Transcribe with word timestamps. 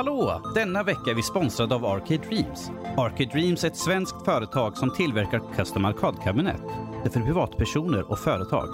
Hallå! 0.00 0.42
Denna 0.54 0.82
vecka 0.82 1.10
är 1.10 1.14
vi 1.14 1.22
sponsrade 1.22 1.74
av 1.74 1.84
Arcade 1.84 2.28
Dreams. 2.28 2.70
Arcade 2.96 3.30
Dreams 3.32 3.64
är 3.64 3.68
ett 3.68 3.76
svenskt 3.76 4.24
företag 4.24 4.76
som 4.76 4.94
tillverkar 4.94 5.42
custom 5.56 5.84
arkadkabinett. 5.84 6.62
Det 7.02 7.08
är 7.08 7.12
för 7.12 7.20
privatpersoner 7.20 8.10
och 8.10 8.18
företag. 8.18 8.68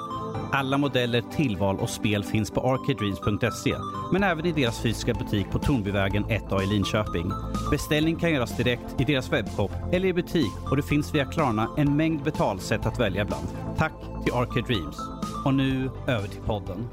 Alla 0.52 0.78
modeller, 0.78 1.22
tillval 1.36 1.78
och 1.78 1.90
spel 1.90 2.24
finns 2.24 2.50
på 2.50 2.60
arcadedreams.se 2.60 3.74
men 4.12 4.22
även 4.22 4.46
i 4.46 4.52
deras 4.52 4.82
fysiska 4.82 5.14
butik 5.14 5.50
på 5.50 5.58
Tornbyvägen 5.58 6.24
1A 6.24 6.62
i 6.62 6.66
Linköping. 6.66 7.32
Beställning 7.70 8.16
kan 8.16 8.30
göras 8.30 8.56
direkt 8.56 9.00
i 9.00 9.04
deras 9.04 9.32
webbshop 9.32 9.72
eller 9.92 10.08
i 10.08 10.12
butik 10.12 10.70
och 10.70 10.76
det 10.76 10.82
finns 10.82 11.14
via 11.14 11.24
Klarna 11.24 11.68
en 11.76 11.96
mängd 11.96 12.22
betalsätt 12.22 12.86
att 12.86 13.00
välja 13.00 13.24
bland. 13.24 13.48
Tack 13.76 13.94
till 14.24 14.32
Arcade 14.32 14.66
Dreams. 14.66 14.98
Och 15.44 15.54
nu 15.54 15.90
över 16.06 16.28
till 16.28 16.42
podden. 16.42 16.88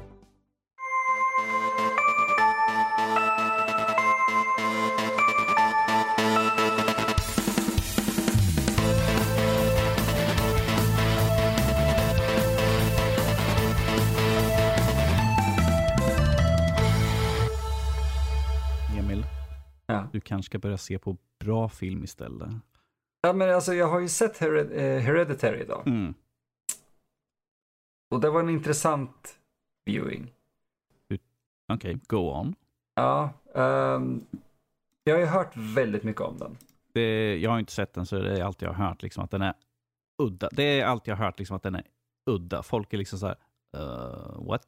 Kanske 20.24 20.46
ska 20.50 20.58
börja 20.58 20.78
se 20.78 20.98
på 20.98 21.16
bra 21.40 21.68
film 21.68 22.04
istället. 22.04 22.50
ja, 23.20 23.32
men 23.32 23.54
alltså 23.54 23.74
jag 23.74 23.88
har 23.88 24.00
ju 24.00 24.08
sett 24.08 24.38
Hered 24.38 24.72
eh, 24.72 25.00
Hereditary 25.02 25.60
idag. 25.60 25.82
Mm. 25.86 26.14
Och 28.10 28.20
det 28.20 28.30
var 28.30 28.40
en 28.40 28.48
intressant 28.48 29.38
viewing. 29.86 30.32
Okej, 31.72 31.98
go 32.06 32.16
on. 32.16 32.54
Ja, 32.94 33.30
ehm, 33.54 34.26
jag 35.04 35.14
har 35.14 35.20
ju 35.20 35.26
hört 35.26 35.56
väldigt 35.56 36.02
mycket 36.02 36.22
om 36.22 36.38
den. 36.38 36.56
Det, 36.92 37.36
jag 37.36 37.50
har 37.50 37.58
inte 37.58 37.72
sett 37.72 37.94
den 37.94 38.06
så 38.06 38.18
det 38.18 38.38
är 38.38 38.44
allt 38.44 38.62
jag 38.62 38.72
har 38.72 38.86
hört 38.88 39.02
liksom 39.02 39.24
att 39.24 39.30
den 39.30 39.42
är 39.42 39.54
udda. 40.22 40.48
Det 40.52 40.80
är 40.80 40.84
allt 40.84 41.06
jag 41.06 41.16
har 41.16 41.24
hört 41.24 41.38
liksom 41.38 41.56
att 41.56 41.62
den 41.62 41.74
är 41.74 41.84
udda. 42.30 42.62
Folk 42.62 42.92
är 42.92 42.98
liksom 42.98 43.18
så 43.18 43.26
här, 43.26 43.36
uh, 43.76 44.46
what? 44.46 44.62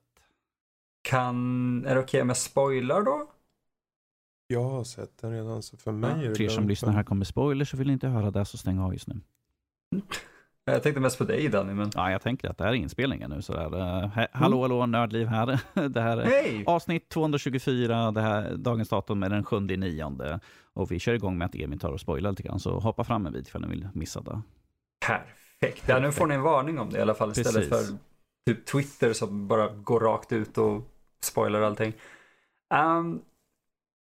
Kan, 1.02 1.86
är 1.86 1.94
det 1.94 2.00
okej 2.00 2.24
med 2.24 2.36
spoiler 2.36 3.02
då? 3.02 3.30
Jag 4.46 4.62
har 4.62 4.84
sett 4.84 5.18
den 5.18 5.32
redan, 5.32 5.62
så 5.62 5.76
för 5.76 5.92
mig 5.92 6.24
är 6.24 6.28
det 6.28 6.34
För 6.34 6.44
er 6.44 6.48
som 6.48 6.68
lyssnar 6.68 6.92
här 6.92 7.02
kommer 7.02 7.24
spoilers 7.24 7.70
så 7.70 7.76
vill 7.76 7.90
inte 7.90 8.08
höra 8.08 8.30
det 8.30 8.44
så 8.44 8.58
stäng 8.58 8.78
av 8.78 8.92
just 8.92 9.06
nu. 9.06 9.20
Jag 10.70 10.82
tänkte 10.82 11.00
mest 11.00 11.18
på 11.18 11.24
dig 11.24 11.48
Danny, 11.48 11.74
men 11.74 11.90
Ja, 11.94 12.10
jag 12.10 12.22
tänker 12.22 12.50
att 12.50 12.58
det 12.58 12.64
här 12.64 12.70
är 12.70 12.76
inspelningen 12.76 13.30
nu. 13.30 13.42
Så 13.42 13.52
där. 13.52 13.74
Uh, 13.74 14.08
he- 14.16 14.28
hallå, 14.32 14.62
hallå, 14.62 14.86
Nördliv 14.86 15.26
här. 15.26 15.60
det 15.88 16.00
här 16.00 16.16
är 16.16 16.24
hej! 16.24 16.64
avsnitt 16.66 17.08
224. 17.08 18.10
Det 18.10 18.20
här, 18.20 18.56
dagens 18.56 18.88
datum 18.88 19.22
är 19.22 19.28
den 19.28 19.44
7 19.44 19.60
nionde. 19.60 20.40
Och 20.72 20.90
vi 20.90 20.98
kör 20.98 21.14
igång 21.14 21.38
med 21.38 21.46
att 21.46 21.54
Emil 21.54 21.78
tar 21.78 21.92
och 21.92 22.00
spoilar 22.00 22.30
lite 22.30 22.42
grann. 22.42 22.60
Så 22.60 22.78
hoppa 22.78 23.04
fram 23.04 23.26
en 23.26 23.32
bit 23.32 23.48
ifall 23.48 23.60
ni 23.60 23.68
vill 23.68 23.88
missa 23.94 24.20
det. 24.20 24.40
Perfekt. 25.06 25.88
Ja, 25.88 25.98
nu 25.98 26.12
får 26.12 26.26
ni 26.26 26.34
en 26.34 26.42
varning 26.42 26.78
om 26.78 26.90
det 26.90 26.98
i 26.98 27.02
alla 27.02 27.14
fall 27.14 27.30
istället 27.30 27.70
Precis. 27.70 27.88
för 27.88 27.96
typ 28.46 28.66
Twitter 28.66 29.12
som 29.12 29.48
bara 29.48 29.68
går 29.68 30.00
rakt 30.00 30.32
ut 30.32 30.58
och 30.58 30.82
spoilar 31.20 31.60
allting. 31.60 31.92
Um, 32.74 33.22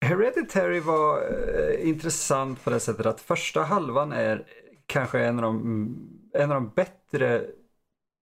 Hereditary 0.03 0.81
var 0.81 1.23
eh, 1.23 1.89
intressant 1.89 2.65
på 2.65 2.71
det 2.71 2.81
sättet 2.81 3.07
att 3.07 3.21
första 3.21 3.63
halvan 3.63 4.13
är 4.13 4.47
kanske 4.87 5.25
en 5.25 5.39
av 5.39 5.43
de, 5.43 5.97
en 6.33 6.51
av 6.51 6.55
de 6.55 6.69
bättre 6.69 7.47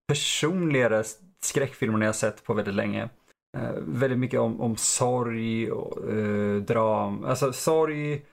personligare 0.09 1.05
skräckfilmerna 1.41 2.05
jag 2.05 2.15
sett 2.15 2.45
på 2.45 2.55
väldigt 2.55 2.75
länge. 2.75 3.09
Eh, 3.57 3.73
väldigt 3.77 4.19
mycket 4.19 4.41
om, 4.41 4.61
om 4.61 4.77
sorg 4.77 5.73
och 5.73 6.11
eh, 6.11 6.57
dram, 6.57 7.25
alltså 7.25 7.53
sorg, 7.53 8.27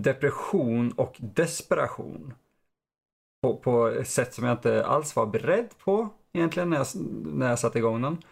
depression 0.00 0.92
och 0.92 1.16
desperation 1.18 2.34
på, 3.42 3.56
på 3.56 3.86
ett 3.86 4.08
sätt 4.08 4.34
som 4.34 4.44
jag 4.44 4.54
inte 4.54 4.86
alls 4.86 5.16
var 5.16 5.26
beredd 5.26 5.68
på 5.78 6.08
egentligen 6.32 6.70
när 6.70 6.76
jag, 6.76 6.86
när 7.24 7.48
jag 7.48 7.58
satte 7.58 7.78
igång 7.78 8.02
den. 8.02 8.22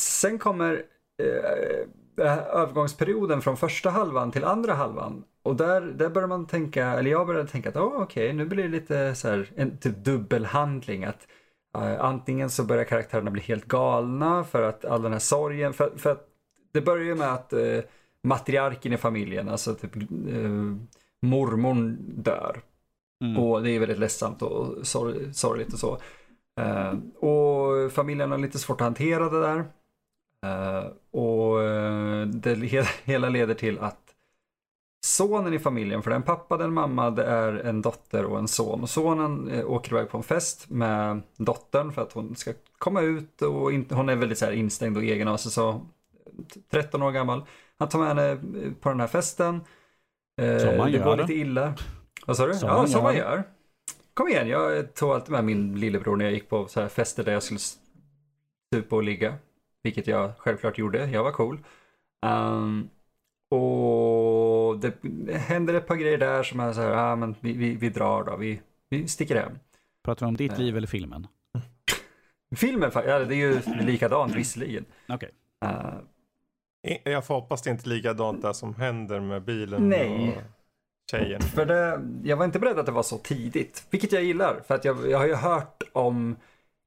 Sen 0.00 0.38
kommer 0.38 0.84
eh, 1.22 1.86
övergångsperioden 2.16 3.42
från 3.42 3.56
första 3.56 3.90
halvan 3.90 4.30
till 4.30 4.44
andra 4.44 4.74
halvan. 4.74 5.24
Och 5.42 5.56
där, 5.56 5.80
där 5.80 6.08
börjar 6.08 6.28
man 6.28 6.46
tänka, 6.46 6.86
eller 6.86 7.10
jag 7.10 7.26
började 7.26 7.48
tänka 7.48 7.68
att 7.68 7.76
oh, 7.76 8.02
okej, 8.02 8.32
nu 8.32 8.46
blir 8.46 8.62
det 8.62 8.68
lite 8.68 9.14
så 9.14 9.28
här 9.28 9.50
en 9.56 9.78
typ 9.78 9.96
dubbelhandling. 9.96 11.04
Att 11.04 11.26
eh, 11.76 12.04
antingen 12.04 12.50
så 12.50 12.64
börjar 12.64 12.84
karaktärerna 12.84 13.30
bli 13.30 13.42
helt 13.42 13.64
galna 13.64 14.44
för 14.44 14.62
att 14.62 14.84
all 14.84 15.02
den 15.02 15.12
här 15.12 15.18
sorgen, 15.18 15.72
för, 15.72 15.92
för 15.96 16.10
att 16.10 16.28
det 16.72 16.80
börjar 16.80 17.04
ju 17.04 17.14
med 17.14 17.32
att 17.32 17.52
eh, 17.52 17.78
matriarken 18.22 18.92
i 18.92 18.96
familjen, 18.96 19.48
alltså 19.48 19.74
typ 19.74 19.96
eh, 19.96 20.02
mormorn 21.22 21.96
dör. 22.22 22.60
Mm. 23.24 23.42
Och 23.42 23.62
det 23.62 23.70
är 23.70 23.80
väldigt 23.80 23.98
ledsamt 23.98 24.42
och 24.42 24.86
sorg, 24.86 25.34
sorgligt 25.34 25.72
och 25.72 25.78
så. 25.78 25.98
Eh, 26.60 26.92
och 27.18 27.92
familjen 27.92 28.30
har 28.30 28.38
lite 28.38 28.58
svårt 28.58 28.80
att 28.80 28.84
hantera 28.84 29.30
det 29.30 29.40
där. 29.40 29.64
Eh, 30.42 30.84
och 31.10 31.62
eh, 31.62 32.26
det 32.26 32.54
he- 32.54 32.86
hela 33.04 33.28
leder 33.28 33.54
till 33.54 33.78
att 33.78 33.98
sonen 35.06 35.54
i 35.54 35.58
familjen, 35.58 36.02
för 36.02 36.10
det 36.10 36.14
är 36.14 36.18
en 36.18 36.22
pappa, 36.22 36.56
det 36.56 36.64
är 36.64 36.68
en 36.68 36.74
mamma, 36.74 37.10
det 37.10 37.24
är 37.24 37.52
en 37.52 37.82
dotter 37.82 38.24
och 38.24 38.38
en 38.38 38.48
son. 38.48 38.82
Och 38.82 38.90
sonen 38.90 39.50
eh, 39.50 39.70
åker 39.70 39.92
iväg 39.92 40.08
på 40.08 40.16
en 40.16 40.22
fest 40.22 40.70
med 40.70 41.22
dottern 41.36 41.92
för 41.92 42.02
att 42.02 42.12
hon 42.12 42.36
ska 42.36 42.52
komma 42.78 43.00
ut 43.00 43.42
och 43.42 43.72
inte, 43.72 43.94
hon 43.94 44.08
är 44.08 44.16
väldigt 44.16 44.38
så 44.38 44.44
här 44.44 44.52
instängd 44.52 44.96
och 44.96 45.02
egen 45.02 45.28
av 45.28 45.36
sig. 45.36 45.52
Så 45.52 45.86
13 46.70 47.02
år 47.02 47.10
gammal. 47.12 47.44
Han 47.78 47.88
tar 47.88 47.98
med 47.98 48.08
henne 48.08 48.38
på 48.80 48.88
den 48.88 49.00
här 49.00 49.06
festen. 49.06 49.60
Som 50.60 50.76
man 50.76 50.92
det 50.92 50.98
gör. 50.98 51.04
går 51.04 51.16
lite 51.16 51.34
illa. 51.34 51.74
Vad 52.26 52.36
sa 52.36 52.46
du? 52.46 52.54
Som 52.54 52.68
ja, 52.68 52.76
man 52.76 52.88
som 52.88 53.02
man 53.02 53.16
gör. 53.16 53.42
Kom 54.14 54.28
igen, 54.28 54.48
jag 54.48 54.94
tog 54.94 55.10
alltid 55.10 55.30
med 55.30 55.44
min 55.44 55.80
lillebror 55.80 56.16
när 56.16 56.24
jag 56.24 56.34
gick 56.34 56.48
på 56.48 56.66
så 56.68 56.80
här 56.80 56.88
fester 56.88 57.24
där 57.24 57.32
jag 57.32 57.42
skulle 57.42 57.60
supa 58.74 58.96
och 58.96 59.02
ligga. 59.02 59.34
Vilket 59.82 60.06
jag 60.06 60.32
självklart 60.38 60.78
gjorde, 60.78 61.06
jag 61.06 61.24
var 61.24 61.32
cool. 61.32 61.58
Ehm, 62.26 62.88
och 63.50 64.78
det 64.78 64.94
händer 65.38 65.74
ett 65.74 65.86
par 65.86 65.96
grejer 65.96 66.18
där 66.18 66.42
som 66.42 66.60
är 66.60 66.72
så 66.72 66.80
här, 66.80 66.90
ah, 67.12 67.16
men 67.16 67.34
vi, 67.40 67.52
vi, 67.52 67.74
vi 67.74 67.88
drar 67.90 68.24
då, 68.24 68.36
vi, 68.36 68.60
vi 68.90 69.08
sticker 69.08 69.36
hem. 69.36 69.52
Pratar 70.04 70.26
vi 70.26 70.28
om 70.28 70.36
ditt 70.36 70.52
Eh. 70.52 70.58
liv 70.58 70.76
eller 70.76 70.86
filmen? 70.86 71.26
Filmen, 72.56 72.90
ja, 72.94 73.18
det 73.18 73.34
är 73.34 73.36
ju 73.36 73.60
likadant 73.80 74.34
visserligen. 74.34 74.84
Okej. 75.08 75.30
Uh, 75.64 75.94
I- 76.92 77.10
Jag 77.10 77.26
får 77.26 77.34
hoppas 77.34 77.62
det 77.62 77.70
inte 77.70 77.86
är 77.86 77.88
likadant 77.88 78.42
där 78.42 78.52
som 78.52 78.74
händer 78.74 79.20
med 79.20 79.42
bilen 79.42 79.88
Nej. 79.88 80.28
och 80.36 80.42
tjejen. 81.10 81.40
För 81.42 81.66
det, 81.66 82.00
jag 82.28 82.36
var 82.36 82.44
inte 82.44 82.58
beredd 82.58 82.78
att 82.78 82.86
det 82.86 82.92
var 82.92 83.02
så 83.02 83.18
tidigt, 83.18 83.86
vilket 83.90 84.12
jag 84.12 84.22
gillar. 84.24 84.60
För 84.66 84.74
att 84.74 84.84
jag, 84.84 85.10
jag 85.10 85.18
har 85.18 85.26
ju 85.26 85.34
hört 85.34 85.82
om, 85.92 86.36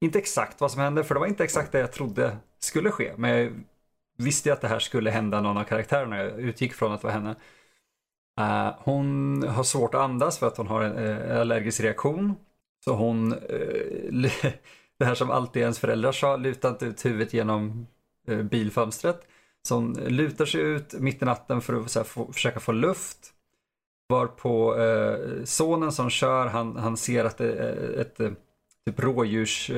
inte 0.00 0.18
exakt 0.18 0.60
vad 0.60 0.70
som 0.70 0.80
hände, 0.80 1.04
för 1.04 1.14
det 1.14 1.20
var 1.20 1.26
inte 1.26 1.44
exakt 1.44 1.72
det 1.72 1.78
jag 1.78 1.92
trodde 1.92 2.36
skulle 2.66 2.90
ske. 2.90 3.12
Men 3.16 3.30
jag 3.30 3.52
visste 4.16 4.48
ju 4.48 4.52
att 4.52 4.60
det 4.60 4.68
här 4.68 4.78
skulle 4.78 5.10
hända 5.10 5.40
någon 5.40 5.56
av 5.56 5.64
karaktärerna, 5.64 6.16
jag 6.16 6.40
utgick 6.40 6.74
från 6.74 6.92
att 6.92 7.00
det 7.00 7.06
var 7.06 7.14
henne. 7.14 7.36
Uh, 8.40 8.74
hon 8.78 9.42
har 9.48 9.62
svårt 9.62 9.94
att 9.94 10.00
andas 10.00 10.38
för 10.38 10.46
att 10.46 10.56
hon 10.56 10.66
har 10.66 10.82
en 10.82 10.98
uh, 10.98 11.40
allergisk 11.40 11.80
reaktion. 11.80 12.34
Så 12.84 12.94
hon, 12.94 13.32
uh, 13.32 13.40
det 14.98 15.04
här 15.04 15.14
som 15.14 15.30
alltid 15.30 15.62
ens 15.62 15.78
föräldrar 15.78 16.12
sa, 16.12 16.36
luta 16.36 16.68
inte 16.68 16.86
ut 16.86 17.04
huvudet 17.04 17.32
genom 17.32 17.86
bilfönstret. 18.50 19.28
Så 19.68 19.74
hon 19.74 19.92
lutar 19.92 20.46
sig 20.46 20.60
ut 20.60 20.94
mitt 21.00 21.22
i 21.22 21.24
natten 21.24 21.60
för 21.60 21.80
att 21.80 21.90
så 21.90 21.98
här, 21.98 22.04
få, 22.04 22.32
försöka 22.32 22.60
få 22.60 22.72
luft. 22.72 23.32
Varpå 24.08 24.76
eh, 24.76 25.44
sonen 25.44 25.92
som 25.92 26.10
kör, 26.10 26.46
han, 26.46 26.76
han 26.76 26.96
ser 26.96 27.24
att 27.24 27.38
det 27.38 27.52
är 27.52 28.00
ett 28.00 28.16
typ 28.86 29.00
rådjurs 29.00 29.70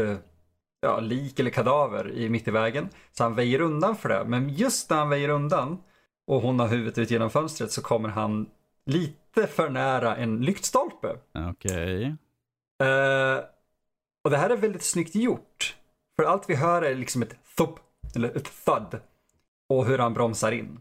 ja, 0.80 1.00
lik 1.00 1.40
eller 1.40 1.50
kadaver 1.50 2.12
i 2.12 2.28
mitt 2.28 2.48
i 2.48 2.50
vägen. 2.50 2.88
Så 3.12 3.22
han 3.22 3.34
väjer 3.34 3.60
undan 3.60 3.96
för 3.96 4.08
det. 4.08 4.24
Men 4.24 4.48
just 4.48 4.90
när 4.90 4.96
han 4.96 5.08
väjer 5.08 5.28
undan 5.28 5.78
och 6.26 6.42
hon 6.42 6.60
har 6.60 6.68
huvudet 6.68 6.98
ut 6.98 7.10
genom 7.10 7.30
fönstret 7.30 7.72
så 7.72 7.82
kommer 7.82 8.08
han 8.08 8.50
lite 8.86 9.46
för 9.46 9.70
nära 9.70 10.16
en 10.16 10.40
lyktstolpe. 10.40 11.16
Okej. 11.50 12.16
Eh, 12.82 13.44
och 14.24 14.30
det 14.30 14.36
här 14.36 14.50
är 14.50 14.56
väldigt 14.56 14.82
snyggt 14.82 15.14
gjort. 15.14 15.76
För 16.16 16.24
allt 16.24 16.50
vi 16.50 16.54
hör 16.54 16.82
är 16.82 16.94
liksom 16.94 17.22
ett 17.22 17.36
thup, 17.56 17.78
eller 18.16 18.36
ett 18.36 18.52
thud. 18.64 19.00
Och 19.68 19.86
hur 19.86 19.98
han 19.98 20.14
bromsar 20.14 20.52
in. 20.52 20.80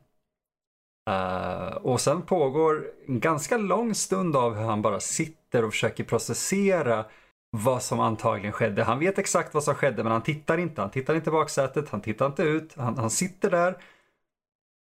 Eh, 1.10 1.76
och 1.76 2.02
sen 2.02 2.22
pågår 2.22 2.92
en 3.08 3.20
ganska 3.20 3.58
lång 3.58 3.96
stund 3.96 4.36
av 4.36 4.56
hur 4.56 4.64
han 4.64 4.82
bara 4.82 5.00
sitter 5.00 5.66
och 5.66 5.72
försöker 5.72 6.04
processera 6.04 7.06
vad 7.50 7.84
som 7.84 8.00
antagligen 8.00 8.52
skedde. 8.52 8.84
Han 8.84 9.00
vet 9.00 9.20
exakt 9.20 9.54
vad 9.54 9.64
som 9.64 9.76
skedde 9.76 10.04
men 10.04 10.12
han 10.12 10.24
tittar 10.24 10.58
inte. 10.58 10.82
Han 10.82 10.92
tittar 10.92 11.16
inte 11.16 11.30
i 11.30 11.34
baksätet, 11.34 11.90
han 11.90 12.02
tittar 12.02 12.26
inte 12.26 12.44
ut. 12.44 12.74
Han, 12.78 12.98
han 12.98 13.10
sitter 13.10 13.52
där 13.52 13.78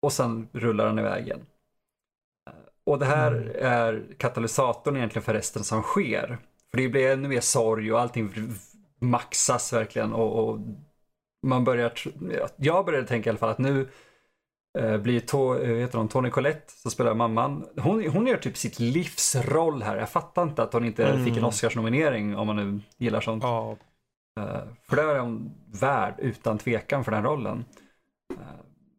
och 0.01 0.13
sen 0.13 0.47
rullar 0.51 0.87
han 0.87 0.99
iväg 0.99 1.25
igen. 1.25 1.45
Och 2.83 2.99
det 2.99 3.05
här 3.05 3.31
är 3.55 4.05
katalysatorn 4.17 4.97
egentligen 4.97 5.23
för 5.23 5.33
resten 5.33 5.63
som 5.63 5.81
sker. 5.81 6.37
För 6.71 6.77
det 6.77 6.89
blir 6.89 7.11
ännu 7.11 7.27
mer 7.27 7.41
sorg 7.41 7.93
och 7.93 7.99
allting 7.99 8.33
maxas 8.99 9.73
verkligen 9.73 10.13
och, 10.13 10.49
och 10.49 10.59
man 11.47 11.63
börjar, 11.63 11.93
jag 12.55 12.85
började 12.85 13.07
tänka 13.07 13.29
i 13.29 13.31
alla 13.31 13.39
fall 13.39 13.49
att 13.49 13.57
nu, 13.57 13.89
blir 14.97 15.19
to, 15.19 15.55
eh, 15.55 15.75
heter 15.77 15.97
hon, 15.97 16.07
Tony 16.07 16.29
Collette 16.29 16.71
som 16.73 16.91
spelar 16.91 17.13
mamman. 17.13 17.65
Hon, 17.77 18.07
hon 18.07 18.27
gör 18.27 18.37
typ 18.37 18.57
sitt 18.57 18.79
livsroll 18.79 19.83
här. 19.83 19.97
Jag 19.97 20.09
fattar 20.09 20.43
inte 20.43 20.63
att 20.63 20.73
hon 20.73 20.85
inte 20.85 21.05
Mm. 21.07 21.25
fick 21.25 21.37
en 21.37 21.43
Oscarsnominering 21.45 22.35
om 22.37 22.47
man 22.47 22.55
nu 22.55 22.79
gillar 22.97 23.21
sånt. 23.21 23.43
Ja, 23.43 23.77
Eh, 24.39 24.61
för 24.89 24.95
det 24.95 25.01
är 25.01 25.19
hon 25.19 25.51
värd 25.81 26.15
utan 26.17 26.57
tvekan 26.57 27.03
för 27.03 27.11
den 27.11 27.23
rollen. 27.23 27.65
Eh, 28.33 28.37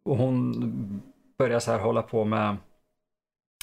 och 0.05 0.17
hon 0.17 1.03
börjar 1.39 1.61
så 1.61 1.71
här 1.71 1.79
hålla 1.79 2.03
på 2.03 2.25
med 2.25 2.57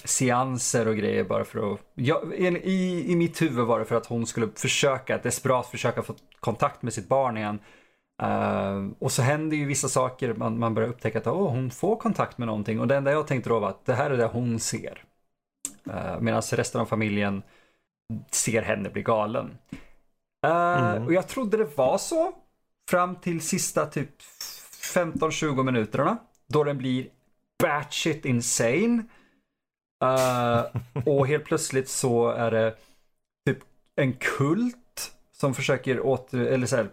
seanser 0.04 0.88
och 0.88 0.96
grejer 0.98 1.24
bara 1.24 1.46
för 1.46 1.74
att... 1.74 1.80
Ja, 1.96 2.24
i, 2.34 3.06
I 3.12 3.16
mitt 3.16 3.42
huvud 3.42 3.66
var 3.66 3.80
det 3.80 3.86
för 3.86 3.96
att 3.96 4.06
hon 4.06 4.26
skulle 4.26 4.48
försöka, 4.56 5.18
desperat 5.18 5.68
försöka 5.68 6.02
få 6.02 6.14
kontakt 6.40 6.82
med 6.82 6.94
sitt 6.94 7.08
barn 7.08 7.38
igen. 7.38 7.60
Eh, 8.20 8.88
och 9.00 9.12
så 9.12 9.22
händer 9.22 9.58
ju 9.58 9.66
vissa 9.66 9.90
saker, 9.90 10.34
man, 10.34 10.60
man 10.60 10.74
börjar 10.74 10.90
upptäcka 10.90 11.20
att 11.20 11.28
oh, 11.28 11.50
hon 11.50 11.72
får 11.72 11.96
kontakt 11.96 12.38
med 12.38 12.48
någonting. 12.48 12.80
Och 12.80 12.88
det 12.88 12.96
enda 12.96 13.12
jag 13.12 13.28
tänkte 13.28 13.50
då 13.50 13.60
var 13.60 13.70
att 13.70 13.86
det 13.86 13.94
här 13.94 14.12
är 14.12 14.18
det 14.18 14.26
hon 14.26 14.60
ser. 14.60 15.04
Uh, 15.88 16.20
Medan 16.20 16.42
resten 16.42 16.82
av 16.82 16.86
familjen 16.86 17.44
ser 18.32 18.62
henne 18.62 18.90
bli 18.90 19.02
galen. 19.02 19.58
Eh, 20.46 20.96
Mm. 20.96 21.06
Och 21.06 21.14
jag 21.14 21.28
trodde 21.28 21.58
det 21.58 21.78
var 21.78 21.98
så 21.98 22.34
fram 22.90 23.16
till 23.16 23.42
sista 23.42 23.86
typ 23.86 24.22
15-20 24.96 25.64
minuterna. 25.64 26.18
Då 26.48 26.64
den 26.64 26.78
blir 26.78 27.08
batshit 27.64 28.26
insane. 28.26 29.04
Och 31.06 31.28
helt 31.28 31.46
plötsligt 31.46 31.90
så 31.90 32.30
är 32.30 32.52
det 32.52 32.76
typ 33.46 33.60
en 33.96 34.14
kult 34.14 35.12
som 35.32 35.54
försöker 35.54 36.06
åter, 36.06 36.40
eller 36.40 36.68
så 36.68 36.76
här, 36.76 36.90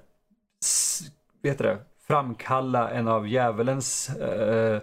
vet 1.51 1.59
det, 1.59 1.79
framkalla 2.07 2.91
en 2.91 3.09
av 3.09 3.29
djävulens 3.29 4.11
uh, 4.21 4.81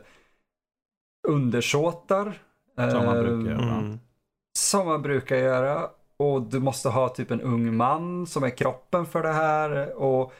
undersåtar. 1.27 2.41
Som 2.75 3.05
man 3.05 3.17
Eh, 3.17 3.23
brukar 3.23 3.51
göra. 3.51 3.75
mm. 3.77 3.99
som 4.57 4.87
man 4.87 5.01
brukar 5.01 5.35
göra. 5.35 5.89
Och 6.17 6.41
du 6.41 6.59
måste 6.59 6.89
ha 6.89 7.09
typ 7.09 7.31
en 7.31 7.41
ung 7.41 7.75
man 7.77 8.27
som 8.27 8.43
är 8.43 8.49
kroppen 8.49 9.05
för 9.05 9.23
det 9.23 9.33
här. 9.33 9.93
Och 9.93 10.33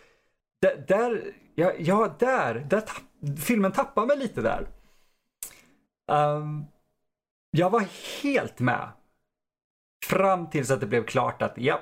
där, 0.88 1.34
ja, 1.56 1.72
ja 1.80 2.16
där, 2.20 2.56
där 2.70 2.82
tapp, 2.82 3.38
filmen 3.40 3.72
tappar 3.72 4.06
mig 4.06 4.18
lite 4.18 4.42
där. 4.42 4.68
Ehm, 6.12 6.66
jag 7.52 7.70
var 7.70 7.84
helt 8.24 8.60
med. 8.60 8.90
Fram 10.06 10.50
tills 10.50 10.72
att 10.72 10.80
det 10.80 10.88
blev 10.88 11.06
klart 11.06 11.42
att 11.42 11.54
ja, 11.58 11.80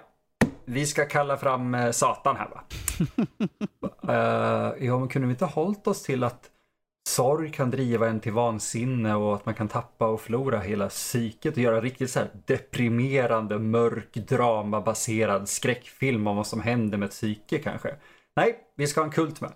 vi 0.71 0.85
ska 0.85 1.06
kalla 1.06 1.38
fram 1.38 1.75
eh, 1.75 1.91
Satan 1.91 2.35
här 2.35 2.50
va. 2.50 2.63
uh, 4.03 4.85
ja, 4.85 5.00
men 5.00 5.07
kunde 5.07 5.27
vi 5.27 5.31
inte 5.31 5.45
hållit 5.45 5.88
oss 5.88 6.03
till 6.03 6.23
att 6.23 6.51
sorg 7.09 7.51
kan 7.51 7.71
driva 7.71 8.09
en 8.09 8.19
till 8.19 8.31
vansinne 8.31 9.15
och 9.15 9.35
att 9.35 9.45
man 9.45 9.56
kan 9.56 9.68
tappa 9.68 10.07
och 10.07 10.21
förlora 10.21 10.59
hela 10.59 10.89
psyket 10.89 11.53
och 11.53 11.63
göra 11.63 11.81
riktigt 11.81 12.12
så 12.12 12.19
här 12.19 12.29
deprimerande, 12.45 13.59
mörk, 13.59 14.13
dramabaserad 14.13 15.50
skräckfilm 15.50 16.27
om 16.27 16.35
vad 16.35 16.47
som 16.47 16.62
händer 16.62 16.97
med 16.97 17.06
ett 17.06 17.12
psyke 17.12 17.59
kanske. 17.59 17.95
Nej, 18.35 18.59
vi 18.75 18.88
ska 18.88 19.01
ha 19.01 19.06
en 19.06 19.12
kult 19.12 19.41
med. 19.41 19.51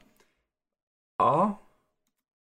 Ja. 1.18 1.62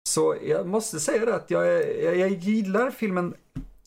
Så 0.08 0.36
jag 0.42 0.66
måste 0.66 1.00
säga 1.00 1.24
det 1.24 1.34
att 1.34 1.50
jag, 1.50 1.66
jag, 2.02 2.16
jag 2.16 2.30
gillar 2.30 2.90
filmen 2.90 3.34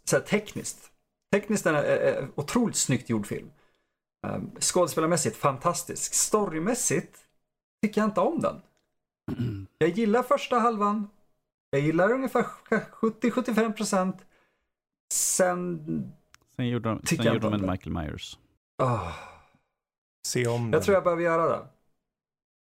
så 0.04 0.16
här 0.16 0.24
tekniskt. 0.24 0.92
Tekniskt 1.36 1.66
är 1.66 1.74
en 1.74 2.32
otroligt 2.36 2.76
snyggt 2.76 3.10
gjord 3.10 3.28
film. 3.28 3.52
Um, 4.28 4.52
skådespelarmässigt 4.60 5.38
fantastisk. 5.38 6.14
Storymässigt 6.14 7.18
tycker 7.82 8.02
jag 8.02 8.08
inte 8.08 8.20
om 8.22 8.40
den. 8.40 8.62
Jag 9.78 9.90
gillar 9.90 10.24
första 10.24 10.60
halvan. 10.60 11.10
Jag 11.70 11.82
gillar 11.82 12.12
ungefär 12.12 12.44
70-75 12.44 13.74
procent. 13.74 14.26
Sen... 15.14 15.86
Sen 16.56 16.68
gjorde 16.68 16.90
de, 16.90 17.02
sen 17.06 17.18
jag 17.26 17.34
gjorde 17.34 17.50
de 17.50 17.54
en 17.64 17.72
Michael 17.72 17.92
Myers. 17.94 18.38
ah, 18.84 19.12
Se 20.28 20.48
om 20.48 20.62
den. 20.64 20.72
jag 20.72 20.84
tror 20.84 20.94
jag 20.96 21.04
behöver 21.04 21.24
göra 21.24 21.50
det. 21.50 21.68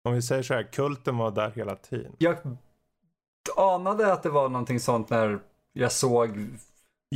Om 0.03 0.13
vi 0.13 0.21
säger 0.21 0.43
så 0.43 0.53
här, 0.53 0.63
kulten 0.71 1.17
var 1.17 1.31
där 1.31 1.51
hela 1.51 1.75
tiden. 1.75 2.11
Jag 2.17 2.37
anade 3.57 4.13
att 4.13 4.23
det 4.23 4.29
var 4.29 4.49
någonting 4.49 4.79
sånt 4.79 5.09
när 5.09 5.39
jag 5.73 5.91
såg... 5.91 6.49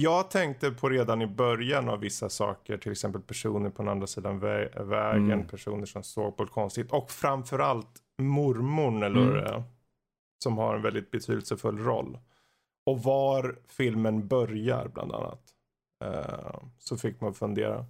Jag 0.02 0.32
tänkte 0.32 0.72
på 0.72 0.90
redan 0.90 1.22
i 1.22 1.28
början 1.28 1.90
av 1.90 2.00
vissa 2.00 2.30
saker, 2.30 2.78
till 2.78 2.92
exempel 2.92 3.22
personer 3.22 3.70
på 3.70 3.82
den 3.82 3.92
andra 3.92 4.08
sidan 4.08 4.42
vä- 4.42 4.84
vägen, 4.84 5.32
Mm. 5.32 5.48
personer 5.48 5.86
som 5.86 6.04
såg 6.04 6.38
på 6.38 6.44
ett 6.44 6.52
konstigt 6.52 6.92
och 6.92 7.12
framförallt 7.12 7.90
mormorn 8.22 9.04
eller 9.04 9.46
Mm. 9.48 9.64
som 10.44 10.58
har 10.58 10.76
en 10.76 10.82
väldigt 10.82 11.12
betydelsefull 11.12 11.78
roll. 11.80 12.18
Och 12.86 13.04
var 13.04 13.60
filmen 13.68 14.28
börjar 14.28 14.88
bland 14.94 15.12
annat. 15.12 15.42
Eh, 16.04 16.60
så 16.78 16.98
fick 16.98 17.22
man 17.22 17.34
fundera. 17.34 17.86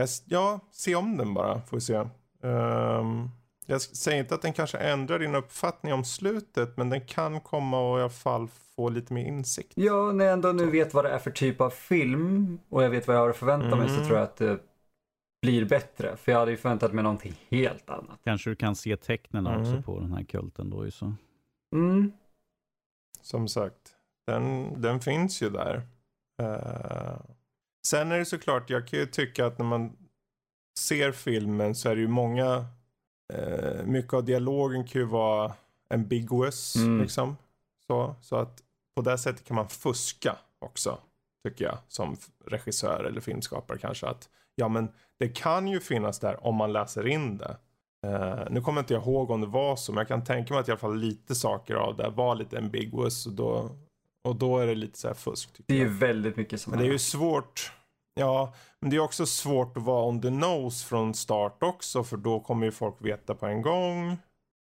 S- 0.00 0.22
ja, 0.26 0.60
se 0.70 0.94
om 0.94 1.16
den 1.16 1.34
bara, 1.34 1.60
får 1.60 1.76
vi 1.76 1.80
se. 1.80 1.94
Eh, 2.42 3.04
jag 3.66 3.80
säger 3.80 4.18
inte 4.18 4.34
att 4.34 4.42
den 4.42 4.52
kanske 4.52 4.78
ändrar 4.78 5.18
din 5.18 5.34
uppfattning 5.34 5.92
om 5.92 6.04
slutet, 6.04 6.76
men 6.76 6.90
den 6.90 7.00
kan 7.06 7.40
komma 7.40 7.80
och 7.92 7.98
i 7.98 8.00
alla 8.00 8.10
fall 8.10 8.48
få 8.48 8.88
lite 8.88 9.12
mer 9.12 9.24
insikt. 9.24 9.72
Ja, 9.76 10.12
när 10.12 10.24
jag 10.24 10.32
ändå 10.32 10.52
nu 10.52 10.70
vet 10.70 10.94
vad 10.94 11.04
det 11.04 11.10
är 11.10 11.18
för 11.18 11.30
typ 11.30 11.60
av 11.60 11.70
film 11.70 12.58
och 12.68 12.82
jag 12.84 12.90
vet 12.90 13.06
vad 13.06 13.16
jag 13.16 13.20
har 13.20 13.30
att 13.30 13.36
förvänta 13.36 13.76
mig 13.76 13.88
så 13.88 13.94
Mm. 13.94 14.06
tror 14.06 14.18
jag 14.18 14.24
att 14.24 14.36
det 14.36 14.58
blir 15.42 15.64
bättre. 15.64 16.16
För 16.16 16.32
jag 16.32 16.38
hade 16.38 16.50
ju 16.50 16.56
förväntat 16.56 16.92
mig 16.92 17.04
någonting 17.04 17.34
helt 17.50 17.90
annat. 17.90 18.18
Kanske 18.24 18.50
du 18.50 18.56
kan 18.56 18.76
se 18.76 18.96
tecknen 18.96 19.46
Mm. 19.46 19.60
också 19.60 19.82
på 19.82 20.00
den 20.00 20.12
här 20.12 20.24
kulten 20.24 20.70
då 20.70 20.84
ju 20.84 20.90
så. 20.90 21.14
Mm. 21.74 22.12
Som 23.22 23.48
sagt, 23.48 23.94
den, 24.26 24.68
den 24.82 25.00
finns 25.00 25.42
ju 25.42 25.50
där. 25.50 25.82
Eh, 26.42 27.16
sen 27.86 28.12
är 28.12 28.18
det 28.18 28.24
såklart, 28.24 28.70
jag 28.70 28.88
kan 28.88 28.98
ju 28.98 29.06
tycka 29.06 29.46
att 29.46 29.58
när 29.58 29.66
man 29.66 29.96
ser 30.78 31.12
filmen 31.12 31.74
så 31.74 31.88
är 31.88 31.94
det 31.94 32.00
ju 32.00 32.08
många, 32.08 32.66
eh, 33.34 33.84
mycket 33.84 34.12
av 34.14 34.24
dialogen 34.24 34.84
kan 34.84 35.00
ju 35.00 35.06
vara 35.06 35.52
ambiguous 35.90 36.76
Mm. 36.76 37.00
liksom. 37.02 37.36
Så, 37.86 38.14
så 38.20 38.36
att 38.36 38.62
på 38.96 39.02
det 39.02 39.18
sättet 39.18 39.44
kan 39.44 39.54
man 39.54 39.68
fuska 39.68 40.36
också, 40.58 40.98
tycker 41.48 41.64
jag, 41.64 41.78
som 41.88 42.16
regissör 42.46 43.04
eller 43.04 43.20
filmskapare 43.20 43.78
kanske. 43.78 44.06
Att 44.06 44.28
ja, 44.54 44.68
men 44.68 44.88
det 45.18 45.28
kan 45.28 45.68
ju 45.68 45.80
finnas 45.80 46.18
där 46.18 46.46
om 46.46 46.54
man 46.54 46.72
läser 46.72 47.06
in 47.06 47.38
det. 47.38 47.56
Eh, 48.06 48.44
nu 48.50 48.60
kommer 48.60 48.80
inte 48.80 48.94
jag 48.94 49.02
ihåg 49.02 49.30
om 49.30 49.40
det 49.40 49.46
var 49.46 49.76
så, 49.76 49.92
men 49.92 49.98
jag 49.98 50.08
kan 50.08 50.24
tänka 50.24 50.54
mig 50.54 50.60
att 50.60 50.68
i 50.68 50.70
alla 50.70 50.78
fall 50.78 50.98
lite 50.98 51.34
saker 51.34 51.74
av 51.74 51.96
det 51.96 52.08
var 52.08 52.34
lite 52.34 52.58
ambiguous 52.58 53.26
och 53.26 53.32
då, 53.32 53.70
och 54.24 54.36
då 54.36 54.58
är 54.58 54.66
det 54.66 54.74
lite 54.74 54.98
så 54.98 55.08
här 55.08 55.14
fusk. 55.14 55.50
Det 55.66 55.74
är 55.74 55.78
ju 55.78 55.88
väldigt 55.88 56.36
mycket 56.36 56.60
som 56.60 56.70
Men 56.70 56.78
det 56.80 56.86
är 56.86 56.92
ju 56.92 56.98
svårt. 56.98 57.72
Ja, 58.18 58.54
men 58.80 58.90
det 58.90 58.96
är 58.96 59.00
också 59.00 59.26
svårt 59.26 59.76
att 59.76 59.82
vara 59.82 60.04
on 60.08 60.22
the 60.22 60.30
nose 60.30 60.86
från 60.86 61.14
start 61.14 61.62
också, 61.62 62.04
för 62.04 62.16
då 62.16 62.40
kommer 62.40 62.66
ju 62.66 62.72
folk 62.72 62.94
veta 63.00 63.34
på 63.34 63.46
en 63.46 63.62
gång. 63.62 64.16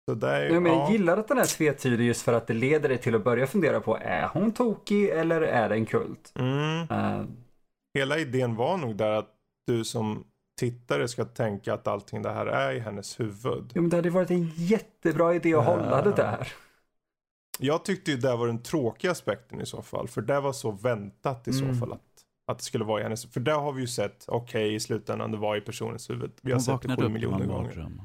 Så 0.09 0.15
det 0.15 0.29
är 0.29 0.43
ju, 0.49 0.55
Ja, 0.55 0.61
men 0.61 0.73
jag 0.73 0.81
ja. 0.83 0.91
gillar 0.93 1.17
att 1.17 1.29
den 1.29 1.39
är 1.39 1.45
tvetydig 1.45 2.05
just 2.07 2.23
för 2.23 2.33
att 2.33 2.47
det 2.47 2.55
leder 2.55 2.89
dig 2.89 2.99
till 2.99 3.15
att 3.15 3.25
börja 3.25 3.47
fundera 3.47 3.81
på 3.81 3.97
är 3.97 4.29
hon 4.33 4.53
tokig 4.53 5.09
eller 5.09 5.41
är 5.41 5.69
det 5.69 5.75
en 5.75 5.87
kult? 5.87 6.33
Mm. 6.39 6.81
Eh, 6.91 7.25
Hela 7.95 8.19
idén 8.19 8.57
var 8.57 8.77
nog 8.77 8.97
där 8.97 9.11
att 9.11 9.31
du 9.67 9.85
som 9.85 10.25
tittare 10.61 11.09
ska 11.09 11.25
tänka 11.25 11.75
att 11.75 11.87
allting 11.87 12.23
det 12.23 12.31
här 12.33 12.47
är 12.47 12.73
i 12.73 12.79
hennes 12.79 13.21
huvud. 13.21 13.73
jo, 13.75 13.83
men 13.83 13.91
det 13.91 13.97
hade 13.97 14.11
varit 14.11 14.31
en 14.31 14.51
jättebra 14.57 15.35
idé 15.35 15.55
att 15.55 15.65
hålla 15.65 16.03
det 16.03 16.13
där. 16.13 16.53
Jag 17.59 17.85
tyckte 17.85 18.11
ju 18.11 18.17
det 18.17 18.37
var 18.37 18.47
den 18.47 18.63
tråkiga 18.63 19.11
aspekten 19.11 19.61
i 19.61 19.67
så 19.67 19.83
fall. 19.83 20.09
För 20.09 20.21
det 20.23 20.41
var 20.41 20.53
så 20.53 20.71
väntat 20.71 21.49
i 21.49 21.51
Mm. 21.51 21.75
så 21.75 21.81
fall 21.81 21.93
att, 21.93 22.03
att 22.51 22.59
det 22.59 22.65
skulle 22.65 22.85
vara 22.85 23.01
i 23.01 23.03
hennes. 23.03 23.33
För 23.33 23.41
där 23.41 23.59
har 23.59 23.73
vi 23.73 23.81
ju 23.81 23.87
sett, 23.87 24.25
okej 24.29 24.75
i 24.75 24.81
slutändan 24.81 25.31
det 25.33 25.39
var 25.39 25.57
i 25.57 25.61
personens 25.61 26.11
huvud. 26.11 26.33
Vi 26.43 26.53
har 26.53 26.57
Hon 26.57 26.63
sett 26.63 26.83
det 26.83 26.89
vaknade 26.89 27.03
sju 27.03 27.07
upp 27.07 27.13
miljoner 27.13 27.39
från 27.39 27.51
en 27.51 27.57
gånger. 27.57 27.99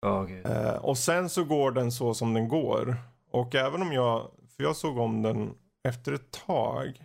Ja, 0.00 0.22
gud. 0.22 0.46
Eh, 0.46 0.74
och 0.74 0.98
sen 0.98 1.28
så 1.28 1.44
går 1.44 1.72
den 1.72 1.92
så 1.92 2.14
som 2.14 2.34
den 2.34 2.48
går. 2.48 2.96
Och 3.30 3.54
även 3.54 3.82
om 3.82 3.92
jag, 3.92 4.30
för 4.56 4.62
jag 4.62 4.76
såg 4.76 4.98
om 4.98 5.22
den 5.22 5.54
efter 5.88 6.12
ett 6.12 6.30
tag. 6.30 7.04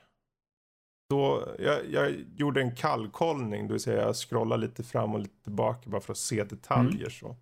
Då, 1.10 1.48
jag, 1.60 1.80
jag 1.92 2.12
gjorde 2.36 2.62
en 2.62 2.76
kallkollning, 2.76 3.68
det 3.68 3.74
vill 3.74 3.82
säga 3.82 4.02
jag 4.02 4.16
scrollade 4.16 4.62
lite 4.62 4.84
fram 4.84 5.14
och 5.14 5.20
lite 5.20 5.44
tillbaka 5.44 5.90
bara 5.90 6.02
för 6.02 6.12
att 6.12 6.18
se 6.18 6.44
detaljer 6.44 7.10
så. 7.10 7.36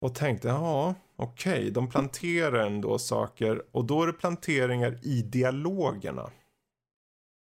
Och 0.00 0.14
tänkte, 0.14 0.48
ja 0.48 0.94
okej, 1.16 1.70
de 1.70 1.88
planterar 1.88 2.66
ändå 2.66 2.98
saker. 2.98 3.62
Och 3.72 3.84
då 3.84 4.02
är 4.02 4.06
det 4.06 4.12
planteringar 4.12 4.98
i 5.02 5.22
dialogerna. 5.22 6.30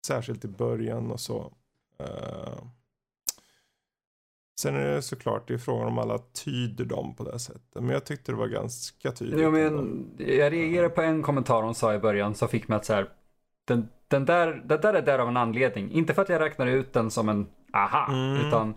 Särskilt 0.06 0.44
i 0.44 0.48
början 0.48 1.10
och 1.10 1.20
så. 1.20 1.52
Eh, 1.98 2.58
Sen 4.60 4.76
är 4.76 4.86
det 4.94 5.02
såklart, 5.02 5.48
det 5.48 5.54
är 5.54 5.58
frågan 5.58 5.86
om 5.86 5.98
alla 5.98 6.18
tyder 6.18 6.84
dem 6.84 7.14
på 7.14 7.24
det 7.24 7.38
sättet. 7.38 7.62
Men 7.74 7.88
jag 7.88 8.04
tyckte 8.04 8.32
det 8.32 8.36
var 8.38 8.46
ganska 8.46 9.10
tydligt. 9.12 9.38
Ändå. 9.38 9.50
men 9.50 10.10
jag 10.18 10.52
reagerade 10.52 10.88
på 10.88 11.02
en 11.02 11.22
kommentar 11.22 11.62
hon 11.62 11.74
sa 11.74 11.94
i 11.94 11.98
början 11.98 12.34
som 12.34 12.48
fick 12.48 12.68
mig 12.68 12.76
att 12.76 12.84
så 12.84 12.92
här, 12.94 13.08
den, 13.64 13.88
den, 14.08 14.24
där, 14.24 14.62
den 14.64 14.80
där 14.80 14.94
är 14.94 15.02
där 15.02 15.18
av 15.18 15.28
en 15.28 15.36
anledning. 15.36 15.90
Inte 15.92 16.14
för 16.14 16.22
att 16.22 16.28
jag 16.28 16.40
räknar 16.40 16.66
ut 16.66 16.92
den 16.92 17.10
som 17.10 17.28
en 17.28 17.46
aha, 17.72 18.06
Mm. 18.12 18.46
utan 18.46 18.74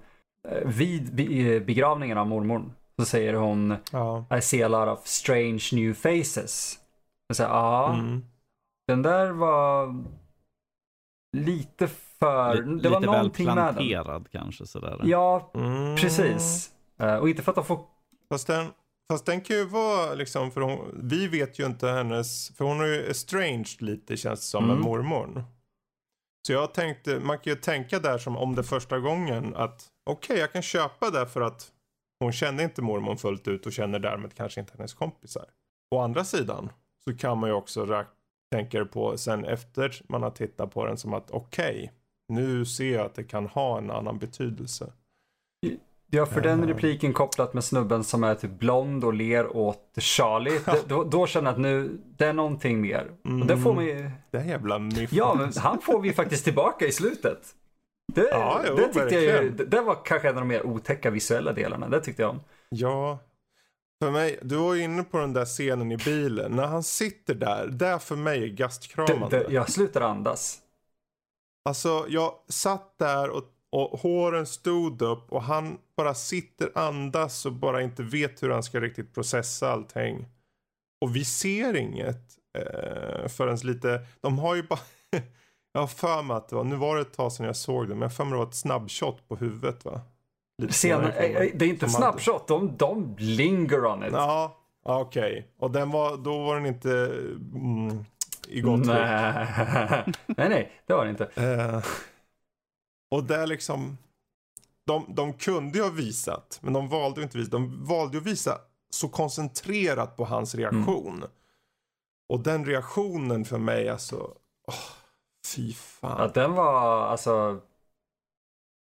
eh, 0.47 0.67
vid 0.67 1.15
be- 1.15 1.59
begravningen 1.59 2.17
av 2.17 2.27
mormor 2.27 2.71
så 2.99 3.05
säger 3.05 3.33
hon 3.33 3.75
Ja. 3.91 4.25
I 4.37 4.41
see 4.41 4.63
a 4.63 4.67
lot 4.67 4.99
of 4.99 5.07
strange 5.07 5.63
new 5.73 5.93
faces. 5.93 6.79
Jag 7.27 7.35
säger, 7.37 7.49
ja, 7.49 7.93
Mm. 7.93 8.23
den 8.87 9.01
där 9.01 9.31
var 9.31 9.95
lite 11.37 11.87
för, 11.87 12.55
Li- 12.55 12.61
det 12.61 12.73
lite 12.75 12.89
var 12.89 12.99
väl 12.99 13.09
någonting 13.11 13.45
med 13.45 13.57
den. 13.57 13.73
planterad 13.75 14.27
kanske 14.31 14.65
sådär. 14.65 15.01
Ja, 15.03 15.51
Mm. 15.55 15.95
precis. 15.95 16.71
Eh, 16.99 17.15
och 17.15 17.29
inte 17.29 17.43
för 17.43 17.51
att 17.51 17.55
de 17.55 17.65
får, 17.65 17.85
Fast 18.29 18.47
den, 18.47 18.67
fast 19.11 19.25
den 19.25 19.41
kan 19.41 19.55
ju 19.55 19.65
vara 19.65 20.13
liksom, 20.13 20.51
för 20.51 20.61
hon, 20.61 20.99
vi 21.03 21.27
vet 21.27 21.59
ju 21.59 21.65
inte 21.65 21.87
hennes, 21.87 22.49
för 22.57 22.65
hon 22.65 22.81
är 22.81 22.85
ju 22.85 23.05
estranged 23.09 23.81
lite 23.81 24.17
känns 24.17 24.39
det 24.39 24.45
som 24.45 24.63
med 24.67 24.73
Mm. 24.73 24.83
mormor. 24.85 25.43
Så 26.47 26.53
jag 26.53 26.73
tänkte, 26.73 27.19
man 27.19 27.39
kan 27.39 27.53
ju 27.53 27.59
tänka 27.59 27.99
där 27.99 28.17
som 28.17 28.37
om 28.37 28.55
det 28.55 28.63
första 28.63 28.99
gången 28.99 29.55
att 29.55 29.87
okej 30.09 30.37
jag 30.39 30.51
kan 30.53 30.61
köpa 30.61 31.09
det 31.09 31.27
för 31.27 31.41
att 31.41 31.71
hon 32.19 32.31
kände 32.31 32.63
inte 32.63 32.81
mormor 32.81 33.15
fullt 33.15 33.47
ut 33.47 33.65
och 33.65 33.71
känner 33.73 33.99
därmed 33.99 34.33
kanske 34.33 34.59
inte 34.59 34.73
hennes 34.77 34.93
kompisar. 34.93 35.45
Å 35.95 35.99
andra 35.99 36.23
sidan 36.23 36.69
så 37.03 37.17
kan 37.17 37.37
man 37.37 37.49
ju 37.49 37.55
också 37.55 37.85
räk- 37.85 38.07
tänka 38.51 38.85
på 38.85 39.17
sen 39.17 39.45
efter 39.45 40.01
man 40.07 40.23
har 40.23 40.29
tittat 40.31 40.73
på 40.73 40.85
den 40.85 40.97
som 40.97 41.13
att 41.13 41.31
okej, 41.31 41.91
nu 42.33 42.65
ser 42.65 42.93
jag 42.93 43.05
att 43.05 43.15
det 43.15 43.23
kan 43.23 43.47
ha 43.47 43.77
en 43.77 43.91
annan 43.91 44.17
betydelse. 44.17 44.93
ja 46.11 46.25
för 46.25 46.41
den 46.41 46.63
Eh. 46.63 46.67
repliken 46.67 47.13
kopplat 47.13 47.53
med 47.53 47.63
snubben 47.63 48.03
som 48.03 48.23
är 48.23 48.35
typ 48.35 48.51
blond 48.51 49.03
och 49.03 49.13
ler 49.13 49.57
åt 49.57 49.95
Charlie. 49.97 50.59
då, 50.87 51.03
då 51.03 51.27
känner 51.27 51.47
jag 51.47 51.53
att 51.53 51.61
nu, 51.61 51.99
det 52.17 52.25
är 52.25 52.33
någonting 52.33 52.81
mer. 52.81 53.11
Och 53.41 53.45
det 53.45 53.57
får 53.57 53.73
man 53.73 53.85
ju, 53.85 54.11
Det 54.31 54.39
här 54.39 54.49
jävla 54.49 54.79
myff. 54.79 55.13
ja 55.13 55.35
men 55.37 55.51
han 55.57 55.81
får 55.81 55.99
vi 56.01 56.13
faktiskt 56.13 56.43
tillbaka 56.43 56.85
i 56.85 56.91
slutet. 56.91 57.55
Det, 58.13 58.27
Ja, 58.31 58.61
jo, 58.67 58.75
det 58.75 58.83
tyckte 58.85 58.99
jag 59.15 59.21
ju, 59.23 59.27
verkligen. 59.31 59.57
det, 59.57 59.65
det 59.65 59.81
var 59.81 59.97
kanske 60.05 60.29
en 60.29 60.35
av 60.35 60.41
de 60.41 60.47
mer 60.47 60.65
otäcka 60.65 61.09
visuella 61.09 61.53
delarna. 61.53 61.89
Det 61.89 61.99
tyckte 62.01 62.21
jag 62.21 62.31
om. 62.31 62.39
Ja. 62.69 63.19
För 64.03 64.11
mig, 64.11 64.39
du 64.41 64.55
var 64.55 64.73
ju 64.73 64.83
inne 64.83 65.03
på 65.03 65.17
den 65.17 65.33
där 65.33 65.45
scenen 65.45 65.91
i 65.91 65.97
bilen. 65.97 66.51
När 66.51 66.67
han 66.67 66.83
sitter 66.83 67.35
där, 67.35 67.67
det 67.67 67.99
för 67.99 68.15
mig 68.15 68.37
är 68.37 68.41
Det, 68.41 68.49
gastkramande. 68.49 69.39
det, 69.47 69.53
jag 69.53 69.69
slutar 69.71 70.01
andas. 70.01 70.59
Alltså 71.65 72.05
jag 72.09 72.33
satt 72.47 72.97
där 72.99 73.29
och, 73.29 73.43
och 73.71 73.99
håren 73.99 74.45
stod 74.45 75.01
upp 75.01 75.31
och 75.31 75.43
han 75.43 75.77
bara 75.97 76.13
sitter 76.13 76.71
andas 76.75 77.45
och 77.45 77.53
bara 77.53 77.81
inte 77.81 78.03
vet 78.03 78.43
hur 78.43 78.49
han 78.49 78.63
ska 78.63 78.79
riktigt 78.81 79.13
processa 79.13 79.71
allting. 79.71 80.25
Och 81.01 81.15
vi 81.15 81.25
ser 81.25 81.75
inget 81.75 82.37
eh, 82.57 83.27
förrän 83.27 83.57
lite, 83.57 84.05
de 84.21 84.39
har 84.39 84.55
ju 84.55 84.63
bara, 84.63 84.79
jag 85.73 85.81
har 85.81 85.87
för 85.87 86.23
mig 86.23 86.37
att 86.37 86.49
det 86.49 86.55
var, 86.55 86.63
nu 86.63 86.75
var 86.75 86.95
det 86.95 87.01
ett 87.01 87.13
tag 87.13 87.31
sedan 87.31 87.45
jag 87.45 87.55
såg 87.55 87.83
det, 87.83 87.89
men 87.89 88.01
jag 88.01 88.09
har 88.09 88.15
för 88.15 88.23
mig 88.25 88.31
att 88.33 88.35
det 88.35 88.37
var 88.45 88.47
ett 88.49 88.55
snabbshot 88.55 89.27
på 89.27 89.35
huvudet 89.35 89.85
va? 89.85 90.01
Senare 90.69 91.11
eh, 91.11 91.35
eh, 91.41 91.51
det 91.55 91.65
är 91.65 91.69
inte 91.69 91.89
Som 91.89 92.03
hade- 92.03 92.19
snapshot, 92.21 92.47
de, 92.47 92.77
de 92.77 93.15
linger 93.17 93.85
on 93.85 94.03
it. 94.03 94.11
Ja, 94.13 94.57
okej. 94.83 95.47
Och 95.59 95.71
den 95.71 95.91
var, 95.91 96.17
då 96.17 96.43
var 96.43 96.55
den 96.55 96.65
inte 96.65 96.91
mm, 97.55 98.05
i 98.47 98.61
gott 98.61 98.85
nej. 98.85 99.47
nej, 100.27 100.49
nej, 100.49 100.71
det 100.85 100.93
var 100.93 101.05
det 101.05 101.09
inte. 101.11 101.25
Eh, 101.35 101.83
och 103.11 103.23
där 103.23 103.47
liksom, 103.47 103.97
de, 104.85 105.05
de 105.07 105.33
kunde 105.33 105.77
ju 105.77 105.83
ha 105.83 105.91
visat, 105.91 106.59
men 106.61 106.73
de 106.73 106.89
valde 106.89 107.19
ju 107.19 107.23
inte 107.23 107.37
visa. 107.37 107.51
De 107.51 107.85
valde 107.85 108.13
ju 108.17 108.21
att 108.21 108.27
visa 108.27 108.57
så 108.89 109.09
koncentrerat 109.09 110.17
på 110.17 110.25
hans 110.25 110.55
reaktion. 110.55 111.23
Och 112.29 112.39
den 112.39 112.65
reaktionen 112.65 113.45
för 113.45 113.57
mig 113.57 113.89
alltså, 113.89 114.15
åh, 114.67 114.75
fy 115.55 115.73
fan. 115.73 116.15
Ja, 116.21 116.27
den 116.33 116.53
var 116.53 117.01
alltså, 117.07 117.59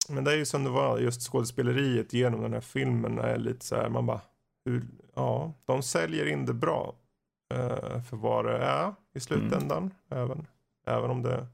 Men 0.09 0.23
det 0.23 0.31
är 0.31 0.35
ju 0.37 0.45
som 0.45 0.63
det 0.63 0.69
var, 0.69 0.97
just 0.99 1.21
skådespeleriet 1.31 2.13
genom 2.13 2.41
den 2.41 2.53
här 2.53 2.61
filmen 2.61 3.19
är 3.19 3.37
lite 3.37 3.65
så 3.65 3.75
här, 3.75 3.89
man 3.89 4.05
bara, 4.05 4.21
hur, 4.65 4.83
ja, 5.15 5.53
de 5.65 5.83
säljer 5.83 6.25
in 6.25 6.45
det 6.45 6.53
bra. 6.53 6.95
eh, 7.53 8.01
för 8.01 8.17
vad 8.17 8.45
det 8.45 8.57
är 8.57 8.93
i 9.13 9.19
slutändan. 9.19 9.93
Även, 10.09 10.47
även 10.87 11.11
om 11.11 11.21
det 11.23 11.33
är 11.33 11.47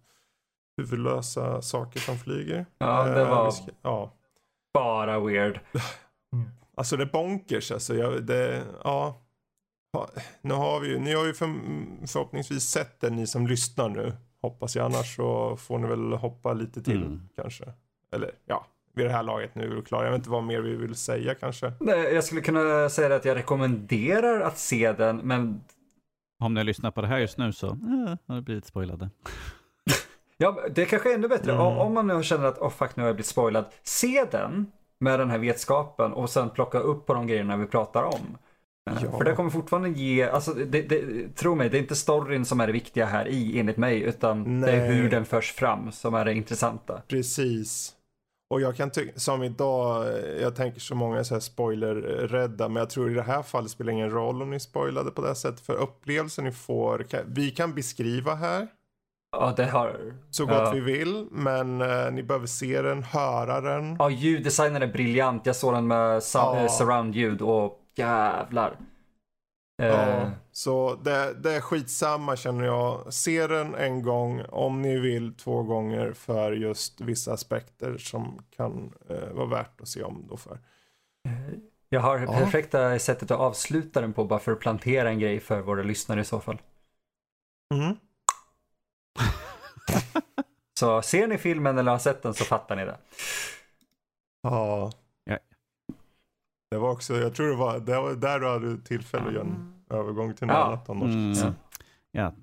huvudlösa 0.77 1.61
saker 1.61 1.99
som 1.99 2.17
flyger. 2.17 2.65
ja, 2.77 3.03
det 3.03 3.21
Eh, 3.21 3.29
var 3.29 3.51
ska- 3.51 3.71
ja. 3.81 4.13
bara 4.73 5.19
weird. 5.19 5.59
Alltså 6.75 6.97
det 6.97 7.03
är 7.03 7.11
bonkers 7.11 7.71
alltså. 7.71 7.95
Jag, 7.95 8.23
det, 8.25 8.63
ja. 8.83 9.21
Ja, 9.91 10.09
Nu 10.41 10.53
har 10.53 10.79
vi 10.79 10.87
ju, 10.87 10.99
ni 10.99 11.13
har 11.13 11.25
ju 11.25 11.33
för, 11.33 11.47
förhoppningsvis 12.07 12.63
sett 12.63 12.99
den 13.01 13.15
ni 13.15 13.27
som 13.27 13.47
lyssnar 13.47 13.89
nu. 13.89 14.13
Hoppas 14.41 14.75
jag 14.75 14.85
annars 14.85 15.15
så 15.15 15.57
får 15.57 15.79
ni 15.79 15.87
väl 15.87 16.13
hoppa 16.13 16.53
lite 16.53 16.81
till 16.83 17.01
Mm. 17.01 17.29
kanske. 17.35 17.73
Eller 18.15 18.31
ja, 18.45 18.67
vid 18.95 19.05
det 19.05 19.11
här 19.11 19.23
laget 19.23 19.55
nu 19.55 19.63
är 19.71 19.75
vi 19.75 19.81
klara. 19.81 20.03
Jag 20.03 20.11
vet 20.11 20.19
inte 20.19 20.29
vad 20.29 20.43
mer 20.43 20.61
vi 20.61 20.75
vill 20.75 20.95
säga 20.95 21.35
kanske. 21.35 21.73
Nej, 21.79 22.13
jag 22.13 22.23
skulle 22.23 22.41
kunna 22.41 22.89
säga 22.89 23.15
att 23.15 23.25
jag 23.25 23.37
rekommenderar 23.37 24.41
att 24.41 24.57
se 24.57 24.91
den, 24.91 25.17
men 25.17 25.61
Om 26.43 26.53
ni 26.53 26.63
lyssnar 26.63 26.91
på 26.91 27.01
det 27.01 27.07
här 27.07 27.17
just 27.19 27.37
nu 27.37 27.53
så 27.53 27.67
eh, 27.67 28.15
har 28.27 28.35
det 28.35 28.41
blivit 28.41 28.65
spoilade. 28.65 29.09
ja, 30.37 30.57
det 30.75 30.81
är 30.81 30.85
kanske 30.85 31.11
är 31.11 31.15
ännu 31.15 31.27
bättre. 31.27 31.51
Mm. 31.51 31.63
Om- 31.63 31.93
man 31.93 32.07
nu 32.07 32.23
känner 32.23 32.45
att 32.45 32.57
oh 32.57 32.69
fuck, 32.69 32.95
nu 32.95 33.03
har 33.03 33.07
jag 33.07 33.15
blivit 33.15 33.25
spoilad. 33.29 33.65
Se 33.83 34.25
den 34.31 34.71
med 34.99 35.19
den 35.19 35.29
här 35.29 35.37
vetskapen 35.37 36.13
och 36.13 36.29
sen 36.29 36.49
plocka 36.49 36.79
upp 36.79 37.05
på 37.05 37.13
de 37.13 37.27
grejerna 37.27 37.57
vi 37.57 37.65
pratar 37.65 38.03
om. 38.03 38.13
Eh, 38.13 38.97
Ja. 39.03 39.17
För 39.17 39.23
det 39.23 39.33
kommer 39.35 39.49
fortfarande 39.49 39.89
ge, 39.89 40.23
alltså 40.29 40.53
det, 40.53 40.81
det, 40.81 41.27
tro 41.35 41.55
mig, 41.55 41.69
det 41.69 41.77
är 41.77 41.81
inte 41.81 41.95
storyn 41.95 42.45
som 42.45 42.59
är 42.59 42.67
det 42.67 42.73
viktiga 42.73 43.05
här 43.05 43.27
i 43.27 43.59
enligt 43.59 43.77
mig, 43.77 44.01
utan 44.01 44.61
det 44.61 44.71
är 44.71 44.77
Nej. 44.79 44.95
hur 44.95 45.09
den 45.09 45.25
förs 45.25 45.51
fram 45.51 45.91
som 45.91 46.13
är 46.13 46.25
det 46.25 46.33
intressanta. 46.33 47.01
Precis. 47.07 47.93
Och 48.49 48.61
jag 48.61 48.75
kan 48.75 48.91
tycka, 48.91 49.19
som 49.19 49.43
idag, 49.43 50.07
eh, 50.07 50.41
jag 50.41 50.55
tänker 50.55 50.79
så 50.79 50.95
många 50.95 51.23
så 51.23 51.33
här 51.35 51.39
spoiler-rädda, 51.41 52.67
men 52.69 52.79
jag 52.81 52.89
tror 52.89 53.11
i 53.11 53.13
det 53.13 53.21
här 53.23 53.41
fallet 53.43 53.71
spelar 53.71 53.93
ingen 53.93 54.09
roll 54.11 54.41
om 54.41 54.49
ni 54.49 54.59
spoilade 54.59 55.11
på 55.11 55.21
det 55.21 55.27
här 55.27 55.35
sättet, 55.35 55.59
för 55.65 55.73
upplevelsen 55.73 56.43
ni 56.45 56.51
får, 56.51 56.99
kan, 57.03 57.21
vi 57.27 57.51
kan 57.51 57.75
beskriva 57.75 58.35
här 58.35 58.67
Ja, 59.31 59.53
det 59.57 59.65
har... 59.65 60.13
så 60.29 60.45
gott 60.45 60.55
ja. 60.57 60.71
vi 60.71 60.79
vill, 60.79 61.27
men 61.31 61.81
eh, 61.81 62.11
ni 62.11 62.23
behöver 62.23 62.47
se 62.47 62.81
den, 62.81 63.03
höra 63.03 63.61
den. 63.61 63.95
Ja, 63.99 64.09
ljuddesignen 64.09 64.81
är 64.83 64.87
briljant. 64.87 65.45
Jag 65.45 65.55
såg 65.55 65.73
den 65.73 65.87
med 65.87 66.21
Ja. 66.33 66.57
eh, 66.57 66.67
surround-ljud 66.69 67.41
och 67.41 67.79
jävlar. 67.95 68.77
Eh, 69.81 69.87
Ja, 69.87 70.31
så 70.57 70.95
det, 70.95 71.33
det 71.33 71.53
är 71.53 71.61
skitsamma 71.61 72.35
känner 72.35 72.65
jag. 72.65 73.13
Se 73.13 73.47
den 73.47 73.75
en 73.75 74.01
gång, 74.03 74.41
om 74.49 74.81
ni 74.81 74.99
vill 74.99 75.33
två 75.33 75.63
gånger 75.63 76.13
för 76.13 76.51
just 76.51 77.01
vissa 77.01 77.33
aspekter 77.33 77.97
som 77.97 78.41
kan 78.55 78.93
eh, 79.09 79.29
vara 79.33 79.45
värt 79.45 79.81
att 79.81 79.87
se 79.87 80.03
om 80.03 80.25
då 80.29 80.37
för. 80.37 80.59
Jag 81.89 82.01
har 82.01 82.19
Ja. 82.19 82.31
perfekta 82.31 82.99
sättet 82.99 83.31
att 83.31 83.39
avsluta 83.39 84.01
den 84.01 84.13
på 84.13 84.25
bara 84.25 84.39
för 84.39 84.51
att 84.51 84.59
plantera 84.59 85.09
en 85.09 85.19
grej 85.19 85.39
för 85.39 85.61
våra 85.61 85.83
lyssnare 85.83 86.21
i 86.21 86.25
så 86.25 86.39
fall. 86.39 86.61
Mm. 87.73 87.95
Så 90.79 91.01
ser 91.01 91.27
ni 91.27 91.37
filmen 91.37 91.77
eller 91.77 91.91
har 91.91 91.99
sett 91.99 92.23
den 92.23 92.33
så 92.33 92.43
fattar 92.43 92.75
ni 92.75 92.85
det. 92.85 92.97
Ja. 94.41 94.91
Det 96.71 96.77
var 96.77 96.89
också, 96.91 97.17
jag 97.17 97.35
tror 97.35 97.47
det 97.47 97.55
var, 97.55 97.79
det 97.79 97.99
var 97.99 98.13
där 98.13 98.39
du 98.39 98.47
hade 98.47 98.77
tillfälle 98.77 99.27
att 99.27 99.33
göra 99.33 99.43
en 99.43 99.76
övergång 99.89 100.34
till 100.34 100.48
något 100.48 100.53
Ja. 100.56 100.65
annat 100.65 100.89
annars. 100.89 101.13
Mm. 101.13 101.32
Ja. 101.34 101.53
Ja. 102.12 102.34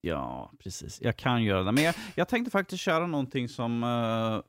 ja, 0.00 0.52
precis. 0.62 1.00
Jag 1.02 1.16
kan 1.16 1.44
göra 1.44 1.62
det. 1.62 1.72
Men 1.72 1.84
jag, 1.84 1.94
jag 2.14 2.28
tänkte 2.28 2.50
faktiskt 2.50 2.82
köra 2.82 3.06
någonting 3.06 3.48
som... 3.48 3.82
Uh, 3.82 4.42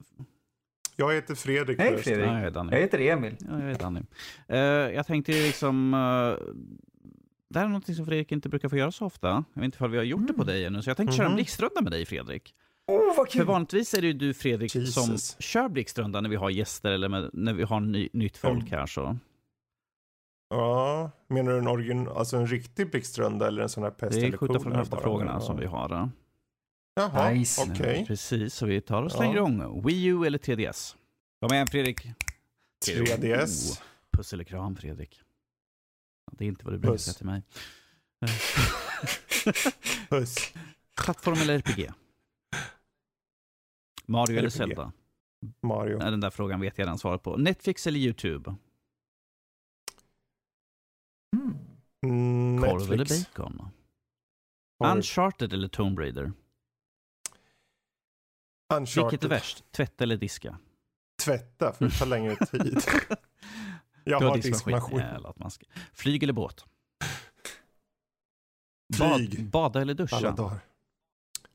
Jag 0.96 1.14
heter 1.14 1.36
Fredrik 1.36 1.80
Hej. 1.80 1.98
Fredrik. 1.98 2.26
jag 2.28 2.42
är 2.42 2.52
Danny. 2.52 2.72
Jag 2.74 2.80
heter 2.80 3.00
Emil. 3.00 3.36
Ja, 3.40 3.60
jag 3.62 3.72
är 3.72 3.76
Danny. 3.76 4.02
Eh, 4.48 4.58
jag 4.96 5.08
tänkte 5.08 5.32
liksom... 5.32 5.94
eh, 5.94 6.00
det 7.50 7.60
här 7.60 7.66
är 7.66 7.70
någonting 7.70 7.96
som 7.96 8.06
Fredrik 8.06 8.32
inte 8.32 8.50
brukar 8.50 8.70
få 8.70 8.78
göra 8.78 8.92
så 8.92 9.06
ofta. 9.06 9.28
Jag 9.28 9.62
vet 9.62 9.66
inte 9.66 9.84
om 9.84 9.92
vi 9.92 9.98
har 9.98 10.04
gjort 10.04 10.28
det 10.28 10.34
på 10.34 10.44
dig 10.44 10.66
ännu, 10.66 10.82
så 10.82 10.90
jag 10.90 10.98
tänkte 10.98 11.16
köra 11.18 11.26
en 11.26 11.32
Mhm. 11.32 11.36
blixtrunda 11.36 11.82
med 11.82 11.92
dig 11.92 12.06
Fredrik. 12.06 12.56
Åh, 12.88 13.14
vad 13.18 13.32
För 13.32 13.44
vanligtvis 13.44 13.94
är 13.94 14.02
det 14.02 14.08
ju 14.08 14.14
du 14.14 14.34
Fredrik 14.34 14.72
som 14.72 14.82
Jesus. 14.82 15.36
kör 15.42 15.70
blixtrunda 15.70 16.22
när 16.22 16.30
vi 16.30 16.36
har 16.36 16.50
gäster 16.50 16.92
eller 16.92 17.10
med, 17.10 17.30
när 17.34 17.54
vi 17.54 17.64
har 17.64 17.80
ny, 17.80 18.10
nytt 18.14 18.38
folk 18.38 18.60
Mm. 18.62 18.72
här. 18.72 18.86
Så. 18.86 19.18
Ja, 20.50 21.12
menar 21.28 21.52
du 21.52 21.58
en, 21.58 21.68
origin, 21.68 22.08
alltså 22.08 22.38
en 22.38 22.48
riktig 22.48 22.92
blixtrunda 22.92 23.48
eller 23.48 23.62
en 23.64 23.70
sån 23.70 23.84
här 23.84 23.92
pest 23.92 24.14
Det 24.16 24.22
är 24.22 24.26
eller 24.28 24.38
skjuta 24.38 24.54
från 24.54 24.64
kolera 24.64 24.78
höfta 24.80 24.96
bara? 24.96 25.04
frågorna 25.04 25.32
Ja. 25.32 25.40
som 25.42 25.58
vi 25.58 25.66
har. 25.66 25.92
eh. 26.02 26.08
Jaha, 26.96 27.30
Nice. 27.32 27.62
okej. 27.72 28.06
Precis, 28.08 28.54
så 28.56 28.66
vi 28.66 28.82
tar 28.82 29.04
och 29.04 29.12
slänger 29.12 29.36
Ja. 29.36 29.50
igång. 29.50 29.84
Wii 29.86 30.06
U 30.06 30.26
eller 30.26 30.38
3DS? 30.38 30.96
Kom 31.40 31.54
igen 31.54 31.68
Fredrik. 31.68 32.08
3DS. 32.86 33.72
Oh, 33.72 33.78
puss 34.12 34.34
eller 34.34 34.44
kram 34.44 34.76
Fredrik. 34.76 35.22
Det 36.32 36.44
är 36.46 36.48
inte 36.48 36.66
vad 36.66 36.74
du 36.74 36.78
brukar 36.78 36.98
säga 36.98 37.14
till 37.14 37.26
mig. 37.26 37.44
Puss. 40.10 40.54
Plattform 41.04 41.38
eller 41.42 41.54
RPG? 41.60 41.90
Mario 44.06 44.32
eller 44.38 44.42
RPG. 44.50 44.52
Zelda? 44.54 44.92
Mario. 45.62 45.98
Den 45.98 46.20
där 46.20 46.30
frågan 46.30 46.62
vet 46.62 46.78
jag 46.78 46.86
redan 46.86 46.98
svaret 46.98 47.24
på. 47.24 47.38
Netflix 47.38 47.88
eller 47.88 48.00
YouTube? 48.00 48.56
Mm. 52.06 52.62
Korv 52.64 52.92
eller 52.94 53.06
bacon? 53.06 53.72
Korv. 54.78 54.92
Uncharted 54.98 55.54
eller 55.54 55.68
Tomb 55.68 56.00
Raider? 56.00 56.32
Uncharted. 58.74 59.04
Vilket 59.12 59.24
är 59.24 59.30
värst? 59.30 59.72
Tvätta 59.72 60.04
eller 60.04 60.18
diska? 60.18 60.58
Tvätta, 61.26 61.74
för 61.74 61.86
det 61.86 61.92
tar 61.92 62.06
längre 62.06 62.36
tid. 62.46 62.80
Jag 64.04 64.20
har 64.20 64.38
diskmaskin. 64.38 65.00
Ska- 65.50 65.66
Flyg 65.94 66.24
eller 66.24 66.34
båt? 66.34 66.66
Flyg. 68.98 69.40
Bad, 69.40 69.50
bada 69.50 69.82
eller 69.82 69.94
duscha? 69.94 70.16
Alla 70.16 70.32
dagar. 70.32 70.60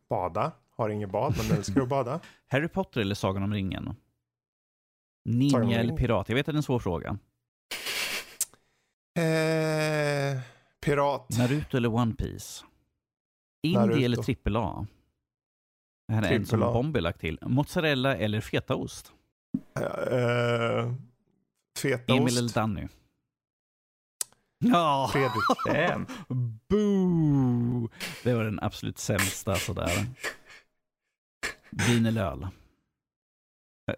Bada. 0.08 0.52
Har 0.76 0.88
inget 0.88 1.10
bad, 1.10 1.34
men 1.36 1.56
älskar 1.58 1.80
att 1.80 1.88
bada. 1.88 2.20
Harry 2.48 2.68
Potter 2.68 3.00
eller 3.00 3.14
Sagan 3.14 3.42
om 3.42 3.52
ringen? 3.52 3.96
Ninja 5.24 5.80
eller 5.80 5.96
pirat? 5.96 6.28
Jag 6.28 6.36
vet 6.36 6.48
att 6.48 6.52
det 6.52 6.56
är 6.56 6.56
en 6.56 6.62
svår 6.62 6.78
fråga. 6.78 7.18
Eh, 9.18 10.40
pirat. 10.80 11.26
Naruto 11.38 11.76
eller 11.76 11.88
One 11.94 12.14
Piece? 12.14 12.64
Indie 13.62 13.80
Naruto. 13.80 14.00
eller 14.04 14.16
trippel 14.22 14.56
A? 14.56 14.86
Det 16.08 16.14
här 16.14 16.22
är 16.22 16.36
en 16.36 16.46
som. 16.46 16.60
Bombi 16.60 17.00
lagt 17.00 17.20
till. 17.20 17.38
Mozzarella 17.42 18.16
eller 18.16 18.40
fetaost? 18.40 19.12
Eh, 19.80 20.92
fetaost. 21.78 22.08
Emil 22.20 22.38
eller 22.38 22.54
Danny? 22.54 22.88
Ja! 24.58 25.10
Fredrik. 25.12 26.08
Boo! 26.68 27.88
Det 28.22 28.34
var 28.34 28.44
den 28.44 28.58
absolut 28.62 28.98
sämsta 28.98 29.54
sådär. 29.54 30.06
Vin 31.70 32.06
eller 32.06 32.24
öl? 32.24 32.46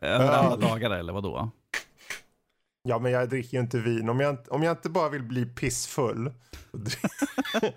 Över 0.00 0.28
alla 0.28 0.56
dagar 0.56 0.90
eller 0.90 1.12
vadå? 1.12 1.50
Ja, 2.88 2.99
men 2.99 3.12
jag 3.12 3.28
dricker 3.28 3.57
ju 3.57 3.61
inte 3.62 3.78
vin. 3.78 4.09
Om 4.09 4.21
jag, 4.21 4.31
inte- 4.31 4.50
om 4.50 4.62
jag 4.62 4.73
inte 4.73 4.90
bara 4.90 5.09
vill 5.09 5.23
bli 5.23 5.47
pissfull. 5.47 6.33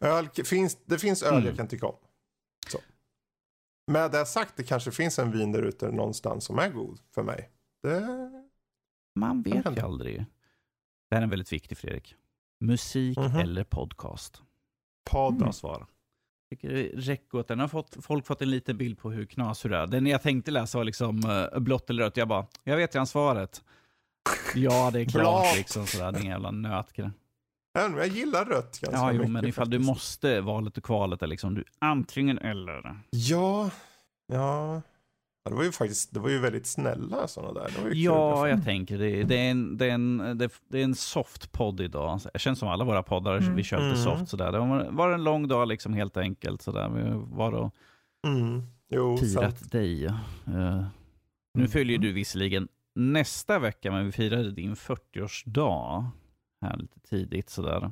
öl, 0.00 0.28
finns, 0.44 0.78
det 0.84 0.98
finns 0.98 1.22
öl 1.22 1.34
Mm. 1.34 1.46
jag 1.46 1.56
kan 1.56 1.68
tycka 1.68 1.86
om. 1.86 1.96
Så. 2.68 2.78
Med 3.92 4.10
det 4.10 4.26
sagt, 4.26 4.56
det 4.56 4.62
kanske 4.64 4.90
finns 4.90 5.18
en 5.18 5.30
vin 5.32 5.52
där 5.52 5.62
ute 5.62 5.90
någonstans 5.90 6.44
som 6.44 6.58
är 6.58 6.68
god 6.68 7.00
för 7.14 7.22
mig. 7.22 7.50
Det... 7.82 8.30
Man 9.14 9.42
vet 9.42 9.76
ju 9.76 9.80
aldrig. 9.80 10.18
Det 11.10 11.16
här 11.16 11.22
är 11.22 11.24
en 11.24 11.30
väldigt 11.30 11.52
viktig 11.52 11.78
Fredrik. 11.78 12.14
Musik 12.60 13.18
Mhm. 13.18 13.36
eller 13.36 13.64
podcast? 13.64 14.42
Podd. 15.10 15.36
Bra 15.38 15.52
svar. 15.52 15.86
Räcker 16.94 17.38
åt 17.38 17.48
den. 17.48 17.60
har 17.60 17.68
fått, 17.68 17.96
folk 18.00 18.26
fått 18.26 18.42
en 18.42 18.50
liten 18.50 18.76
bild 18.78 18.98
på 18.98 19.10
hur 19.10 19.26
knasig 19.26 19.70
det 19.70 19.76
är. 19.76 19.86
Den 19.86 20.06
jag 20.06 20.22
tänkte 20.22 20.50
läsa 20.50 20.78
var 20.78 20.84
liksom 20.84 21.24
uh, 21.26 21.58
blått 21.60 21.90
eller 21.90 22.02
rött. 22.02 22.16
Jag 22.16 22.28
bara, 22.28 22.46
jag 22.64 22.76
vet 22.76 22.94
redan 22.94 23.06
svaret. 23.06 23.64
Ja, 24.54 24.90
det 24.92 25.00
är 25.00 25.04
klart 25.04 25.56
liksom 25.56 25.86
sådär. 25.86 26.12
Det 26.12 26.18
är 26.18 26.20
en 26.20 26.26
jävla 26.28 26.50
men 27.88 27.98
Jag 27.98 28.08
gillar 28.08 28.44
rött 28.44 28.80
ganska 28.80 28.90
Ja, 29.00 29.12
jo, 29.12 29.18
mycket. 29.18 29.30
men 29.30 29.44
ifall 29.46 29.70
du 29.70 29.76
faktiskt. 29.76 29.88
måste 29.88 30.40
valet 30.40 30.78
och 30.78 30.84
kvalet 30.84 31.22
är 31.22 31.26
liksom 31.26 31.54
du 31.54 31.64
antingen 31.78 32.38
eller. 32.38 32.96
Ja, 33.10 33.70
ja. 34.32 34.82
Ja, 35.44 35.50
Det 35.50 35.56
var 35.56 35.64
ju 35.64 35.72
faktiskt 35.72 36.14
det 36.14 36.20
var 36.20 36.28
ju 36.28 36.38
väldigt 36.38 36.66
snälla 36.66 37.28
sådana 37.28 37.52
där. 37.52 37.70
Det 37.76 37.82
var 37.82 37.90
ju 37.90 38.02
Ja, 38.02 38.42
kul. 38.42 38.50
jag 38.50 38.64
tänker 38.64 38.98
det. 38.98 39.22
Det 39.24 39.36
är 39.36 39.50
en, 39.50 39.76
det 39.78 39.86
är 39.86 39.90
en, 39.90 40.18
det, 40.38 40.48
det 40.68 40.80
är 40.80 40.84
en 40.84 40.94
soft 40.94 41.52
podd 41.52 41.80
idag. 41.80 42.20
Det 42.32 42.38
känns 42.38 42.58
som 42.58 42.68
alla 42.68 42.84
våra 42.84 43.02
poddar, 43.02 43.36
Mm. 43.36 43.54
vi 43.56 43.62
kör 43.62 43.76
lite 43.76 44.00
Mm. 44.00 44.18
soft 44.18 44.30
sådär. 44.30 44.52
Det 44.52 44.58
var, 44.58 44.88
var 44.90 45.10
en 45.12 45.24
lång 45.24 45.48
dag 45.48 45.68
liksom 45.68 45.94
helt 45.94 46.16
enkelt 46.16 46.62
sådär. 46.62 46.88
Vi 46.88 47.02
var 47.36 47.52
och 47.52 47.74
Mm. 48.26 48.62
Jo, 48.90 49.16
firat 49.18 49.58
sant. 49.58 49.72
dig. 49.72 50.04
Eh, 50.06 50.14
nu 50.46 50.86
Mm. 51.58 51.68
ju 51.92 51.98
du 51.98 52.12
visserligen 52.12 52.68
nästa 52.94 53.58
vecka, 53.58 53.90
men 53.92 54.06
vi 54.06 54.12
firade 54.12 54.50
din 54.50 54.74
40-årsdag 54.74 56.06
här 56.60 56.76
lite 56.76 57.00
tidigt 57.00 57.50
sådär. 57.50 57.90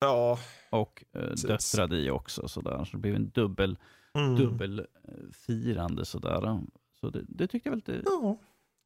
Ja. 0.00 0.38
Och 0.70 1.04
Precis. 1.12 1.42
döttrar 1.74 1.94
i 1.94 2.10
också 2.10 2.48
sådär. 2.48 2.84
Så 2.84 2.96
det 2.96 2.98
blev 3.00 3.14
en 3.14 3.30
dubbel, 3.30 3.78
Mm. 4.14 4.36
dubbelfirande 4.36 6.04
sådär. 6.04 6.60
Så 7.00 7.10
det, 7.10 7.24
det 7.28 7.46
tyckte 7.46 7.68
jag 7.68 7.72
var 7.72 7.76
lite, 7.76 8.02
Ja. 8.04 8.36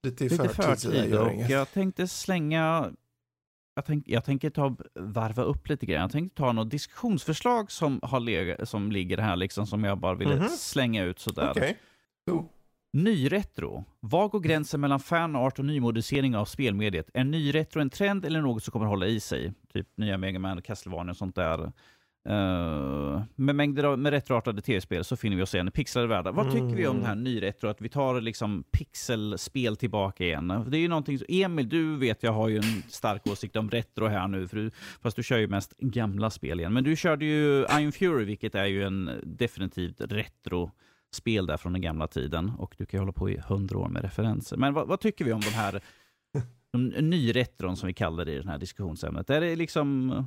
Lite 0.02 0.24
i 0.24 0.28
lite 0.28 0.48
förtid. 0.48 1.14
Och 1.14 1.32
jag 1.50 1.72
tänkte 1.72 2.08
slänga, 2.08 2.92
jag, 3.74 3.84
tänk, 3.84 4.08
jag 4.08 4.24
tänker 4.24 4.50
ta 4.50 4.76
varva 4.94 5.42
upp 5.42 5.68
lite 5.68 5.86
grann. 5.86 6.00
Jag 6.00 6.10
tänkte 6.12 6.36
ta 6.42 6.52
något 6.52 6.70
diskussionsförslag 6.70 7.70
som, 7.72 8.00
har 8.02 8.20
lega, 8.20 8.66
som 8.66 8.92
ligger 8.92 9.18
här 9.18 9.36
liksom, 9.36 9.66
som 9.66 9.84
jag 9.84 9.98
bara 9.98 10.14
ville 10.14 10.36
Mhm. 10.36 10.48
slänga 10.48 11.04
ut 11.04 11.18
sådär. 11.18 11.50
Okej. 11.50 11.78
Nyretro. 12.92 13.84
Var 14.00 14.28
går 14.28 14.40
gränsen 14.40 14.80
mellan 14.80 15.00
fanart 15.00 15.58
och 15.58 15.64
nymodisering 15.64 16.36
av 16.36 16.44
spelmediet? 16.44 17.10
Är 17.14 17.24
nyretro 17.24 17.80
en 17.80 17.90
trend 17.90 18.24
eller 18.24 18.40
något 18.40 18.64
som 18.64 18.72
kommer 18.72 18.86
hålla 18.86 19.06
i 19.06 19.20
sig? 19.20 19.52
Typ 19.72 19.86
nya 19.96 20.18
Mega 20.18 20.38
Man 20.38 20.62
Castlevania 20.62 21.10
och 21.10 21.16
sånt 21.16 21.34
där. 21.34 21.72
Uh, 22.28 23.22
med 23.34 23.54
mängder 23.54 23.84
av 23.84 23.98
med 23.98 24.12
retroartade 24.12 24.62
tv-spel 24.62 25.04
så 25.04 25.16
finner 25.16 25.36
vi 25.36 25.42
oss 25.42 25.54
igen 25.54 25.68
i 25.68 25.70
pixlade 25.70 26.06
världar. 26.06 26.32
Vad 26.32 26.52
tycker 26.52 26.76
vi 26.76 26.86
om 26.86 26.90
Mm. 26.90 27.02
det 27.02 27.08
här 27.08 27.14
nyretro? 27.14 27.68
Att 27.68 27.80
vi 27.80 27.88
tar 27.88 28.20
liksom 28.20 28.64
pixelspel 28.70 29.76
tillbaka 29.76 30.24
igen. 30.24 30.64
Det 30.66 30.76
är 30.76 30.80
ju 30.80 30.88
någonting, 30.88 31.18
Emil, 31.28 31.68
du 31.68 31.96
vet 31.96 32.22
jag 32.22 32.32
har 32.32 32.48
ju 32.48 32.56
en 32.56 32.82
stark 32.88 33.26
åsikt 33.26 33.56
om 33.56 33.70
retro 33.70 34.06
här 34.06 34.28
nu, 34.28 34.48
för 34.48 34.56
du, 34.56 34.70
fast 35.02 35.16
du 35.16 35.22
kör 35.22 35.38
ju 35.38 35.48
mest 35.48 35.74
gamla 35.78 36.30
spel 36.30 36.60
igen. 36.60 36.72
Men 36.72 36.84
du 36.84 36.96
körde 36.96 37.24
ju 37.24 37.66
Iron 37.70 37.92
Fury, 37.92 38.24
vilket 38.24 38.54
är 38.54 38.66
ju 38.66 38.82
en 38.82 39.10
definitivt 39.22 40.00
retro 40.00 40.70
spel 41.12 41.46
där 41.46 41.56
från 41.56 41.72
den 41.72 41.82
gamla 41.82 42.06
tiden 42.06 42.52
och 42.58 42.74
du 42.78 42.86
kan 42.86 42.98
ju 42.98 43.02
hålla 43.02 43.12
på 43.12 43.30
i 43.30 43.40
hundra 43.48 43.78
år 43.78 43.88
med 43.88 44.02
referenser. 44.02 44.56
Men 44.56 44.74
vad, 44.74 44.88
vad 44.88 45.00
tycker 45.00 45.24
vi 45.24 45.32
om 45.32 45.40
de 45.40 45.50
här 45.50 45.82
de 46.72 46.88
nyretron 46.88 47.76
som 47.76 47.86
vi 47.86 47.94
kallar 47.94 48.24
det 48.24 48.32
i 48.32 48.38
det 48.38 48.50
här 48.50 48.58
diskussionsämnet? 48.58 49.30
Är 49.30 49.40
det 49.40 49.56
liksom 49.56 50.24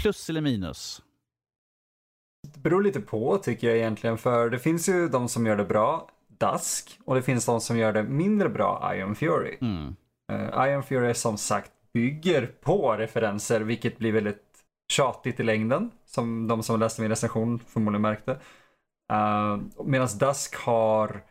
plus 0.00 0.30
eller 0.30 0.40
minus? 0.40 1.02
Det 2.54 2.60
beror 2.60 2.82
lite 2.82 3.00
på 3.00 3.38
tycker 3.38 3.68
jag 3.68 3.76
egentligen 3.76 4.18
för 4.18 4.50
det 4.50 4.58
finns 4.58 4.88
ju 4.88 5.08
de 5.08 5.28
som 5.28 5.46
gör 5.46 5.56
det 5.56 5.64
bra, 5.64 6.10
Dusk, 6.28 6.98
och 7.04 7.14
det 7.14 7.22
finns 7.22 7.46
de 7.46 7.60
som 7.60 7.78
gör 7.78 7.92
det 7.92 8.02
mindre 8.02 8.48
bra, 8.48 8.92
Iron 8.94 9.14
Fury. 9.14 9.58
Mm. 9.60 9.96
Uh, 10.32 10.68
Iron 10.68 10.82
Fury 10.82 11.14
som 11.14 11.38
sagt 11.38 11.72
bygger 11.92 12.46
på 12.46 12.96
referenser 12.96 13.60
vilket 13.60 13.98
blir 13.98 14.12
väldigt 14.12 14.44
tjatigt 14.92 15.40
i 15.40 15.42
längden. 15.42 15.90
Som 16.04 16.48
de 16.48 16.62
som 16.62 16.80
läste 16.80 17.00
min 17.00 17.10
recension 17.10 17.58
förmodligen 17.58 18.02
märkte. 18.02 18.38
Uh, 19.12 19.84
Medan 19.84 20.08
Dusk 20.18 20.56
har 20.56 21.22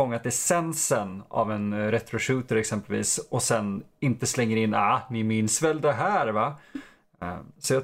fångat 0.00 0.26
essensen 0.26 1.22
av 1.28 1.52
en 1.52 1.90
retro-shooter 1.90 2.56
exempelvis 2.56 3.18
och 3.18 3.42
sen 3.42 3.84
inte 4.00 4.26
slänger 4.26 4.56
in 4.56 4.74
ah, 4.74 5.00
ni 5.10 5.24
minns 5.24 5.62
väl 5.62 5.80
det 5.80 5.92
här 5.92 6.28
va? 6.28 6.56
Uh, 7.22 7.40
så 7.58 7.74
jag, 7.74 7.82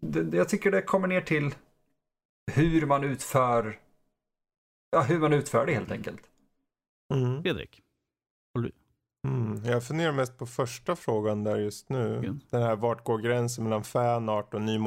det, 0.00 0.36
jag 0.36 0.48
tycker 0.48 0.70
det 0.70 0.82
kommer 0.82 1.08
ner 1.08 1.20
till 1.20 1.54
hur 2.52 2.86
man 2.86 3.04
utför 3.04 3.78
ja, 4.90 5.00
hur 5.02 5.18
man 5.18 5.32
utför 5.32 5.66
det 5.66 5.74
helt 5.74 5.90
enkelt. 5.90 6.20
Mm. 7.14 7.42
Fredrik? 7.42 7.80
Mm. 9.24 9.64
Jag 9.64 9.84
funderar 9.84 10.12
mest 10.12 10.38
på 10.38 10.46
första 10.46 10.96
frågan 10.96 11.44
där 11.44 11.56
just 11.56 11.88
nu. 11.88 12.18
Okej. 12.18 12.32
Den 12.50 12.62
här 12.62 12.76
vart 12.76 13.04
går 13.04 13.18
gränsen 13.18 13.64
mellan 13.64 13.84
fanart 13.84 14.54
och 14.54 14.62
ny 14.62 14.78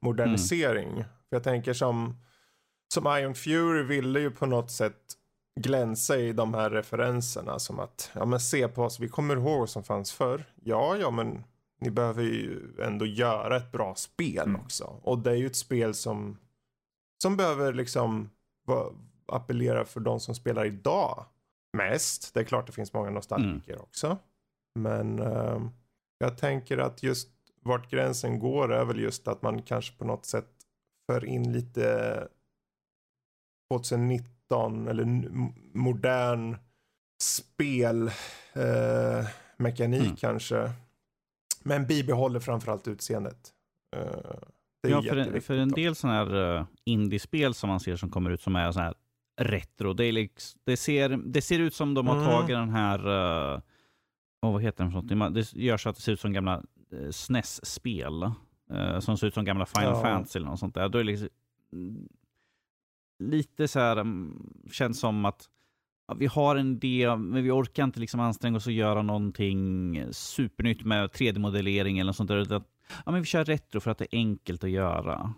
modernisering. 0.00 0.88
Mm. 0.88 1.02
För 1.02 1.36
jag 1.36 1.42
tänker 1.42 1.72
som, 1.72 2.16
som 2.94 3.06
Iron 3.06 3.34
Fury 3.34 3.82
ville 3.82 4.20
ju 4.20 4.30
på 4.30 4.46
något 4.46 4.70
sätt 4.70 5.00
glänsa 5.60 6.16
i 6.16 6.32
de 6.32 6.54
här 6.54 6.70
referenserna. 6.70 7.58
Som 7.58 7.80
att, 7.80 8.10
ja 8.14 8.24
men 8.24 8.40
se 8.40 8.68
på 8.68 8.82
oss, 8.82 9.00
vi 9.00 9.08
kommer 9.08 9.36
ihåg 9.36 9.58
vad 9.58 9.70
som 9.70 9.82
fanns 9.84 10.12
förr. 10.12 10.44
Ja, 10.62 10.96
ja 10.96 11.10
men 11.10 11.44
ni 11.80 11.90
behöver 11.90 12.22
ju 12.22 12.60
ändå 12.82 13.06
göra 13.06 13.56
ett 13.56 13.72
bra 13.72 13.94
spel 13.94 14.48
Mm. 14.48 14.60
också. 14.60 14.84
Och 15.02 15.18
det 15.18 15.30
är 15.30 15.34
ju 15.34 15.46
ett 15.46 15.56
spel 15.56 15.94
som, 15.94 16.38
som 17.22 17.36
behöver 17.36 17.72
liksom 17.72 18.30
va, 18.66 18.92
appellera 19.26 19.84
för 19.84 20.00
de 20.00 20.20
som 20.20 20.34
spelar 20.34 20.64
idag 20.64 21.24
mest. 21.76 22.34
Det 22.34 22.40
är 22.40 22.44
klart 22.44 22.66
det 22.66 22.72
finns 22.72 22.92
många 22.92 23.10
nostalgiker 23.10 23.82
också. 23.82 24.18
Men 24.78 25.18
ehm, 25.18 25.70
jag 26.18 26.38
tänker 26.38 26.78
att 26.78 27.02
just 27.02 27.28
vart 27.62 27.90
gränsen 27.90 28.38
går 28.38 28.72
är 28.72 28.84
väl 28.84 29.00
just 29.00 29.28
att 29.28 29.42
man 29.42 29.62
kanske 29.62 29.98
på 29.98 30.04
något 30.04 30.26
sätt 30.26 30.50
för 31.06 31.24
in 31.24 31.52
lite 31.52 32.28
2019 33.78 34.88
eller 34.88 35.04
modern 35.78 36.56
spel 37.22 38.06
eh, 38.52 39.26
Mm. 40.00 40.16
kanske. 40.16 40.70
Men 41.62 41.86
bibehåller 41.86 42.40
framförallt 42.40 42.88
utseendet. 42.88 43.52
Eh, 43.96 44.00
det 44.82 44.88
är 44.88 44.92
Ja, 44.92 45.02
för, 45.02 45.16
en, 45.16 45.40
för 45.42 45.54
en 45.58 45.68
del 45.68 45.94
sådana 45.94 46.18
här 46.18 46.56
uh, 46.58 46.64
indiespel 46.84 47.54
som 47.54 47.68
man 47.68 47.80
ser 47.80 47.96
som 47.96 48.10
kommer 48.10 48.30
ut 48.30 48.40
som 48.42 48.56
är 48.56 48.72
så 48.72 48.80
här 48.80 48.94
retro, 49.40 49.92
det, 49.92 50.04
är 50.04 50.12
liksom, 50.12 50.60
det, 50.64 50.76
ser, 50.76 51.08
det 51.08 51.42
ser 51.42 51.58
ut 51.58 51.74
som 51.74 51.94
de 51.94 52.06
har 52.06 52.14
Mm. 52.16 52.26
tagit 52.26 52.48
den 52.48 52.68
här, 52.70 52.98
uh, 53.54 53.60
oh, 54.42 54.52
vad 54.52 54.62
heter 54.62 54.84
den 54.84 54.92
för 54.92 55.02
någonting? 55.02 55.34
Det 55.34 55.52
gör 55.52 55.76
så 55.76 55.88
att 55.88 55.96
det 55.96 56.02
ser 56.02 56.12
ut 56.12 56.20
som 56.20 56.32
gamla 56.32 56.62
uh, 56.92 57.10
SNES-spel. 57.10 58.22
eh, 58.70 58.98
som 59.00 59.18
ser 59.18 59.26
ut 59.26 59.34
som 59.34 59.44
gamla 59.44 59.66
Final 59.66 59.90
Ja. 59.94 60.02
Fantasy 60.02 60.38
eller 60.38 60.48
något 60.48 60.58
sånt 60.60 60.74
där. 60.74 60.88
Då 60.88 60.98
är 60.98 61.04
det 61.04 61.10
liksom, 61.10 61.28
lite 63.18 63.68
så 63.68 63.80
här, 63.80 63.96
mm, 63.96 64.52
känns 64.72 65.00
som 65.00 65.24
att 65.24 65.48
ja, 66.08 66.14
vi 66.14 66.26
har 66.26 66.56
en 66.56 66.72
idé, 66.72 67.16
men 67.16 67.44
vi 67.44 67.50
orkar 67.50 67.84
inte 67.84 68.00
liksom 68.00 68.20
anstränga 68.20 68.56
oss 68.56 68.66
att 68.66 68.72
göra 68.72 69.02
någonting 69.02 70.02
supernytt 70.10 70.84
med 70.84 71.10
3D-modellering 71.10 71.98
eller 71.98 72.06
något 72.08 72.16
sånt 72.16 72.28
där. 72.28 72.46
Ja, 73.06 73.12
men 73.12 73.20
vi 73.20 73.24
kör 73.26 73.44
retro 73.44 73.80
för 73.80 73.90
att 73.90 73.98
det 73.98 74.04
är 74.04 74.18
enkelt 74.18 74.64
att 74.64 74.70
göra. 74.70 75.34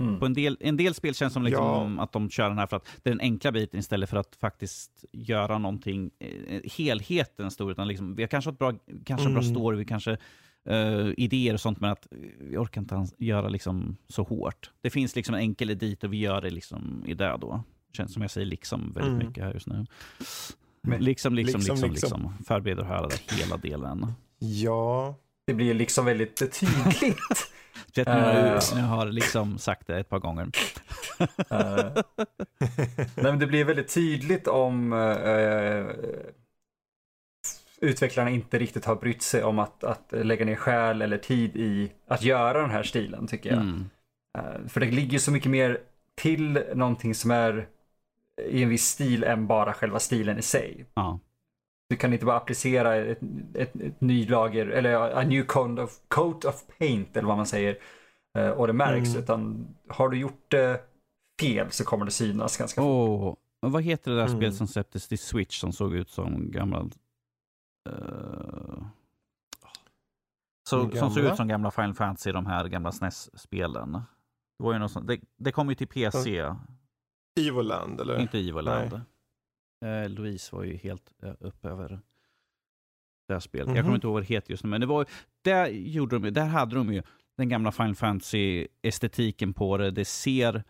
Mm. 0.00 0.18
På 0.18 0.26
en 0.26 0.34
del, 0.34 0.56
en 0.60 0.76
del 0.76 0.94
spel 0.94 1.14
känns 1.14 1.32
som 1.32 1.42
liksom 1.42 1.94
Ja. 1.96 2.02
att 2.02 2.12
de 2.12 2.30
kör 2.30 2.48
den 2.48 2.58
här 2.58 2.66
för 2.66 2.76
att 2.76 2.88
det 3.02 3.10
är 3.10 3.14
den 3.14 3.20
enkla 3.20 3.52
biten 3.52 3.80
istället 3.80 4.10
för 4.10 4.16
att 4.16 4.36
faktiskt 4.36 5.04
göra 5.12 5.58
någonting, 5.58 6.10
eh, 6.18 6.60
helheten 6.76 7.50
stor. 7.50 7.70
Utan 7.72 7.88
liksom, 7.88 8.14
vi 8.14 8.22
har 8.22 8.28
kanske 8.28 8.50
ett 8.50 8.58
bra, 8.58 8.72
kanske 9.04 9.26
en 9.28 9.34
bra 9.34 9.42
Mm. 9.42 9.54
story, 9.54 9.76
vi 9.76 9.84
kanske 9.84 10.16
eh, 10.68 11.08
idéer 11.16 11.54
och 11.54 11.60
sånt, 11.60 11.80
men 11.80 11.90
att 11.90 12.06
vi 12.40 12.56
orkar 12.56 12.80
inte 12.80 13.06
göra 13.18 13.48
liksom 13.48 13.96
så 14.08 14.22
hårt. 14.22 14.70
Det 14.80 14.90
finns 14.90 15.16
liksom 15.16 15.34
en 15.34 15.40
enkel 15.40 15.70
edit 15.70 16.04
och 16.04 16.12
vi 16.12 16.16
gör 16.18 16.40
det 16.40 16.50
liksom 16.50 17.04
i 17.06 17.14
det 17.14 17.36
då. 17.40 17.62
Känns 17.92 18.12
som 18.12 18.22
jag 18.22 18.30
säger 18.30 18.46
liksom 18.46 18.92
väldigt 18.92 19.12
Mm. 19.14 19.26
mycket 19.28 19.44
här 19.44 19.54
just 19.54 19.66
nu. 19.66 19.86
Men- 20.82 21.04
Liksom, 21.04 21.34
liksom, 21.34 21.58
Liksom, 21.60 21.74
liksom, 21.74 21.90
liksom. 21.92 22.20
liksom. 22.22 22.44
Förbereder 22.46 22.82
och 22.82 22.88
höra 22.88 23.08
det 23.08 23.34
hela 23.34 23.56
delen. 23.56 24.12
Ja, 24.38 25.14
Det 25.46 25.54
blir 25.54 25.74
liksom 25.74 26.04
väldigt 26.04 26.36
tydligt. 26.60 27.02
Vet 27.96 28.06
ni, 28.08 28.14
nu, 28.14 28.20
Eh. 28.20 28.60
nu 28.74 28.80
har 28.82 29.06
liksom 29.06 29.58
sagt 29.58 29.86
det 29.86 29.98
ett 29.98 30.08
par 30.08 30.18
gånger. 30.18 30.50
Eh, 31.50 32.02
Nej, 32.98 33.06
men 33.16 33.38
det 33.38 33.46
blir 33.46 33.64
väldigt 33.64 33.94
tydligt 33.94 34.48
om 34.48 34.92
eh, 34.92 34.98
utvecklarna 37.82 38.30
inte 38.30 38.58
riktigt 38.58 38.84
har 38.84 38.96
brytt 38.96 39.22
sig 39.22 39.44
om 39.44 39.58
att, 39.58 39.84
att 39.84 40.12
lägga 40.12 40.44
ner 40.44 40.56
själ 40.56 41.02
eller 41.02 41.18
tid 41.18 41.56
i 41.56 41.92
att 42.06 42.22
göra 42.22 42.60
den 42.60 42.70
här 42.70 42.82
stilen 42.82 43.26
tycker 43.26 43.50
jag. 43.50 43.60
Mm. 43.62 43.84
Eh, 44.38 44.68
För 44.68 44.80
det 44.80 44.90
ligger 44.90 45.18
så 45.18 45.30
mycket 45.32 45.50
mer 45.50 45.78
till 46.20 46.64
någonting 46.74 47.14
som 47.14 47.30
är 47.30 47.68
i 48.48 48.62
en 48.62 48.68
viss 48.68 48.84
stil 48.86 49.24
än 49.24 49.46
bara 49.46 49.72
själva 49.72 49.98
stilen 49.98 50.38
i 50.38 50.42
sig. 50.42 50.84
Ja. 50.94 51.18
Du 51.88 51.96
kan 51.96 52.12
inte 52.12 52.24
bara 52.24 52.36
applicera 52.36 52.96
ett, 52.96 53.18
ett, 53.54 53.76
ett 53.80 54.00
ny 54.00 54.26
lager 54.26 54.66
eller 54.66 54.94
a 55.18 55.22
new 55.22 55.44
coat 55.44 55.78
of, 55.78 55.90
coat 56.08 56.44
of 56.44 56.62
paint 56.78 57.16
eller 57.16 57.28
vad 57.28 57.36
man 57.36 57.46
säger 57.46 57.76
eh, 58.38 58.48
och 58.50 58.66
det 58.66 58.72
märks 58.72 59.08
Mm. 59.08 59.22
utan 59.22 59.66
har 59.88 60.08
du 60.08 60.18
gjort 60.18 60.44
det 60.50 60.80
fel 61.40 61.70
så 61.70 61.84
kommer 61.84 62.04
det 62.04 62.10
synas 62.10 62.56
ganska 62.56 62.80
fort. 62.80 63.38
Men 63.62 63.72
vad 63.72 63.82
heter 63.82 64.10
det 64.10 64.16
där 64.16 64.26
Mm. 64.26 64.36
spelet 64.38 64.54
som 64.54 64.66
släpptes 64.66 65.08
till 65.08 65.18
Switch 65.18 65.60
som 65.60 65.72
såg 65.72 65.94
ut 65.94 66.10
som 66.10 66.50
gammal... 66.50 66.92
eh, 67.90 68.84
så, 70.68 70.90
som 70.90 71.10
såg 71.10 71.24
ut 71.24 71.36
som 71.36 71.48
gamla 71.48 71.70
Final 71.70 71.94
Fantasy, 71.94 72.32
de 72.32 72.46
här 72.46 72.68
gamla 72.68 72.92
SNES-spelen. 72.92 73.92
Det, 73.92 74.64
var 74.64 74.72
ju 74.72 74.78
något 74.78 74.92
sånt, 74.92 75.06
det, 75.08 75.20
det 75.36 75.52
kom 75.52 75.68
ju 75.68 75.74
till 75.74 75.88
PC, 75.88 76.44
Evoland 77.40 78.00
eller? 78.00 78.20
inte 78.20 78.38
Evoland. 78.38 78.92
Eh, 79.84 80.08
Louise 80.08 80.56
var 80.56 80.62
ju 80.62 80.76
helt 80.76 81.12
uh, 81.24 81.32
upp 81.40 81.64
över 81.64 82.00
det 83.28 83.32
här 83.34 83.40
spelet. 83.40 83.66
Jag 83.68 83.76
Mhm. 83.76 83.82
kommer 83.84 83.94
inte 83.94 84.06
ihåg 84.06 84.14
vad 84.14 84.22
det 84.22 84.26
heter 84.26 84.50
just 84.50 84.64
nu, 84.64 84.70
men 84.70 84.80
det 84.80 84.86
var, 84.86 85.06
där, 85.44 85.66
gjorde 85.68 86.18
de, 86.18 86.30
där 86.30 86.46
hade 86.46 86.74
de 86.76 86.92
ju 86.92 87.02
den 87.36 87.48
gamla 87.48 87.72
Final 87.72 87.94
Fantasy-estetiken 87.94 89.52
på 89.52 89.76
det. 89.78 89.90
Det 89.90 90.04
ser 90.04 90.64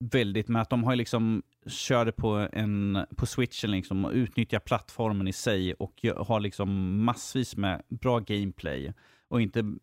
väldigt, 0.00 0.48
med 0.48 0.62
att 0.62 0.70
de 0.70 0.84
har 0.84 0.96
liksom 0.96 1.42
körde 1.66 2.12
på, 2.12 2.48
en, 2.52 3.06
på 3.16 3.26
switchen 3.26 3.70
liksom 3.70 4.04
och 4.04 4.12
utnyttjar 4.12 4.58
plattformen 4.58 5.28
i 5.28 5.32
sig 5.32 5.74
och 5.74 6.04
har 6.16 6.40
liksom 6.40 7.00
massvis 7.04 7.56
med 7.56 7.82
bra 7.88 8.18
gameplay 8.18 8.94
och 9.28 9.40
inte 9.40 9.74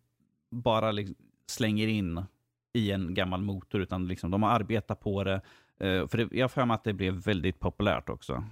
bara 0.50 0.92
liksom 0.92 1.16
slänger 1.46 1.88
in 1.88 2.24
i 2.72 2.90
en 2.90 3.14
gammal 3.14 3.42
motor 3.42 3.80
utan 3.80 4.08
liksom 4.08 4.30
de 4.30 4.42
har 4.42 4.50
arbetat 4.50 5.00
på 5.00 5.24
det. 5.24 5.40
Eh, 5.80 6.06
för 6.06 6.18
det, 6.18 6.28
jag 6.30 6.44
har 6.44 6.48
för 6.48 6.64
mig 6.64 6.74
att 6.74 6.84
det 6.84 6.92
blev 6.92 7.14
väldigt 7.14 7.60
populärt 7.60 8.08
också. 8.08 8.44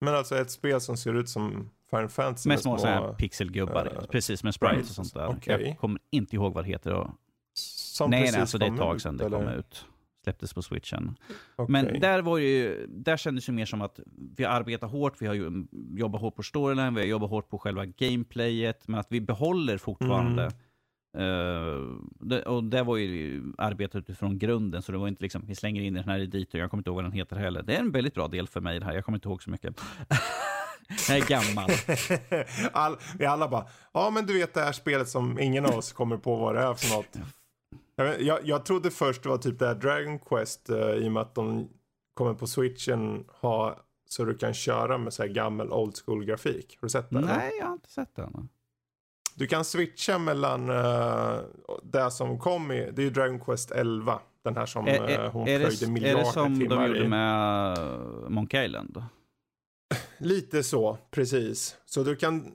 Men 0.00 0.14
alltså 0.14 0.36
ett 0.36 0.50
spel 0.50 0.80
som 0.80 0.96
ser 0.96 1.14
ut 1.14 1.28
som 1.28 1.70
Final 1.90 2.08
Fantasy 2.08 2.48
Med 2.48 2.60
små, 2.60 2.78
så 2.78 2.86
här 2.86 3.12
pixelgubbar, 3.12 3.86
eh, 3.86 4.06
precis 4.06 4.44
med 4.44 4.54
sprites 4.54 4.88
och 4.88 4.94
sånt 4.94 5.14
där. 5.14 5.28
okej. 5.28 5.66
Jag 5.68 5.78
kommer 5.78 6.00
inte 6.10 6.36
ihåg 6.36 6.54
vad 6.54 6.64
det 6.64 6.68
heter. 6.68 6.92
Och, 6.92 7.10
nej, 8.08 8.30
nej, 8.32 8.40
alltså 8.40 8.58
det 8.58 8.66
är 8.66 8.72
ett 8.72 8.78
tag 8.78 9.00
sedan 9.00 9.16
det 9.16 9.24
eller? 9.24 9.38
kom 9.38 9.48
ut. 9.48 9.86
Släpptes 10.24 10.54
på 10.54 10.62
switchen. 10.62 11.16
Okej. 11.56 11.72
Men 11.72 12.00
där, 12.00 12.22
var 12.22 12.38
det 12.38 12.44
ju, 12.44 12.86
där 12.86 13.16
kändes 13.16 13.46
det 13.46 13.52
mer 13.52 13.66
som 13.66 13.82
att 13.82 14.00
vi 14.36 14.44
har 14.44 14.50
arbetat 14.50 14.90
hårt, 14.90 15.22
vi 15.22 15.26
har 15.26 15.64
jobbat 15.98 16.20
hårt 16.20 16.36
på 16.36 16.42
storyline, 16.42 16.94
vi 16.94 17.00
har 17.00 17.08
jobbat 17.08 17.30
hårt 17.30 17.48
på 17.50 17.58
själva 17.58 17.84
gameplayet, 17.86 18.88
men 18.88 19.00
att 19.00 19.06
vi 19.10 19.20
behåller 19.20 19.78
fortfarande 19.78 20.42
Mm. 20.42 20.52
eh, 21.28 21.96
det, 22.20 22.42
och 22.42 22.64
det 22.64 22.82
var 22.82 22.96
ju 22.96 23.42
arbetat 23.58 23.98
utifrån 23.98 24.38
grunden, 24.38 24.82
så 24.82 24.92
det 24.92 24.98
var 24.98 25.08
inte 25.08 25.22
liksom, 25.22 25.42
vi 25.46 25.54
slänger 25.54 25.82
in 25.82 25.94
den 25.94 26.04
här 26.04 26.18
editorn, 26.18 26.60
jag 26.60 26.70
kommer 26.70 26.80
inte 26.80 26.90
ihåg 26.90 26.94
vad 26.96 27.04
den 27.04 27.12
heter 27.12 27.36
heller. 27.36 27.62
Det 27.62 27.74
är 27.76 27.80
en 27.80 27.92
väldigt 27.92 28.14
bra 28.14 28.28
del 28.28 28.48
för 28.48 28.60
mig 28.60 28.78
det 28.80 28.86
här, 28.86 28.94
jag 28.94 29.04
kommer 29.04 29.16
inte 29.18 29.28
ihåg 29.28 29.42
så 29.42 29.50
mycket. 29.50 29.80
jag 31.08 31.18
är 31.18 31.28
gammal. 31.28 31.70
All, 32.72 32.96
vi 33.18 33.26
alla 33.26 33.48
bara, 33.48 33.66
ja 33.92 34.10
men 34.10 34.26
du 34.26 34.38
vet 34.38 34.54
det 34.54 34.60
här 34.60 34.72
spelet 34.72 35.08
som 35.08 35.38
ingen 35.38 35.66
av 35.66 35.74
oss 35.74 35.92
kommer 35.92 36.16
på 36.16 36.36
vad 36.36 36.54
det 36.54 36.60
är 36.60 36.74
för 36.74 36.96
något. 36.96 37.16
Jag, 37.96 38.46
jag, 38.46 38.64
trodde 38.64 38.90
först 38.90 39.22
det 39.22 39.28
var 39.28 39.38
typ 39.38 39.58
det 39.58 39.66
här 39.66 39.74
Dragon 39.74 40.18
Quest 40.18 40.70
eh, 40.70 40.76
i 40.76 41.08
och 41.08 41.12
med 41.12 41.22
att 41.22 41.34
de 41.34 41.68
kommer 42.14 42.34
på 42.34 42.46
switchen 42.46 43.24
ha 43.28 43.84
så 44.08 44.24
du 44.24 44.34
kan 44.34 44.54
köra 44.54 44.98
med 44.98 45.12
så 45.12 45.22
här 45.22 45.30
gammal 45.30 45.72
old 45.72 45.96
school 46.04 46.24
grafik. 46.24 46.78
Har 46.80 46.86
du 46.86 46.90
sett 46.90 47.10
det? 47.10 47.20
Nej, 47.20 47.52
jag 47.58 47.66
har 47.66 47.72
inte 47.72 47.90
sett 47.90 48.16
den. 48.16 48.48
Du 49.34 49.46
kan 49.46 49.64
switcha 49.64 50.18
mellan 50.18 50.70
uh, 50.70 51.40
det 51.82 52.10
som 52.10 52.38
kom 52.38 52.72
i, 52.72 52.90
det 52.90 53.02
är 53.02 53.04
ju 53.04 53.10
Dragon 53.10 53.40
Quest 53.40 53.70
11. 53.70 54.20
Den 54.42 54.56
här 54.56 54.66
som 54.66 54.86
Är, 54.86 54.94
eh, 54.94 55.14
är, 55.14 55.28
hon 55.28 55.48
är, 55.48 55.58
plöjde 55.58 55.76
det, 55.80 55.86
är 55.86 55.90
miljarder 55.90 56.24
det 56.24 56.32
som 56.32 56.58
de 56.58 56.60
timmar 56.60 56.86
gjorde 56.88 57.04
i. 57.04 57.08
med 57.08 57.78
Monkey 58.28 58.64
Island? 58.64 59.04
Lite 60.18 60.62
så, 60.62 60.98
precis. 61.10 61.76
Så 61.84 62.02
du 62.02 62.16
kan, 62.16 62.52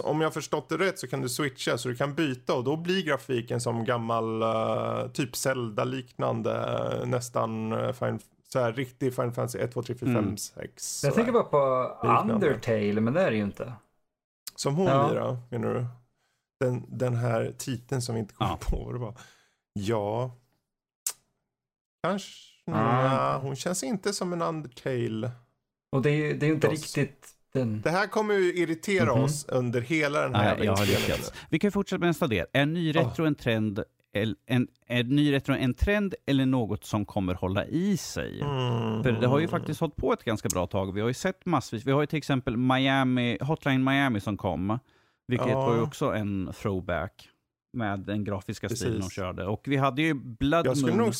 om 0.00 0.20
jag 0.20 0.34
förstått 0.34 0.68
det 0.68 0.76
rätt 0.78 0.98
så 0.98 1.06
kan 1.06 1.20
du 1.20 1.28
switcha 1.28 1.78
så 1.78 1.88
du 1.88 1.96
kan 1.96 2.14
byta 2.14 2.54
och 2.54 2.64
då 2.64 2.76
blir 2.76 3.02
grafiken 3.02 3.60
som 3.60 3.84
gammal 3.84 4.42
eh, 4.42 5.08
typ 5.12 5.36
Zelda-liknande 5.36 6.52
eh, 7.00 7.06
nästan 7.06 7.72
uh, 7.72 7.92
fin, 7.92 8.18
så 8.48 8.58
här 8.60 8.72
riktig 8.72 9.14
Final 9.14 9.32
Fantasy 9.32 9.58
1, 9.58 9.72
2, 9.72 9.82
3, 9.82 9.94
4, 9.94 10.06
5, 10.06 10.16
Mm. 10.18 10.36
6. 10.36 11.04
Jag 11.04 11.14
tänker 11.14 11.32
bara 11.32 11.42
på 11.42 11.90
Liknande. 12.02 12.34
Undertale, 12.34 13.00
men 13.00 13.14
det 13.14 13.20
är 13.22 13.30
det 13.30 13.36
ju 13.36 13.42
inte. 13.42 13.72
Som 14.56 14.74
hon 14.74 14.86
Ja. 14.86 15.08
lirar, 15.10 15.36
menar 15.50 15.74
du? 15.74 15.86
Den, 16.60 16.84
den 16.88 17.14
här 17.16 17.54
titeln 17.58 18.02
som 18.02 18.14
vi 18.14 18.20
inte 18.20 18.34
kom 18.34 18.46
Ja. 18.46 18.58
på 18.60 18.84
vad 18.84 18.94
det 18.94 18.98
var. 18.98 19.14
Ja. 19.72 20.36
Kanske. 22.02 22.30
Ah. 22.66 22.72
Nja, 23.02 23.38
hon 23.42 23.56
känns 23.56 23.82
inte 23.82 24.12
som 24.12 24.32
en 24.32 24.42
Undertale. 24.42 25.30
Och 25.92 26.02
det 26.02 26.10
är 26.10 26.14
ju 26.14 26.36
det 26.38 26.46
är 26.46 26.48
ju 26.48 26.54
inte 26.54 26.68
riktigt 26.68 27.31
den... 27.54 27.80
Det 27.82 27.90
här 27.90 28.06
kommer 28.06 28.34
ju 28.34 28.54
irritera 28.54 29.14
Mhm. 29.14 29.24
oss 29.24 29.44
under 29.48 29.80
hela 29.80 30.20
den 30.22 30.34
här 30.34 30.56
Nej, 30.56 30.66
jag 30.66 30.72
har 30.76 30.82
inspelningen. 30.82 31.16
lyckats. 31.18 31.32
Vi 31.50 31.58
kan 31.58 31.72
fortsätta 31.72 31.98
med 32.00 32.08
nästa 32.08 32.26
del. 32.26 32.46
Är 32.52 32.66
ny 32.66 32.92
retro 32.96 33.24
en 33.26 33.34
trend 33.34 33.82
el- 34.14 34.36
en, 34.46 34.68
är 34.86 35.04
ny 35.04 35.32
retro 35.32 35.54
en 35.54 35.74
trend 35.74 36.14
eller 36.26 36.46
något 36.46 36.84
som 36.84 37.04
kommer 37.04 37.34
hålla 37.34 37.66
i 37.66 37.96
sig? 37.96 38.40
Mm. 38.40 39.02
För 39.02 39.12
det 39.12 39.26
har 39.26 39.38
ju 39.38 39.48
faktiskt 39.48 39.80
hållit 39.80 39.96
på 39.96 40.12
ett 40.12 40.24
ganska 40.24 40.48
bra 40.48 40.66
tag. 40.66 40.92
Vi 40.94 41.00
har 41.00 41.08
ju 41.08 41.14
sett 41.14 41.46
massvis. 41.46 41.86
Vi 41.86 41.92
har 41.92 42.00
ju 42.00 42.06
till 42.06 42.16
exempel 42.18 42.56
Miami, 42.56 43.38
Hotline 43.40 43.84
Miami 43.84 44.20
som 44.20 44.36
kom. 44.36 44.78
Vilket 45.28 45.48
Ja. 45.48 45.66
var 45.66 45.74
ju 45.76 45.82
också 45.82 46.06
en 46.14 46.52
throwback 46.62 47.28
med 47.72 48.00
den 48.00 48.24
grafiska 48.24 48.68
stilen 48.68 48.92
de 48.94 48.98
Precis. 49.00 49.12
körde. 49.14 49.46
Och 49.46 49.60
vi 49.64 49.76
hade 49.76 50.02
ju 50.02 50.14
Blood 50.14 50.66
Moon 50.82 50.96
nog, 50.96 51.14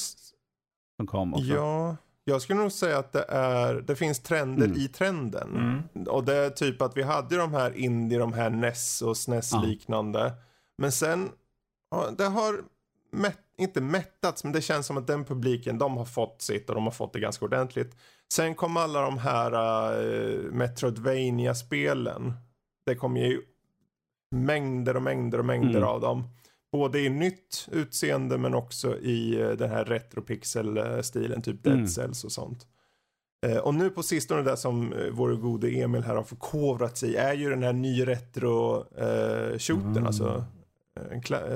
som 0.96 1.06
kom 1.06 1.34
också. 1.34 1.44
ja, 1.54 1.96
jag 2.24 2.42
skulle 2.42 2.60
nog 2.60 2.72
säga 2.72 2.98
att 2.98 3.12
det 3.12 3.24
är, 3.28 3.74
det 3.74 3.96
finns 3.96 4.20
trender 4.20 4.66
Mm. 4.66 4.78
i 4.78 4.88
trenden. 4.88 5.48
Mm. 5.56 5.82
Och 6.08 6.24
det 6.24 6.34
är 6.36 6.50
typ 6.50 6.82
att 6.82 6.96
vi 6.96 7.02
hade 7.02 7.36
de 7.36 7.52
här 7.54 7.76
indie, 7.76 8.18
de 8.18 8.32
här 8.32 8.50
NES 8.50 9.02
och 9.02 9.16
SNES 9.16 9.52
Ja. 9.52 9.60
Men 10.78 10.92
sen, 10.92 11.28
det 12.18 12.24
har 12.24 12.60
mätt, 13.12 13.38
inte 13.58 13.80
mättats, 13.80 14.44
men 14.44 14.52
det 14.52 14.60
känns 14.60 14.86
som 14.86 14.96
att 14.96 15.06
den 15.06 15.24
publiken, 15.24 15.78
de 15.78 15.96
har 15.96 16.04
fått 16.04 16.42
sitt 16.42 16.68
och 16.68 16.74
de 16.74 16.84
har 16.84 16.90
fått 16.90 17.12
det 17.12 17.20
ganska 17.20 17.44
ordentligt. 17.44 17.96
Sen 18.32 18.54
kom 18.54 18.76
alla 18.76 19.00
de 19.02 19.18
här 19.18 19.52
uh, 19.96 20.52
Metroidvania-spelen. 20.52 22.32
Det 22.86 22.94
kom 22.94 23.16
ju 23.16 23.42
mängder 24.30 24.96
och 24.96 25.02
mängder 25.02 25.38
och 25.38 25.44
mängder 25.44 25.76
Mm. 25.78 25.88
av 25.88 26.00
dem. 26.00 26.24
Både 26.72 27.00
i 27.00 27.08
nytt 27.10 27.68
utseende 27.72 28.38
men 28.38 28.54
också 28.54 28.98
i 28.98 29.40
eh, 29.40 29.50
den 29.50 29.70
här 29.70 29.84
retropixel-stilen, 29.84 31.42
typ 31.42 31.62
Dead 31.62 31.74
Mm. 31.76 31.88
Cells 31.88 32.24
och 32.24 32.32
sånt. 32.32 32.66
Eh, 33.46 33.56
och 33.58 33.74
nu 33.74 33.90
på 33.90 34.02
sistone 34.02 34.42
det 34.42 34.56
som 34.56 34.92
eh, 34.92 35.10
vår 35.12 35.32
gode 35.34 35.68
Emil 35.70 36.02
här 36.02 36.14
har 36.16 36.22
förkovrat 36.24 36.98
sig 36.98 37.16
är 37.16 37.34
ju 37.34 37.50
den 37.50 37.62
här 37.62 37.72
ny 37.72 38.06
retro 38.06 38.76
eh, 38.98 39.58
shootern, 39.58 39.90
Mm. 39.96 40.06
alltså 40.06 40.44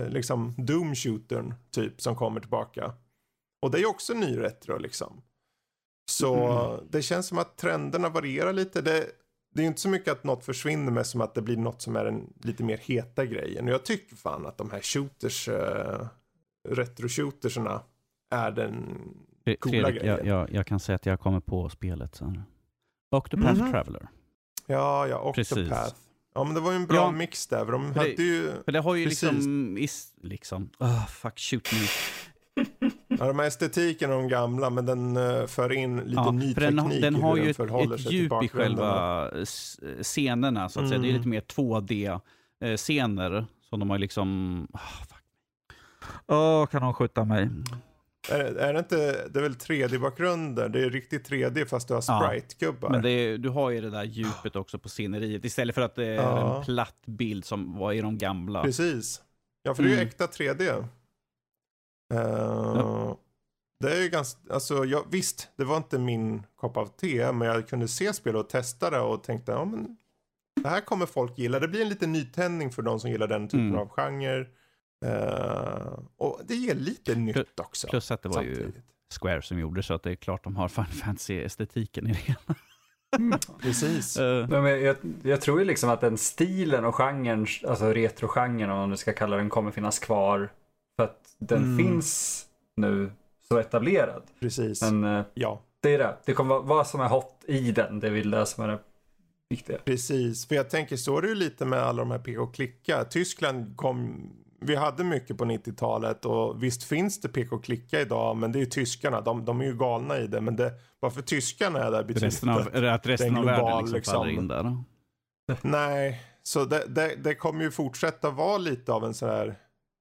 liksom 0.09 0.55
Doom 0.59 0.95
shootern 0.95 1.55
typ 1.71 2.01
som 2.03 2.17
kommer 2.17 2.41
tillbaka. 2.41 2.93
Och 3.63 3.71
det 3.71 3.79
är 3.79 3.81
ju 3.81 3.87
också 3.87 4.13
ny 4.15 4.39
retro 4.39 4.79
liksom. 4.79 5.23
Så 6.11 6.35
Mm. 6.35 6.87
det 6.91 7.03
känns 7.03 7.27
som 7.27 7.39
att 7.39 7.57
trenderna 7.57 8.09
varierar 8.09 8.53
lite. 8.53 8.81
Det, 8.83 9.07
det 9.57 9.61
är 9.61 9.65
ju 9.65 9.69
inte 9.69 9.81
så 9.81 9.89
mycket 9.89 10.13
att 10.13 10.25
något 10.25 10.45
försvinner 10.45 10.93
med 10.93 11.07
som 11.07 11.21
att 11.21 11.35
det 11.35 11.43
blir 11.43 11.57
något 11.57 11.83
som 11.83 11.97
är 11.97 12.05
den 12.05 12.33
lite 12.43 12.65
mer 12.65 12.77
heta 12.77 13.25
grejen. 13.27 13.65
Och 13.65 13.71
jag 13.75 13.85
tycker 13.85 14.17
fan 14.17 14.47
att 14.47 14.59
de 14.59 14.71
här 14.71 14.81
shooters, 14.81 15.49
uh, 15.49 15.55
retro-shooterserna 16.69 17.81
är 18.35 18.51
den 18.51 18.75
Fre- 19.47 19.57
coola 19.57 19.73
Fredrik, 19.83 20.03
jag, 20.03 20.19
grejen. 20.19 20.27
jag, 20.39 20.53
jag 20.53 20.67
kan 20.67 20.81
säga 20.81 20.97
att 20.97 21.07
jag 21.07 21.21
kommer 21.21 21.41
på 21.41 21.69
spelet. 21.69 22.15
Så. 22.15 22.25
här. 22.25 22.43
Octopath 23.11 23.61
Mhm. 23.61 23.71
Traveler. 23.73 24.09
Ja, 24.67 25.07
ja, 25.07 25.33
Precis. 25.33 25.57
Octopath. 25.59 25.95
Ja, 26.35 26.45
men 26.45 26.55
det 26.55 26.61
var 26.61 26.71
ju 26.71 26.77
en 26.77 26.87
bra 26.87 26.97
Ja. 26.97 27.11
mix 27.11 27.47
där. 27.47 27.65
för 27.65 27.73
De 27.73 27.93
För 27.93 28.01
hade 28.01 28.15
det- 28.17 28.23
ju, 28.23 28.53
För 28.65 28.73
det 28.73 28.81
har 28.81 28.95
ju 28.95 29.05
Precis. 29.05 29.33
liksom... 29.33 29.79
Is, 29.79 30.13
liksom 30.23 30.71
ah, 30.79 31.07
fuck, 31.07 31.39
shoot 31.39 31.69
me. 31.73 31.87
Ja, 33.19 33.27
de 33.27 33.39
här 33.39 33.47
estetiken 33.47 34.13
av 34.13 34.19
de 34.23 34.29
gamla, 34.29 34.71
men 34.71 34.87
den 34.87 35.17
uh, 35.17 35.47
för 35.47 35.73
in 35.73 35.97
lite 35.97 36.11
Ja, 36.13 36.31
ny 36.31 36.55
för 36.55 36.61
den, 36.61 36.77
teknik 36.79 37.03
den 37.03 37.17
i 37.17 37.21
har 37.21 37.37
ju 37.37 37.53
den 37.53 37.69
ett, 37.93 37.93
ett 38.01 38.13
djup 38.13 38.33
i 38.43 38.49
själva 38.49 39.29
s- 39.43 39.81
scenerna, 40.03 40.69
så 40.69 40.81
att 40.81 40.89
säga. 40.89 40.99
Det 41.01 41.07
är 41.07 41.11
Mm. 41.11 41.17
lite 41.19 41.29
mer 41.29 41.41
2D-scener 42.61 43.47
Som 43.69 43.81
de 43.81 43.91
har 43.91 43.99
liksom... 43.99 44.61
Oh, 44.73 44.81
fuck. 45.09 45.23
Oh, 46.27 46.67
kan 46.67 46.83
de 46.83 46.95
skjuta 46.95 47.25
mig? 47.25 47.49
Är, 48.31 48.39
är 48.45 48.73
det 48.73 48.79
inte, 48.79 48.97
det 49.29 49.39
är 49.39 49.43
väl 49.43 49.55
3D-bakgrunder? 49.55 50.69
Det 50.69 50.81
är 50.85 50.91
riktigt 50.91 51.31
3D 51.31 51.65
fast 51.65 51.89
du 51.89 51.95
har 51.95 52.03
Ja, 52.09 52.27
sprite-gubbar. 52.29 52.91
Men 52.91 53.03
det 53.03 53.11
är, 53.11 53.39
du 53.39 53.49
har 53.49 53.71
ju 53.71 53.81
det 53.81 53.91
där 53.91 54.05
djupet 54.05 54.57
också 54.57 54.79
på 54.79 54.89
sceneriet. 54.89 55.45
Istället 55.45 55.75
för 55.75 55.83
att 55.83 55.95
det 55.95 56.07
är 56.07 56.15
Ja. 56.15 56.57
en 56.59 56.65
platt 56.65 57.03
bild 57.07 57.45
som 57.45 57.79
var 57.79 57.93
i 57.93 58.01
de 58.01 58.19
gamla. 58.19 58.63
Precis. 58.63 59.21
Ja, 59.63 59.75
för 59.75 59.83
det 59.83 59.89
är 59.89 59.91
ju 59.91 59.97
Mm. 59.97 60.09
äkta 60.09 60.27
3D. 60.27 60.85
Eh, 62.15 63.15
Det 63.81 63.93
är 63.97 64.03
ju 64.03 64.09
ganska, 64.09 64.53
alltså 64.53 64.85
jag, 64.85 65.05
visst, 65.11 65.49
det 65.57 65.65
var 65.65 65.77
inte 65.77 65.99
min 65.99 66.43
kopp 66.57 66.77
av 66.77 66.87
te, 66.87 67.33
men 67.33 67.49
jag 67.49 67.69
kunde 67.69 67.89
se 67.89 68.13
spel 68.13 68.37
och 68.37 68.49
testa 68.49 68.91
det 68.91 69.01
och 69.01 69.23
tänkte, 69.25 69.53
ja 69.53 69.65
men 69.65 69.97
det 70.63 70.69
här 70.69 70.81
kommer 70.81 71.07
folk 71.07 71.39
gilla. 71.39 71.61
Det 71.61 71.69
blir 71.69 71.83
en 71.83 71.89
liten 71.89 72.13
nytändning 72.13 72.71
för 72.73 72.83
de 72.83 73.01
som 73.01 73.11
gillar 73.11 73.27
den 73.29 73.49
typen 73.49 73.67
Mm. 73.69 73.79
av 73.79 73.89
genre. 73.89 74.47
Eh, 75.07 75.99
och 76.17 76.41
det 76.45 76.55
ger 76.55 76.75
lite 76.75 77.15
nytt 77.15 77.61
också. 77.61 77.89
Plus 77.89 78.11
att 78.11 78.23
det 78.23 78.29
var 78.29 78.43
ju 78.43 78.55
samtidigt. 78.55 78.85
Square 79.21 79.43
som 79.43 79.59
gjorde 79.59 79.83
så 79.83 79.95
att 79.95 80.03
det 80.03 80.11
är 80.11 80.15
klart 80.17 80.45
de 80.45 80.57
har 80.57 80.69
Final 80.69 80.91
Fantasy-estetiken 80.93 82.07
i 82.09 82.13
det 82.13 82.19
hela. 82.19 83.39
Precis. 83.61 84.17
Eh, 84.17 84.49
Men 84.49 84.65
jag, 84.65 84.81
jag, 84.83 84.97
jag 85.23 85.41
tror 85.41 85.59
ju 85.59 85.65
liksom 85.65 85.91
att 85.91 86.01
den 86.01 86.19
stilen 86.19 86.85
och 86.85 86.95
genren, 86.95 87.47
alltså 87.69 87.93
retrogenren 87.93 88.71
om 88.71 88.79
man 88.79 88.91
nu 88.91 88.97
ska 88.97 89.13
kalla 89.13 89.37
den, 89.37 89.49
kommer 89.49 89.71
finnas 89.71 89.99
kvar. 89.99 90.53
För 90.97 91.05
att 91.05 91.35
den 91.39 91.63
Mm. 91.63 91.79
finns 91.79 92.43
nu 92.77 93.11
så 93.49 93.59
etablerad. 93.59 94.23
Precis. 94.41 94.83
Men 94.83 95.05
eh, 95.05 95.25
Ja, 95.35 95.63
det 95.81 95.95
är 95.95 95.99
det. 95.99 96.17
Det 96.25 96.33
kommer 96.33 96.55
vara 96.55 96.63
vad 96.63 96.87
som 96.87 97.01
är 97.01 97.09
hot 97.09 97.45
i 97.47 97.73
den. 97.73 98.01
Det 98.01 98.07
är 98.07 98.11
väl 98.11 98.31
det 98.31 98.47
som 98.47 98.65
är 98.65 98.69
det 98.69 98.79
viktiga. 99.51 99.79
precis. 99.85 100.47
För 100.49 100.55
jag 100.55 100.71
tänker, 100.71 100.97
så 100.97 101.19
är 101.19 101.23
det 101.23 101.29
ju 101.29 101.35
lite 101.35 101.65
med 101.65 101.79
alla 101.79 102.03
de 102.03 102.11
här 102.11 102.19
peka 102.19 102.41
och 102.43 102.55
klicka. 102.55 103.05
Tyskland 103.05 103.77
kom, 103.77 104.29
vi 104.61 104.77
hade 104.77 105.05
mycket 105.05 105.39
på 105.39 105.45
90-talet 105.45 106.25
och 106.25 106.63
visst 106.63 106.83
finns 106.85 107.21
det 107.21 107.29
peka 107.29 107.55
och 107.55 107.65
klicka 107.65 108.01
idag, 108.01 108.37
men 108.37 108.53
det 108.53 108.59
är 108.59 108.61
ju 108.61 108.67
tyskarna. 108.67 109.21
De, 109.21 109.45
de 109.45 109.61
är 109.61 109.65
ju 109.65 109.77
galna 109.77 110.19
i 110.19 110.27
det. 110.27 110.41
Men 110.41 110.57
det, 110.57 110.73
varför 111.01 111.23
tyskarna 111.23 111.79
är 111.79 111.91
där 111.91 112.03
betyder 112.05 112.27
resten 112.27 112.49
av, 112.49 112.61
inte- 112.61 112.93
att 112.93 113.07
resten 113.07 113.35
är 113.37 113.39
av 113.39 113.45
världen 113.45 113.61
global, 113.65 113.81
liksom, 113.83 113.95
liksom. 113.97 114.15
faller 114.15 114.31
in 114.31 114.49
där. 114.49 114.77
Nej, 115.63 116.23
så 116.43 116.65
det, 116.65 116.85
det, 116.89 117.17
det 117.17 117.35
kommer 117.35 117.65
ju 117.65 117.71
fortsätta 117.71 118.31
vara 118.31 118.59
lite 118.59 118.93
av 118.93 119.05
en 119.05 119.15
sån 119.15 119.29
här 119.29 119.55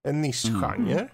en 0.06 0.22
nischgenre. 0.22 1.08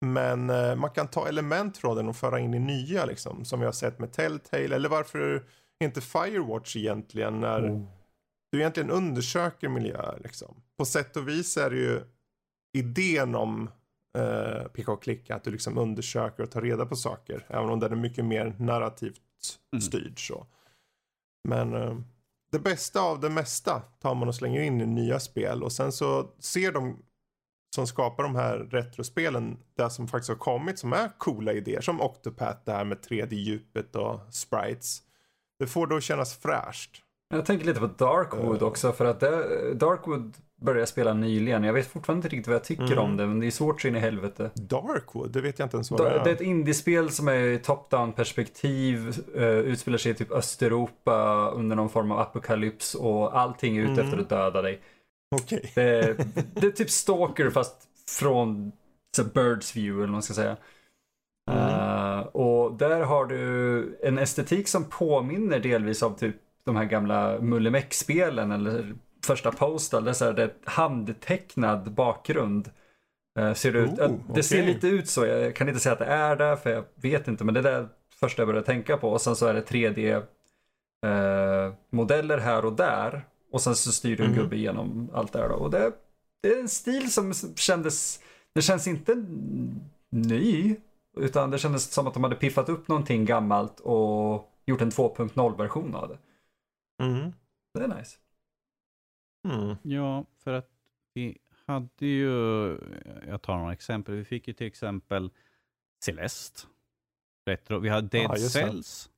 Men 0.00 0.50
eh, 0.50 0.74
man 0.74 0.90
kan 0.90 1.08
ta 1.08 1.28
element 1.28 1.78
från 1.78 1.96
den 1.96 2.08
och 2.08 2.16
föra 2.16 2.40
in 2.40 2.54
i 2.54 2.58
nya 2.58 3.04
liksom. 3.04 3.44
Som 3.44 3.60
vi 3.60 3.66
har 3.66 3.72
sett 3.72 3.98
med 3.98 4.12
Telltale. 4.12 4.74
Eller 4.74 4.88
varför 4.88 5.44
inte 5.84 6.00
Firewatch 6.00 6.76
egentligen. 6.76 7.40
När 7.40 7.60
du 8.52 8.58
egentligen 8.58 8.90
undersöker 8.90 9.68
miljöer 9.68 10.18
liksom. 10.24 10.62
På 10.78 10.84
sätt 10.84 11.16
och 11.16 11.28
vis 11.28 11.56
är 11.56 11.70
det 11.70 11.76
ju 11.76 12.02
idén 12.78 13.34
om 13.34 13.70
eh, 14.18 14.68
peka 14.68 14.92
och 14.92 15.02
klicka. 15.02 15.34
Att 15.36 15.44
du 15.44 15.50
liksom 15.50 15.78
undersöker 15.78 16.42
och 16.42 16.50
tar 16.50 16.62
reda 16.62 16.86
på 16.86 16.96
saker. 16.96 17.46
Även 17.48 17.70
om 17.70 17.80
den 17.80 17.92
är 17.92 17.96
mycket 17.96 18.24
mer 18.24 18.56
narrativt 18.58 19.20
Mm. 19.72 19.80
styrd 19.82 20.28
så. 20.28 20.46
Men 21.48 21.74
eh, 21.74 21.96
det 22.52 22.58
bästa 22.58 23.00
av 23.00 23.20
det 23.20 23.30
mesta 23.30 23.80
tar 23.80 24.14
man 24.14 24.28
och 24.28 24.34
slänger 24.34 24.60
in 24.62 24.80
i 24.80 24.86
nya 24.86 25.20
spel. 25.20 25.62
Och 25.62 25.72
sen 25.72 25.92
så 25.92 26.30
ser 26.38 26.72
de 26.72 27.02
som 27.76 27.86
skapar 27.86 28.22
de 28.22 28.34
här 28.36 28.58
retrospelen 28.58 29.56
det 29.76 29.90
som 29.90 30.08
faktiskt 30.08 30.28
har 30.28 30.36
kommit 30.36 30.78
som 30.78 30.92
är 30.92 31.10
coola 31.18 31.52
idéer. 31.52 31.80
Som 31.80 32.00
Octopath 32.00 32.58
det 32.64 32.72
här 32.72 32.84
med 32.84 32.98
3D-djupet 32.98 33.96
och 33.96 34.20
sprites. 34.34 34.98
Det 35.58 35.66
får 35.66 35.86
då 35.86 36.00
kännas 36.00 36.36
fräscht. 36.36 37.02
Jag 37.30 37.46
tänker 37.46 37.66
lite 37.66 37.80
på 37.80 37.86
Darkwood 37.86 38.62
Eh. 38.62 38.68
också 38.68 38.92
för 38.92 39.04
att 39.04 39.20
det, 39.20 39.74
Darkwood 39.74 40.36
började 40.60 40.80
jag 40.80 40.88
spela 40.88 41.14
nyligen. 41.14 41.64
Jag 41.64 41.72
vet 41.72 41.86
fortfarande 41.86 42.18
inte 42.18 42.28
riktigt 42.36 42.46
vad 42.46 42.54
jag 42.54 42.64
tycker 42.64 42.84
Mm. 42.84 42.98
om 42.98 43.16
det 43.16 43.26
men 43.26 43.40
det 43.40 43.46
är 43.46 43.50
svårt 43.50 43.80
så 43.82 43.88
in 43.88 43.96
i 43.96 43.98
helvete. 43.98 44.50
Darkwood, 44.54 45.30
det 45.30 45.40
vet 45.40 45.58
jag 45.58 45.66
inte 45.66 45.76
ens 45.76 45.90
vad 45.90 46.00
det 46.00 46.08
är. 46.10 46.24
Det 46.24 46.30
är 46.30 46.34
ett 46.34 46.40
indiespel 46.40 47.10
som 47.10 47.28
är 47.28 47.34
i 47.34 47.58
top-down 47.58 48.12
perspektiv, 48.12 49.24
uh, 49.36 49.42
utspelar 49.42 49.98
sig 49.98 50.12
i 50.12 50.14
typ 50.14 50.32
Östeuropa 50.32 51.50
under 51.50 51.76
någon 51.76 51.88
form 51.88 52.12
av 52.12 52.18
apokalyps 52.18 52.94
och 52.94 53.38
allting 53.38 53.76
är 53.76 53.82
ute 53.82 53.92
Mm. 53.92 54.04
efter 54.04 54.18
att 54.18 54.28
döda 54.28 54.62
dig. 54.62 54.80
Okej. 55.30 55.72
Det 55.74 55.82
är, 55.82 56.16
det 56.60 56.66
är 56.66 56.70
typ 56.70 56.90
Stalker 56.90 57.50
fast 57.50 57.76
från 58.08 58.72
så 59.16 59.24
Birds 59.24 59.76
view 59.76 59.96
eller 59.96 60.06
vad 60.06 60.12
man 60.12 60.22
ska 60.22 60.34
säga. 60.34 60.56
Mm. 61.50 61.68
Eh, 61.68 62.18
och 62.18 62.76
där 62.76 63.00
har 63.00 63.26
du 63.26 63.98
en 64.02 64.18
estetik 64.18 64.68
som 64.68 64.84
påminner 64.84 65.58
delvis 65.58 66.02
av 66.02 66.18
typ 66.18 66.36
de 66.64 66.76
här 66.76 66.84
gamla 66.84 67.40
Mullimex-spelen 67.40 68.52
eller 68.52 68.94
första 69.26 69.52
Postal. 69.52 70.04
Det 70.04 70.10
är, 70.10 70.14
så 70.14 70.24
här, 70.24 70.32
det 70.32 70.42
är 70.42 70.46
ett 70.46 70.60
handtecknad 70.64 71.92
bakgrund. 71.92 72.70
Eh, 73.38 73.52
ser 73.52 73.72
det, 73.72 73.78
ut, 73.78 73.98
Oh, 73.98 74.04
eh, 74.04 74.12
det 74.34 74.42
ser 74.42 74.62
lite 74.62 74.88
ut 74.88 75.08
så. 75.08 75.26
Jag 75.26 75.56
kan 75.56 75.68
inte 75.68 75.80
säga 75.80 75.92
att 75.92 75.98
det 75.98 76.04
är 76.04 76.36
det 76.36 76.56
för 76.56 76.70
jag 76.70 76.84
vet 76.94 77.28
inte. 77.28 77.44
Men 77.44 77.54
det 77.54 77.60
är 77.60 77.62
det 77.62 77.88
första 78.20 78.42
jag 78.42 78.48
började 78.48 78.66
tänka 78.66 78.96
på. 78.96 79.10
Och 79.10 79.20
sen 79.20 79.36
så 79.36 79.46
är 79.46 79.54
det 79.54 79.62
3D 79.62 80.22
eh, 81.06 81.74
modeller 81.90 82.38
här 82.38 82.64
och 82.64 82.72
där. 82.72 83.24
Och 83.56 83.62
sen 83.62 83.76
så 83.76 83.92
styr 83.92 84.16
du 84.16 84.24
en 84.24 84.30
Mhm. 84.30 84.38
gubbe 84.38 84.56
genom 84.56 85.10
allt 85.12 85.32
det 85.32 85.38
här 85.38 85.48
då. 85.48 85.54
Och 85.54 85.70
det, 85.70 85.92
det 86.42 86.48
är 86.48 86.60
en 86.60 86.68
stil 86.68 87.12
som 87.12 87.32
kändes, 87.56 88.20
det 88.52 88.62
känns 88.62 88.86
inte 88.86 89.14
ny. 90.10 90.76
Utan 91.16 91.50
det 91.50 91.58
kändes 91.58 91.92
som 91.94 92.06
att 92.06 92.14
de 92.14 92.22
hade 92.24 92.36
piffat 92.36 92.68
upp 92.68 92.88
någonting 92.88 93.24
gammalt 93.24 93.80
och 93.80 94.52
gjort 94.66 94.80
en 94.80 94.90
2.0 94.90 95.56
version 95.56 95.94
av 95.94 96.08
det. 96.08 96.18
Mm. 97.04 97.32
Det 97.74 97.84
är 97.84 97.88
nice. 97.88 98.16
Mm. 99.48 99.76
Ja, 99.82 100.24
för 100.44 100.52
att 100.52 100.70
vi 101.14 101.38
hade 101.66 102.06
ju, 102.06 102.30
jag 103.26 103.42
tar 103.42 103.58
några 103.58 103.72
exempel, 103.72 104.14
vi 104.14 104.24
fick 104.24 104.48
ju 104.48 104.54
till 104.54 104.66
exempel 104.66 105.30
Celeste, 106.04 106.62
retro. 107.46 107.78
vi 107.78 107.88
hade 107.88 108.08
Dead 108.08 108.30
Ja. 108.30 108.48
Cells, 108.48 109.10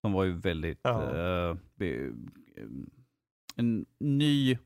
som 0.00 0.12
var 0.12 0.24
ju 0.24 0.32
väldigt, 0.32 0.80
Ja. 0.82 1.56
be- 1.74 2.12
en 3.58 3.86
ny 4.00 4.58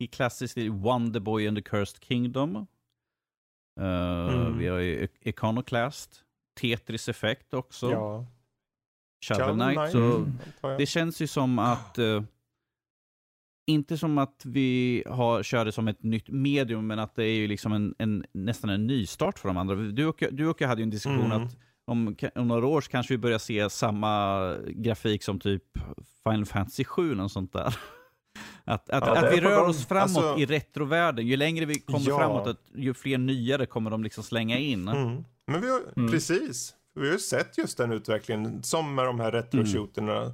i 0.00 0.06
klassisk 0.06 0.50
stil, 0.52 0.70
Wonderboy 0.70 1.46
and 1.48 1.56
the 1.56 1.62
Cursed 1.62 2.02
Kingdom. 2.04 2.56
Eh, 2.56 2.64
Mm. 4.34 4.58
Vi 4.58 4.66
har 4.68 4.78
ju 4.78 5.04
E- 5.04 5.08
Iconoclast, 5.20 6.24
Tetris 6.60 7.08
Effect 7.08 7.54
också, 7.54 7.90
Ja. 7.90 8.26
Shovel 9.24 9.54
Knight. 9.74 9.92
Så 9.92 10.26
jag. 10.62 10.78
det 10.78 10.86
känns 10.86 11.22
ju 11.22 11.26
som 11.26 11.58
att, 11.58 11.98
eh, 11.98 12.22
inte 13.66 13.98
som 13.98 14.18
att 14.18 14.42
vi 14.44 15.02
har, 15.06 15.42
kör 15.42 15.64
det 15.64 15.72
som 15.72 15.88
ett 15.88 16.02
nytt 16.02 16.28
medium, 16.28 16.86
men 16.86 16.98
att 16.98 17.14
det 17.14 17.24
är 17.24 17.34
ju 17.34 17.46
liksom 17.48 17.72
en, 17.72 17.94
en, 17.98 18.24
nästan 18.32 18.70
en 18.70 18.86
nystart 18.86 19.38
för 19.38 19.48
de 19.48 19.56
andra. 19.56 19.74
Du 19.74 20.06
och, 20.06 20.22
jag- 20.22 20.34
du 20.36 20.46
och 20.48 20.60
jag 20.60 20.68
hade 20.68 20.80
ju 20.80 20.84
en 20.84 20.90
diskussion 20.90 21.32
Mm. 21.32 21.42
att 21.42 21.56
om, 21.84 22.16
om 22.34 22.48
några 22.48 22.66
år 22.66 22.80
så 22.80 22.90
kanske 22.90 23.14
vi 23.14 23.18
börjar 23.18 23.38
se 23.38 23.70
samma 23.70 24.54
grafik 24.68 25.22
som 25.22 25.40
typ 25.40 25.64
Final 26.24 26.44
Fantasy 26.46 26.84
7 26.84 27.20
och 27.20 27.30
sånt 27.30 27.52
där. 27.52 27.76
Att, 28.68 28.90
att, 28.90 29.06
Ja, 29.06 29.16
att 29.26 29.32
vi 29.32 29.40
rör 29.40 29.68
oss 29.68 29.86
framåt 29.86 30.02
Alltså- 30.16 30.36
i 30.38 30.46
retrovärlden. 30.46 31.26
Ju 31.26 31.36
längre 31.36 31.64
vi 31.64 31.74
kommer 31.80 32.08
Ja. 32.08 32.18
framåt, 32.18 32.46
att 32.46 32.60
ju 32.74 32.94
fler 32.94 33.18
nya 33.18 33.58
det 33.58 33.66
kommer 33.66 33.90
de 33.90 34.02
liksom 34.04 34.24
slänga 34.24 34.58
in. 34.58 34.88
Mm. 34.88 35.24
Men 35.46 35.60
vi 35.60 35.70
har, 35.70 35.80
Mm. 35.96 36.10
precis. 36.10 36.74
Vi 36.94 37.06
har 37.06 37.12
ju 37.12 37.18
sett 37.18 37.58
just 37.58 37.78
den 37.78 37.92
utvecklingen 37.92 38.62
som 38.62 38.94
med 38.94 39.04
de 39.04 39.20
här 39.20 39.32
retro-shooterna. 39.32 40.32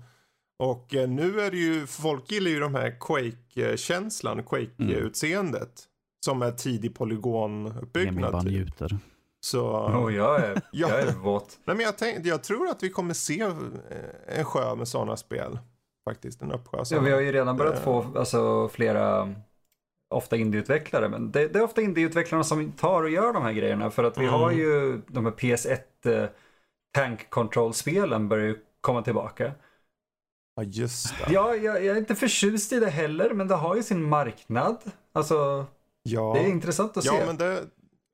Och 0.59 0.95
eh, 0.95 1.09
nu 1.09 1.41
är 1.41 1.51
det 1.51 1.57
ju, 1.57 1.87
folk 1.87 2.31
gillar 2.33 2.51
ju 2.51 2.61
de 2.61 2.75
här 2.75 2.97
Quake-känslan, 3.01 4.43
Quake-utseendet. 4.45 5.83
Som 6.25 6.43
är 6.43 6.51
tidig 6.53 6.79
Emil 6.89 6.93
polygonuppbyggnad. 6.97 8.33
bara 8.33 8.43
Typ. 8.43 8.51
njuter. 8.53 8.99
Så, 9.41 9.71
Oh, 9.87 10.15
jag, 10.15 10.41
är, 10.45 10.55
Ja. 10.73 10.89
jag 10.91 11.01
är 11.01 11.13
våt. 11.13 11.59
nej, 11.65 11.77
men 11.77 11.85
jag, 11.87 11.99
tänk, 11.99 12.27
jag 12.27 12.43
tror 12.45 12.69
att 12.69 12.83
vi 12.83 12.91
kommer 12.91 13.15
se 13.15 13.41
eh, 13.41 14.39
en 14.39 14.45
sjö 14.45 14.75
med 14.75 14.89
sådana 14.89 15.17
spel. 15.17 15.59
Faktiskt, 16.05 16.43
en 16.43 16.53
uppsjö. 16.53 16.83
Ja, 16.91 17.01
vi 17.01 17.11
har 17.11 17.21
ju 17.21 17.33
redan 17.33 17.57
börjat 17.57 17.75
Eh. 17.77 17.83
få 17.83 18.07
alltså, 18.19 18.69
flera, 18.69 19.35
ofta 20.15 20.37
indieutvecklare, 20.37 21.09
men 21.09 21.31
det, 21.33 21.49
det 21.49 21.59
är 21.59 21.63
ofta 21.63 21.83
indieutvecklarna 21.83 22.45
som 22.45 22.73
tar 22.73 23.03
och 23.03 23.11
gör 23.11 23.33
de 23.33 23.43
här 23.43 23.53
grejerna. 23.53 23.91
För 23.91 24.05
att 24.05 24.19
vi 24.19 24.23
Mm. 24.27 24.35
har 24.41 24.51
ju 24.51 25.01
de 25.07 25.25
här 25.25 25.33
PS1 25.33 25.79
eh, 26.07 26.29
tank 26.95 27.31
control-spelen 27.31 28.29
börjar 28.29 28.47
ju 28.47 28.59
komma 28.81 29.03
tillbaka. 29.03 29.53
Ja, 30.57 30.63
just 30.63 31.15
det. 31.19 31.33
Ja, 31.33 31.55
jag, 31.55 31.85
jag 31.85 31.97
är 31.97 31.99
inte 31.99 32.15
förtjust 32.15 32.73
i 32.73 32.81
det 32.81 32.91
heller, 32.91 33.35
men 33.35 33.49
det 33.49 33.55
har 33.55 33.77
ju 33.77 33.83
sin 33.83 34.03
marknad. 34.09 34.77
Alltså, 35.13 35.67
Ja. 36.03 36.33
det 36.35 36.41
är 36.41 36.49
intressant 36.49 36.97
att 36.97 37.05
Ja, 37.05 37.13
se. 37.13 37.27
men 37.27 37.37
det, 37.37 37.65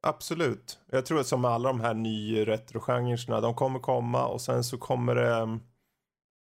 absolut. 0.06 0.78
Jag 0.90 1.06
tror 1.06 1.20
att 1.20 1.26
som 1.26 1.40
med 1.40 1.50
alla 1.50 1.68
de 1.68 1.80
här 1.80 1.94
nya 1.94 2.44
retrogenrerna, 2.44 3.40
de 3.40 3.54
kommer 3.54 3.78
komma 3.78 4.26
och 4.26 4.40
sen 4.40 4.64
så 4.64 4.78
kommer 4.78 5.14
det 5.14 5.60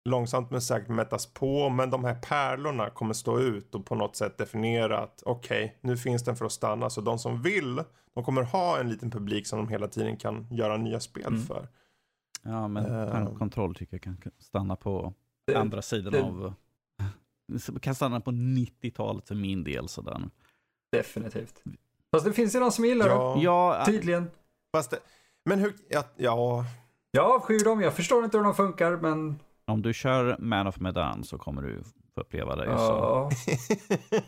långsamt 0.06 0.50
men 0.50 0.60
säkert 0.60 0.88
mättas 0.88 1.26
på. 1.26 1.68
Men 1.68 1.90
de 1.90 2.04
här 2.04 2.14
pärlorna 2.14 2.90
kommer 2.90 3.14
stå 3.14 3.38
ut 3.40 3.74
och 3.74 3.86
på 3.86 3.94
något 3.94 4.16
sätt 4.16 4.38
definiera 4.38 4.98
att 4.98 5.22
okej, 5.26 5.78
nu 5.80 5.96
finns 5.96 6.24
den 6.24 6.36
för 6.36 6.44
att 6.44 6.52
stanna. 6.52 6.90
Så 6.90 7.00
de 7.00 7.18
som 7.18 7.42
vill, 7.42 7.82
de 8.14 8.24
kommer 8.24 8.42
ha 8.42 8.78
en 8.78 8.88
liten 8.88 9.10
publik 9.10 9.46
som 9.46 9.58
de 9.58 9.68
hela 9.68 9.88
tiden 9.88 10.16
kan 10.16 10.46
göra 10.50 10.76
nya 10.76 11.00
spel 11.00 11.26
Mm. 11.26 11.42
för. 11.42 11.68
Ja, 12.42 12.68
men 12.68 12.84
Eh. 12.86 13.10
tankkontroll 13.10 13.74
tycker 13.74 13.94
jag 13.94 14.02
kan 14.22 14.32
stanna 14.38 14.76
på 14.76 15.14
Det- 15.46 15.54
andra 15.54 15.82
sidan 15.82 16.12
det- 16.12 16.22
av... 16.22 16.54
Kan 17.80 17.94
stanna 17.94 18.20
på 18.20 18.30
90-talet 18.30 19.28
för 19.28 19.34
min 19.34 19.64
del 19.64 19.88
sådär. 19.88 20.20
Definitivt. 20.92 21.62
Fast 22.10 22.24
det 22.26 22.32
finns 22.32 22.54
ju 22.54 22.60
någon 22.60 22.72
som 22.72 22.84
gillar 22.84 23.08
det. 23.08 23.14
Ja, 23.14 23.36
Ja, 23.42 23.82
Tydligen. 23.86 24.30
fast 24.72 24.90
det, 24.90 24.98
men 25.44 25.58
hur, 25.58 25.74
ja, 25.88 26.04
ja, 26.16 26.64
Jag 27.10 27.24
avskyr 27.30 27.64
dem, 27.64 27.80
jag 27.80 27.94
förstår 27.94 28.24
inte 28.24 28.36
hur 28.36 28.44
de 28.44 28.54
funkar, 28.54 28.96
men 28.96 29.38
om 29.66 29.82
du 29.82 29.92
kör 29.94 30.36
Man 30.38 30.66
of 30.66 30.80
Medan 30.80 31.24
så 31.24 31.38
kommer 31.38 31.62
du 31.62 31.82
få 32.14 32.20
uppleva 32.20 32.56
det. 32.56 32.64
Ja. 32.64 33.30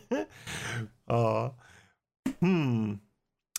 ja. 1.05 1.55
Hmm. 2.39 2.99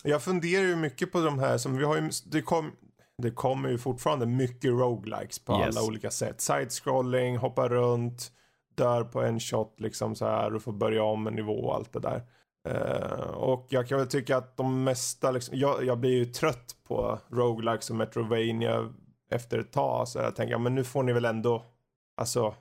Jag 0.04 0.22
funderar 0.22 0.64
ju 0.64 0.76
mycket 0.76 1.12
på 1.12 1.20
de 1.20 1.38
här 1.38 1.58
som 1.58 1.76
vi 1.76 1.84
har 1.84 1.96
ju, 1.96 2.10
det, 2.26 2.42
kom, 2.42 2.72
det 3.18 3.30
kommer 3.30 3.68
ju 3.68 3.78
fortfarande 3.78 4.26
mycket 4.26 4.70
roguelikes 4.70 5.38
på 5.44 5.52
Yes. 5.52 5.76
alla 5.76 5.86
olika 5.86 6.10
sätt. 6.10 6.40
Side-scrolling, 6.40 7.36
hoppa 7.36 7.68
runt, 7.68 8.32
dör 8.74 9.04
på 9.04 9.22
en 9.22 9.40
shot 9.40 9.74
liksom 9.80 10.14
så 10.14 10.26
här 10.26 10.54
och 10.54 10.62
får 10.62 10.72
börja 10.72 11.02
om 11.02 11.26
en 11.26 11.34
nivå 11.34 11.52
och 11.52 11.74
allt 11.74 11.92
det 11.92 12.00
där. 12.00 12.22
Eh, 12.68 13.30
och 13.30 13.66
jag 13.70 13.88
kan 13.88 13.98
väl 13.98 14.06
tycka 14.08 14.36
att 14.36 14.56
de 14.56 14.84
mesta, 14.84 15.30
liksom, 15.30 15.58
jag, 15.58 15.84
jag 15.84 15.98
blir 16.00 16.18
ju 16.18 16.24
trött 16.24 16.76
på 16.88 17.18
roguelikes 17.30 17.90
och 17.90 17.96
Metrovania 17.96 18.88
efter 19.30 19.58
ett 19.58 19.72
tag. 19.72 20.08
Så 20.08 20.18
jag 20.18 20.36
tänker, 20.36 20.52
ja, 20.52 20.58
men 20.58 20.74
nu 20.74 20.84
får 20.84 21.02
ni 21.02 21.12
väl 21.12 21.24
ändå, 21.24 21.64
alltså, 22.16 22.54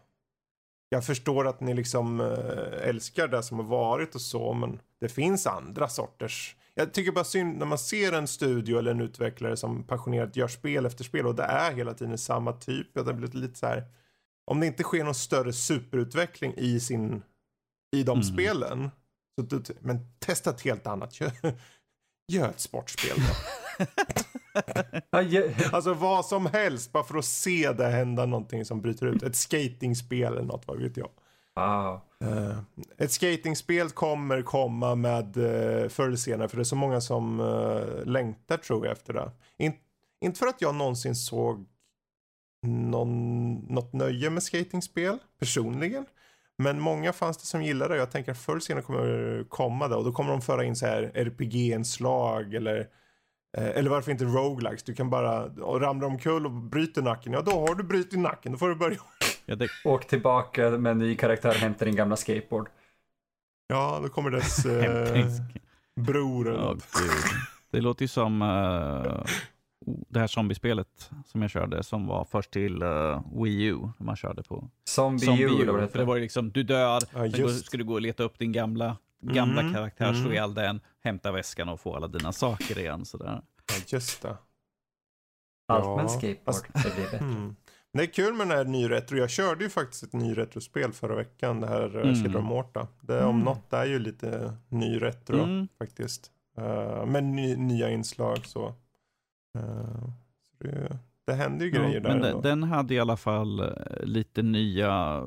jag 0.89 1.05
förstår 1.05 1.47
att 1.47 1.59
ni 1.59 1.73
liksom 1.73 2.19
eh, 2.21 2.87
älskar 2.89 3.27
det 3.27 3.43
som 3.43 3.57
har 3.59 3.65
varit 3.65 4.15
och 4.15 4.21
så, 4.21 4.53
men 4.53 4.79
det 5.01 5.09
finns 5.09 5.47
andra 5.47 5.87
sorters. 5.89 6.55
Jag 6.73 6.93
tycker 6.93 7.11
bara 7.11 7.23
synd 7.23 7.57
när 7.57 7.65
man 7.65 7.77
ser 7.77 8.11
en 8.13 8.27
studio 8.27 8.77
eller 8.79 8.91
en 8.91 9.01
utvecklare 9.01 9.57
som 9.57 9.83
passionerat 9.83 10.35
gör 10.35 10.47
spel 10.47 10.85
efter 10.85 11.03
spel 11.03 11.27
och 11.27 11.35
det 11.35 11.43
är 11.43 11.71
hela 11.71 11.93
tiden 11.93 12.17
samma 12.17 12.53
typ. 12.53 12.87
Det 12.93 13.13
blir 13.13 13.27
lite 13.31 13.59
så 13.59 13.65
här, 13.67 13.83
om 14.45 14.59
det 14.59 14.67
inte 14.67 14.83
sker 14.83 15.03
någon 15.03 15.15
större 15.15 15.53
superutveckling 15.53 16.53
i 16.57 16.79
sin, 16.79 17.23
i 17.95 18.03
de 18.03 18.11
Mm. 18.11 18.23
spelen. 18.23 18.89
Så, 19.35 19.41
du- 19.45 19.63
men 19.79 19.99
testa 20.19 20.49
ett 20.49 20.61
helt 20.61 20.87
annat. 20.87 21.19
Gör, 21.19 21.31
gör 22.31 22.49
ett 22.49 22.59
sportspel 22.59 23.17
då. 23.17 23.85
Alltså 25.71 25.93
vad 25.93 26.25
som 26.25 26.45
helst 26.45 26.91
bara 26.91 27.03
för 27.03 27.17
att 27.17 27.25
se 27.25 27.71
det 27.71 27.87
hända 27.87 28.25
någonting 28.25 28.65
som 28.65 28.81
bryter 28.81 29.05
ut. 29.05 29.23
Ett 29.23 29.35
skatingspel 29.35 30.33
eller 30.33 30.41
något, 30.41 30.67
vad 30.67 30.81
vet 30.81 30.97
jag. 30.97 31.09
Eh, 32.21 32.59
ett 32.97 33.11
skatingspel 33.11 33.89
kommer 33.89 34.41
komma 34.41 34.95
med 34.95 35.37
uh, 35.37 35.89
förr 35.89 36.07
eller 36.07 36.15
senare 36.15 36.49
för 36.49 36.57
det 36.57 36.61
är 36.61 36.63
så 36.63 36.75
många 36.75 37.01
som 37.01 37.39
eh, 37.39 38.05
längtar 38.05 38.57
tror 38.57 38.85
jag 38.85 38.91
efter 38.93 39.13
det. 39.13 39.31
In, 39.57 39.73
inte 40.21 40.39
för 40.39 40.47
att 40.47 40.61
jag 40.61 40.75
någonsin 40.75 41.15
såg 41.15 41.65
någon, 42.67 43.53
något 43.53 43.93
nöje 43.93 44.29
med 44.29 44.43
skatingspel 44.43 45.17
personligen. 45.39 46.05
Men 46.57 46.79
många 46.79 47.13
fanns 47.13 47.37
det 47.37 47.45
som 47.45 47.63
gillade 47.63 47.93
det 47.93 47.99
jag 47.99 48.11
tänker 48.11 48.31
att 48.31 48.37
förr 48.37 48.53
eller 48.53 48.61
senare 48.61 48.83
kommer 48.83 49.07
det 49.07 49.43
komma 49.49 49.87
det 49.87 49.95
och 49.95 50.03
då 50.03 50.11
kommer 50.11 50.31
de 50.31 50.41
föra 50.41 50.63
in 50.63 50.75
så 50.75 50.85
här 50.85 51.11
RPG-inslag 51.13 52.53
eller 52.53 52.79
eh, 52.79 52.85
eller 53.57 53.89
varför 53.89 54.11
inte 54.11 54.25
roguelikes? 54.25 54.83
Du 54.83 54.93
kan 54.93 55.09
bara 55.09 55.47
ramla 55.79 56.07
omkull 56.07 56.45
och 56.45 56.51
bryter 56.51 57.01
nacken. 57.01 57.33
Ja, 57.33 57.41
då 57.41 57.51
har 57.51 57.75
du 57.75 57.83
brutit 57.83 58.19
nacken. 58.19 58.51
Då 58.51 58.57
får 58.57 58.69
du 58.69 58.75
börja 58.75 58.97
Ja, 59.45 59.55
det, 59.55 59.67
Åk 59.85 60.07
tillbaka 60.07 60.69
med 60.69 60.91
en 60.91 60.97
ny 60.97 61.15
karaktär 61.15 61.49
och 61.49 61.55
hämta 61.55 61.85
din 61.85 61.95
gamla 61.95 62.15
skateboard. 62.15 62.69
Ja, 63.67 63.99
då 64.03 64.09
kommer 64.09 64.31
dess 64.31 64.65
eh, 64.65 65.27
bror 65.95 66.49
eller 66.49 66.71
gud. 66.73 66.81
Det 67.71 67.81
låter 67.81 68.01
ju 68.03 68.07
som 68.07 68.41
eh, 68.41 69.23
det 70.09 70.19
här 70.19 70.27
zombiespelet 70.27 71.09
som 71.25 71.41
jag 71.41 71.51
körde 71.51 71.83
som 71.83 72.07
var 72.07 72.25
först 72.25 72.51
till 72.51 72.81
eh, 72.81 73.21
Wii 73.43 73.63
U. 73.63 73.77
Man 73.97 74.15
körde 74.15 74.43
på. 74.43 74.69
Zombie, 74.83 75.25
Zombie 75.25 75.43
U, 75.43 75.49
U. 75.61 75.77
det 75.77 75.87
För 75.87 75.99
det 75.99 76.05
var 76.05 76.15
ju 76.15 76.21
liksom, 76.21 76.51
du 76.51 76.63
dör, 76.63 76.87
Ja, 76.87 77.01
sen 77.09 77.31
just. 77.31 77.65
ska 77.65 77.77
du 77.77 77.83
gå 77.83 77.93
och 77.93 78.01
leta 78.01 78.23
upp 78.23 78.39
din 78.39 78.51
gamla, 78.51 78.97
gamla 79.21 79.61
Mm, 79.61 79.73
karaktär, 79.73 80.13
slå 80.13 80.21
mm. 80.21 80.31
ihjäl 80.31 80.53
den, 80.53 80.81
hämta 81.03 81.31
väskan 81.31 81.69
och 81.69 81.79
få 81.79 81.95
alla 81.95 82.07
dina 82.07 82.31
saker 82.31 82.79
igen. 82.79 83.05
Sådär. 83.05 83.41
Ja, 83.67 83.75
just 83.87 84.21
det. 84.21 84.37
Allt 85.67 85.85
Ja, 85.85 85.95
med 85.95 86.03
en 86.03 86.09
skateboard. 86.09 86.55
Det 86.73 86.95
blir 86.95 87.03
bättre. 87.11 87.17
Mm. 87.17 87.55
Det 87.93 88.01
är 88.03 88.05
kul 88.13 88.33
med 88.33 88.47
den 88.47 88.57
här 88.57 88.65
nyretro. 88.65 89.17
Jag 89.17 89.29
körde 89.29 89.63
ju 89.63 89.69
faktiskt 89.69 90.03
ett 90.03 90.13
nyretrospel 90.13 90.91
förra 90.93 91.15
veckan. 91.15 91.61
Det 91.61 91.67
här 91.67 91.85
mm. 91.89 92.01
Mm. 92.01 92.15
Children 92.15 92.43
Morta. 92.43 92.87
Det 93.01 93.23
om 93.23 93.29
Mm. 93.35 93.45
något 93.45 93.73
är 93.73 93.85
ju 93.85 93.99
lite 93.99 94.53
nyretro 94.67 95.39
Mm. 95.43 95.67
faktiskt. 95.77 96.31
Uh, 96.59 97.05
med 97.05 97.23
ny, 97.23 97.55
nya 97.55 97.89
inslag 97.89 98.45
så. 98.45 98.67
Eh, 99.59 99.99
så 100.43 100.63
det, 100.63 100.99
det 101.25 101.33
händer 101.33 101.65
ju 101.65 101.71
grejer 101.71 101.93
Ja, 101.93 101.99
där 101.99 102.09
men 102.09 102.23
ändå. 102.23 102.41
den, 102.41 102.59
den 102.59 102.69
hade 102.69 102.93
i 102.93 102.99
alla 102.99 103.17
fall 103.17 103.59
eh, 103.59 103.67
lite 104.03 104.41
nya 104.41 105.23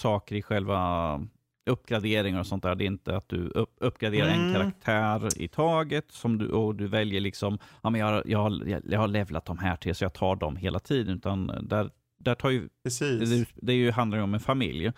saker 0.00 0.36
i 0.36 0.42
själva 0.42 1.20
uppgraderingar 1.66 2.40
och 2.40 2.46
sånt 2.46 2.62
där. 2.62 2.74
Det 2.74 2.84
är 2.84 2.86
inte 2.86 3.16
att 3.16 3.28
du 3.28 3.48
upp, 3.48 3.74
uppgraderar 3.80 4.28
en 4.28 4.40
Mm. 4.40 4.52
karaktär 4.54 5.42
i 5.42 5.48
taget 5.48 6.04
som 6.12 6.38
du, 6.38 6.48
och 6.48 6.74
du 6.74 6.86
väljer 6.88 7.20
liksom, 7.20 7.58
ja 7.82 7.90
men 7.90 8.00
jag, 8.00 8.22
jag, 8.26 8.38
har- 8.38 8.80
jag 8.84 8.98
har 9.00 9.08
levlat 9.08 9.44
de 9.46 9.58
här 9.58 9.76
till 9.76 9.94
så 9.94 10.04
jag 10.04 10.12
tar 10.12 10.36
dem 10.36 10.56
hela 10.56 10.78
tiden. 10.78 11.16
Utan 11.16 11.46
där, 11.62 11.90
där 12.18 12.34
tar 12.34 12.50
ju, 12.50 12.68
Precis. 12.84 13.30
det, 13.30 13.46
det 13.66 13.72
är 13.72 13.76
ju, 13.76 13.90
handlar 13.90 14.18
ju 14.18 14.24
om 14.24 14.34
en 14.34 14.40
familj. 14.40 14.92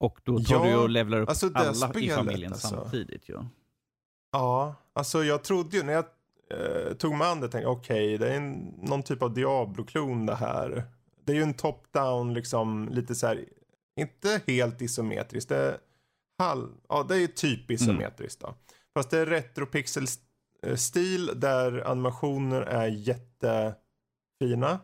Och 0.00 0.18
då 0.24 0.38
tar 0.38 0.54
Ja, 0.66 0.70
du 0.72 0.76
och 0.76 0.90
levlar 0.90 1.20
upp 1.20 1.28
alltså 1.28 1.48
det 1.48 1.58
alla 1.58 1.70
i 1.70 1.74
spelet, 1.90 2.14
familjen 2.14 2.52
alltså. 2.52 2.68
samtidigt. 2.68 3.28
Ju. 3.28 3.34
Ja, 4.32 4.74
alltså 4.92 5.24
jag 5.24 5.44
trodde 5.44 5.76
ju 5.76 5.82
när 5.82 5.92
jag 5.92 6.04
eh, 6.50 6.92
tog 6.94 7.14
mig 7.14 7.28
an 7.28 7.40
det 7.40 7.48
tänkte 7.48 7.58
jag 7.68 7.72
okej 7.76 8.18
det 8.18 8.28
är 8.32 8.36
en, 8.36 8.52
någon 8.82 9.02
typ 9.02 9.22
av 9.22 9.34
Diablo-klon 9.34 10.26
det 10.26 10.34
här. 10.34 10.84
Det 11.24 11.32
är 11.32 11.36
ju 11.36 11.42
en 11.42 11.54
top-down 11.54 12.34
liksom 12.34 12.88
lite 12.92 13.14
så 13.14 13.26
här, 13.26 13.44
inte 14.00 14.40
helt 14.46 14.82
isometriskt. 14.82 15.48
Det 15.48 15.78
halv, 16.38 16.68
ja, 16.88 17.06
det 17.08 17.16
är 17.16 17.26
typ 17.26 17.70
isometriskt 17.70 18.40
då. 18.40 18.54
Fast 18.94 19.10
det 19.10 19.18
är 19.18 19.26
retropixel-stil 19.26 21.40
där 21.40 21.90
animationer 21.90 22.62
är 22.62 22.86
jättefina. 22.86 24.80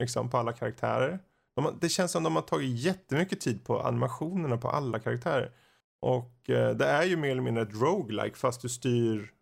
Liksom 0.00 0.30
på 0.30 0.38
alla 0.38 0.52
karaktärer. 0.52 1.18
De, 1.56 1.78
det 1.80 1.88
känns 1.88 2.12
som 2.12 2.22
de 2.22 2.36
har 2.36 2.42
tagit 2.42 2.78
jättemycket 2.78 3.40
tid 3.40 3.64
på 3.64 3.80
animationerna 3.80 4.56
på 4.56 4.68
alla 4.68 4.98
karaktärer. 4.98 5.52
Och 6.00 6.50
eh, 6.50 6.76
det 6.76 6.86
är 6.86 7.04
ju 7.04 7.16
mer 7.16 7.30
eller 7.30 7.42
mindre 7.42 7.62
ett 7.62 7.74
roguelike 7.74 8.36
fast 8.36 8.62
du 8.62 8.68
styr 8.68 9.32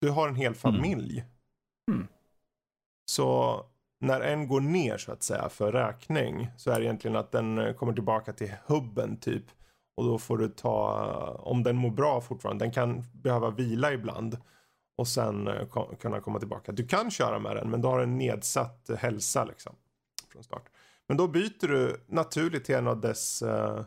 Du 0.00 0.10
har 0.10 0.28
en 0.28 0.36
hel 0.36 0.54
familj. 0.54 1.24
Mm. 1.90 2.08
Så 3.04 3.60
när 4.00 4.20
en 4.20 4.48
går 4.48 4.60
ner 4.60 4.98
så 4.98 5.12
att 5.12 5.22
säga 5.22 5.48
för 5.48 5.72
räkning 5.72 6.50
så 6.56 6.70
är 6.70 6.78
det 6.78 6.84
egentligen 6.84 7.16
att 7.16 7.32
den 7.32 7.58
eh, 7.58 7.74
kommer 7.74 7.92
tillbaka 7.92 8.32
till 8.32 8.54
hubben 8.66 9.16
typ. 9.16 9.44
Och 9.94 10.04
då 10.04 10.18
får 10.18 10.38
du 10.38 10.48
ta, 10.48 11.40
om 11.42 11.62
den 11.62 11.76
mår 11.76 11.90
bra 11.90 12.20
fortfarande, 12.20 12.64
den 12.64 12.72
kan 12.72 13.02
behöva 13.12 13.50
vila 13.50 13.92
ibland. 13.92 14.38
Och 14.96 15.08
sen 15.08 15.48
eh, 15.48 15.66
ko- 15.66 15.94
kunna 16.00 16.20
komma 16.20 16.38
tillbaka. 16.38 16.72
Du 16.72 16.86
kan 16.86 17.10
köra 17.10 17.38
med 17.38 17.56
den 17.56 17.70
men 17.70 17.80
du 17.80 17.88
har 17.88 18.00
en 18.00 18.18
nedsatt 18.18 18.90
eh, 18.90 18.96
hälsa 18.96 19.44
liksom. 19.44 19.74
Från 20.32 20.42
start. 20.44 20.64
Men 21.08 21.16
då 21.16 21.28
byter 21.28 21.68
du 21.68 22.04
naturligt 22.06 22.64
till 22.64 22.74
en 22.74 22.86
av 22.88 23.00
dess 23.00 23.42
eh, 23.42 23.82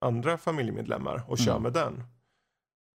andra 0.00 0.38
familjemedlemmar 0.38 1.24
och 1.28 1.38
kör 1.38 1.50
Mm. 1.56 1.62
med 1.62 1.72
den. 1.72 2.02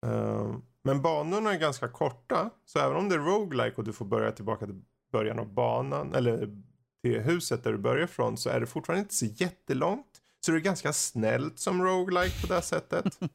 Eh, 0.07 0.55
men 0.83 1.03
banorna 1.03 1.55
är 1.55 1.59
ganska 1.59 1.89
korta. 1.89 2.51
Så 2.65 2.79
även 2.79 2.97
om 2.97 3.09
det 3.09 3.15
är 3.15 3.19
roguelike 3.19 3.77
och 3.77 3.85
du 3.85 3.93
får 3.93 4.05
börja 4.05 4.33
tillbaka 4.33 4.67
till 4.67 4.83
början 5.13 5.39
av 5.39 5.53
banan. 5.53 6.15
Eller 6.15 6.63
till 7.03 7.21
huset 7.21 7.65
där 7.65 7.73
du 7.73 7.79
börjar 7.79 8.05
ifrån. 8.05 8.37
Så 8.37 8.51
är 8.51 8.61
det 8.61 8.67
fortfarande 8.67 9.03
inte 9.03 9.15
så 9.15 9.27
jättelångt. 9.27 10.18
Så 10.41 10.53
det 10.53 10.59
är 10.59 10.61
ganska 10.61 10.93
snällt 10.93 11.59
som 11.59 11.83
roguelike 11.83 12.47
på 12.47 12.55
det 12.55 12.63
sättet. 12.63 13.19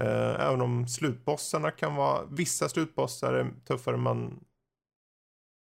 Eh, 0.00 0.40
även 0.40 0.60
om 0.60 0.88
slutbossarna 0.88 1.70
kan 1.70 1.94
vara. 1.94 2.24
Vissa 2.30 2.68
slutbossar 2.68 3.32
är 3.32 3.50
tuffare 3.64 3.94
än 3.94 4.02
man 4.02 4.44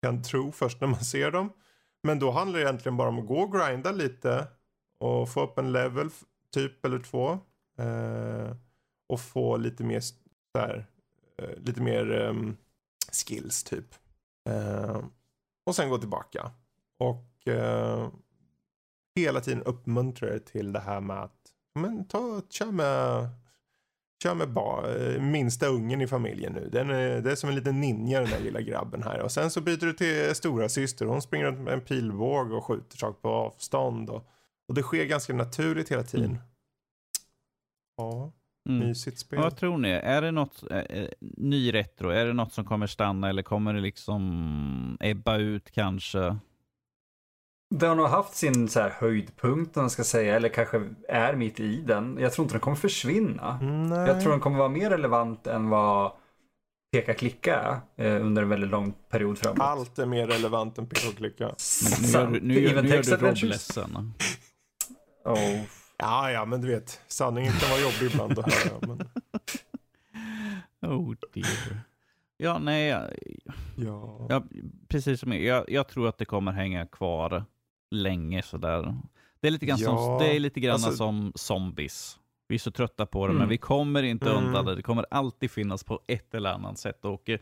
kan 0.02 0.24
tro 0.24 0.52
först 0.52 0.82
när 0.82 0.88
man 0.88 1.06
ser 1.06 1.32
dem. 1.32 1.50
Men 2.04 2.20
då 2.20 2.32
handlar 2.32 2.60
det 2.60 2.66
egentligen 2.66 2.98
bara 2.98 3.10
om 3.10 3.20
att 3.20 3.28
gå 3.28 3.40
och 3.40 3.54
grinda 3.54 3.92
lite. 3.92 4.48
Och 4.98 5.30
få 5.30 5.44
upp 5.44 5.58
en 5.58 5.72
level 5.72 6.10
typ 6.54 6.86
eller 6.86 7.00
två. 7.00 7.40
Eh, 7.78 8.56
och 9.08 9.20
få 9.20 9.58
lite 9.58 9.84
mer 9.84 10.00
så 10.00 10.16
här, 10.56 10.86
eh, 11.38 11.58
lite 11.58 11.82
mer 11.82 12.12
ehm, 12.12 12.58
skills 13.12 13.64
typ. 13.64 13.96
Eh, 14.50 15.02
och 15.66 15.76
sen 15.76 15.90
gå 15.90 15.98
tillbaka. 15.98 16.52
Och 16.98 17.48
eh, 17.48 18.08
hela 19.16 19.42
tiden 19.42 19.64
uppmuntrar 19.64 20.30
det 20.30 20.40
till 20.40 20.74
det 20.74 20.80
här 20.80 21.02
med 21.02 21.24
att 21.24 21.40
men 21.80 22.08
ta, 22.08 22.42
kör 22.50 22.72
med 22.72 23.30
Kör 24.24 24.36
med 24.36 24.50
ba, 24.50 24.88
eh, 24.88 25.22
minsta 25.22 25.68
ungen 25.68 26.02
i 26.02 26.08
familjen 26.08 26.54
nu. 26.54 26.70
Den 26.72 26.90
är, 26.90 27.22
det 27.22 27.32
är 27.32 27.36
som 27.36 27.50
en 27.50 27.56
liten 27.56 27.82
ninja 27.82 28.20
den 28.20 28.30
där 28.30 28.40
lilla 28.40 28.62
grabben 28.62 29.04
här. 29.04 29.20
Och 29.22 29.32
sen 29.32 29.52
så 29.52 29.62
byter 29.62 29.86
du 29.86 29.94
till 29.94 30.36
stora 30.36 30.70
syster. 30.70 31.06
Hon 31.06 31.22
springer 31.22 31.46
runt 31.46 31.60
med 31.60 31.74
en 31.74 31.82
pilbåge 31.82 32.56
och 32.56 32.64
skjuter 32.64 32.98
saker 32.98 33.22
på 33.22 33.30
avstånd. 33.30 34.10
Och, 34.10 34.28
och 34.68 34.74
det 34.76 34.82
sker 34.82 35.06
ganska 35.06 35.34
naturligt 35.34 35.92
hela 35.92 36.04
tiden. 36.04 36.30
Mm. 36.30 36.42
Ja, 37.98 38.32
Mm. 38.70 38.88
mysigt 38.88 39.20
spel. 39.20 39.40
Vad 39.40 39.58
tror 39.58 39.78
ni? 39.78 39.90
Är 39.90 40.22
det 40.22 40.32
något 40.32 40.72
eh, 40.72 40.78
eh, 40.78 41.10
ny 41.20 41.74
retro? 41.74 42.10
Är 42.10 42.26
det 42.26 42.34
något 42.34 42.54
som 42.54 42.66
kommer 42.66 42.88
stanna 42.88 43.30
eller 43.30 43.44
kommer 43.44 43.74
det 43.74 43.82
liksom 43.82 44.98
ebba 45.00 45.38
ut 45.38 45.72
kanske? 45.72 46.38
Den 47.80 47.90
har 47.90 47.96
nog 47.96 48.08
haft 48.08 48.36
sin 48.36 48.70
så 48.70 48.80
här 48.80 48.90
höjdpunkt, 48.90 49.78
om 49.78 49.84
man 49.84 49.90
ska 49.90 50.04
säga, 50.04 50.36
eller 50.36 50.50
kanske 50.50 50.90
är 51.10 51.36
mitt 51.36 51.60
i 51.60 51.82
den. 51.82 52.18
Jag 52.20 52.34
tror 52.34 52.44
inte 52.46 52.54
den 52.56 52.62
kommer 52.62 52.78
försvinna. 52.78 53.60
Nej. 53.62 54.08
Jag 54.08 54.22
tror 54.22 54.32
den 54.32 54.40
kommer 54.40 54.58
vara 54.58 54.70
mer 54.70 54.90
relevant 54.90 55.48
än 55.48 55.70
vad 55.70 56.12
peka-klicka 56.92 57.82
är 57.96 58.06
eh, 58.16 58.22
under 58.26 58.42
en 58.42 58.50
väldigt 58.50 58.70
lång 58.70 58.94
period 59.10 59.38
framåt. 59.38 59.60
Allt 59.60 60.00
är 60.00 60.06
mer 60.06 60.28
relevant 60.28 60.78
än 60.78 60.88
peka 60.88 61.08
och 61.10 61.16
klicka. 61.16 61.46
Nu 62.02 62.08
gör, 62.08 62.28
du- 62.28 62.40
nu, 62.42 62.54
gör- 62.62 62.82
nu 62.82 62.90
gör 62.90 63.04
du 63.04 63.12
Rob 63.28 63.38
ledsen. 63.44 64.14
Oh. 65.26 65.62
Ja, 65.98 66.32
ja, 66.32 66.46
men 66.46 66.62
du 66.62 66.68
vet, 66.68 67.02
sanningen 67.08 67.54
kan 67.54 67.70
vara 67.70 67.80
jobbig 67.82 68.12
ibland 68.12 68.40
att 68.40 68.54
höra. 68.54 68.80
Men, 68.82 69.08
Oh 70.92 71.14
dear. 71.34 71.78
Ja, 72.38 72.60
nej, 72.60 72.88
jag- 72.88 73.10
ja. 73.78 74.28
ja, 74.30 74.44
precis 74.88 75.20
som 75.20 75.32
jag. 75.34 75.42
jag. 75.42 75.70
Jag 75.70 75.88
tror 75.88 76.08
att 76.10 76.18
det 76.18 76.26
kommer 76.26 76.52
hänga 76.52 76.86
kvar 76.86 77.46
länge 77.94 78.42
sådär. 78.42 78.96
Det 79.40 79.48
är 79.48 79.52
lite 79.52 79.66
grann, 79.66 79.78
som, 79.78 79.96
Ja, 79.96 80.18
det 80.22 80.36
är 80.36 80.40
lite 80.40 80.60
grann 80.60 80.74
alltså- 80.74 80.92
som 80.92 81.32
zombies. 81.36 82.20
Vi 82.48 82.56
är 82.56 82.60
så 82.60 82.72
trötta 82.72 83.06
på 83.06 83.28
det, 83.28 83.34
men 83.34 83.42
Mm. 83.42 83.50
vi 83.50 83.58
kommer 83.58 84.04
inte 84.04 84.30
Mm. 84.32 84.46
undan 84.46 84.66
det. 84.66 84.76
Det 84.76 84.82
kommer 84.82 85.06
alltid 85.12 85.52
finnas 85.52 85.84
på 85.84 86.02
ett 86.08 86.34
eller 86.36 86.50
annat 86.50 86.78
sätt. 86.78 87.06
Och, 87.06 87.30
eh, 87.30 87.40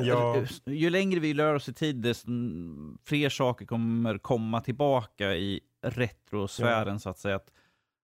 Ja. 0.00 0.36
Ju 0.66 0.90
längre 0.90 1.20
vi 1.20 1.34
lär 1.34 1.54
oss 1.54 1.68
i 1.68 1.72
tid, 1.72 1.96
desto 1.96 2.30
fler 3.04 3.28
saker 3.28 3.66
kommer 3.66 4.18
komma 4.18 4.60
tillbaka 4.60 5.34
i 5.36 5.60
retrosfären 5.82 7.00
så 7.00 7.10
att 7.10 7.18
säga. 7.18 7.36
Att 7.36 7.50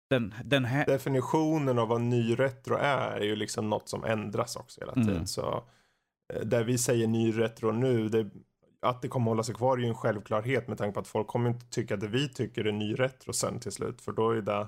den, 0.10 0.34
den 0.44 0.66
här... 0.66 0.86
Definitionen 0.86 1.80
av 1.80 1.88
vad 1.88 2.02
ny 2.02 2.36
retro 2.36 2.76
är 2.76 3.12
är 3.12 3.24
ju 3.26 3.36
liksom 3.36 3.70
något 3.70 3.90
som 3.90 4.04
ändras 4.04 4.56
också 4.56 4.82
hela 4.82 4.94
tiden. 4.94 5.10
Mm. 5.10 5.28
Så 5.28 5.64
eh, 6.34 6.42
där 6.42 6.64
vi 6.64 6.78
säger 6.78 7.08
ny 7.08 7.32
retro 7.40 7.72
nu, 7.72 8.10
det, 8.10 8.30
att 8.86 9.02
det 9.02 9.08
kommer 9.08 9.32
hålla 9.32 9.44
sig 9.44 9.56
kvar 9.56 9.78
är 9.78 9.82
ju 9.82 9.88
en 9.88 9.96
självklarhet 9.96 10.68
med 10.68 10.78
tanke 10.78 10.94
på 10.94 11.00
att 11.00 11.08
folk 11.08 11.28
kommer 11.28 11.50
inte 11.50 11.66
tycka 11.66 11.96
det 11.96 12.08
vi 12.08 12.30
tycker 12.30 12.66
är 12.66 12.72
ny 12.72 12.94
retro 12.96 13.34
sen 13.34 13.60
till 13.60 13.72
slut. 13.72 14.02
För 14.02 14.12
då 14.12 14.30
är 14.32 14.42
det 14.42 14.68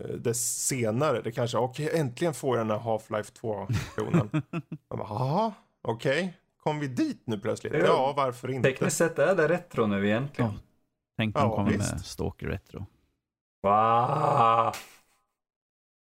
eh, 0.00 0.16
det 0.16 0.34
senare, 0.34 1.20
det 1.22 1.32
kanske, 1.32 1.58
okej 1.58 1.90
äntligen 1.98 2.34
får 2.34 2.56
jag 2.58 2.66
den 2.66 2.80
här 2.80 2.84
Half-Life 2.84 3.32
2-versionen. 3.40 4.42
Jag 4.88 4.98
bara, 4.98 5.08
Jaha, 5.08 5.52
okej, 5.82 6.36
kom 6.62 6.78
vi 6.80 6.86
dit 6.88 7.22
nu 7.26 7.38
plötsligt? 7.38 7.72
Ja. 7.72 7.78
Ja, 7.78 8.14
varför 8.16 8.50
inte? 8.50 8.68
Tekniskt 8.70 8.96
sett 8.96 9.18
är 9.18 9.36
det 9.36 9.48
retro 9.48 9.86
nu 9.86 10.06
egentligen. 10.08 10.50
Ja. 10.52 10.58
Tänk 11.16 11.36
om 11.36 11.42
de 11.42 11.50
Ja, 11.50 11.56
kommer 11.56 11.70
visst. 11.70 11.92
med 11.92 12.04
Stalker 12.04 12.46
Retro. 12.46 12.86
Wow. 13.62 14.72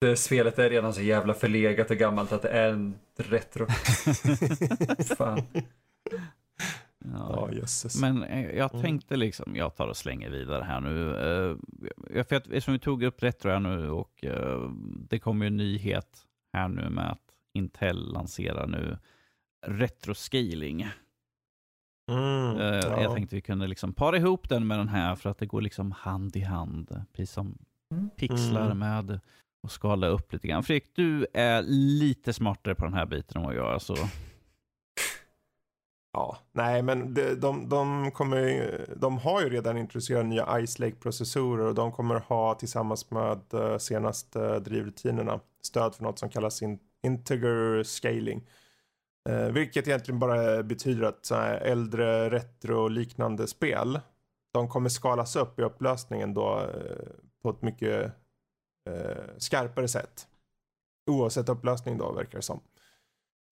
Det 0.01 0.15
spelet 0.15 0.59
är 0.59 0.69
redan 0.69 0.93
så 0.93 1.01
jävla 1.01 1.33
förlegat 1.33 1.91
och 1.91 1.97
gammalt 1.97 2.31
att 2.31 2.41
det 2.41 2.49
är 2.49 2.69
en 2.69 2.95
retro. 3.17 3.67
Fan. 5.17 5.41
Ja, 7.13 7.49
jösses. 7.51 8.01
Men 8.01 8.23
eh, 8.23 8.49
jag 8.55 8.69
Mm. 8.73 8.81
tänkte 8.83 9.15
liksom, 9.15 9.55
jag 9.55 9.75
tar 9.75 9.87
och 9.87 9.97
slänger 9.97 10.29
vidare 10.29 10.63
här 10.63 10.79
nu. 10.81 11.09
Jag- 12.13 12.27
för 12.27 12.35
att, 12.35 12.43
eftersom 12.47 12.73
vi 12.73 12.79
tog 12.79 13.03
upp 13.03 13.23
retro 13.23 13.49
här 13.51 13.59
nu 13.59 13.89
och 13.89 14.23
eh, 14.25 14.69
det 15.09 15.19
kommer 15.19 15.45
ju 15.45 15.47
en 15.47 15.57
nyhet 15.57 16.25
här 16.53 16.67
nu 16.67 16.89
med 16.89 17.11
att 17.11 17.21
Intel 17.53 18.11
lanserar 18.13 18.67
nu 18.67 18.97
retroscaling. 19.67 20.81
Mm, 22.11 22.57
Eh, 22.57 22.65
ja. 22.75 23.01
Jag 23.01 23.13
tänkte 23.15 23.35
vi 23.35 23.41
kunde 23.41 23.67
liksom 23.67 23.93
para 23.93 24.17
ihop 24.17 24.49
den 24.49 24.67
med 24.67 24.77
den 24.79 24.89
här 24.89 25.15
för 25.15 25.29
att 25.29 25.37
det 25.37 25.45
går 25.45 25.61
liksom 25.61 25.91
hand 25.91 26.35
i 26.35 26.41
hand. 26.41 27.03
Precis 27.13 27.33
som 27.33 27.57
Mm. 27.91 28.09
pixlar 28.09 28.65
Mm. 28.65 28.79
med 28.79 29.19
och 29.63 29.71
skala 29.71 30.07
upp 30.07 30.33
lite 30.33 30.47
grann. 30.47 30.63
Fredrik, 30.63 30.95
du 30.95 31.27
är 31.33 31.61
lite 31.99 32.33
smartare 32.33 32.75
på 32.75 32.85
den 32.85 32.93
här 32.93 33.05
biten 33.05 33.37
än 33.37 33.43
vad 33.43 33.55
jag 33.55 33.75
är. 33.75 33.79
Så 33.79 33.95
Ja, 36.15 36.37
nej 36.51 36.81
men 36.81 37.13
de, 37.13 37.35
de, 37.35 37.69
de, 37.69 38.11
kommer, 38.11 38.95
de 38.95 39.17
har 39.17 39.41
ju 39.41 39.49
redan 39.49 39.77
introducerat 39.77 40.25
nya 40.25 40.65
Ice 40.67 40.79
Lake-processorer 40.79 41.65
och 41.65 41.75
de 41.75 41.91
kommer 41.91 42.15
ha 42.15 42.55
tillsammans 42.55 43.11
med 43.11 43.53
eh, 43.53 43.77
senaste 43.77 44.45
eh, 44.45 44.55
drivrutinerna 44.55 45.39
stöd 45.61 45.95
för 45.95 46.03
något 46.03 46.19
som 46.19 46.29
kallas 46.29 46.61
in, 46.61 46.79
integer 47.03 47.83
scaling. 47.83 48.47
Eh, 49.29 49.47
vilket 49.47 49.87
egentligen 49.87 50.19
bara 50.19 50.63
betyder 50.63 51.03
att 51.03 51.25
så 51.25 51.35
här 51.35 51.57
äldre 51.57 52.29
retro-liknande 52.29 53.47
spel 53.47 53.99
de 54.53 54.69
kommer 54.69 54.89
skalas 54.89 55.35
upp 55.35 55.59
i 55.59 55.63
upplösningen 55.63 56.33
då 56.33 56.59
eh, 56.59 57.07
på 57.41 57.49
ett 57.49 57.61
mycket 57.61 58.11
eh, 58.89 59.23
skarpare 59.37 59.87
sätt. 59.87 60.27
Oavsett 61.11 61.49
upplösning 61.49 61.97
då 61.97 62.11
verkar 62.11 62.37
det 62.37 62.41
som. 62.41 62.59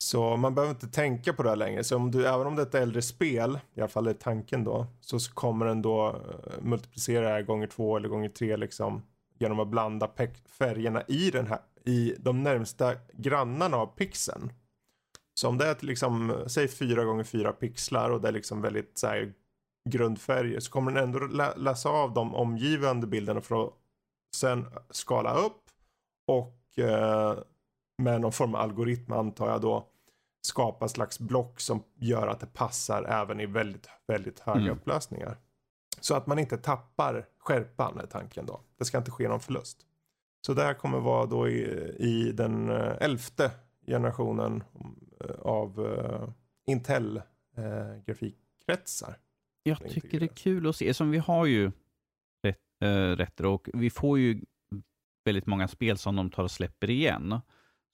Så 0.04 0.38
man 0.38 0.56
behöver 0.56 0.74
inte 0.74 0.88
tänka 0.88 1.34
på 1.34 1.44
det 1.44 1.50
här 1.50 1.56
längre. 1.56 1.84
Så 1.84 1.96
om 1.96 2.12
du, 2.12 2.28
även 2.28 2.48
om 2.48 2.56
det 2.56 2.62
är 2.62 2.66
ett 2.66 2.76
äldre 2.76 3.02
spel, 3.02 3.60
i 3.74 3.82
alla 3.82 3.88
fall 3.88 4.08
är 4.08 4.14
tanken 4.14 4.64
då, 4.64 4.88
så 5.00 5.20
kommer 5.34 5.66
den 5.66 5.82
då 5.82 6.08
eh, 6.08 6.62
multiplicera 6.62 7.26
det 7.26 7.34
här 7.34 7.42
gånger 7.42 7.68
två 7.68 7.98
eller 7.98 8.10
gånger 8.10 8.30
tre 8.30 8.58
liksom. 8.58 9.04
Genom 9.40 9.60
att 9.60 9.68
blanda 9.68 10.10
färgerna 10.46 11.04
i 11.08 11.32
den 11.32 11.48
här, 11.48 11.60
i 11.86 12.16
de 12.20 12.44
närmsta 12.44 12.96
grannarna 13.14 13.78
av 13.78 13.86
pixeln. 13.86 14.54
Så 15.40 15.48
om 15.48 15.58
det 15.58 15.66
är 15.66 15.74
till 15.74 15.88
liksom, 15.88 16.44
säg 16.48 16.68
fyra 16.68 17.04
gånger 17.04 17.24
fyra 17.24 17.52
pixlar 17.52 18.10
och 18.10 18.22
det 18.22 18.28
är 18.28 18.32
liksom 18.32 18.62
väldigt 18.62 18.98
så 18.98 19.08
här, 19.08 19.34
grundfärger 19.90 20.60
så 20.60 20.72
kommer 20.72 20.92
den 20.92 21.04
ändå 21.04 21.20
lä- 21.20 21.58
läsa 21.58 21.90
av 21.90 22.14
de 22.14 22.36
omgivande 22.36 23.08
bilderna 23.08 23.42
för 23.42 23.64
att 23.64 23.74
sen 24.36 24.66
skala 24.90 25.34
upp 25.34 25.62
och 26.28 26.80
eh, 26.80 27.38
med 27.98 28.22
någon 28.22 28.32
form 28.32 28.56
av 28.56 28.62
algoritm 28.62 29.14
antar 29.14 29.50
jag 29.50 29.62
då 29.62 29.90
skapa 30.46 30.88
slags 30.88 31.20
block 31.20 31.60
som 31.60 31.84
gör 31.96 32.28
att 32.28 32.40
det 32.40 32.54
passar 32.54 33.04
även 33.04 33.40
i 33.40 33.46
väldigt, 33.46 33.90
väldigt 34.08 34.40
höga 34.40 34.60
Mm. 34.62 34.74
upplösningar. 34.78 35.38
Så 36.00 36.16
att 36.16 36.28
man 36.28 36.40
inte 36.40 36.58
tappar 36.58 37.26
skärpan 37.38 38.00
är 38.00 38.06
tanken 38.06 38.46
då. 38.46 38.62
Det 38.78 38.86
ska 38.86 38.98
inte 38.98 39.12
ske 39.12 39.28
någon 39.28 39.40
förlust. 39.40 39.86
Så 40.46 40.54
det 40.54 40.64
här 40.64 40.74
kommer 40.74 41.00
vara 41.00 41.26
då 41.26 41.50
i, 41.50 41.62
i 42.00 42.32
den 42.32 42.70
eh, 42.70 42.96
elfte 43.02 43.52
generationen 43.88 44.64
eh, 45.20 45.36
av 45.42 45.86
eh, 45.86 46.30
Intel 46.72 47.18
eh, 47.58 48.04
grafikkretsar. 48.06 49.18
jag 49.64 49.90
tycker 49.90 50.20
det 50.20 50.26
är 50.26 50.36
kul 50.36 50.68
att 50.70 50.76
se. 50.76 50.94
Som 50.94 51.12
vi 51.12 51.18
har 51.18 51.46
ju 51.46 51.72
ret, 52.44 52.58
äh, 52.84 52.88
retro 53.16 53.54
och 53.54 53.70
vi 53.74 53.90
får 53.90 54.20
ju 54.20 54.42
väldigt 55.26 55.46
många 55.46 55.68
spel 55.68 55.98
som 55.98 56.16
de 56.16 56.30
tar 56.30 56.44
och 56.44 56.52
släpper 56.52 56.90
igen. 56.90 57.42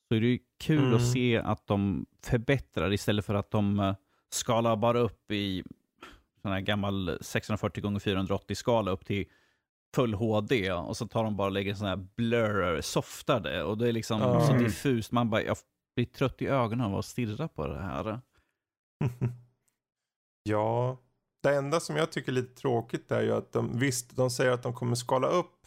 Så 0.10 0.16
är 0.16 0.22
det 0.22 0.28
ju 0.28 0.40
kul 0.60 0.80
Mm. 0.84 0.96
att 0.96 1.12
se 1.12 1.38
att 1.38 1.68
de 1.68 2.06
förbättrar 2.24 2.94
istället 2.94 3.26
för 3.26 3.34
att 3.34 3.52
de 3.52 3.80
eh, 3.80 3.96
skalar 4.30 4.76
bara 4.76 5.00
upp 5.00 5.32
i 5.32 5.64
sån 6.42 6.52
här 6.52 6.60
gammal 6.62 7.18
640 7.22 7.96
x 7.96 8.04
480 8.04 8.56
skala 8.56 8.92
upp 8.92 9.06
till 9.06 9.26
full 9.96 10.14
HD 10.14 10.72
och 10.72 10.98
så 10.98 11.08
tar 11.08 11.24
de 11.24 11.36
bara 11.38 11.46
och 11.48 11.52
lägger 11.52 11.74
sån 11.74 11.88
här 11.88 12.08
blur, 12.16 12.82
softar 12.82 13.40
det 13.40 13.64
och 13.64 13.78
det 13.78 13.88
är 13.88 13.92
liksom 13.92 14.22
Ja. 14.22 14.42
så 14.48 14.52
Mm. 14.54 14.64
diffust. 14.64 15.12
Man 15.12 15.30
bara, 15.30 15.42
jag 15.44 15.58
blir 15.96 16.06
trött 16.06 16.42
i 16.42 16.48
ögonen 16.48 16.86
av 16.86 16.96
att 17.00 17.06
stirra 17.06 17.48
på 17.48 17.68
det 17.68 17.80
här. 17.82 18.20
ja, 20.44 20.98
det 21.44 21.56
enda 21.56 21.80
som 21.80 21.96
jag 21.96 22.12
tycker 22.12 22.32
är 22.32 22.36
lite 22.36 22.62
tråkigt 22.62 23.12
är 23.12 23.22
ju 23.22 23.32
att 23.34 23.52
de, 23.52 23.80
visst, 23.80 24.16
de 24.16 24.30
säger 24.30 24.52
att 24.52 24.64
de 24.64 24.74
kommer 24.74 24.96
skala 24.96 25.28
upp 25.28 25.59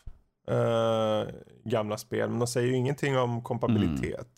eh, 0.49 1.29
gamla 1.65 1.99
spel, 1.99 2.31
men 2.31 2.39
de 2.39 2.47
säger 2.47 2.69
ju 2.69 2.75
ingenting 2.77 3.19
om 3.19 3.43
kompatibilitet. 3.43 4.29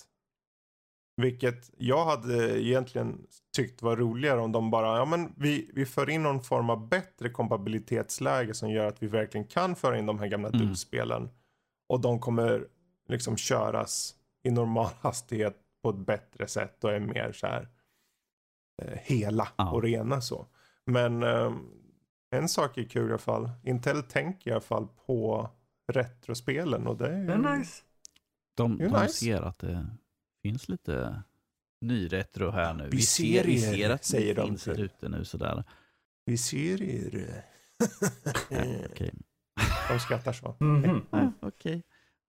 Vilket 1.17 1.71
jag 1.77 2.05
hade 2.05 2.63
egentligen 2.63 3.27
tyckt 3.57 3.83
var 3.83 3.97
roligare 3.97 4.41
om 4.41 4.53
de 4.53 4.71
bara, 4.71 4.97
ja 4.99 5.05
men 5.05 5.33
vi, 5.37 5.71
vi 5.75 5.87
för 5.87 6.11
in 6.11 6.23
någon 6.23 6.43
form 6.43 6.71
av 6.71 6.89
bättre 6.89 7.29
kompatibilitetsläge 7.31 8.55
som 8.55 8.71
gör 8.71 8.87
att 8.87 9.03
vi 9.03 9.07
verkligen 9.07 9.47
kan 9.47 9.77
föra 9.77 9.99
in 9.99 10.07
de 10.07 10.19
här 10.19 10.27
gamla 10.27 10.49
Mm. 10.49 10.61
dubbspelen. 10.61 11.31
Och 11.89 12.01
de 12.01 12.21
kommer 12.21 12.69
liksom 13.09 13.37
köras 13.37 14.15
i 14.43 14.51
normal 14.51 14.91
hastighet 15.01 15.57
på 15.83 15.91
ett 15.91 15.97
bättre 16.07 16.47
sätt 16.49 16.85
och 16.85 16.93
är 16.93 17.01
mer 17.01 17.33
så 17.33 17.47
här 17.47 17.69
eh, 18.83 18.99
hela 19.03 19.49
Ja. 19.57 19.71
och 19.71 19.83
rena 19.83 20.21
så. 20.21 20.47
Men 20.87 21.23
eh, 21.23 21.53
en 22.31 22.49
sak 22.49 22.79
är 22.79 22.85
kul 22.85 23.07
i 23.09 23.13
alla 23.13 23.19
fall. 23.19 23.51
Intel 23.63 24.03
tänker 24.03 24.51
i 24.51 24.53
alla 24.53 24.61
fall 24.61 24.89
på 25.07 25.51
retrospelen 25.93 26.87
och 26.87 26.97
det 26.97 27.07
är 27.09 27.19
ju... 27.19 27.27
Det 27.27 27.33
är 27.33 27.57
nice. 27.59 27.83
De, 28.55 28.79
de 28.79 28.85
nice. 28.85 29.09
ser 29.09 29.41
att 29.43 29.59
det 29.59 29.87
finns 30.43 30.69
lite 30.69 31.23
nyretro 31.81 32.51
här 32.51 32.75
nu. 32.75 32.89
Vi 32.89 33.03
ser 33.03 33.45
vi 33.45 33.55
er, 33.55 33.73
ser 33.75 33.91
att 33.91 34.05
säger 34.05 34.35
det 34.35 34.41
de 34.41 34.49
finns 34.49 34.65
typ. 34.65 34.79
ute 34.79 35.09
nu 35.09 35.25
sådär. 35.25 35.65
Vi 36.25 36.39
ser 36.39 36.83
er. 36.83 37.43
Okej. 38.91 39.15
De 39.89 39.99
skrattar 40.01 40.33
så. 40.33 40.57
Mhm. 40.61 41.07
Ah, 41.11 41.29
Okej. 41.41 41.83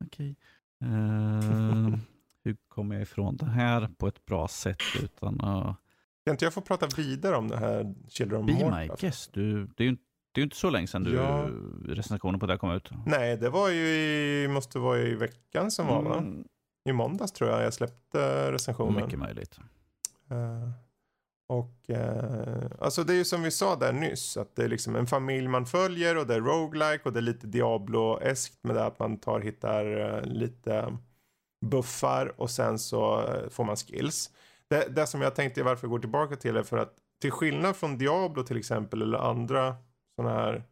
Okej. 0.06 0.36
Eh, 0.82 0.90
hur 2.44 2.58
kommer 2.68 2.96
jag 2.96 3.02
ifrån 3.02 3.38
det 3.38 3.46
här 3.46 3.90
på 3.98 4.08
ett 4.08 4.26
bra 4.26 4.48
sätt 4.48 4.82
utan 5.04 5.42
att... 5.42 5.78
Kan 6.26 6.32
inte 6.34 6.46
jag 6.46 6.54
få 6.54 6.62
prata 6.62 6.88
vidare 6.98 7.36
om 7.36 7.48
det 7.48 7.58
här 7.58 7.96
Children 8.10 8.42
of 8.42 8.48
Be 8.48 8.54
Morta? 8.54 8.80
my 8.80 8.88
guest. 9.00 9.34
Du, 9.34 9.66
det 9.66 9.84
är 9.84 9.86
ju 9.86 9.90
inte 9.90 10.04
det 10.36 10.40
är 10.40 10.42
ju 10.42 10.44
inte 10.44 10.56
så 10.56 10.70
länge 10.70 10.88
sedan 10.88 11.04
du, 11.04 11.14
Ja. 11.16 11.48
recensionen 11.88 12.40
på 12.40 12.46
det 12.46 12.58
kom 12.58 12.72
ut. 12.72 12.90
Nej, 13.06 13.38
det 13.38 13.50
var 13.50 13.70
ju 13.70 13.88
i, 13.88 14.48
måste 14.48 14.80
vara 14.80 15.00
i 15.00 15.16
veckan 15.16 15.72
som 15.72 15.88
var 15.88 16.02
va? 16.02 16.18
Mm, 16.18 16.44
I 16.90 16.94
måndags 16.94 17.32
tror 17.32 17.50
jag 17.50 17.64
jag 17.64 17.74
släppte 17.74 18.52
recensionen. 18.52 19.04
mycket 19.06 19.20
möjligt. 19.20 19.60
Eh, 20.32 20.70
Och 21.48 21.90
eh, 21.90 22.72
alltså 22.80 23.04
det 23.04 23.14
är 23.14 23.18
ju 23.18 23.26
som 23.26 23.44
vi 23.44 23.52
sa 23.52 23.76
där 23.76 23.94
nyss 23.94 24.38
att 24.38 24.56
det 24.56 24.64
är 24.64 24.68
liksom 24.68 24.96
en 24.96 25.08
familj 25.08 25.48
man 25.48 25.66
följer 25.66 26.18
och 26.18 26.28
det 26.28 26.36
är 26.36 26.42
roguelike 26.42 27.02
och 27.04 27.14
det 27.14 27.20
är 27.20 27.22
lite 27.22 27.48
Diablo-eskt 27.48 28.58
med 28.62 28.76
det 28.76 28.86
att 28.86 29.00
man 29.00 29.18
tar 29.18 29.40
hittar 29.40 30.16
eh, 30.18 30.24
lite 30.24 30.98
buffar 31.66 32.34
och 32.42 32.50
sen 32.50 32.80
så 32.80 33.30
får 33.50 33.64
man 33.64 33.76
skills. 33.76 34.32
Det, 34.70 34.96
det 34.96 35.08
som 35.08 35.22
jag 35.22 35.36
tänkte 35.36 35.64
varför 35.64 35.88
jag 35.88 35.92
går 35.92 36.00
tillbaka 36.00 36.36
till 36.36 36.56
är 36.58 36.64
för 36.64 36.78
att 36.78 36.94
till 37.22 37.32
skillnad 37.32 37.76
från 37.76 37.98
Diablo 37.98 38.44
till 38.44 38.58
exempel 38.58 39.02
eller 39.02 39.18
andra 39.18 39.76
sådana 40.16 40.36
här 40.36 40.64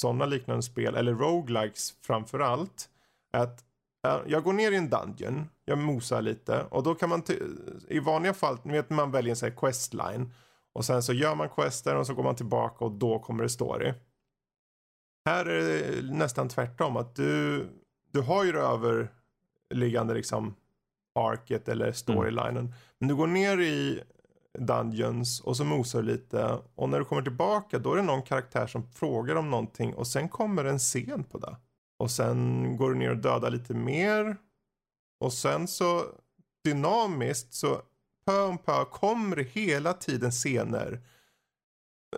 sådana 0.00 0.26
liknande 0.26 0.62
spel 0.62 0.94
eller 0.94 1.14
roguelikes 1.14 1.94
framför 2.00 2.40
allt. 2.40 2.88
Att 3.32 3.64
jag 4.26 4.44
går 4.44 4.52
ner 4.52 4.72
i 4.72 4.76
en 4.76 4.90
dungeon, 4.90 5.48
jag 5.64 5.78
mosar 5.78 6.22
lite 6.22 6.62
och 6.62 6.82
då 6.82 6.94
kan 6.94 7.08
man 7.08 7.22
i 7.88 7.98
vanliga 7.98 8.34
fall, 8.34 8.58
ni 8.62 8.72
vet 8.72 8.90
man 8.90 9.10
väljer 9.10 9.30
en 9.30 9.36
sån 9.36 9.48
här 9.48 9.56
questline 9.56 10.32
och 10.72 10.84
sen 10.84 11.02
så 11.02 11.12
gör 11.12 11.34
man 11.34 11.48
quester 11.48 11.96
och 11.96 12.06
så 12.06 12.14
går 12.14 12.22
man 12.22 12.36
tillbaka 12.36 12.84
och 12.84 12.92
då 12.92 13.18
kommer 13.18 13.42
det 13.42 13.48
story. 13.48 13.94
Här 15.26 15.46
är 15.46 15.60
det 15.60 16.02
nästan 16.12 16.48
tvärtom 16.48 16.96
att 16.96 17.14
du, 17.14 17.66
du 18.12 18.20
har 18.20 18.44
ju 18.44 18.52
det 18.52 18.60
överliggande 18.60 20.14
liksom 20.14 20.54
arket 21.14 21.68
eller 21.68 21.92
storylinen. 21.92 22.56
Mm. 22.56 22.72
Men 22.98 23.08
du 23.08 23.16
går 23.16 23.26
ner 23.26 23.60
i 23.60 24.02
Dungeons 24.58 25.40
och 25.40 25.56
så 25.56 25.64
mosar 25.64 26.02
du 26.02 26.08
lite 26.08 26.58
och 26.74 26.88
när 26.88 26.98
du 26.98 27.04
kommer 27.04 27.22
tillbaka 27.22 27.78
då 27.78 27.92
är 27.92 27.96
det 27.96 28.02
någon 28.02 28.22
karaktär 28.22 28.66
som 28.66 28.92
frågar 28.92 29.36
om 29.36 29.50
någonting 29.50 29.94
och 29.94 30.06
sen 30.06 30.28
kommer 30.28 30.64
en 30.64 30.78
scen 30.78 31.24
på 31.24 31.38
det. 31.38 31.56
Och 31.98 32.10
sen 32.10 32.76
går 32.76 32.90
du 32.90 32.96
ner 32.98 33.10
och 33.10 33.16
dödar 33.16 33.50
lite 33.50 33.74
mer. 33.74 34.36
Och 35.20 35.32
sen 35.32 35.68
så 35.68 36.04
dynamiskt 36.64 37.54
så 37.54 37.82
pö 38.26 38.42
om 38.42 38.58
pö 38.58 38.84
kommer 38.84 39.36
det 39.36 39.42
hela 39.42 39.92
tiden 39.92 40.30
scener 40.30 41.00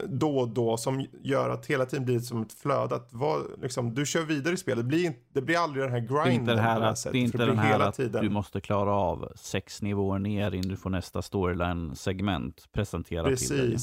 då 0.05 0.39
och 0.39 0.49
då 0.49 0.77
som 0.77 1.07
gör 1.23 1.51
att 1.51 1.67
hela 1.67 1.87
tiden 1.87 2.05
blir 2.05 2.19
som 2.19 2.43
ett 2.43 2.53
flöde. 2.53 2.95
Att 2.95 3.13
var, 3.13 3.43
liksom, 3.63 3.95
du 3.95 4.07
kör 4.07 4.23
vidare 4.23 4.55
i 4.55 4.57
spelet. 4.57 4.85
Det 4.85 4.89
blir, 4.89 5.13
det 5.33 5.43
blir 5.43 5.59
aldrig 5.59 5.85
den 5.85 5.93
här 5.93 6.01
grinden. 6.01 6.25
Det 6.25 6.31
är 6.31 6.33
inte, 6.33 6.55
det 6.55 6.61
här, 6.61 6.81
att, 6.81 7.03
det 7.13 7.19
är 7.19 7.23
inte 7.23 7.47
den 7.47 7.59
här 7.59 7.81
att 7.81 7.95
tiden. 7.95 8.25
du 8.25 8.31
måste 8.31 8.61
klara 8.61 8.93
av 8.93 9.33
sex 9.37 9.83
nivåer 9.83 10.19
ner 10.19 10.55
innan 10.55 10.69
du 10.69 10.77
får 10.77 10.91
nästa 10.91 11.23
storyline-segment 11.23 12.73
presenterat 12.73 13.27
Precis. 13.27 13.49
till 13.49 13.71
dig. 13.71 13.79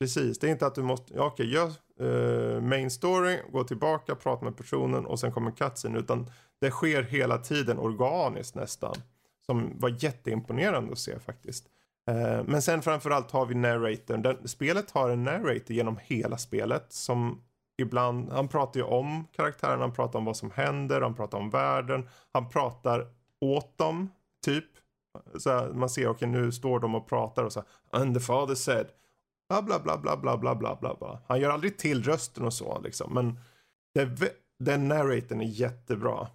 Precis. 0.00 0.38
Det 0.38 0.46
är 0.46 0.50
inte 0.50 0.66
att 0.66 0.74
du 0.74 0.82
måste, 0.82 1.14
ja, 1.14 1.24
okej, 1.24 1.52
gör 1.52 1.70
uh, 2.00 2.60
main 2.60 2.90
story, 2.90 3.38
gå 3.52 3.64
tillbaka, 3.64 4.14
prata 4.14 4.44
med 4.44 4.56
personen 4.56 5.06
och 5.06 5.20
sen 5.20 5.32
kommer 5.32 5.50
cutscene. 5.50 5.98
Utan 5.98 6.30
det 6.60 6.70
sker 6.70 7.02
hela 7.02 7.38
tiden 7.38 7.78
organiskt 7.78 8.54
nästan. 8.54 8.94
Som 9.46 9.78
var 9.78 9.96
jätteimponerande 10.04 10.92
att 10.92 10.98
se 10.98 11.18
faktiskt. 11.18 11.66
Eh, 12.10 12.44
men 12.46 12.62
sen 12.62 12.82
framförallt 12.82 13.30
har 13.30 13.46
vi 13.46 13.54
narratorn. 13.54 14.22
Den, 14.22 14.48
spelet 14.48 14.90
har 14.90 15.10
en 15.10 15.24
narrator 15.24 15.70
genom 15.70 15.98
hela 16.02 16.38
spelet 16.38 16.92
som 16.92 17.42
ibland, 17.78 18.30
han 18.30 18.48
pratar 18.48 18.80
ju 18.80 18.86
om 18.86 19.26
karaktären, 19.32 19.80
han 19.80 19.92
pratar 19.92 20.18
om 20.18 20.24
vad 20.24 20.36
som 20.36 20.50
händer, 20.50 21.00
han 21.00 21.14
pratar 21.14 21.38
om 21.38 21.50
världen, 21.50 22.08
han 22.32 22.48
pratar 22.48 23.06
åt 23.40 23.78
dem, 23.78 24.10
typ. 24.44 24.64
Så 25.38 25.50
här, 25.50 25.68
man 25.68 25.90
ser, 25.90 26.02
okej 26.02 26.28
okay, 26.28 26.40
nu 26.40 26.52
står 26.52 26.80
de 26.80 26.94
och 26.94 27.08
pratar 27.08 27.44
och 27.44 27.52
så 27.52 27.60
här, 27.60 28.00
and 28.00 28.14
the 28.14 28.20
father 28.20 28.54
said, 28.54 28.86
bla 29.48 29.62
bla 29.62 29.98
bla 29.98 30.16
bla 30.16 30.36
bla 30.36 30.56
bla 30.56 30.76
bla 30.76 30.94
bla. 30.94 31.20
Han 31.28 31.40
gör 31.40 31.50
aldrig 31.50 31.78
till 31.78 32.02
rösten 32.02 32.44
och 32.44 32.54
så 32.54 32.80
liksom, 32.80 33.14
men 33.14 33.38
det, 33.94 34.32
den 34.58 34.88
narratorn 34.88 35.40
är 35.40 35.44
jättebra. 35.44 36.28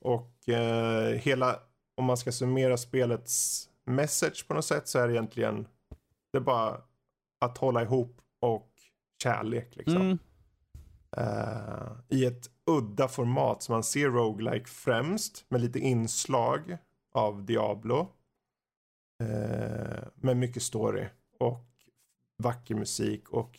Och 0.00 0.48
eh, 0.48 1.14
hela, 1.14 1.58
om 1.96 2.04
man 2.04 2.16
ska 2.16 2.32
summera 2.32 2.76
spelets 2.76 3.69
message 3.94 4.48
på 4.48 4.54
något 4.54 4.64
sätt 4.64 4.88
så 4.88 4.98
är 4.98 5.08
det 5.08 5.14
egentligen 5.14 5.68
det 6.32 6.38
är 6.38 6.42
bara 6.42 6.80
att 7.40 7.58
hålla 7.58 7.82
ihop 7.82 8.20
och 8.40 8.72
kärlek 9.22 9.76
liksom. 9.76 9.96
Mm. 9.96 10.18
Uh, 11.18 11.92
I 12.08 12.24
ett 12.24 12.50
udda 12.66 13.08
format 13.08 13.62
som 13.62 13.72
man 13.72 13.84
ser 13.84 14.10
roguelike 14.10 14.68
främst 14.68 15.44
med 15.48 15.60
lite 15.60 15.78
inslag 15.78 16.78
av 17.12 17.44
Diablo. 17.44 18.00
Uh, 19.22 20.02
med 20.14 20.36
mycket 20.36 20.62
story 20.62 21.06
och 21.38 21.66
vacker 22.42 22.74
musik 22.74 23.28
och 23.28 23.58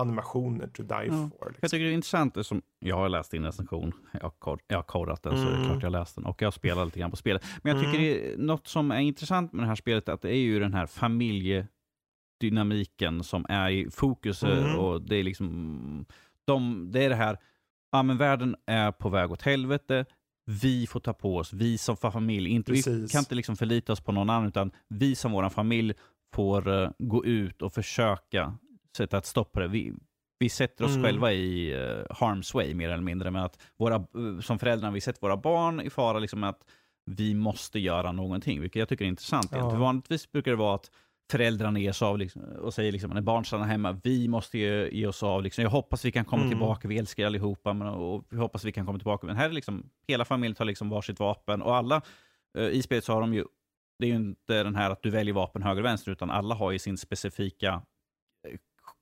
animationer 0.00 0.66
to 0.66 0.82
die 0.82 1.06
ja. 1.06 1.10
for. 1.10 1.46
Liksom. 1.46 1.58
Jag 1.60 1.70
tycker 1.70 1.84
det 1.84 1.90
är 1.90 1.94
intressant, 1.94 2.34
det 2.34 2.44
som 2.44 2.62
jag 2.78 2.96
har 2.96 3.08
läst 3.08 3.30
din 3.30 3.44
recension, 3.44 3.92
jag 4.12 4.32
har, 4.38 4.58
jag 4.68 4.78
har 4.78 4.82
kodat 4.82 5.22
den 5.22 5.32
mm. 5.32 5.44
så 5.44 5.50
det 5.50 5.56
är 5.56 5.64
klart 5.64 5.82
jag 5.82 5.92
läst 5.92 6.14
den 6.14 6.24
och 6.24 6.42
jag 6.42 6.46
har 6.46 6.52
spelat 6.52 6.86
lite 6.86 7.00
grann 7.00 7.10
på 7.10 7.16
spelet. 7.16 7.44
Men 7.62 7.76
jag 7.76 7.84
tycker 7.84 7.98
mm. 7.98 8.10
det 8.10 8.32
är 8.32 8.38
något 8.38 8.66
som 8.66 8.90
är 8.90 9.00
intressant 9.00 9.52
med 9.52 9.62
det 9.62 9.68
här 9.68 9.74
spelet, 9.74 10.08
att 10.08 10.22
det 10.22 10.30
är 10.30 10.40
ju 10.40 10.60
den 10.60 10.74
här 10.74 10.86
familjedynamiken 10.86 13.24
som 13.24 13.46
är 13.48 13.70
i 13.70 13.90
fokus 13.90 14.42
mm. 14.42 14.78
och 14.78 15.02
det 15.02 15.16
är 15.16 15.22
liksom, 15.22 16.06
de, 16.44 16.88
det 16.92 17.04
är 17.04 17.08
det 17.08 17.14
här, 17.14 17.38
ja 17.92 18.02
men 18.02 18.16
världen 18.16 18.56
är 18.66 18.92
på 18.92 19.08
väg 19.08 19.32
åt 19.32 19.42
helvete, 19.42 20.04
vi 20.46 20.86
får 20.86 21.00
ta 21.00 21.12
på 21.12 21.36
oss, 21.36 21.52
vi 21.52 21.78
som 21.78 21.96
familj, 21.96 22.50
inte, 22.50 22.72
vi 22.72 22.82
kan 22.82 23.18
inte 23.18 23.34
liksom 23.34 23.56
förlita 23.56 23.92
oss 23.92 24.00
på 24.00 24.12
någon 24.12 24.30
annan, 24.30 24.48
utan 24.48 24.70
vi 24.88 25.14
som 25.14 25.32
vår 25.32 25.48
familj 25.48 25.94
får 26.34 26.68
uh, 26.68 26.90
gå 26.98 27.24
ut 27.24 27.62
och 27.62 27.72
försöka 27.72 28.54
sätta 28.96 29.18
ett 29.18 29.26
stopp 29.26 29.52
på 29.52 29.60
det. 29.60 29.68
Vi, 29.68 29.92
vi 30.38 30.48
sätter 30.48 30.84
oss 30.84 30.90
mm. 30.90 31.04
själva 31.04 31.32
i 31.32 31.74
uh, 31.74 32.04
harm's 32.10 32.54
way 32.54 32.74
mer 32.74 32.88
eller 32.88 33.02
mindre. 33.02 33.30
Men 33.30 33.42
att 33.42 33.58
våra, 33.76 34.04
uh, 34.16 34.40
som 34.40 34.58
föräldrar, 34.58 34.90
vi 34.90 35.00
sätter 35.00 35.20
våra 35.20 35.36
barn 35.36 35.80
i 35.80 35.90
fara. 35.90 36.18
Liksom 36.18 36.44
att 36.44 36.60
vi 37.06 37.34
måste 37.34 37.78
göra 37.78 38.12
någonting, 38.12 38.60
vilket 38.60 38.80
jag 38.80 38.88
tycker 38.88 39.04
är 39.04 39.08
intressant. 39.08 39.48
Ja. 39.52 39.70
Vanligtvis 39.70 40.32
brukar 40.32 40.50
det 40.50 40.56
vara 40.56 40.74
att 40.74 40.90
föräldrarna 41.30 41.78
ger 41.78 41.92
sig 41.92 42.06
av 42.06 42.18
liksom, 42.18 42.42
och 42.42 42.74
säger 42.74 42.92
liksom, 42.92 43.10
när 43.10 43.20
barn 43.20 43.44
stannar 43.44 43.66
hemma, 43.66 44.00
vi 44.02 44.28
måste 44.28 44.58
ge, 44.58 44.88
ge 44.88 45.06
oss 45.06 45.22
av. 45.22 45.42
Liksom. 45.42 45.62
Jag 45.62 45.70
hoppas 45.70 46.04
vi 46.04 46.12
kan 46.12 46.24
komma 46.24 46.42
mm. 46.42 46.50
tillbaka, 46.50 46.88
vi 46.88 46.98
älskar 46.98 47.26
allihopa, 47.26 47.72
men, 47.72 47.88
och 47.88 48.24
vi 48.30 48.36
hoppas 48.36 48.64
vi 48.64 48.72
kan 48.72 48.86
komma 48.86 48.98
tillbaka. 48.98 49.26
Men 49.26 49.36
här 49.36 49.48
är 49.48 49.52
liksom, 49.52 49.90
hela 50.08 50.24
familjen 50.24 50.54
tar 50.54 50.64
liksom 50.64 50.88
varsitt 50.88 51.20
vapen 51.20 51.62
och 51.62 51.76
alla, 51.76 52.02
uh, 52.58 52.68
i 52.68 52.82
spelet 52.82 53.04
så 53.04 53.12
har 53.12 53.20
de 53.20 53.34
ju, 53.34 53.44
det 53.98 54.06
är 54.06 54.08
ju 54.08 54.16
inte 54.16 54.62
den 54.62 54.74
här 54.74 54.90
att 54.90 55.02
du 55.02 55.10
väljer 55.10 55.34
vapen 55.34 55.62
höger 55.62 55.82
och 55.82 55.86
vänster, 55.86 56.12
utan 56.12 56.30
alla 56.30 56.54
har 56.54 56.70
ju 56.70 56.78
sin 56.78 56.98
specifika 56.98 57.82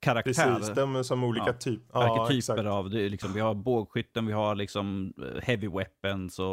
karaktär. 0.01 0.55
Precis, 0.55 0.75
de 0.75 0.97
är 0.97 1.03
som 1.03 1.25
olika 1.25 1.47
ja. 1.47 1.53
typ. 1.53 1.83
ja, 1.93 2.25
arketyper 2.25 2.65
av, 2.65 2.91
det 2.91 3.09
liksom, 3.09 3.33
vi 3.33 3.41
har 3.41 3.55
bågskytten, 3.55 4.27
vi 4.27 4.33
har 4.33 4.55
liksom 4.55 5.13
eh, 5.19 5.43
heavy 5.43 5.69
weapons 5.69 6.39
och 6.39 6.47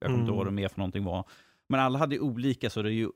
jag 0.00 0.06
kommer 0.06 0.18
inte 0.18 0.28
ihåg 0.28 0.36
vad 0.36 0.46
det 0.46 0.50
mm. 0.50 0.54
mer 0.54 0.68
för 0.68 0.78
någonting 0.78 1.04
var. 1.04 1.24
Men 1.68 1.80
alla 1.80 1.98
hade 1.98 2.20
olika, 2.20 2.70
så 2.70 2.82
det 2.82 2.88
är 2.88 2.92
ju 2.92 3.10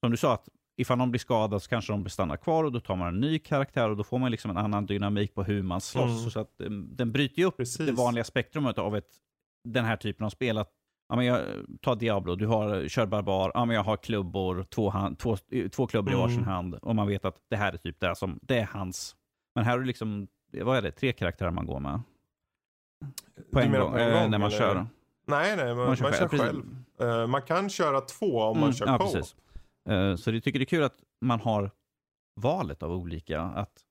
som 0.00 0.10
du 0.10 0.16
sa, 0.16 0.34
att 0.34 0.48
ifall 0.76 0.98
någon 0.98 1.10
blir 1.10 1.18
skadad 1.18 1.62
så 1.62 1.68
kanske 1.68 1.92
de 1.92 2.02
blir 2.02 2.10
stanna 2.10 2.36
kvar 2.36 2.64
och 2.64 2.72
då 2.72 2.80
tar 2.80 2.96
man 2.96 3.08
en 3.08 3.20
ny 3.20 3.38
karaktär 3.38 3.90
och 3.90 3.96
då 3.96 4.04
får 4.04 4.18
man 4.18 4.30
liksom 4.30 4.50
en 4.50 4.56
annan 4.56 4.86
dynamik 4.86 5.34
på 5.34 5.42
hur 5.42 5.62
man 5.62 5.80
slåss. 5.80 6.20
Mm. 6.20 6.30
Så 6.30 6.40
att 6.40 6.58
den, 6.58 6.96
den 6.96 7.12
bryter 7.12 7.38
ju 7.38 7.44
upp 7.44 7.56
Precis. 7.56 7.86
det 7.86 7.92
vanliga 7.92 8.24
spektrumet 8.24 8.78
av 8.78 8.96
ett, 8.96 9.10
den 9.64 9.84
här 9.84 9.96
typen 9.96 10.26
av 10.26 10.30
spel. 10.30 10.58
Att 10.58 10.72
ja, 11.08 11.16
men 11.16 11.26
jag 11.26 11.46
tar 11.80 11.96
Diablo, 11.96 12.34
du 12.34 12.46
har, 12.46 12.88
kör 12.88 13.06
barbar, 13.06 13.50
ja, 13.54 13.64
men 13.64 13.76
jag 13.76 13.82
har 13.82 13.96
klubbor, 13.96 14.66
två, 14.70 14.90
hand, 14.90 15.18
två, 15.18 15.36
två 15.72 15.86
klubbor 15.86 16.12
mm. 16.12 16.20
i 16.20 16.22
varsin 16.22 16.44
hand 16.44 16.74
och 16.74 16.96
man 16.96 17.08
vet 17.08 17.24
att 17.24 17.36
det 17.50 17.56
här 17.56 17.72
är 17.72 17.76
typ 17.76 18.00
det 18.00 18.14
som, 18.14 18.38
det 18.42 18.58
är 18.58 18.64
hans. 18.66 19.16
Men 19.54 19.64
här 19.64 19.76
är 19.76 19.80
det 19.80 19.86
liksom, 19.86 20.28
vad 20.52 20.76
är 20.76 20.82
det, 20.82 20.90
tre 20.90 21.12
karaktärer 21.12 21.50
man 21.50 21.66
går 21.66 21.80
med? 21.80 22.00
På 23.52 23.60
en, 23.60 23.72
gång, 23.72 23.92
på 23.92 23.98
en 23.98 24.12
gång, 24.12 24.22
äh, 24.22 24.30
när 24.30 24.38
man 24.38 24.48
eller? 24.48 24.58
kör. 24.58 24.86
Nej, 25.26 25.56
nej, 25.56 25.74
man, 25.74 25.86
man 25.86 25.96
kör, 25.96 26.04
man 26.04 26.12
kör 26.12 26.28
själv. 26.28 26.64
Uh, 27.02 27.26
man 27.26 27.42
kan 27.42 27.70
köra 27.70 28.00
två 28.00 28.42
om 28.42 28.56
mm, 28.56 28.60
man 28.60 28.72
kör 28.72 28.86
ja, 28.86 28.98
co 28.98 29.18
uh, 29.92 30.16
Så 30.16 30.30
jag 30.30 30.42
tycker 30.42 30.58
det 30.58 30.62
är 30.62 30.66
kul 30.66 30.82
att 30.82 30.96
man 31.20 31.40
har 31.40 31.70
valet 32.40 32.82
av 32.82 32.92
olika. 32.92 33.42
Att 33.42 33.84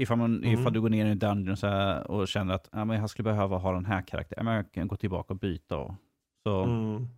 ifall, 0.00 0.18
man, 0.18 0.36
mm. 0.36 0.60
ifall 0.60 0.72
du 0.72 0.80
går 0.80 0.88
ner 0.88 1.06
i 1.06 1.10
en 1.10 1.18
dungeon 1.18 1.56
så 1.56 1.66
här 1.66 2.10
och 2.10 2.28
känner 2.28 2.54
att 2.54 2.68
ja, 2.72 2.84
men 2.84 3.00
jag 3.00 3.10
skulle 3.10 3.24
behöva 3.24 3.56
ha 3.56 3.72
den 3.72 3.84
här 3.84 4.02
karaktären, 4.02 4.46
jag 4.46 4.72
kan 4.72 4.88
gå 4.88 4.96
tillbaka 4.96 5.34
och 5.34 5.40
byta 5.40 5.76
och 5.76 5.94
så 6.42 6.62
mm. 6.62 7.08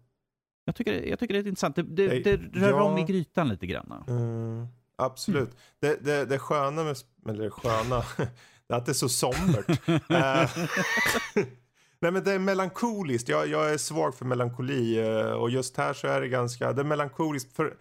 jag, 0.65 0.75
tycker, 0.75 1.09
jag 1.09 1.19
tycker 1.19 1.35
det 1.35 1.41
är 1.41 1.47
intressant. 1.47 1.77
Det, 1.77 1.83
det, 1.83 2.19
det 2.19 2.37
rör 2.37 2.69
ja, 2.69 2.83
om 2.83 2.99
i 2.99 3.05
grytan 3.05 3.49
lite 3.49 3.67
grann. 3.67 4.05
Mm, 4.09 4.67
absolut. 4.99 5.49
Mm. 5.49 5.57
Det, 5.81 6.05
det, 6.05 6.25
det 6.25 6.39
sköna 6.39 6.85
med, 6.85 6.97
eller 7.29 7.45
det 7.45 7.51
sköna, 7.51 8.03
det 8.67 8.75
är 8.75 8.77
att 8.77 8.87
det 8.87 8.93
är 8.93 8.95
så 8.95 9.09
sombert. 9.09 9.81
Eh, 10.11 10.51
nej 12.01 12.13
men 12.13 12.25
det 12.25 12.33
är 12.33 12.39
melankoliskt. 12.39 13.29
Jag, 13.29 13.49
jag 13.49 13.73
är 13.73 13.79
svag 13.79 14.15
för 14.15 14.25
melankoli 14.25 15.01
eh, 15.01 15.33
och 15.33 15.51
just 15.51 15.77
här 15.77 15.93
så 15.93 16.07
är 16.07 16.21
det 16.21 16.29
ganska, 16.29 16.73
det 16.73 16.83
är 16.83 16.85
melankoliskt. 16.85 17.57
För 17.57 17.77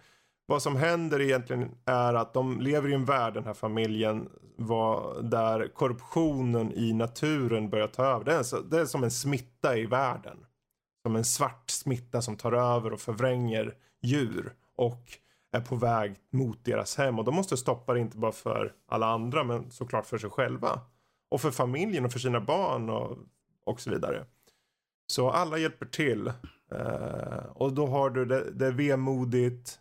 vad 0.46 0.62
som 0.62 0.76
händer 0.76 1.20
egentligen 1.20 1.70
är 1.84 2.14
att 2.14 2.34
de 2.34 2.60
lever 2.60 2.88
i 2.88 2.94
en 2.94 3.04
värld, 3.04 3.34
den 3.34 3.44
här 3.44 3.54
familjen, 3.54 4.28
var, 4.56 5.22
där 5.22 5.68
korruptionen 5.74 6.72
i 6.72 6.92
naturen 6.92 7.70
börjar 7.70 7.86
ta 7.86 8.04
över. 8.04 8.24
Det 8.24 8.34
är, 8.34 8.42
så, 8.42 8.60
det 8.60 8.80
är 8.80 8.86
som 8.86 9.04
en 9.04 9.10
smitta 9.10 9.76
i 9.76 9.86
världen 9.86 10.36
som 11.06 11.16
en 11.16 11.24
svart 11.24 11.70
smitta 11.70 12.22
som 12.22 12.36
tar 12.36 12.52
över 12.52 12.92
och 12.92 13.00
förvränger 13.00 13.74
djur 14.02 14.54
och 14.76 15.18
är 15.52 15.60
på 15.60 15.76
väg 15.76 16.16
mot 16.32 16.64
deras 16.64 16.96
hem. 16.96 17.18
Och 17.18 17.24
de 17.24 17.34
måste 17.34 17.56
stoppa 17.56 17.94
det 17.94 18.00
inte 18.00 18.18
bara 18.18 18.32
för 18.32 18.72
alla 18.86 19.06
andra 19.06 19.44
men 19.44 19.70
såklart 19.70 20.06
för 20.06 20.18
sig 20.18 20.30
själva. 20.30 20.80
Och 21.30 21.40
för 21.40 21.50
familjen 21.50 22.04
och 22.04 22.12
för 22.12 22.18
sina 22.18 22.40
barn 22.40 22.90
och, 22.90 23.18
och 23.64 23.80
så 23.80 23.90
vidare. 23.90 24.26
Så 25.06 25.30
alla 25.30 25.58
hjälper 25.58 25.86
till. 25.86 26.26
eh, 26.70 27.44
och 27.54 27.72
då 27.72 27.86
har 27.86 28.10
du 28.10 28.24
det, 28.24 28.50
det 28.50 28.66
är 28.66 28.72
vemodigt. 28.72 29.78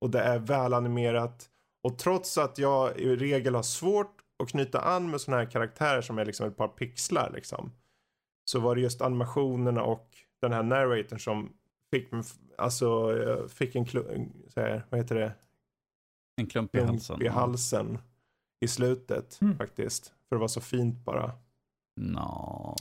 Och 0.00 0.10
det 0.10 0.20
är 0.20 0.38
välanimerat. 0.38 1.48
Och 1.82 1.98
trots 1.98 2.38
att 2.38 2.58
jag 2.58 2.98
i 2.98 3.16
regel 3.16 3.54
har 3.54 3.62
svårt 3.62 4.16
att 4.42 4.48
knyta 4.48 4.80
an 4.80 5.10
med 5.10 5.20
sådana 5.20 5.42
här 5.42 5.50
karaktärer 5.50 6.00
som 6.00 6.18
är 6.18 6.24
liksom 6.24 6.48
ett 6.48 6.56
par 6.56 6.68
pixlar 6.68 7.30
liksom. 7.34 7.72
Så 8.44 8.60
var 8.60 8.74
det 8.74 8.80
just 8.80 9.02
animationerna 9.02 9.82
och 9.82 10.08
den 10.44 10.52
här 10.52 10.62
narratorn 10.62 11.20
som 11.20 11.52
fick, 11.90 12.08
alltså, 12.58 13.14
fick 13.48 13.76
en, 13.76 13.86
så 13.86 14.60
här, 14.60 14.86
vad 14.90 15.00
heter 15.00 15.14
det? 15.14 15.32
En 16.36 16.46
klump 16.46 16.76
i 16.76 16.80
halsen. 16.80 17.22
i 17.22 17.28
halsen 17.28 17.98
i 18.60 18.68
slutet 18.68 19.40
mm. 19.40 19.56
faktiskt. 19.56 20.12
För 20.28 20.36
det 20.36 20.40
var 20.40 20.48
så 20.48 20.60
fint 20.60 21.04
bara. 21.04 21.32
No. 21.96 22.76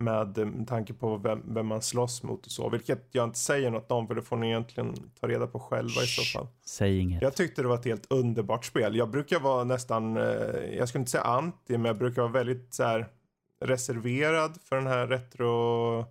Med, 0.00 0.38
med 0.38 0.68
tanke 0.68 0.94
på 0.94 1.16
vem, 1.16 1.54
vem, 1.54 1.66
man 1.66 1.82
slåss 1.82 2.22
mot 2.22 2.46
och 2.46 2.52
så. 2.52 2.68
Vilket 2.68 3.08
jag 3.12 3.24
inte 3.24 3.38
säger 3.38 3.70
något 3.70 3.90
om 3.90 4.06
för 4.06 4.14
det 4.14 4.22
får 4.22 4.36
ni 4.36 4.46
egentligen 4.46 4.94
ta 5.20 5.28
reda 5.28 5.46
på 5.46 5.60
själva 5.60 5.88
Shh, 5.88 6.04
i 6.04 6.06
så 6.06 6.38
fall. 6.38 6.48
Säg 6.66 6.98
inget. 6.98 7.22
Jag 7.22 7.34
tyckte 7.34 7.62
det 7.62 7.68
var 7.68 7.74
ett 7.74 7.84
helt 7.84 8.12
underbart 8.12 8.64
spel. 8.64 8.96
Jag 8.96 9.10
brukar 9.10 9.40
vara 9.40 9.64
nästan, 9.64 10.16
eh, 10.16 10.22
jag 10.76 10.88
skulle 10.88 11.00
inte 11.00 11.10
säga 11.10 11.24
anti, 11.24 11.72
men 11.72 11.84
jag 11.84 11.98
brukar 11.98 12.22
vara 12.22 12.32
väldigt 12.32 12.74
så 12.74 12.82
här, 12.82 13.08
reserverad 13.60 14.60
för 14.60 14.76
den 14.76 14.86
här 14.86 15.06
retro 15.06 16.04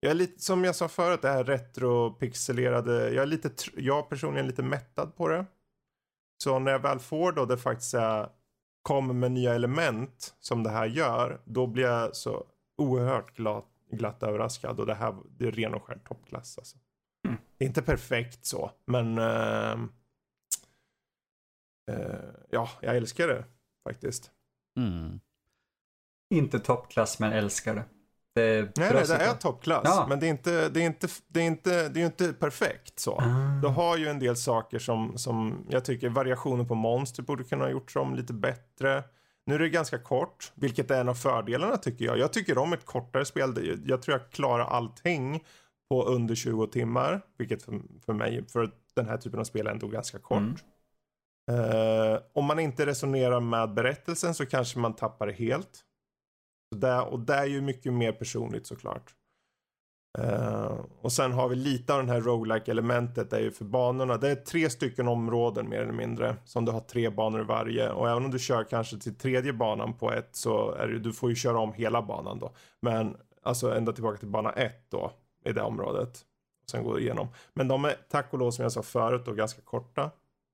jag 0.00 0.10
är 0.10 0.14
lite, 0.14 0.42
som 0.42 0.64
jag 0.64 0.76
sa 0.76 0.88
förut, 0.88 1.22
det 1.22 1.28
här 1.28 1.44
retro-pixelerade. 1.44 3.10
Jag 3.10 3.22
är 3.22 3.26
lite, 3.26 3.50
jag 3.76 4.08
personligen 4.08 4.44
är 4.44 4.50
lite 4.50 4.62
mättad 4.62 5.16
på 5.16 5.28
det. 5.28 5.46
Så 6.42 6.58
när 6.58 6.72
jag 6.72 6.78
väl 6.78 6.98
får 6.98 7.32
då 7.32 7.44
det 7.46 7.58
faktiskt 7.58 7.94
är, 7.94 8.28
kommer 8.82 9.14
med 9.14 9.32
nya 9.32 9.54
element 9.54 10.34
som 10.40 10.62
det 10.62 10.70
här 10.70 10.86
gör, 10.86 11.40
då 11.44 11.66
blir 11.66 11.84
jag 11.84 12.16
så 12.16 12.46
oerhört 12.76 13.36
glad, 13.36 13.64
glatt 13.90 14.22
överraskad 14.22 14.80
och 14.80 14.86
det 14.86 14.94
här 14.94 15.16
det 15.38 15.46
är 15.46 15.52
ren 15.52 15.74
och 15.74 15.82
skär 15.82 15.98
toppklass 16.04 16.58
alltså. 16.58 16.78
Mm. 17.28 17.38
Det 17.56 17.64
är 17.64 17.68
inte 17.68 17.82
perfekt 17.82 18.46
så, 18.46 18.70
men 18.84 19.18
uh, 19.18 19.84
uh, 21.90 22.30
ja, 22.50 22.68
jag 22.80 22.96
älskar 22.96 23.28
det 23.28 23.44
faktiskt. 23.84 24.30
Mm. 24.76 25.20
Inte 26.34 26.58
toppklass, 26.58 27.18
men 27.18 27.32
älskar 27.32 27.74
det. 27.74 27.84
Det 28.38 28.76
nej, 28.76 28.90
nej, 28.94 29.04
det 29.08 29.14
är 29.14 29.34
toppklass. 29.34 29.82
Ja. 29.84 30.06
Men 30.08 30.20
det 30.20 30.26
är 30.26 30.30
inte, 30.30 30.68
det 30.68 30.80
är 30.80 30.86
inte, 30.86 31.08
det 31.28 31.40
är 31.40 31.44
inte, 31.44 31.88
det 31.88 32.02
är 32.02 32.06
inte 32.06 32.32
perfekt 32.32 33.00
så. 33.00 33.20
Mm. 33.20 33.60
Du 33.60 33.68
har 33.68 33.96
ju 33.96 34.08
en 34.08 34.18
del 34.18 34.36
saker 34.36 34.78
som, 34.78 35.18
som 35.18 35.66
jag 35.68 35.84
tycker 35.84 36.08
variationer 36.08 36.64
på 36.64 36.74
monster 36.74 37.22
borde 37.22 37.44
kunna 37.44 37.64
ha 37.64 37.70
gjorts 37.70 37.96
om 37.96 38.14
lite 38.14 38.32
bättre. 38.32 39.02
Nu 39.46 39.54
är 39.54 39.58
det 39.58 39.68
ganska 39.68 39.98
kort, 39.98 40.52
vilket 40.54 40.90
är 40.90 41.00
en 41.00 41.08
av 41.08 41.14
fördelarna 41.14 41.76
tycker 41.76 42.04
jag. 42.04 42.18
Jag 42.18 42.32
tycker 42.32 42.58
om 42.58 42.72
ett 42.72 42.84
kortare 42.84 43.24
spel. 43.24 43.78
Jag 43.86 44.02
tror 44.02 44.18
jag 44.18 44.30
klarar 44.30 44.64
allting 44.64 45.44
på 45.90 46.04
under 46.04 46.34
20 46.34 46.66
timmar. 46.66 47.20
Vilket 47.38 47.62
för, 47.62 47.80
för 48.06 48.12
mig, 48.12 48.48
för 48.48 48.70
den 48.94 49.08
här 49.08 49.16
typen 49.16 49.40
av 49.40 49.44
spel 49.44 49.66
är 49.66 49.70
ändå 49.70 49.86
ganska 49.88 50.18
kort. 50.18 50.38
Mm. 50.38 50.54
Uh, 51.50 52.18
om 52.32 52.44
man 52.44 52.58
inte 52.58 52.86
resonerar 52.86 53.40
med 53.40 53.74
berättelsen 53.74 54.34
så 54.34 54.46
kanske 54.46 54.78
man 54.78 54.96
tappar 54.96 55.26
det 55.26 55.32
helt. 55.32 55.84
Så 56.72 56.78
där, 56.78 57.06
och 57.06 57.20
det 57.20 57.34
är 57.34 57.46
ju 57.46 57.60
mycket 57.60 57.92
mer 57.92 58.12
personligt 58.12 58.66
såklart. 58.66 59.14
Uh, 60.18 60.80
och 61.00 61.12
sen 61.12 61.32
har 61.32 61.48
vi 61.48 61.56
lite 61.56 61.92
av 61.94 61.98
den 61.98 62.08
här 62.08 62.20
roguelike 62.20 62.70
elementet 62.70 63.32
är 63.32 63.40
ju 63.40 63.50
för 63.50 63.64
banorna. 63.64 64.16
Det 64.16 64.30
är 64.30 64.34
tre 64.34 64.70
stycken 64.70 65.08
områden 65.08 65.68
mer 65.68 65.80
eller 65.80 65.92
mindre. 65.92 66.36
Som 66.44 66.64
du 66.64 66.72
har 66.72 66.80
tre 66.80 67.10
banor 67.10 67.40
i 67.40 67.44
varje. 67.44 67.90
Och 67.90 68.10
även 68.10 68.24
om 68.24 68.30
du 68.30 68.38
kör 68.38 68.64
kanske 68.64 68.98
till 68.98 69.14
tredje 69.14 69.52
banan 69.52 69.94
på 69.94 70.12
ett 70.12 70.36
så 70.36 70.72
är 70.72 70.88
det, 70.88 70.98
du 70.98 71.12
får 71.12 71.30
ju 71.30 71.36
köra 71.36 71.58
om 71.58 71.72
hela 71.72 72.02
banan 72.02 72.38
då. 72.38 72.52
Men 72.80 73.16
alltså 73.42 73.74
ända 73.74 73.92
tillbaka 73.92 74.18
till 74.18 74.28
bana 74.28 74.52
ett 74.52 74.90
då. 74.90 75.12
I 75.44 75.52
det 75.52 75.62
området. 75.62 76.24
Och 76.62 76.70
sen 76.70 76.84
går 76.84 76.94
du 76.94 77.00
igenom. 77.00 77.28
Men 77.54 77.68
de 77.68 77.84
är 77.84 77.96
tack 78.08 78.32
och 78.32 78.38
lov 78.38 78.50
som 78.50 78.62
jag 78.62 78.72
sa 78.72 78.82
förut 78.82 79.22
då 79.24 79.32
ganska 79.32 79.62
korta. 79.62 80.10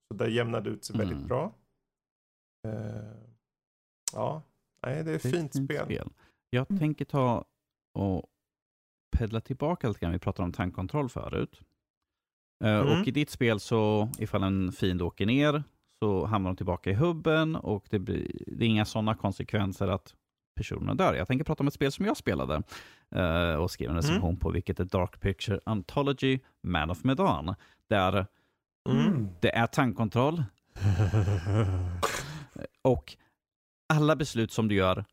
Så 0.08 0.14
det 0.14 0.28
jämnade 0.28 0.70
ut 0.70 0.84
sig 0.84 0.94
mm. 0.94 1.08
väldigt 1.08 1.28
bra. 1.28 1.52
Uh, 2.66 2.72
ja, 4.12 4.42
Nej, 4.86 5.04
det 5.04 5.10
är 5.10 5.16
ett 5.16 5.22
fint, 5.22 5.34
fint 5.34 5.64
spel. 5.64 5.84
spel. 5.84 6.08
Jag 6.50 6.70
mm. 6.70 6.80
tänker 6.80 7.04
ta 7.04 7.44
och 7.94 8.26
pedla 9.16 9.40
tillbaka 9.40 9.88
lite 9.88 10.00
grann. 10.00 10.12
Vi 10.12 10.18
pratade 10.18 10.44
om 10.44 10.52
tankkontroll 10.52 11.08
förut. 11.08 11.60
Eh, 12.64 12.80
mm. 12.80 13.00
Och 13.00 13.08
i 13.08 13.10
ditt 13.10 13.30
spel 13.30 13.60
så, 13.60 14.08
ifall 14.18 14.42
en 14.42 14.72
fiend 14.72 15.02
åker 15.02 15.26
ner, 15.26 15.62
så 16.02 16.26
hamnar 16.26 16.50
de 16.50 16.56
tillbaka 16.56 16.90
i 16.90 16.94
hubben 16.94 17.56
och 17.56 17.86
det, 17.90 17.98
blir, 17.98 18.42
det 18.46 18.64
är 18.64 18.68
inga 18.68 18.84
sådana 18.84 19.14
konsekvenser 19.14 19.88
att 19.88 20.14
personerna 20.56 20.94
dör. 20.94 21.14
Jag 21.14 21.26
tänker 21.26 21.44
prata 21.44 21.62
om 21.62 21.66
ett 21.66 21.74
spel 21.74 21.92
som 21.92 22.06
jag 22.06 22.16
spelade 22.16 22.62
uh, 23.16 23.54
och 23.54 23.70
skrev 23.70 23.90
en 23.90 23.96
recension 23.96 24.28
mm. 24.28 24.40
på, 24.40 24.50
vilket 24.50 24.80
är 24.80 24.84
Dark 24.84 25.20
Picture 25.20 25.60
Anthology 25.64 26.38
Man 26.62 26.90
of 26.90 27.04
Medan. 27.04 27.54
Där 27.88 28.26
mm. 28.88 29.28
det 29.40 29.56
är 29.56 29.66
tankkontroll 29.66 30.44
och 32.82 33.16
alla 33.88 34.16
beslut 34.16 34.52
som 34.52 34.68
du 34.68 34.74
gör 34.74 35.04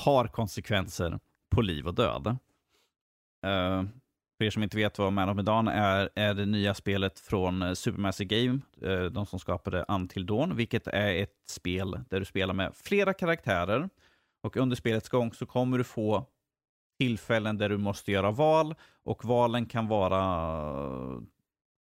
har 0.00 0.26
konsekvenser 0.26 1.20
på 1.50 1.62
liv 1.62 1.86
och 1.86 1.94
död. 1.94 2.26
Uh, 3.46 3.84
för 4.38 4.44
er 4.44 4.50
som 4.50 4.62
inte 4.62 4.76
vet 4.76 4.98
vad 4.98 5.12
Man 5.12 5.28
of 5.28 5.36
Medan 5.36 5.68
är, 5.68 6.10
är 6.14 6.34
det 6.34 6.46
nya 6.46 6.74
spelet 6.74 7.18
från 7.18 7.62
eh, 7.62 7.72
Supermassive 7.72 8.44
Game, 8.44 8.60
uh, 8.82 9.10
de 9.10 9.26
som 9.26 9.38
skapade 9.38 9.84
Until 9.88 10.26
Dawn, 10.26 10.56
vilket 10.56 10.86
är 10.86 11.14
ett 11.14 11.34
spel 11.48 12.00
där 12.10 12.18
du 12.18 12.24
spelar 12.24 12.54
med 12.54 12.72
flera 12.74 13.12
karaktärer. 13.12 13.88
Och 14.42 14.56
under 14.56 14.76
spelets 14.76 15.08
gång 15.08 15.32
så 15.32 15.46
kommer 15.46 15.78
du 15.78 15.84
få 15.84 16.26
tillfällen 16.98 17.58
där 17.58 17.68
du 17.68 17.76
måste 17.76 18.12
göra 18.12 18.30
val 18.30 18.74
och 19.04 19.24
valen 19.24 19.66
kan 19.66 19.88
vara 19.88 21.22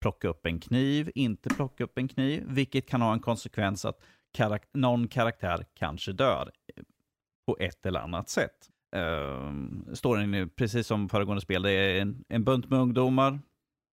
plocka 0.00 0.28
upp 0.28 0.46
en 0.46 0.60
kniv, 0.60 1.10
inte 1.14 1.48
plocka 1.48 1.84
upp 1.84 1.98
en 1.98 2.08
kniv, 2.08 2.44
vilket 2.46 2.88
kan 2.88 3.02
ha 3.02 3.12
en 3.12 3.20
konsekvens 3.20 3.84
att 3.84 4.00
karak 4.34 4.62
någon 4.72 5.08
karaktär 5.08 5.66
kanske 5.74 6.12
dör 6.12 6.50
på 7.46 7.56
ett 7.60 7.86
eller 7.86 8.00
annat 8.00 8.28
sätt. 8.28 8.70
Uh, 8.96 9.52
storyn 9.92 10.34
är 10.34 10.46
precis 10.46 10.86
som 10.86 11.08
föregående 11.08 11.40
spel. 11.40 11.62
Det 11.62 11.70
är 11.70 12.00
en, 12.00 12.24
en 12.28 12.44
bunt 12.44 12.70
med 12.70 12.78
ungdomar, 12.78 13.38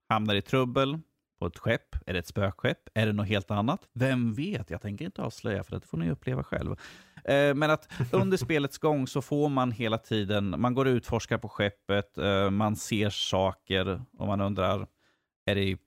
hamnar 0.09 0.35
i 0.35 0.41
trubbel 0.41 0.99
på 1.39 1.47
ett 1.47 1.57
skepp. 1.57 1.95
Är 2.05 2.13
det 2.13 2.19
ett 2.19 2.27
spökskepp? 2.27 2.77
Är 2.93 3.05
det 3.05 3.13
något 3.13 3.27
helt 3.27 3.51
annat? 3.51 3.87
Vem 3.93 4.33
vet? 4.33 4.69
Jag 4.69 4.81
tänker 4.81 5.05
inte 5.05 5.21
avslöja 5.21 5.63
för 5.63 5.79
det 5.79 5.87
får 5.87 5.97
ni 5.97 6.11
uppleva 6.11 6.43
själv. 6.43 6.71
Uh, 6.71 7.53
men 7.55 7.63
att 7.63 7.91
under 8.11 8.37
spelets 8.45 8.77
gång 8.77 9.07
så 9.07 9.21
får 9.21 9.49
man 9.49 9.71
hela 9.71 9.97
tiden, 9.97 10.55
man 10.57 10.73
går 10.73 10.85
och 10.85 10.89
utforskar 10.89 11.37
på 11.37 11.49
skeppet, 11.49 12.17
uh, 12.17 12.49
man 12.49 12.75
ser 12.75 13.09
saker 13.09 14.01
och 14.17 14.27
man 14.27 14.41
undrar, 14.41 14.87
är 15.45 15.55
det 15.55 15.77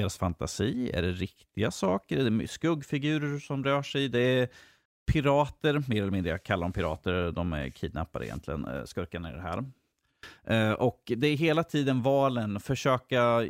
deras 0.00 0.18
fantasi? 0.18 0.90
Är 0.94 1.02
det 1.02 1.12
riktiga 1.12 1.70
saker? 1.70 2.18
Är 2.18 2.30
det 2.30 2.48
skuggfigurer 2.48 3.38
som 3.38 3.64
rör 3.64 3.82
sig? 3.82 4.08
Det 4.08 4.20
är 4.20 4.48
pirater, 5.12 5.82
mer 5.88 6.02
eller 6.02 6.10
mindre. 6.10 6.30
Jag 6.30 6.42
kallar 6.42 6.62
dem 6.62 6.72
pirater. 6.72 7.32
De 7.32 7.52
är 7.52 7.68
kidnappade 7.68 8.26
egentligen, 8.26 8.64
eh, 8.64 8.84
skurkarna 8.84 9.30
i 9.30 9.34
det 9.34 9.40
här. 9.40 9.64
Eh, 10.44 10.72
och 10.72 11.12
det 11.16 11.26
är 11.26 11.36
hela 11.36 11.64
tiden 11.64 12.02
valen, 12.02 12.60
försöka 12.60 13.46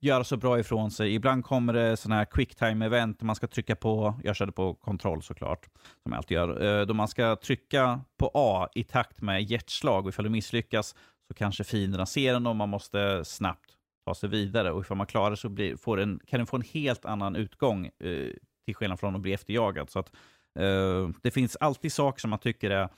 göra 0.00 0.24
så 0.24 0.36
bra 0.36 0.58
ifrån 0.58 0.90
sig. 0.90 1.14
Ibland 1.14 1.44
kommer 1.44 1.72
det 1.72 1.96
sådana 1.96 2.18
här 2.18 2.24
quicktime-event, 2.24 3.24
man 3.24 3.36
ska 3.36 3.46
trycka 3.46 3.76
på, 3.76 4.14
jag 4.24 4.36
körde 4.36 4.52
på 4.52 4.74
kontroll 4.74 5.22
såklart, 5.22 5.64
som 6.02 6.12
jag 6.12 6.16
alltid 6.16 6.34
gör, 6.34 6.80
eh, 6.80 6.86
då 6.86 6.94
man 6.94 7.08
ska 7.08 7.36
trycka 7.36 8.00
på 8.16 8.30
A 8.34 8.68
i 8.74 8.84
takt 8.84 9.20
med 9.20 9.42
hjärtslag 9.42 10.04
och 10.04 10.08
ifall 10.08 10.24
du 10.24 10.30
misslyckas 10.30 10.94
så 11.28 11.34
kanske 11.34 11.64
fienderna 11.64 12.06
ser 12.06 12.34
en 12.34 12.46
och 12.46 12.56
man 12.56 12.68
måste 12.68 13.24
snabbt 13.24 13.77
ta 14.08 14.14
sig 14.14 14.28
vidare. 14.28 14.72
Och 14.72 14.80
ifall 14.80 14.96
man 14.96 15.06
klarar 15.06 15.34
så 15.34 15.48
blir, 15.48 15.76
får 15.76 16.00
en, 16.00 16.20
kan 16.26 16.40
den 16.40 16.46
få 16.46 16.56
en 16.56 16.62
helt 16.62 17.04
annan 17.04 17.36
utgång 17.36 17.86
eh, 17.86 18.32
till 18.64 18.74
skillnad 18.74 19.00
från 19.00 19.14
att 19.14 19.20
bli 19.20 19.32
efterjagad. 19.32 19.90
Så 19.90 19.98
att, 19.98 20.12
eh, 20.58 21.08
det 21.22 21.30
finns 21.30 21.56
alltid 21.56 21.92
saker 21.92 22.20
som 22.20 22.30
man 22.30 22.38
tycker 22.38 22.70
är 22.70 22.88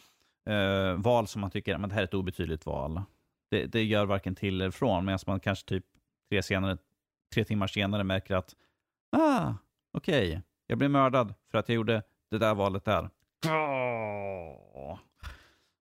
eh, 0.90 0.94
val 0.96 1.26
som 1.26 1.40
man 1.40 1.50
tycker 1.50 1.74
att 1.74 1.88
det 1.88 1.94
här 1.94 2.00
är 2.00 2.04
ett 2.04 2.14
obetydligt 2.14 2.66
val. 2.66 3.02
Det, 3.50 3.66
det 3.66 3.84
gör 3.84 4.06
varken 4.06 4.34
till 4.34 4.60
eller 4.60 4.70
från, 4.70 5.04
medan 5.04 5.18
man 5.26 5.40
kanske 5.40 5.68
typ 5.68 5.84
tre, 6.30 6.42
senare, 6.42 6.76
tre 7.34 7.44
timmar 7.44 7.66
senare 7.66 8.04
märker 8.04 8.34
att 8.34 8.54
ah, 9.16 9.54
okej, 9.92 10.28
okay, 10.28 10.40
jag 10.66 10.78
blev 10.78 10.90
mördad 10.90 11.34
för 11.50 11.58
att 11.58 11.68
jag 11.68 11.76
gjorde 11.76 12.02
det 12.30 12.38
där 12.38 12.54
valet 12.54 12.84
där. 12.84 13.10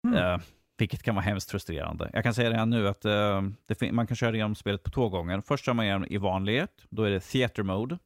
Mm. 0.08 0.40
Vilket 0.80 1.04
kan 1.04 1.16
vara 1.16 1.26
hemskt 1.26 1.52
frustrerande. 1.52 2.10
Jag 2.14 2.24
kan 2.24 2.34
säga 2.34 2.50
redan 2.50 2.70
nu 2.70 2.88
att 2.88 3.06
uh, 3.06 3.92
man 3.92 4.08
kan 4.08 4.16
köra 4.18 4.36
igenom 4.36 4.56
spelet 4.56 4.84
på 4.84 4.90
två 4.90 5.10
gånger. 5.10 5.42
Först 5.42 5.66
kör 5.66 5.74
man 5.74 5.86
igenom 5.86 6.06
i 6.10 6.18
vanlighet, 6.18 6.72
då 6.90 7.04
är 7.04 7.12
det 7.12 7.20
Theater 7.20 7.64
Mode. 7.64 7.98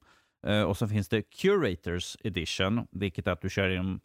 Uh, 0.48 0.62
och 0.62 0.78
så 0.78 0.88
finns 0.88 1.10
det 1.10 1.22
Curators 1.22 2.18
Edition, 2.24 2.88
vilket 2.92 3.28
är 3.28 3.32
att 3.32 3.42
du 3.42 3.50
kör 3.50 3.70
igenom 3.70 4.00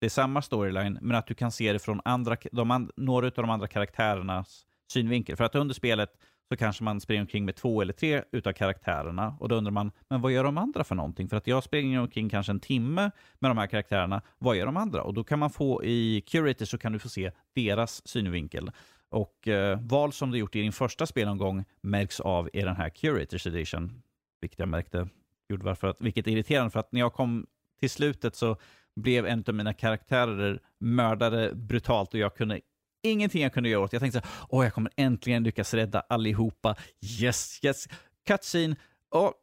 det 0.00 0.06
är 0.06 0.10
samma 0.10 0.42
storyline, 0.42 0.98
men 1.02 1.16
att 1.16 1.26
du 1.26 1.34
kan 1.34 1.52
se 1.52 1.72
det 1.72 1.78
från 1.78 2.00
andra, 2.04 2.36
de, 2.52 2.90
några 2.96 3.26
av 3.26 3.32
de 3.32 3.50
andra 3.50 3.66
karaktärernas 3.66 4.66
synvinkel. 4.92 5.36
För 5.36 5.44
att 5.44 5.54
under 5.54 5.74
spelet 5.74 6.10
så 6.48 6.56
kanske 6.56 6.84
man 6.84 7.00
springer 7.00 7.22
omkring 7.22 7.44
med 7.44 7.56
två 7.56 7.82
eller 7.82 7.92
tre 7.92 8.22
utav 8.32 8.52
karaktärerna 8.52 9.36
och 9.40 9.48
då 9.48 9.54
undrar 9.54 9.70
man, 9.70 9.92
men 10.08 10.20
vad 10.20 10.32
gör 10.32 10.44
de 10.44 10.58
andra 10.58 10.84
för 10.84 10.94
någonting? 10.94 11.28
För 11.28 11.36
att 11.36 11.46
jag 11.46 11.64
springer 11.64 12.00
omkring 12.00 12.28
kanske 12.28 12.52
en 12.52 12.60
timme 12.60 13.10
med 13.38 13.50
de 13.50 13.58
här 13.58 13.66
karaktärerna, 13.66 14.22
vad 14.38 14.56
gör 14.56 14.66
de 14.66 14.76
andra? 14.76 15.02
Och 15.02 15.14
då 15.14 15.24
kan 15.24 15.38
man 15.38 15.50
få 15.50 15.84
i 15.84 16.20
Curator 16.20 16.64
så 16.64 16.78
kan 16.78 16.92
du 16.92 16.98
få 16.98 17.08
se 17.08 17.30
deras 17.54 18.08
synvinkel. 18.08 18.70
Och 19.08 19.48
eh, 19.48 19.80
val 19.80 20.12
som 20.12 20.30
du 20.30 20.38
gjort 20.38 20.56
i 20.56 20.60
din 20.60 20.72
första 20.72 21.06
spelomgång 21.06 21.64
märks 21.80 22.20
av 22.20 22.50
i 22.52 22.62
den 22.62 22.76
här 22.76 22.88
Curators 22.88 23.46
Edition, 23.46 24.02
vilket 24.40 24.58
jag 24.58 24.68
märkte 24.68 25.08
gjorde 25.48 25.64
varför 25.64 25.88
att, 25.88 26.00
vilket 26.00 26.26
är 26.26 26.30
irriterande 26.30 26.70
för 26.70 26.80
att 26.80 26.92
när 26.92 27.00
jag 27.00 27.12
kom 27.12 27.46
till 27.80 27.90
slutet 27.90 28.36
så 28.36 28.56
blev 28.96 29.26
en 29.26 29.44
av 29.48 29.54
mina 29.54 29.72
karaktärer 29.72 30.60
mördade 30.78 31.54
brutalt 31.54 32.14
och 32.14 32.20
jag 32.20 32.36
kunde 32.36 32.60
ingenting 33.02 33.42
jag 33.42 33.52
kunde 33.52 33.68
göra 33.68 33.84
åt. 33.84 33.92
Jag 33.92 34.02
tänkte 34.02 34.20
så 34.20 34.28
åh, 34.48 34.64
jag 34.64 34.74
kommer 34.74 34.92
äntligen 34.96 35.42
lyckas 35.42 35.74
rädda 35.74 36.00
allihopa. 36.00 36.76
Yes, 37.20 37.60
yes. 37.62 37.88
Cutscene. 38.26 38.76
Och 39.10 39.34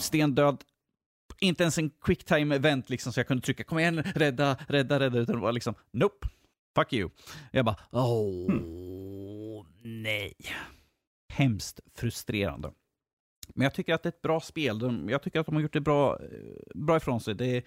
stendöd. 0.00 0.64
Inte 1.40 1.62
ens 1.62 1.78
en 1.78 1.90
quick 1.90 2.24
time 2.24 2.54
event 2.54 2.90
liksom 2.90 3.12
så 3.12 3.20
jag 3.20 3.26
kunde 3.26 3.42
trycka 3.42 3.64
kom 3.64 3.78
igen, 3.78 4.02
rädda, 4.02 4.56
rädda, 4.68 5.00
rädda. 5.00 5.18
Utan 5.18 5.34
det 5.34 5.40
var 5.40 5.52
liksom 5.52 5.74
nope, 5.92 6.28
fuck 6.76 6.92
you. 6.92 7.10
Jag 7.50 7.64
bara 7.64 7.76
åh 7.90 8.52
mm. 8.52 10.02
nej. 10.02 10.34
Hemskt 11.32 11.80
frustrerande. 11.94 12.72
Men 13.54 13.64
jag 13.64 13.74
tycker 13.74 13.94
att 13.94 14.02
det 14.02 14.06
är 14.06 14.12
ett 14.12 14.22
bra 14.22 14.40
spel. 14.40 15.06
Jag 15.08 15.22
tycker 15.22 15.40
att 15.40 15.46
de 15.46 15.54
har 15.54 15.62
gjort 15.62 15.72
det 15.72 15.80
bra, 15.80 16.18
bra 16.74 16.96
ifrån 16.96 17.20
sig. 17.20 17.34
Det 17.34 17.46
är 17.46 17.62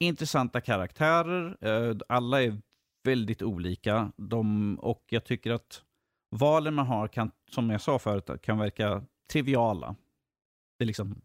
intressanta 0.00 0.60
karaktärer. 0.60 1.56
Eh, 1.60 1.96
alla 2.08 2.42
är 2.42 2.60
väldigt 3.04 3.42
olika. 3.42 4.12
De, 4.16 4.74
och 4.78 5.04
jag 5.08 5.24
tycker 5.24 5.50
att 5.52 5.82
valen 6.30 6.74
man 6.74 6.86
har 6.86 7.08
kan, 7.08 7.30
som 7.50 7.70
jag 7.70 7.80
sa 7.80 7.98
förut, 7.98 8.30
kan 8.42 8.58
verka 8.58 9.04
triviala. 9.32 9.96
Det 10.78 10.84
är 10.84 10.86
liksom, 10.86 11.20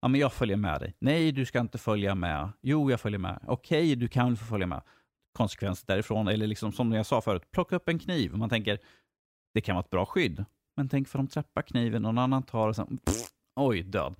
ja 0.00 0.08
men 0.08 0.20
jag 0.20 0.32
följer 0.32 0.56
med 0.56 0.80
dig. 0.80 0.94
Nej, 0.98 1.32
du 1.32 1.46
ska 1.46 1.60
inte 1.60 1.78
följa 1.78 2.14
med. 2.14 2.52
Jo, 2.60 2.90
jag 2.90 3.00
följer 3.00 3.18
med. 3.18 3.44
Okej, 3.46 3.96
du 3.96 4.08
kan 4.08 4.36
få 4.36 4.44
följa 4.44 4.66
med. 4.66 4.82
Konsekvenser 5.32 5.86
därifrån. 5.86 6.28
Eller 6.28 6.46
liksom 6.46 6.72
som 6.72 6.92
jag 6.92 7.06
sa 7.06 7.20
förut, 7.20 7.50
plocka 7.50 7.76
upp 7.76 7.88
en 7.88 7.98
kniv. 7.98 8.36
Man 8.36 8.48
tänker, 8.48 8.78
det 9.54 9.60
kan 9.60 9.76
vara 9.76 9.84
ett 9.84 9.90
bra 9.90 10.06
skydd. 10.06 10.44
Men 10.76 10.88
tänk 10.88 11.08
för 11.08 11.18
de 11.18 11.26
träffar 11.26 11.62
kniven, 11.62 12.02
någon 12.02 12.18
annan 12.18 12.42
tar 12.42 12.68
och 12.68 12.76
sen, 12.76 12.98
pff, 12.98 13.28
oj, 13.56 13.82
död. 13.82 14.14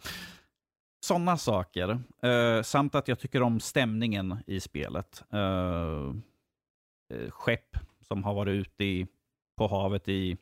Sådana 1.06 1.36
saker. 1.36 2.02
Uh, 2.26 2.62
samt 2.62 2.94
att 2.94 3.08
jag 3.08 3.18
tycker 3.18 3.42
om 3.42 3.60
stämningen 3.60 4.38
i 4.46 4.60
spelet. 4.60 5.24
Eh, 5.32 6.12
Uh, 7.14 7.30
skepp 7.30 7.76
som 8.00 8.24
har 8.24 8.34
varit 8.34 8.52
ute 8.52 8.84
i, 8.84 9.06
på 9.56 9.66
havet 9.66 10.08
i 10.08 10.36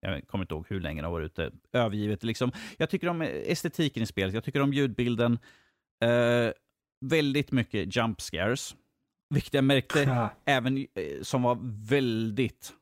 jag 0.00 0.26
kommer 0.26 0.44
inte 0.44 0.54
ihåg 0.54 0.66
hur 0.68 0.80
länge 0.80 1.02
det 1.02 1.06
har 1.06 1.12
varit 1.12 1.26
ute. 1.26 1.50
Övergivet. 1.72 2.24
Liksom. 2.24 2.52
Jag 2.76 2.90
tycker 2.90 3.08
om 3.08 3.22
estetiken 3.22 4.02
i 4.02 4.06
spelet. 4.06 4.34
Jag 4.34 4.44
tycker 4.44 4.62
om 4.62 4.72
ljudbilden. 4.72 5.38
Uh, 6.04 6.52
väldigt 7.00 7.52
mycket 7.52 7.96
jump 7.96 8.20
scares. 8.20 8.76
Vilket 9.30 9.54
jag 9.54 9.64
märkte 9.64 10.02
ja. 10.02 10.30
även 10.44 10.86
som 11.22 11.42
var 11.42 11.58
väldigt 11.88 12.72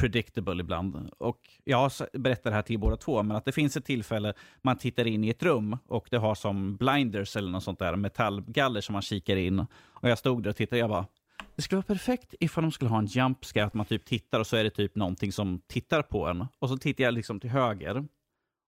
predictable 0.00 0.60
ibland. 0.60 1.10
Och 1.18 1.40
jag 1.64 1.76
har 1.76 2.18
berättat 2.18 2.44
det 2.44 2.50
här 2.50 2.62
till 2.62 2.78
båda 2.78 2.96
två, 2.96 3.22
men 3.22 3.36
att 3.36 3.44
det 3.44 3.52
finns 3.52 3.76
ett 3.76 3.84
tillfälle 3.84 4.34
man 4.62 4.78
tittar 4.78 5.06
in 5.06 5.24
i 5.24 5.28
ett 5.28 5.42
rum 5.42 5.78
och 5.86 6.08
det 6.10 6.16
har 6.16 6.34
som 6.34 6.76
blinders 6.76 7.36
eller 7.36 7.50
något 7.50 7.64
sånt 7.64 7.78
där, 7.78 7.96
metallgaller 7.96 8.80
som 8.80 8.92
man 8.92 9.02
kikar 9.02 9.36
in. 9.36 9.58
Och 9.84 10.08
jag 10.08 10.18
stod 10.18 10.42
där 10.42 10.50
och 10.50 10.56
tittade 10.56 10.76
och 10.76 10.82
jag 10.82 10.90
bara, 10.90 11.06
det 11.56 11.62
skulle 11.62 11.76
vara 11.76 11.86
perfekt 11.86 12.34
ifall 12.40 12.62
de 12.64 12.72
skulle 12.72 12.90
ha 12.90 12.98
en 12.98 13.06
jump 13.06 13.44
scare, 13.44 13.64
att 13.64 13.74
man 13.74 13.86
typ 13.86 14.04
tittar 14.04 14.40
och 14.40 14.46
så 14.46 14.56
är 14.56 14.64
det 14.64 14.70
typ 14.70 14.94
någonting 14.94 15.32
som 15.32 15.60
tittar 15.66 16.02
på 16.02 16.26
en. 16.26 16.46
Och 16.58 16.68
så 16.68 16.76
tittar 16.76 17.04
jag 17.04 17.14
liksom 17.14 17.40
till 17.40 17.50
höger. 17.50 18.04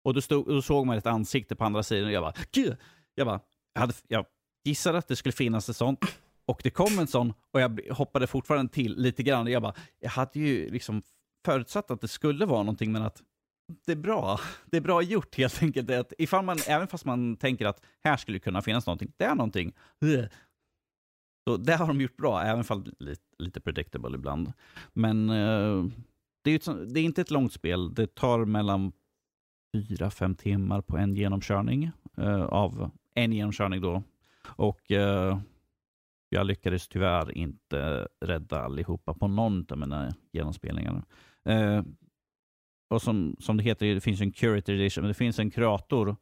Och 0.04 0.14
då, 0.14 0.20
stod, 0.20 0.46
då 0.46 0.62
såg 0.62 0.86
man 0.86 0.98
ett 0.98 1.06
ansikte 1.06 1.56
på 1.56 1.64
andra 1.64 1.82
sidan 1.82 2.06
och 2.06 2.12
jag 2.12 2.22
bara, 2.22 2.34
Gud! 2.52 2.76
Jag 3.14 3.26
bara, 3.26 3.40
jag, 3.72 3.80
hade, 3.80 3.94
jag 4.08 4.26
gissade 4.64 4.98
att 4.98 5.08
det 5.08 5.16
skulle 5.16 5.32
finnas 5.32 5.68
ett 5.68 5.76
sånt. 5.76 6.00
Och 6.46 6.60
det 6.62 6.70
kom 6.70 6.98
en 6.98 7.06
sån 7.06 7.32
och 7.50 7.60
jag 7.60 7.80
hoppade 7.90 8.26
fortfarande 8.26 8.72
till 8.72 8.96
lite 8.96 9.22
grann. 9.22 9.46
Jag 9.46 9.62
bara, 9.62 9.74
jag 10.00 10.10
hade 10.10 10.38
ju 10.38 10.70
liksom 10.70 11.02
förutsatt 11.44 11.90
att 11.90 12.00
det 12.00 12.08
skulle 12.08 12.46
vara 12.46 12.62
någonting, 12.62 12.92
men 12.92 13.02
att 13.02 13.22
det 13.86 13.92
är 13.92 13.96
bra. 13.96 14.40
Det 14.66 14.76
är 14.76 14.80
bra 14.80 15.02
gjort 15.02 15.36
helt 15.36 15.62
enkelt. 15.62 15.90
Att 15.90 16.12
ifall 16.18 16.44
man, 16.44 16.58
även 16.68 16.88
fast 16.88 17.04
man 17.04 17.36
tänker 17.36 17.66
att 17.66 17.82
här 18.04 18.16
skulle 18.16 18.38
kunna 18.38 18.62
finnas 18.62 18.86
någonting, 18.86 19.12
det 19.16 19.24
är 19.24 19.34
någonting. 19.34 19.72
Så 21.48 21.56
det 21.56 21.76
har 21.76 21.86
de 21.86 22.00
gjort 22.00 22.16
bra, 22.16 22.42
även 22.42 22.64
om 22.68 22.84
lite, 22.98 23.22
lite 23.38 23.60
predictable 23.60 24.14
ibland. 24.14 24.52
Men 24.92 25.30
eh, 25.30 25.84
det, 26.42 26.50
är 26.50 26.56
ett, 26.56 26.94
det 26.94 27.00
är 27.00 27.04
inte 27.04 27.20
ett 27.20 27.30
långt 27.30 27.52
spel. 27.52 27.94
Det 27.94 28.14
tar 28.14 28.44
mellan 28.44 28.92
fyra, 29.72 30.10
fem 30.10 30.34
timmar 30.34 30.80
på 30.80 30.96
en 30.96 31.14
genomkörning. 31.14 31.90
Eh, 32.16 32.44
av 32.44 32.90
en 33.14 33.32
genomkörning 33.32 33.80
då. 33.80 34.02
Och 34.44 34.92
eh, 34.92 35.38
jag 36.28 36.46
lyckades 36.46 36.88
tyvärr 36.88 37.38
inte 37.38 38.08
rädda 38.20 38.60
allihopa 38.60 39.14
på 39.14 39.28
någon 39.28 39.66
av 39.70 39.78
mina 39.78 40.14
genomspelningar. 40.32 41.02
Eh, 41.44 41.82
och 42.88 43.02
som, 43.02 43.36
som 43.38 43.56
det 43.56 43.62
heter, 43.62 43.94
det 43.94 44.00
finns 44.00 44.20
en 44.20 44.32
curator 44.32 44.74
edition, 44.74 45.02
men 45.02 45.08
det 45.08 45.14
finns 45.14 45.38
en 45.38 45.50
kurator 45.50 46.16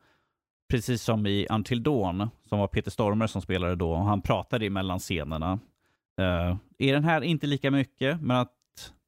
precis 0.69 1.03
som 1.03 1.27
i 1.27 1.47
Until 1.51 1.83
Dawn, 1.83 2.29
som 2.49 2.59
var 2.59 2.67
Peter 2.67 2.91
Stormer 2.91 3.27
som 3.27 3.43
spelade 3.43 3.77
då, 3.77 3.91
och 3.93 4.05
han 4.05 4.23
pratade 4.23 4.71
mellan 4.71 4.99
scenerna. 4.99 5.59
Eh, 6.21 6.51
uh, 6.51 6.57
I 6.79 6.91
den 6.91 7.05
här 7.05 7.21
inte 7.21 7.47
lika 7.47 7.71
mycket, 7.71 8.21
men 8.21 8.37
att 8.37 8.53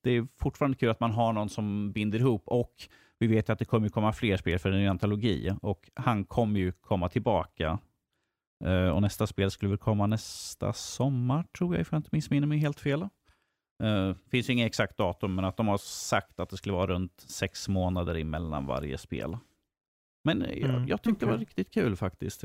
det 0.02 0.10
är 0.10 0.26
fortfarande 0.38 0.76
kul 0.76 0.90
att 0.90 1.00
man 1.00 1.10
har 1.10 1.32
någon 1.32 1.48
som 1.48 1.92
binder 1.92 2.18
ihop 2.18 2.42
och 2.46 2.72
vi 3.18 3.26
vet 3.26 3.50
att 3.50 3.58
det 3.58 3.64
kommer 3.64 3.88
komma 3.88 4.12
fler 4.12 4.36
spel 4.36 4.58
för 4.58 4.70
det 4.70 4.76
är 4.76 4.80
en 4.80 4.90
antologi 4.90 5.52
och 5.62 5.90
han 5.94 6.24
kommer 6.24 6.60
ju 6.60 6.72
komma 6.72 7.08
tillbaka. 7.08 7.78
Uh, 8.64 8.88
och 8.88 9.02
nästa 9.02 9.26
spel 9.26 9.50
skulle 9.50 9.68
väl 9.68 9.78
komma 9.78 10.06
nästa 10.06 10.72
sommar 10.72 11.44
tror 11.58 11.74
jag, 11.74 11.80
ifall 11.80 11.96
jag 11.96 12.00
inte 12.00 12.10
missminner 12.12 12.46
mig 12.46 12.58
helt 12.58 12.80
fel. 12.80 13.08
Uh, 13.82 14.14
finns 14.30 14.50
inget 14.50 14.66
exakt 14.66 14.96
datum, 14.96 15.34
men 15.34 15.44
att 15.44 15.56
de 15.56 15.68
har 15.68 15.78
sagt 15.78 16.40
att 16.40 16.50
det 16.50 16.56
skulle 16.56 16.72
vara 16.72 16.86
runt 16.86 17.24
sex 17.28 17.68
månader 17.68 18.14
emellan 18.14 18.66
varje 18.66 18.98
spel. 18.98 19.36
Men 20.26 20.42
eh, 20.42 20.58
jag, 20.58 20.70
mm, 20.70 20.88
jag 20.88 21.02
tyckte 21.02 21.10
okay. 21.10 21.26
det 21.26 21.32
var 21.32 21.38
riktigt 21.38 21.70
kul 21.70 21.96
faktiskt. 21.96 22.44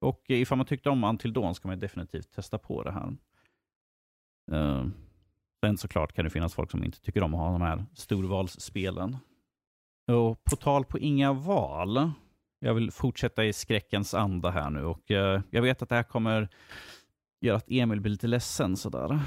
Och 0.00 0.22
ifall 0.26 0.58
man 0.58 0.66
tyckte 0.66 0.90
om 0.90 1.04
Until 1.04 1.32
Dawn 1.32 1.54
ska 1.54 1.68
man 1.68 1.78
definitivt 1.78 2.32
testa 2.32 2.58
på 2.58 2.82
det 2.82 2.92
här. 2.92 3.16
Uh, 4.52 4.88
sen 5.64 5.78
såklart 5.78 6.12
kan 6.12 6.24
det 6.24 6.30
finnas 6.30 6.54
folk 6.54 6.70
som 6.70 6.84
inte 6.84 7.00
tycker 7.00 7.22
om 7.22 7.34
att 7.34 7.40
ha 7.40 7.52
de 7.52 7.62
här 7.62 7.84
storvalsspelen. 7.94 9.16
Och 10.10 10.44
på 10.44 10.56
tal 10.56 10.84
på 10.84 10.98
inga 10.98 11.32
val. 11.32 12.10
Jag 12.58 12.74
vill 12.74 12.90
fortsätta 12.90 13.44
i 13.44 13.52
skräckens 13.52 14.14
anda 14.14 14.50
här 14.50 14.70
nu 14.70 14.84
och 14.84 15.10
uh, 15.10 15.40
jag 15.50 15.62
vet 15.62 15.82
att 15.82 15.88
det 15.88 15.94
här 15.94 16.02
kommer 16.02 16.48
göra 17.40 17.56
att 17.56 17.70
Emil 17.70 18.00
blir 18.00 18.12
lite 18.12 18.26
ledsen 18.26 18.76
sådär. 18.76 19.20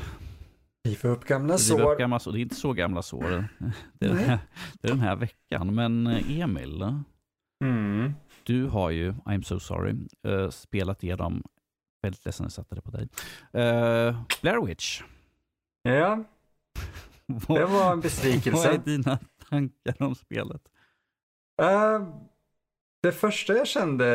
Riva 0.84 1.10
upp 1.10 1.26
gamla 1.26 1.58
sår. 1.58 1.92
Upp 1.92 2.00
gamla 2.00 2.20
sår. 2.20 2.32
Det 2.32 2.40
är 2.40 2.42
inte 2.42 2.56
så 2.56 2.74
gamla 2.74 3.02
sår. 3.02 3.46
Det 4.00 4.06
är, 4.06 4.10
den 4.10 4.18
här, 4.18 4.40
det 4.82 4.88
är 4.88 4.92
den 4.92 5.02
här 5.02 5.16
veckan. 5.16 5.76
Men 5.76 6.08
Emil, 6.08 7.04
Mm. 7.64 8.14
Du 8.44 8.66
har 8.68 8.90
ju, 8.90 9.12
I'm 9.12 9.42
so 9.42 9.60
sorry, 9.60 9.96
uh, 10.28 10.50
spelat 10.50 11.04
igenom, 11.04 11.44
väldigt 12.02 12.26
ledsen 12.26 12.46
att 12.46 12.48
jag 12.48 12.66
satte 12.66 12.76
det 12.76 12.82
på 12.82 12.92
dig, 12.92 13.04
uh, 13.04 14.22
Blair 14.42 14.66
Witch. 14.66 15.02
Ja, 15.82 16.24
det 17.48 17.66
var 17.66 17.92
en 17.92 18.02
besvikelse. 18.02 18.68
Vad 18.68 18.76
är 18.76 18.78
dina 18.78 19.20
tankar 19.50 19.96
om 20.04 20.16
spelet? 20.16 20.62
Uh, 21.62 22.08
det 23.02 23.12
första 23.12 23.54
jag 23.54 23.68
kände 23.68 24.08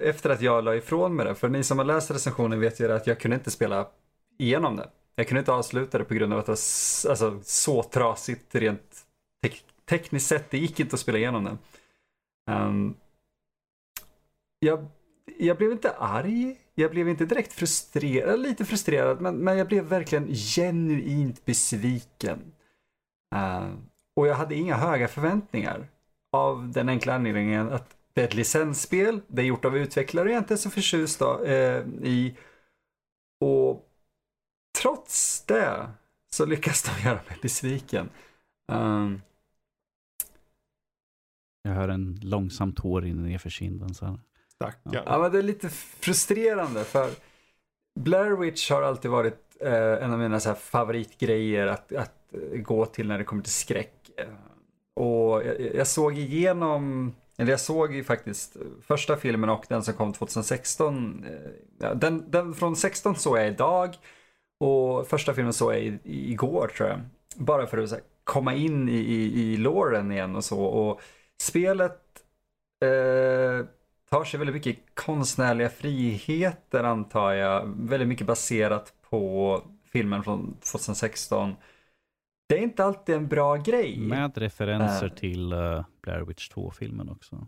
efter 0.00 0.30
att 0.30 0.40
jag 0.40 0.64
la 0.64 0.74
ifrån 0.74 1.16
mig 1.16 1.26
det, 1.26 1.34
för 1.34 1.48
ni 1.48 1.64
som 1.64 1.78
har 1.78 1.84
läst 1.84 2.10
recensionen 2.10 2.60
vet 2.60 2.80
ju 2.80 2.92
att 2.92 3.06
jag 3.06 3.20
kunde 3.20 3.34
inte 3.34 3.50
spela 3.50 3.88
igenom 4.38 4.76
det. 4.76 4.88
Jag 5.14 5.28
kunde 5.28 5.38
inte 5.38 5.52
avsluta 5.52 5.98
det 5.98 6.04
på 6.04 6.14
grund 6.14 6.32
av 6.32 6.38
att 6.38 6.46
det 6.46 6.50
var 6.50 7.10
alltså, 7.10 7.40
så 7.42 7.82
trasigt 7.82 8.54
rent 8.54 9.06
te 9.42 9.50
tekniskt 9.88 10.26
sett. 10.26 10.50
Det 10.50 10.58
gick 10.58 10.80
inte 10.80 10.94
att 10.94 11.00
spela 11.00 11.18
igenom 11.18 11.44
det. 11.44 11.56
Um, 12.50 12.94
jag, 14.58 14.86
jag 15.38 15.56
blev 15.56 15.72
inte 15.72 15.90
arg, 15.90 16.56
jag 16.74 16.90
blev 16.90 17.08
inte 17.08 17.24
direkt 17.24 17.52
frustrerad, 17.52 18.40
lite 18.40 18.64
frustrerad, 18.64 19.20
men, 19.20 19.36
men 19.36 19.58
jag 19.58 19.68
blev 19.68 19.84
verkligen 19.84 20.34
genuint 20.34 21.44
besviken. 21.44 22.52
Uh, 23.34 23.74
och 24.16 24.26
jag 24.26 24.34
hade 24.34 24.54
inga 24.54 24.74
höga 24.74 25.08
förväntningar. 25.08 25.88
Av 26.32 26.68
den 26.72 26.88
enkla 26.88 27.14
anledningen 27.14 27.72
att 27.72 27.96
det 28.14 28.20
är 28.20 28.24
ett 28.24 28.34
licensspel, 28.34 29.20
det 29.28 29.42
är 29.42 29.46
gjort 29.46 29.64
av 29.64 29.76
utvecklare 29.76 30.28
jag 30.28 30.34
är 30.34 30.38
inte 30.38 30.56
så 30.56 30.70
förtjust 30.70 31.18
då, 31.18 31.38
uh, 31.44 31.84
i. 32.02 32.36
Och 33.40 33.88
trots 34.82 35.44
det 35.46 35.90
så 36.30 36.46
lyckas 36.46 36.82
de 36.82 37.08
göra 37.08 37.20
mig 37.28 37.38
besviken. 37.42 38.10
Um, 38.72 39.22
jag 41.66 41.74
hör 41.74 41.88
en 41.88 42.18
långsam 42.22 42.72
tår 42.72 43.02
rinna 43.02 43.22
ner 43.22 43.38
för 43.38 43.50
kinden. 43.50 43.94
Så. 43.94 44.18
Stackarn. 44.54 45.02
Ja. 45.06 45.18
men 45.18 45.32
det 45.32 45.38
är 45.38 45.42
lite 45.42 45.68
frustrerande 45.68 46.84
för 46.84 47.10
Blair 48.00 48.36
Witch 48.36 48.70
har 48.70 48.82
alltid 48.82 49.10
varit 49.10 49.56
eh, 49.60 50.04
en 50.04 50.12
av 50.12 50.18
mina 50.18 50.40
så 50.40 50.54
favoritgrejer 50.54 51.66
att, 51.66 51.92
att 51.92 52.12
gå 52.54 52.86
till 52.86 53.08
när 53.08 53.18
det 53.18 53.24
kommer 53.24 53.42
till 53.42 53.52
skräck. 53.52 54.10
Och 54.94 55.46
jag, 55.46 55.74
jag, 55.74 55.86
såg 55.86 56.18
igenom, 56.18 57.14
eller 57.36 57.50
jag 57.50 57.60
såg 57.60 57.94
ju 57.94 58.04
faktiskt 58.04 58.56
första 58.82 59.16
filmen 59.16 59.50
och 59.50 59.64
den 59.68 59.82
som 59.82 59.94
kom 59.94 60.12
2016. 60.12 61.24
Eh, 61.80 61.90
den, 61.94 62.30
den 62.30 62.54
från 62.54 62.76
16 62.76 63.16
såg 63.16 63.38
jag 63.38 63.48
idag 63.48 63.96
och 64.60 65.06
första 65.06 65.34
filmen 65.34 65.52
såg 65.52 65.72
jag 65.72 65.80
i, 65.80 65.98
igår 66.04 66.70
tror 66.76 66.88
jag. 66.88 67.00
Bara 67.36 67.66
för 67.66 67.78
att 67.78 67.90
här, 67.90 68.00
komma 68.24 68.54
in 68.54 68.88
i, 68.88 68.92
i, 68.92 69.52
i 69.52 69.56
låren 69.56 70.12
igen 70.12 70.36
och 70.36 70.44
så. 70.44 70.60
Och 70.60 71.00
Spelet 71.42 72.00
eh, 72.84 73.66
tar 74.10 74.24
sig 74.24 74.38
väldigt 74.38 74.54
mycket 74.54 74.78
konstnärliga 74.94 75.68
friheter 75.68 76.84
antar 76.84 77.32
jag. 77.32 77.74
Väldigt 77.76 78.08
mycket 78.08 78.26
baserat 78.26 78.92
på 79.10 79.62
filmen 79.84 80.22
från 80.24 80.56
2016. 80.72 81.54
Det 82.48 82.58
är 82.58 82.62
inte 82.62 82.84
alltid 82.84 83.14
en 83.14 83.26
bra 83.28 83.56
grej. 83.56 83.98
Med 83.98 84.38
referenser 84.38 85.06
Äh. 85.06 85.12
till 85.12 85.52
uh, 85.52 85.84
Blair 86.02 86.20
Witch 86.20 86.50
2-filmen 86.50 87.08
också. 87.08 87.46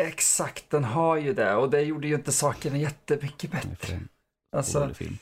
Exakt, 0.00 0.70
den 0.70 0.84
har 0.84 1.16
ju 1.16 1.34
det 1.34 1.54
och 1.54 1.70
det 1.70 1.82
gjorde 1.82 2.08
ju 2.08 2.14
inte 2.14 2.32
saken 2.32 2.80
jättemycket 2.80 3.50
bättre. 3.50 4.00
Alltså, 4.56 4.94
film. 4.94 5.18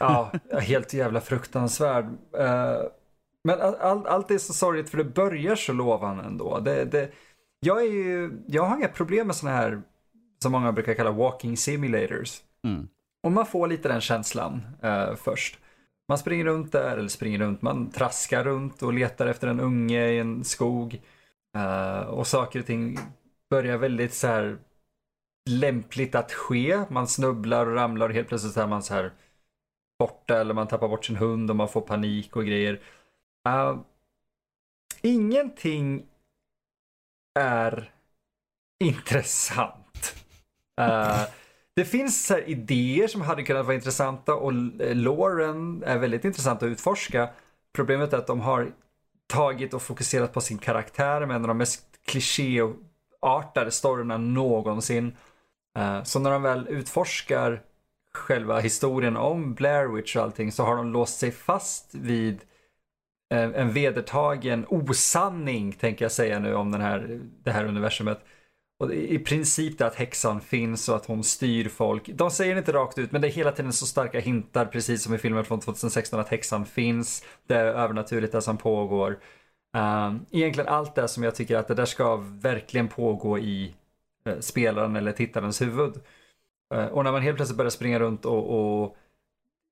ja, 0.00 0.32
helt 0.60 0.94
jävla 0.94 1.20
fruktansvärd. 1.20 2.04
Eh, 2.38 2.80
Men 3.44 3.60
all, 3.60 3.74
all, 3.74 4.06
allt 4.06 4.30
är 4.30 4.38
så 4.38 4.52
sorgligt 4.52 4.90
för 4.90 4.98
det 4.98 5.04
börjar 5.04 5.56
så 5.56 5.72
lovande 5.72 6.24
ändå. 6.24 6.60
Det, 6.60 6.84
det, 6.84 7.10
jag, 7.60 7.82
är 7.82 7.90
ju, 7.90 8.42
jag 8.46 8.62
har 8.62 8.76
inga 8.76 8.88
problem 8.88 9.26
med 9.26 9.36
sådana 9.36 9.56
här, 9.56 9.82
som 10.42 10.52
många 10.52 10.72
brukar 10.72 10.94
kalla 10.94 11.10
walking 11.10 11.56
simulators. 11.56 12.40
Mm. 12.64 12.88
Och 13.22 13.32
man 13.32 13.46
får 13.46 13.68
lite 13.68 13.88
den 13.88 14.00
känslan 14.00 14.62
eh, 14.82 15.14
först. 15.14 15.58
Man 16.08 16.18
springer 16.18 16.44
runt 16.44 16.72
där, 16.72 16.96
eller 16.96 17.08
springer 17.08 17.38
runt, 17.38 17.62
man 17.62 17.90
traskar 17.90 18.44
runt 18.44 18.82
och 18.82 18.92
letar 18.92 19.26
efter 19.26 19.48
en 19.48 19.60
unge 19.60 20.08
i 20.08 20.18
en 20.18 20.44
skog. 20.44 21.00
Eh, 21.56 22.00
och 22.00 22.26
saker 22.26 22.60
och 22.60 22.66
ting 22.66 22.98
börjar 23.50 23.78
väldigt 23.78 24.14
så 24.14 24.26
här 24.26 24.58
lämpligt 25.50 26.14
att 26.14 26.32
ske. 26.32 26.80
Man 26.90 27.06
snubblar 27.06 27.66
och 27.66 27.74
ramlar 27.74 28.08
och 28.08 28.14
helt 28.14 28.28
plötsligt 28.28 28.56
är 28.56 28.66
man 28.66 28.82
så 28.82 28.94
här 28.94 29.12
borta 29.98 30.40
eller 30.40 30.54
man 30.54 30.68
tappar 30.68 30.88
bort 30.88 31.04
sin 31.04 31.16
hund 31.16 31.50
och 31.50 31.56
man 31.56 31.68
får 31.68 31.80
panik 31.80 32.36
och 32.36 32.44
grejer. 32.46 32.80
Uh, 33.48 33.80
ingenting 35.02 36.06
är 37.34 37.92
intressant. 38.80 40.14
Uh, 40.80 41.22
det 41.74 41.84
finns 41.84 42.26
så 42.26 42.34
här 42.34 42.48
idéer 42.48 43.08
som 43.08 43.20
hade 43.20 43.42
kunnat 43.42 43.66
vara 43.66 43.74
intressanta 43.74 44.34
och 44.34 44.52
Lauren 44.78 45.82
eh, 45.82 45.92
är 45.92 45.98
väldigt 45.98 46.24
intressant 46.24 46.62
att 46.62 46.66
utforska. 46.66 47.30
Problemet 47.72 48.12
är 48.12 48.18
att 48.18 48.26
de 48.26 48.40
har 48.40 48.72
tagit 49.26 49.74
och 49.74 49.82
fokuserat 49.82 50.32
på 50.32 50.40
sin 50.40 50.58
karaktär 50.58 51.26
med 51.26 51.36
en 51.36 51.42
av 51.42 51.48
de 51.48 51.58
mest 51.58 51.84
klichéartade 52.06 53.70
storyna 53.70 54.18
någonsin. 54.18 55.16
Uh, 55.78 56.02
Så 56.02 56.18
när 56.18 56.30
de 56.30 56.42
väl 56.42 56.68
utforskar 56.68 57.62
själva 58.14 58.60
historien 58.60 59.16
om 59.16 59.54
Blair 59.54 59.86
Witch 59.86 60.16
och 60.16 60.22
allting 60.22 60.52
så 60.52 60.64
har 60.64 60.76
de 60.76 60.92
låst 60.92 61.18
sig 61.18 61.32
fast 61.32 61.94
vid 61.94 62.40
Eh, 63.32 63.50
en 63.54 63.72
vedertagen 63.72 64.66
osanning, 64.68 65.72
tänker 65.72 66.04
jag 66.04 66.12
säga 66.12 66.38
nu, 66.38 66.54
om 66.54 66.70
den 66.70 66.80
här, 66.80 67.20
det 67.44 67.50
här 67.50 67.64
universumet. 67.64 68.24
Och 68.78 68.94
i 68.94 69.18
princip 69.18 69.78
det 69.78 69.86
att 69.86 69.94
häxan 69.94 70.40
finns 70.40 70.88
och 70.88 70.96
att 70.96 71.06
hon 71.06 71.24
styr 71.24 71.68
folk. 71.68 72.08
De 72.08 72.30
säger 72.30 72.54
det 72.54 72.58
inte 72.58 72.72
rakt 72.72 72.98
ut, 72.98 73.12
men 73.12 73.20
det 73.20 73.28
är 73.28 73.32
hela 73.32 73.52
tiden 73.52 73.72
så 73.72 73.86
starka 73.86 74.20
hintar, 74.20 74.66
precis 74.66 75.02
som 75.02 75.14
i 75.14 75.18
filmen 75.18 75.44
från 75.44 75.60
2016, 75.60 76.20
att 76.20 76.28
häxan 76.28 76.66
finns. 76.66 77.24
Det 77.46 77.54
är 77.54 77.64
övernaturligt 77.64 78.32
det 78.32 78.42
som 78.42 78.58
pågår. 78.58 79.18
Um, 79.76 80.26
egentligen 80.30 80.68
allt 80.68 80.94
det 80.94 81.08
som 81.08 81.22
jag 81.22 81.34
tycker 81.34 81.56
att 81.56 81.68
det 81.68 81.74
där 81.74 81.84
ska 81.84 82.16
verkligen 82.16 82.88
pågå 82.88 83.38
i 83.38 83.74
eh, 84.26 84.38
spelaren 84.40 84.96
eller 84.96 85.12
tittarens 85.12 85.62
huvud. 85.62 85.94
Uh, 86.74 86.84
och 86.84 87.04
när 87.04 87.12
man 87.12 87.22
helt 87.22 87.36
plötsligt 87.36 87.58
börjar 87.58 87.70
springa 87.70 87.98
runt 87.98 88.24
och, 88.24 88.82
och 88.82 88.96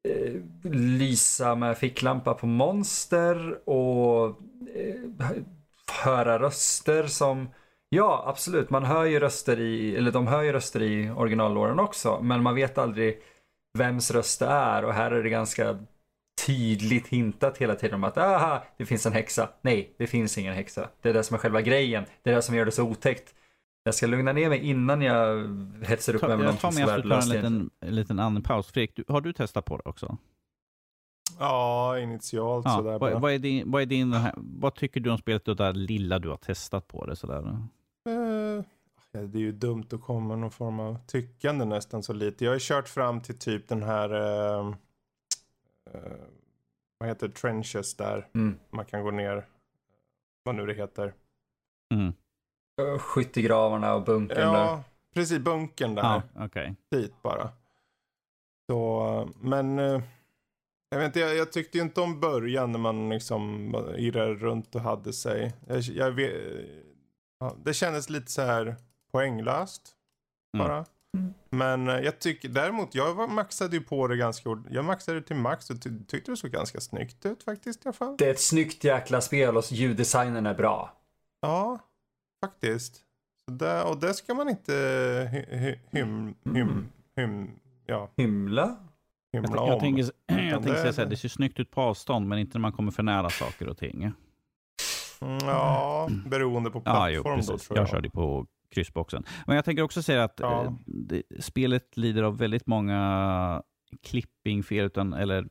Eh, 0.08 0.32
lysa 0.72 1.54
med 1.54 1.78
ficklampa 1.78 2.34
på 2.34 2.46
monster 2.46 3.68
och 3.68 4.26
eh, 4.74 5.30
höra 6.04 6.38
röster 6.38 7.06
som 7.06 7.48
Ja, 7.92 8.24
absolut. 8.26 8.70
Man 8.70 8.84
hör 8.84 9.04
ju 9.04 9.20
röster 9.20 9.60
i, 9.60 9.96
eller 9.96 10.12
de 10.12 10.26
hör 10.26 10.42
ju 10.42 10.52
röster 10.52 10.82
i 10.82 11.10
originallåren 11.10 11.80
också, 11.80 12.20
men 12.22 12.42
man 12.42 12.54
vet 12.54 12.78
aldrig 12.78 13.22
vems 13.78 14.10
röst 14.10 14.38
det 14.38 14.46
är 14.46 14.84
och 14.84 14.92
här 14.94 15.10
är 15.10 15.22
det 15.22 15.30
ganska 15.30 15.78
tydligt 16.46 17.08
hintat 17.08 17.58
hela 17.58 17.74
tiden 17.74 17.94
om 17.94 18.04
att 18.04 18.18
aha, 18.18 18.64
det 18.76 18.86
finns 18.86 19.06
en 19.06 19.12
häxa. 19.12 19.48
Nej, 19.62 19.94
det 19.98 20.06
finns 20.06 20.38
ingen 20.38 20.54
häxa. 20.54 20.88
Det 21.02 21.08
är 21.08 21.14
det 21.14 21.22
som 21.22 21.34
är 21.34 21.38
själva 21.38 21.60
grejen. 21.60 22.04
Det 22.22 22.30
är 22.30 22.34
det 22.34 22.42
som 22.42 22.54
gör 22.54 22.64
det 22.64 22.72
så 22.72 22.84
otäckt. 22.84 23.34
Jag 23.82 23.94
ska 23.94 24.06
lugna 24.06 24.32
ner 24.32 24.48
mig 24.48 24.58
innan 24.58 25.02
jag 25.02 25.48
hetsar 25.84 26.14
upp 26.14 26.22
mig 26.22 26.36
med 26.36 26.46
Jag 26.46 26.60
tar 26.60 26.68
någonting 26.68 26.86
med 26.86 27.02
så 27.02 27.18
att 27.18 27.26
tar 27.26 27.32
en 27.32 27.36
liten, 27.36 27.70
en 27.80 27.94
liten 27.94 28.18
annan 28.18 28.42
paus. 28.42 28.66
Fredrik, 28.66 28.96
du, 28.96 29.04
har 29.08 29.20
du 29.20 29.32
testat 29.32 29.64
på 29.64 29.76
det 29.76 29.82
också? 29.84 30.18
Ja, 31.38 31.98
initialt 31.98 32.66
Ja, 32.66 32.76
sådär 32.76 32.98
vad, 32.98 33.20
vad, 33.20 33.32
är 33.32 33.38
din, 33.38 33.70
vad, 33.70 33.82
är 33.82 33.86
din, 33.86 34.16
vad 34.36 34.74
tycker 34.74 35.00
du 35.00 35.10
om 35.10 35.18
spelet 35.18 35.48
och 35.48 35.56
det 35.56 35.64
där 35.64 35.72
lilla 35.72 36.18
du 36.18 36.28
har 36.28 36.36
testat 36.36 36.88
på 36.88 37.06
det? 37.06 37.16
Sådär? 37.16 37.38
Eh, 38.08 38.64
det 39.12 39.38
är 39.38 39.42
ju 39.42 39.52
dumt 39.52 39.86
att 39.92 40.00
komma 40.00 40.28
med 40.28 40.38
någon 40.38 40.50
form 40.50 40.80
av 40.80 40.98
tyckande 41.06 41.64
nästan 41.64 42.02
så 42.02 42.12
lite. 42.12 42.44
Jag 42.44 42.50
har 42.50 42.56
ju 42.56 42.60
kört 42.62 42.88
fram 42.88 43.20
till 43.20 43.38
typ 43.38 43.68
den 43.68 43.82
här, 43.82 44.10
eh, 44.10 44.74
eh, 45.92 46.12
vad 46.98 47.08
heter 47.08 47.28
trenches 47.28 47.96
där. 47.96 48.28
Mm. 48.34 48.58
Man 48.70 48.84
kan 48.84 49.02
gå 49.02 49.10
ner, 49.10 49.46
vad 50.42 50.54
nu 50.54 50.66
det 50.66 50.74
heter. 50.74 51.14
Mm. 51.94 52.12
Skyttegravarna 52.98 53.94
och 53.94 54.02
bunkern 54.04 54.52
där. 54.52 54.64
Ja, 54.64 54.82
precis 55.14 55.38
bunkern 55.38 55.94
där. 55.94 56.02
Ja, 56.02 56.22
okej. 56.44 56.74
Dit 56.90 57.22
bara. 57.22 57.48
Så, 58.70 59.28
men 59.40 59.78
eh, 59.78 60.02
jag 60.90 60.98
vet 60.98 61.06
inte, 61.06 61.20
jag, 61.20 61.36
jag 61.36 61.52
tyckte 61.52 61.78
ju 61.78 61.84
inte 61.84 62.00
om 62.00 62.20
början 62.20 62.72
när 62.72 62.78
man 62.78 63.08
liksom 63.08 63.74
irrade 63.96 64.34
runt 64.34 64.74
och 64.74 64.80
hade 64.80 65.12
sig. 65.12 65.52
Jag, 65.66 65.80
jag 65.80 66.10
vet, 66.10 66.32
ja, 67.40 67.56
det 67.64 67.74
kändes 67.74 68.10
lite 68.10 68.30
så 68.32 68.42
här 68.42 68.76
poänglöst 69.12 69.96
Mm. 70.54 70.66
bara. 70.66 70.84
Mm. 71.16 71.34
Men 71.50 71.88
eh, 71.88 72.04
jag 72.04 72.18
tycker 72.18 72.48
däremot, 72.48 72.94
jag 72.94 73.14
var, 73.14 73.28
maxade 73.28 73.76
ju 73.76 73.82
på 73.82 74.06
det 74.08 74.16
ganska 74.16 74.48
ord- 74.48 74.66
Jag 74.70 74.84
maxade 74.84 75.20
det 75.20 75.26
till 75.26 75.36
max 75.36 75.70
och 75.70 75.82
ty, 75.82 75.90
tyckte 76.08 76.30
det 76.32 76.36
såg 76.36 76.50
ganska 76.50 76.80
snyggt 76.80 77.26
ut 77.26 77.42
faktiskt 77.42 77.84
i 77.84 77.88
alla 77.88 77.92
fall. 77.92 78.16
Det 78.18 78.26
är 78.26 78.30
ett 78.30 78.40
snyggt 78.40 78.84
jäkla 78.84 79.20
spel 79.20 79.56
och 79.56 79.64
ljuddesignen 79.72 80.46
är 80.46 80.54
bra. 80.54 80.92
Ja, 81.40 81.78
faktiskt. 82.40 82.96
Så 83.44 83.50
där, 83.50 83.88
och 83.90 84.00
det 84.00 84.14
ska 84.14 84.34
man 84.34 84.48
inte 84.48 84.72
hy, 85.32 85.56
hy, 85.58 85.74
hym, 85.90 86.34
hym, 86.44 86.54
Mm. 86.56 86.86
hym, 87.16 87.50
ja, 87.86 88.10
Himla? 88.16 88.76
Jag, 89.30 89.42
hymla 89.42 89.56
jag 89.66 89.74
om. 89.74 89.80
tänker, 89.80 90.04
jag 90.26 90.62
tänker 90.62 90.74
säga 90.80 90.92
det- 90.92 91.02
här, 91.02 91.06
det 91.10 91.16
ser 91.16 91.28
snyggt 91.28 91.60
ut 91.60 91.70
på 91.70 91.80
avstånd, 91.80 92.28
men 92.28 92.38
inte 92.38 92.58
när 92.58 92.60
man 92.60 92.72
kommer 92.72 92.92
för 92.92 93.02
nära 93.02 93.30
saker 93.30 93.68
och 93.68 93.78
ting. 93.78 94.12
Ja, 95.40 96.08
beroende 96.26 96.70
på 96.70 96.78
Ja, 96.84 96.92
plattform 96.92 97.14
jo, 97.14 97.22
då 97.22 97.36
precis. 97.36 97.66
tror 97.68 97.78
Jag 97.78 97.82
jag. 97.84 97.90
körde 97.90 98.10
på 98.10 98.46
kryssboxen. 98.70 99.24
Men 99.46 99.56
jag 99.56 99.64
tänker 99.64 99.82
också 99.82 100.02
säga 100.02 100.24
att 100.24 100.40
Ja. 100.40 100.64
eh, 100.64 100.72
det, 100.86 101.22
spelet 101.40 101.96
lider 101.96 102.22
av 102.22 102.38
väldigt 102.38 102.66
många 102.66 103.62
klippingfel, 104.02 104.84
utan, 104.84 105.12
eller 105.12 105.48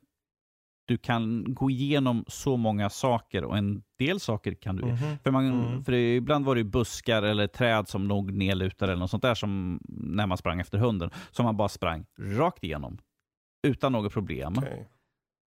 du 0.89 0.97
kan 0.97 1.53
gå 1.53 1.69
igenom 1.69 2.25
så 2.27 2.57
många 2.57 2.89
saker 2.89 3.43
och 3.43 3.57
en 3.57 3.83
del 3.99 4.19
saker 4.19 4.53
kan 4.53 4.75
du... 4.75 4.85
Mhm. 4.85 4.97
För, 5.23 5.31
man, 5.31 5.45
Mm. 5.45 5.83
för 5.83 5.91
det, 5.91 6.15
ibland 6.15 6.45
var 6.45 6.55
det 6.55 6.63
buskar 6.63 7.23
eller 7.23 7.47
träd 7.47 7.87
som 7.87 8.07
låg 8.07 8.31
nedlutade 8.33 8.91
eller 8.91 8.99
något 8.99 9.09
sånt 9.11 9.23
där 9.23 9.35
som 9.35 9.79
när 9.87 10.27
man 10.27 10.37
sprang 10.37 10.59
efter 10.59 10.77
hunden, 10.77 11.09
som 11.31 11.45
man 11.45 11.57
bara 11.57 11.69
sprang 11.69 12.05
rakt 12.19 12.63
igenom. 12.63 12.97
Utan 13.67 13.91
något 13.91 14.13
problem. 14.13 14.53
Okej. 14.57 14.89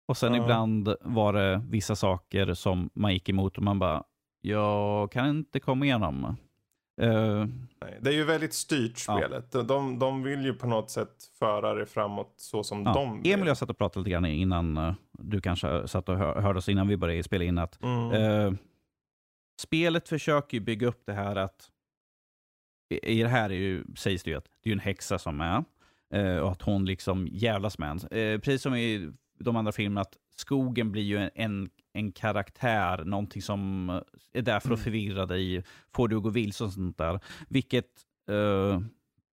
Och 0.07 0.17
sen 0.17 0.33
Ja. 0.33 0.43
ibland 0.43 0.95
var 1.01 1.33
det 1.33 1.61
vissa 1.69 1.95
saker 1.95 2.53
som 2.53 2.89
man 2.93 3.13
gick 3.13 3.29
emot 3.29 3.57
och 3.57 3.63
man 3.63 3.79
bara, 3.79 4.03
jag 4.41 5.11
kan 5.11 5.29
inte 5.29 5.59
komma 5.59 5.85
igenom. 5.85 6.35
Nej, 6.97 7.97
Det 8.01 8.09
är 8.09 8.13
ju 8.13 8.23
väldigt 8.23 8.53
styrt 8.53 9.03
Ja. 9.07 9.17
spelet. 9.17 9.51
De, 9.67 9.99
de 9.99 10.23
vill 10.23 10.45
ju 10.45 10.53
på 10.53 10.67
något 10.67 10.91
sätt 10.91 11.23
föra 11.39 11.73
det 11.73 11.85
framåt 11.85 12.33
så 12.37 12.63
som 12.63 12.83
ja. 12.83 12.93
de 12.93 13.21
vill. 13.21 13.33
Emil 13.33 13.47
jag 13.47 13.57
satt 13.57 13.69
och 13.69 13.77
pratade 13.77 13.99
lite 14.03 14.11
grann 14.11 14.25
innan 14.25 14.77
eh, 14.77 14.93
du 15.11 15.41
kanske 15.41 15.87
satt 15.87 16.09
och 16.09 16.17
hör, 16.17 16.41
hörde 16.41 16.59
oss 16.59 16.69
innan 16.69 16.87
vi 16.87 16.97
började 16.97 17.23
spela 17.23 17.43
in 17.43 17.57
att 17.57 17.83
Mm. 17.83 18.11
eh, 18.11 18.53
spelet 19.61 20.09
försöker 20.09 20.57
ju 20.57 20.61
bygga 20.63 20.87
upp 20.87 21.01
det 21.05 21.13
här 21.13 21.35
att 21.35 21.69
i 23.03 23.21
det 23.23 23.29
här 23.29 23.49
är 23.49 23.55
ju, 23.55 23.83
sägs 23.97 24.23
det 24.23 24.29
ju 24.31 24.37
att 24.37 24.45
det 24.63 24.69
är 24.69 24.73
en 24.73 24.79
häxa 24.79 25.19
som 25.19 25.41
är 25.41 25.63
eh, 26.13 26.37
och 26.37 26.51
att 26.51 26.61
hon 26.61 26.85
liksom 26.85 27.27
jävlas 27.31 27.77
med 27.77 27.89
en. 27.91 27.99
Precis 28.41 28.61
som 28.61 28.75
i 28.75 29.11
de 29.39 29.55
andra 29.55 29.71
filmerna, 29.71 30.01
att 30.01 30.17
skogen 30.39 30.91
blir 30.91 31.03
ju 31.03 31.17
en, 31.17 31.29
en, 31.35 31.69
en 31.93 32.11
karaktär, 32.11 33.03
någonting 33.05 33.41
som 33.41 33.89
är 34.33 34.41
där 34.41 34.59
för 34.59 34.69
att 34.69 34.79
Mm. 34.79 34.83
förvirra 34.83 35.25
dig, 35.25 35.63
får 35.93 36.07
du 36.07 36.19
gå 36.19 36.29
vilse 36.29 36.63
och 36.63 36.73
sånt 36.73 36.97
där. 36.97 37.19
Vilket 37.49 37.85
eh, 38.29 38.81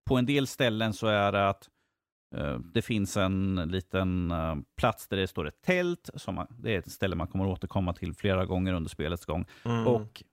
på 0.06 0.18
en 0.18 0.26
del 0.26 0.48
ställen 0.48 0.94
så 0.94 1.08
är 1.08 1.32
det 1.32 1.50
att 1.50 1.70
eh, 2.36 2.60
det 2.60 2.82
finns 2.82 3.18
en 3.18 3.56
liten 3.56 4.32
eh, 4.32 4.56
plats 4.78 5.08
där 5.08 5.18
det 5.18 5.28
står 5.28 5.48
ett 5.48 5.62
tält. 5.62 6.10
Som 6.16 6.36
man, 6.36 6.48
det 6.50 6.74
är 6.76 6.80
ett 6.80 6.92
ställe 6.92 7.16
man 7.16 7.28
kommer 7.28 7.48
återkomma 7.48 7.94
till 7.94 8.14
flera 8.14 8.46
gånger 8.46 8.74
under 8.74 8.90
spelets 8.90 9.26
gång. 9.26 9.46
Mm. 9.66 9.88
Och 9.88 10.24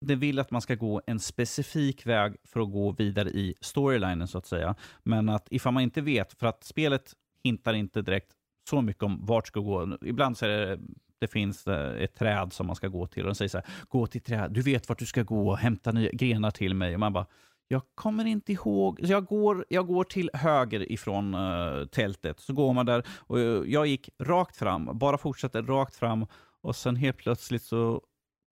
det 0.00 0.14
vill 0.14 0.38
att 0.38 0.50
man 0.50 0.60
ska 0.60 0.74
gå 0.74 1.02
en 1.06 1.20
specifik 1.20 2.06
väg 2.06 2.36
för 2.44 2.60
att 2.60 2.72
gå 2.72 2.92
vidare 2.92 3.28
i 3.28 3.54
storylinen 3.60 4.28
så 4.28 4.38
att 4.38 4.46
säga. 4.46 4.74
Men 5.02 5.28
att 5.28 5.48
ifall 5.50 5.72
man 5.72 5.82
inte 5.82 6.00
vet, 6.00 6.32
för 6.32 6.46
att 6.46 6.64
spelet 6.64 7.12
hintar 7.44 7.74
inte 7.74 8.02
direkt 8.02 8.32
så 8.68 8.82
mycket 8.82 9.02
om 9.02 9.26
vart 9.26 9.46
ska 9.46 9.60
gå. 9.60 9.98
Ibland 10.02 10.38
så 10.38 10.46
är 10.46 10.48
det, 10.48 10.80
det 11.18 11.28
finns 11.28 11.66
eh, 11.66 12.02
ett 12.02 12.14
träd 12.14 12.52
som 12.52 12.66
man 12.66 12.76
ska 12.76 12.88
gå 12.88 13.06
till 13.06 13.22
och 13.22 13.28
de 13.28 13.34
säger 13.34 13.48
så 13.48 13.58
här, 13.58 13.66
gå 13.88 14.06
till 14.06 14.20
träd, 14.20 14.52
du 14.52 14.62
vet 14.62 14.88
vart 14.88 14.98
du 14.98 15.06
ska 15.06 15.22
gå, 15.22 15.54
hämta 15.54 15.92
nya 15.92 16.10
grenar 16.10 16.50
till 16.50 16.74
mig. 16.74 16.94
Och 16.94 17.00
man 17.00 17.12
bara, 17.12 17.26
jag 17.68 17.82
kommer 17.94 18.24
inte 18.24 18.52
ihåg. 18.52 19.00
Så 19.04 19.12
jag, 19.12 19.26
går, 19.26 19.64
jag 19.68 19.86
går 19.86 20.04
till 20.04 20.30
höger 20.34 20.92
ifrån 20.92 21.34
uh, 21.34 21.86
tältet. 21.86 22.40
Så 22.40 22.52
går 22.52 22.72
man 22.72 22.86
där 22.86 23.06
och 23.08 23.40
eh, 23.40 23.62
jag 23.66 23.86
gick 23.86 24.10
rakt 24.18 24.56
fram. 24.56 24.98
Bara 24.98 25.18
fortsatte 25.18 25.62
rakt 25.62 25.96
fram. 25.96 26.26
Och 26.60 26.76
sen 26.76 26.96
helt 26.96 27.16
plötsligt 27.16 27.62
så, 27.62 28.02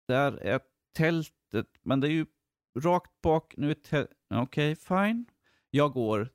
där 0.08 0.32
är 0.32 0.61
tältet. 0.96 1.66
Men 1.82 2.00
det 2.00 2.08
är 2.08 2.12
ju 2.12 2.26
rakt 2.78 3.20
bak. 3.22 3.54
Nu 3.56 3.70
är 3.70 3.74
tältet, 3.74 4.16
okej, 4.34 4.72
okay, 4.72 4.76
fine. 4.76 5.26
Jag 5.70 5.92
går 5.92 6.28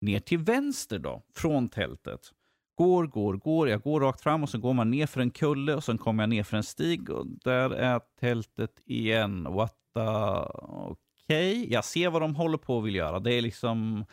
ner 0.00 0.20
till 0.20 0.38
vänster 0.38 0.98
då, 0.98 1.22
från 1.34 1.68
tältet. 1.68 2.32
Går, 2.76 3.06
går, 3.06 3.34
går. 3.34 3.68
Jag 3.68 3.82
går 3.82 4.00
rakt 4.00 4.20
fram 4.20 4.42
och 4.42 4.48
så 4.48 4.58
går 4.58 4.72
man 4.72 4.90
ner 4.90 5.06
för 5.06 5.20
en 5.20 5.30
kulle 5.30 5.74
och 5.74 5.84
sen 5.84 5.98
kommer 5.98 6.22
jag 6.22 6.30
ner 6.30 6.42
för 6.42 6.56
en 6.56 6.62
stig 6.62 7.10
och 7.10 7.26
där 7.26 7.70
är 7.70 8.00
tältet 8.20 8.80
igen. 8.84 9.44
What 9.50 9.74
the... 9.94 10.00
Okej, 10.00 11.62
okay. 11.62 11.72
jag 11.72 11.84
ser 11.84 12.10
vad 12.10 12.22
de 12.22 12.34
håller 12.34 12.58
på 12.58 12.78
att 12.78 12.84
vill 12.84 12.94
göra. 12.94 13.20
Det 13.20 13.34
är 13.34 13.42
liksom... 13.42 14.04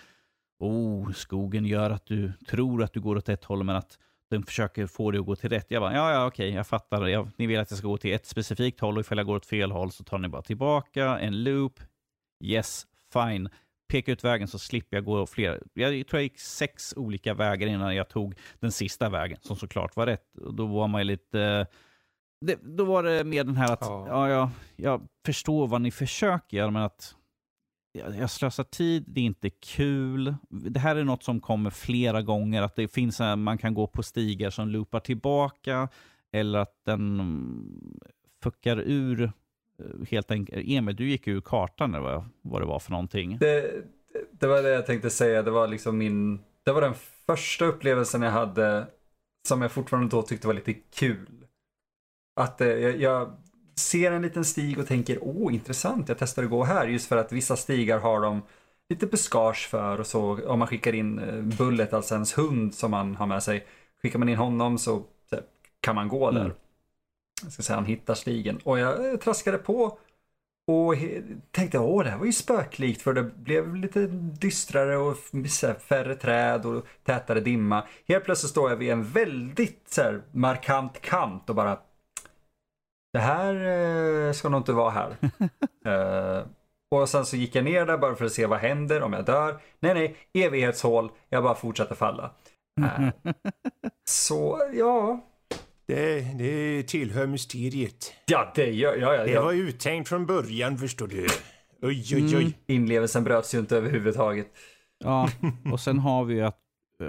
Oh, 0.60 1.12
skogen 1.12 1.66
gör 1.66 1.90
att 1.90 2.06
du 2.06 2.34
tror 2.48 2.84
att 2.84 2.94
du 2.94 3.02
går 3.02 3.16
åt 3.16 3.30
ett 3.30 3.44
håll 3.44 3.64
men 3.64 3.76
att 3.76 3.98
den 4.30 4.44
försöker 4.44 4.88
få 4.88 5.12
dig 5.12 5.20
att 5.20 5.26
gå 5.26 5.36
till 5.36 5.50
rätt. 5.50 5.72
Jag 5.72 5.82
bara, 5.82 5.94
ja, 5.94 6.12
ja, 6.12 6.28
okej, 6.28 6.50
jag 6.50 6.68
fattar. 6.68 7.08
Jag, 7.08 7.30
ni 7.38 7.48
vill 7.48 7.60
att 7.60 7.72
jag 7.72 7.78
ska 7.78 7.88
gå 7.88 7.98
till 7.98 8.14
ett 8.14 8.26
specifikt 8.26 8.80
håll 8.80 8.98
och 8.98 9.02
ifall 9.02 9.18
jag 9.18 9.28
går 9.28 9.36
åt 9.36 9.46
fel 9.46 9.72
håll 9.72 9.92
så 9.92 10.04
tar 10.04 10.18
ni 10.18 10.28
bara 10.28 10.42
tillbaka 10.42 11.20
en 11.20 11.44
loop. 11.44 11.80
Yes, 12.44 12.88
fine 13.14 13.50
peka 13.92 14.12
ut 14.12 14.24
vägen 14.24 14.48
så 14.48 14.60
slipper 14.60 14.98
jag 14.98 15.06
gå 15.06 15.26
flera. 15.26 15.58
Jag 15.74 16.08
tror 16.08 16.20
jag 16.20 16.24
gick 16.24 16.40
sex 16.40 16.94
olika 16.98 17.34
vägar 17.34 17.68
innan 17.68 17.96
jag 17.96 18.10
tog 18.10 18.36
den 18.60 18.72
sista 18.72 19.10
vägen, 19.10 19.38
som 19.42 19.56
såklart 19.56 19.96
var 19.96 20.06
rätt. 20.06 20.34
Då 20.34 20.66
var 20.66 20.88
man 20.88 21.02
ju 21.02 21.06
lite... 21.06 21.68
Det, 22.46 22.60
då 22.64 22.86
var 22.86 23.04
det 23.04 23.24
mer 23.24 23.44
den 23.44 23.56
här 23.56 23.74
att, 23.74 23.82
ja. 23.82 24.08
ja, 24.08 24.30
jag, 24.30 24.50
jag 24.76 25.08
förstår 25.26 25.68
vad 25.68 25.82
ni 25.82 25.92
försöker 25.92 26.58
göra, 26.58 26.72
men 26.72 26.82
att 26.82 27.16
jag, 27.92 28.16
jag 28.16 28.30
slösar 28.30 28.64
tid, 28.64 29.04
det 29.08 29.22
är 29.22 29.26
inte 29.26 29.50
kul. 29.50 30.36
Det 30.50 30.80
här 30.80 30.96
är 30.96 31.04
något 31.04 31.24
som 31.24 31.40
kommer 31.40 31.70
flera 31.70 32.22
gånger, 32.22 32.62
att 32.62 32.76
det 32.76 32.88
finns, 32.88 33.20
man 33.38 33.58
kan 33.58 33.74
gå 33.74 33.88
på 33.88 34.04
stigar 34.04 34.50
som 34.50 34.70
loopar 34.70 35.00
tillbaka, 35.00 35.90
eller 36.32 36.60
att 36.60 36.86
den 36.86 37.22
fuckar 38.44 38.80
ur 38.80 39.32
helt 40.12 40.32
enkelt, 40.32 40.66
Emil, 40.68 40.96
du 40.96 41.10
gick 41.10 41.28
ur 41.28 41.42
kartan 41.42 41.96
eller 41.96 42.04
vad, 42.04 42.26
vad 42.42 42.62
det 42.62 42.66
var 42.66 42.80
för 42.80 42.92
någonting. 42.92 43.38
Det, 43.38 43.72
det 44.32 44.48
var 44.48 44.62
det 44.62 44.70
jag 44.70 44.86
tänkte 44.86 45.10
säga, 45.10 45.44
det 45.44 45.52
var 45.52 45.68
liksom 45.68 45.98
min, 45.98 46.40
det 46.64 46.72
var 46.72 46.82
den 46.82 46.94
första 47.26 47.66
upplevelsen 47.66 48.22
jag 48.22 48.32
hade 48.32 48.88
som 49.48 49.62
jag 49.62 49.72
fortfarande 49.72 50.10
då 50.10 50.22
tyckte 50.22 50.48
var 50.48 50.54
lite 50.54 50.74
kul. 50.74 51.46
Att 52.36 52.62
eh, 52.62 52.68
jag, 52.68 53.02
jag, 53.02 53.38
ser 53.76 54.12
en 54.12 54.22
liten 54.22 54.46
stig 54.46 54.80
och 54.80 54.88
tänker, 54.88 55.18
åh 55.22 55.54
intressant, 55.54 56.10
jag 56.10 56.18
testar 56.18 56.44
att 56.44 56.50
gå 56.50 56.64
här. 56.64 56.88
Just 56.88 57.08
för 57.08 57.18
att 57.18 57.32
vissa 57.32 57.56
stigar 57.56 58.00
har 58.00 58.22
de 58.22 58.42
lite 58.90 59.08
buskage 59.08 59.68
för 59.70 60.00
och 60.00 60.08
så. 60.08 60.48
Om 60.48 60.60
man 60.60 60.68
skickar 60.68 60.96
in 60.96 61.20
eh, 61.20 61.42
Bullet, 61.42 61.94
alltså 61.94 62.14
ens 62.14 62.38
hund 62.38 62.76
som 62.76 62.92
man 62.92 63.16
har 63.16 63.26
med 63.26 63.44
sig. 63.44 63.68
Skickar 64.02 64.20
man 64.20 64.30
in 64.30 64.38
honom 64.38 64.78
så, 64.78 65.04
så 65.30 65.40
kan 65.80 65.96
man 65.96 66.08
gå 66.08 66.32
där. 66.32 66.42
Mm 66.42 66.52
jag 67.44 67.54
ska 67.54 67.64
säga, 67.64 67.76
han 67.78 67.86
hittar 67.86 68.14
stigen. 68.14 68.60
Och 68.64 68.80
jag 68.80 69.12
eh, 69.12 69.18
traskade 69.18 69.58
på 69.58 69.98
och 70.68 70.96
tänkte 71.52 71.80
åh 71.80 72.04
det 72.04 72.10
här 72.10 72.18
var 72.18 72.26
ju 72.26 72.34
spöklikt 72.34 73.02
för 73.02 73.14
det 73.14 73.24
blev 73.24 73.76
lite 73.76 74.08
dystrare 74.40 74.98
och 74.98 75.18
färre 75.88 76.16
träd 76.16 76.66
och 76.66 76.86
tätare 77.04 77.40
dimma. 77.40 77.84
Helt 78.08 78.26
plötsligt 78.26 78.52
står 78.52 78.70
jag 78.70 78.78
vid 78.78 78.92
en 78.92 79.04
väldigt 79.04 79.84
så 79.90 80.02
här, 80.02 80.22
markant 80.32 81.02
kant 81.02 81.50
och 81.50 81.56
bara 81.56 81.78
det 83.14 83.20
här 83.20 83.56
eh, 84.28 84.34
ska 84.34 84.50
nog 84.50 84.60
inte 84.60 84.74
vara 84.74 84.90
här. 84.90 85.18
uh, 85.88 86.48
och 86.92 87.10
sen 87.10 87.26
så 87.26 87.36
gick 87.36 87.56
jag 87.56 87.64
ner 87.64 87.86
där 87.86 87.98
bara 87.98 88.16
för 88.16 88.26
att 88.26 88.32
se 88.32 88.46
vad 88.46 88.60
händer 88.60 89.02
om 89.02 89.14
jag 89.14 89.26
dör. 89.26 89.62
Nej, 89.80 89.94
nej, 89.94 90.18
evighetshål. 90.34 91.12
Jag 91.30 91.44
bara 91.44 91.56
fortsatte 91.56 91.96
falla. 91.96 92.32
Uh, 92.80 93.10
så 94.10 94.70
ja, 94.74 95.20
det, 95.86 96.22
det 96.38 96.84
tillhör 96.84 97.28
mysteriet. 97.28 98.14
Ja, 98.26 98.52
det 98.56 98.72
gör 98.72 98.96
ja, 98.96 99.16
ja, 99.16 99.24
Det 99.24 99.40
var 99.40 99.54
uttänkt 99.54 100.10
från 100.10 100.26
början 100.26 100.78
förstår 100.78 101.08
du. 101.08 101.28
Oj, 101.82 102.16
oj, 102.16 102.38
oj. 102.38 102.42
Mm. 102.42 102.54
Inlevelsen 102.68 103.24
bröts 103.24 103.56
ju 103.56 103.60
inte 103.60 103.78
överhuvudtaget. 103.78 104.48
Ja, 105.00 105.30
och 105.72 105.80
sen 105.80 106.00
har 106.00 106.24
vi 106.24 106.42
att 106.42 106.60
uh, 107.02 107.08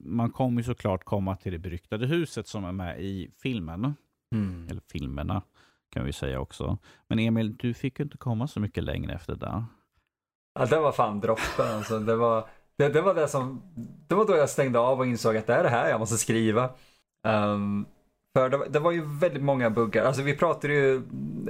man 0.00 0.30
kommer 0.30 0.60
ju 0.60 0.64
såklart 0.64 1.04
komma 1.04 1.36
till 1.36 1.52
det 1.52 1.58
beryktade 1.58 2.06
huset 2.06 2.48
som 2.48 2.64
är 2.64 2.72
med 2.72 3.00
i 3.00 3.30
filmen. 3.42 3.94
Mm. 4.34 4.68
Eller 4.70 4.82
filmerna 4.92 5.42
kan 5.90 6.04
vi 6.04 6.12
säga 6.12 6.40
också. 6.40 6.78
Men 7.08 7.18
Emil, 7.18 7.56
du 7.56 7.74
fick 7.74 7.98
ju 7.98 8.02
inte 8.02 8.16
komma 8.16 8.48
så 8.48 8.60
mycket 8.60 8.84
längre 8.84 9.14
efter 9.14 9.34
det. 9.36 9.64
Ja, 10.54 10.66
det 10.66 10.80
var 10.80 10.92
fan 10.92 11.20
droppen 11.20 11.66
alltså. 11.66 11.98
Det 11.98 12.16
var 12.16 12.48
det, 12.78 12.88
det 12.88 13.00
var 13.00 13.14
det 13.14 13.28
som, 13.28 13.62
det 14.08 14.14
var 14.14 14.26
då 14.26 14.36
jag 14.36 14.50
stängde 14.50 14.78
av 14.78 14.98
och 14.98 15.06
insåg 15.06 15.36
att 15.36 15.46
det 15.46 15.54
är 15.54 15.62
det 15.62 15.68
här 15.68 15.90
jag 15.90 16.00
måste 16.00 16.16
skriva. 16.16 16.70
Um, 17.22 17.86
för 18.38 18.48
det, 18.48 18.68
det, 18.68 18.78
var 18.78 18.92
ju 18.92 19.02
väldigt 19.04 19.42
många 19.42 19.70
buggar. 19.70 20.04
Alltså 20.04 20.22
vi 20.22 20.36
pratade 20.36 20.74
ju 20.74 21.02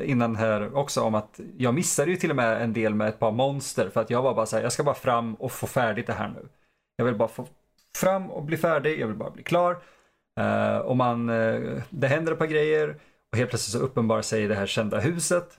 innan 0.03 0.37
här 0.37 0.77
också 0.77 1.01
om 1.01 1.15
att 1.15 1.41
jag 1.57 1.75
missade 1.75 2.11
ju 2.11 2.17
till 2.17 2.31
och 2.31 2.37
med 2.37 2.63
en 2.63 2.73
del 2.73 2.95
med 2.95 3.09
ett 3.09 3.19
par 3.19 3.33
monster 3.33 3.91
för 3.91 4.01
att 4.01 4.11
jag 4.11 4.23
var 4.23 4.35
bara 4.35 4.47
så 4.47 4.57
här, 4.57 4.63
jag 4.63 4.73
ska 4.73 4.85
bara 4.85 4.95
fram 4.95 5.35
och 5.35 5.53
få 5.53 5.67
färdigt 5.67 6.07
det 6.07 6.13
här 6.13 6.29
nu. 6.29 6.49
Jag 6.97 7.05
vill 7.05 7.15
bara 7.15 7.29
få 7.29 7.47
fram 7.97 8.31
och 8.31 8.43
bli 8.43 8.57
färdig, 8.57 9.01
jag 9.01 9.07
vill 9.07 9.17
bara 9.17 9.31
bli 9.31 9.43
klar. 9.43 9.83
Uh, 10.41 10.79
och 10.79 10.97
man, 10.97 11.31
uh, 11.31 11.83
det 11.91 12.07
händer 12.07 12.33
ett 12.33 12.39
par 12.39 12.47
grejer 12.47 12.97
och 13.33 13.39
helt 13.39 13.51
plötsligt 13.51 13.81
så 13.81 13.87
uppenbarar 13.87 14.23
sig 14.23 14.47
det 14.47 14.55
här 14.55 14.67
kända 14.67 15.01
huset. 15.01 15.59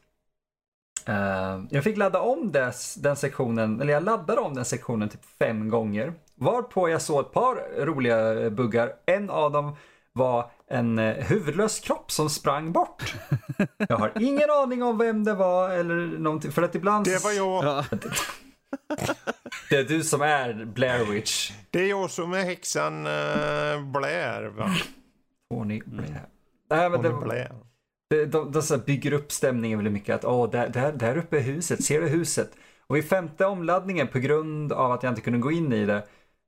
Uh, 1.09 1.65
jag 1.69 1.83
fick 1.83 1.97
ladda 1.97 2.21
om 2.21 2.51
dess, 2.51 2.95
den 2.95 3.15
sektionen, 3.15 3.81
eller 3.81 3.93
jag 3.93 4.03
laddade 4.03 4.41
om 4.41 4.53
den 4.53 4.65
sektionen 4.65 5.09
typ 5.09 5.25
fem 5.39 5.69
gånger. 5.69 6.13
Varpå 6.35 6.89
jag 6.89 7.01
såg 7.01 7.25
ett 7.25 7.31
par 7.31 7.85
roliga 7.85 8.49
buggar. 8.49 8.93
En 9.05 9.29
av 9.29 9.51
dem 9.51 9.75
var 10.13 10.51
en 10.69 10.99
eh, 10.99 11.15
huvudlös 11.15 11.79
kropp 11.79 12.11
som 12.11 12.29
sprang 12.29 12.71
bort. 12.71 13.15
Jag 13.77 13.97
har 13.97 14.11
ingen 14.19 14.49
aning 14.49 14.83
om 14.83 14.97
vem 14.97 15.23
det 15.23 15.33
var 15.33 15.69
eller 15.69 15.95
någonting. 15.95 16.51
För 16.51 16.61
att 16.61 16.75
ibland... 16.75 17.05
Det 17.05 17.23
var 17.23 17.31
jag. 17.31 17.63
Ja. 17.63 17.85
Det 19.69 19.75
är 19.75 19.83
du 19.83 20.03
som 20.03 20.21
är 20.21 20.65
Blair 20.65 21.05
Witch. 21.05 21.51
Det 21.69 21.79
är 21.79 21.89
jag 21.89 22.11
som 22.11 22.33
är 22.33 22.43
häxan 22.43 23.07
uh, 23.07 23.91
Blair 23.91 24.43
va? 24.57 24.75
Tony 25.51 25.81
Blair. 25.85 26.09
Mm. 26.09 26.21
Nej, 26.69 26.89
men 26.89 27.01
det, 27.01 27.09
Blair. 27.09 27.55
Det, 28.09 28.25
de, 28.25 28.51
de, 28.51 28.61
de 28.69 28.77
bygger 28.77 29.13
upp 29.13 29.31
stämningen 29.31 29.79
väldigt 29.79 29.93
mycket. 29.93 30.15
Att 30.15 30.25
åh, 30.25 30.49
där, 30.49 30.69
där, 30.69 30.91
där 30.91 31.17
uppe 31.17 31.37
är 31.37 31.41
huset, 31.41 31.83
ser 31.83 32.01
du 32.01 32.07
huset? 32.07 32.51
Och 32.87 32.95
vid 32.95 33.09
femte 33.09 33.45
omladdningen 33.45 34.07
på 34.07 34.19
grund 34.19 34.71
av 34.71 34.91
att 34.91 35.03
jag 35.03 35.11
inte 35.11 35.21
kunde 35.21 35.39
gå 35.39 35.51
in 35.51 35.73
i 35.73 35.85
det 35.85 36.03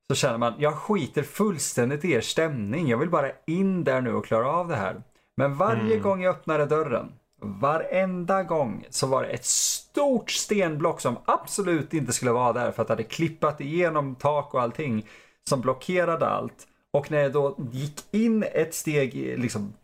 så 0.08 0.14
känner 0.14 0.38
man, 0.38 0.54
jag 0.58 0.74
skiter 0.74 1.22
fullständigt 1.22 2.04
i 2.04 2.12
er 2.12 2.20
stämning. 2.20 2.88
Jag 2.88 2.98
vill 2.98 3.10
bara 3.10 3.30
in 3.46 3.84
där 3.84 4.00
nu 4.00 4.14
och 4.14 4.26
klara 4.26 4.50
av 4.50 4.68
det 4.68 4.76
här. 4.76 5.02
Men 5.36 5.56
varje 5.56 5.92
mm. 5.92 6.02
gång 6.02 6.22
jag 6.22 6.34
öppnade 6.34 6.66
dörren, 6.66 7.12
varenda 7.40 8.42
gång, 8.42 8.86
så 8.90 9.06
var 9.06 9.22
det 9.22 9.28
ett 9.28 9.44
stort 9.44 10.30
stenblock 10.30 11.00
som 11.00 11.16
absolut 11.24 11.94
inte 11.94 12.12
skulle 12.12 12.32
vara 12.32 12.52
där 12.52 12.72
för 12.72 12.82
att 12.82 12.88
det 12.88 12.92
hade 12.92 13.02
klippat 13.02 13.60
igenom 13.60 14.14
tak 14.14 14.54
och 14.54 14.62
allting 14.62 15.06
som 15.48 15.60
blockerade 15.60 16.26
allt. 16.26 16.66
Och 16.92 17.10
när 17.10 17.18
jag 17.18 17.32
då 17.32 17.56
gick 17.72 18.14
in 18.14 18.44
ett 18.52 18.74
steg 18.74 19.14
liksom, 19.38 19.74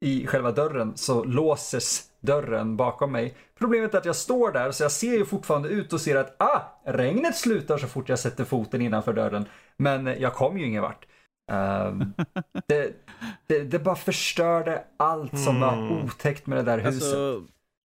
i 0.00 0.26
själva 0.26 0.52
dörren 0.52 0.96
så 0.96 1.24
låses 1.24 2.07
dörren 2.20 2.76
bakom 2.76 3.12
mig. 3.12 3.34
Problemet 3.58 3.94
är 3.94 3.98
att 3.98 4.04
jag 4.04 4.16
står 4.16 4.52
där 4.52 4.70
så 4.70 4.84
jag 4.84 4.92
ser 4.92 5.18
ju 5.18 5.24
fortfarande 5.24 5.68
ut 5.68 5.92
och 5.92 6.00
ser 6.00 6.16
att 6.16 6.42
ah, 6.42 6.60
regnet 6.84 7.36
slutar 7.36 7.78
så 7.78 7.86
fort 7.86 8.08
jag 8.08 8.18
sätter 8.18 8.44
foten 8.44 8.82
innanför 8.82 9.12
dörren. 9.12 9.44
Men 9.76 10.06
jag 10.06 10.34
kom 10.34 10.58
ju 10.58 10.66
ingen 10.66 10.82
vart. 10.82 11.06
Um, 11.52 12.14
det, 12.66 12.92
det, 13.46 13.64
det, 13.64 13.78
bara 13.78 13.96
förstörde 13.96 14.84
allt 14.96 15.38
som 15.38 15.56
mm. 15.56 15.60
var 15.60 16.04
otäckt 16.04 16.46
med 16.46 16.58
det 16.58 16.62
där 16.62 16.78
huset. 16.78 17.02
Alltså, 17.02 17.42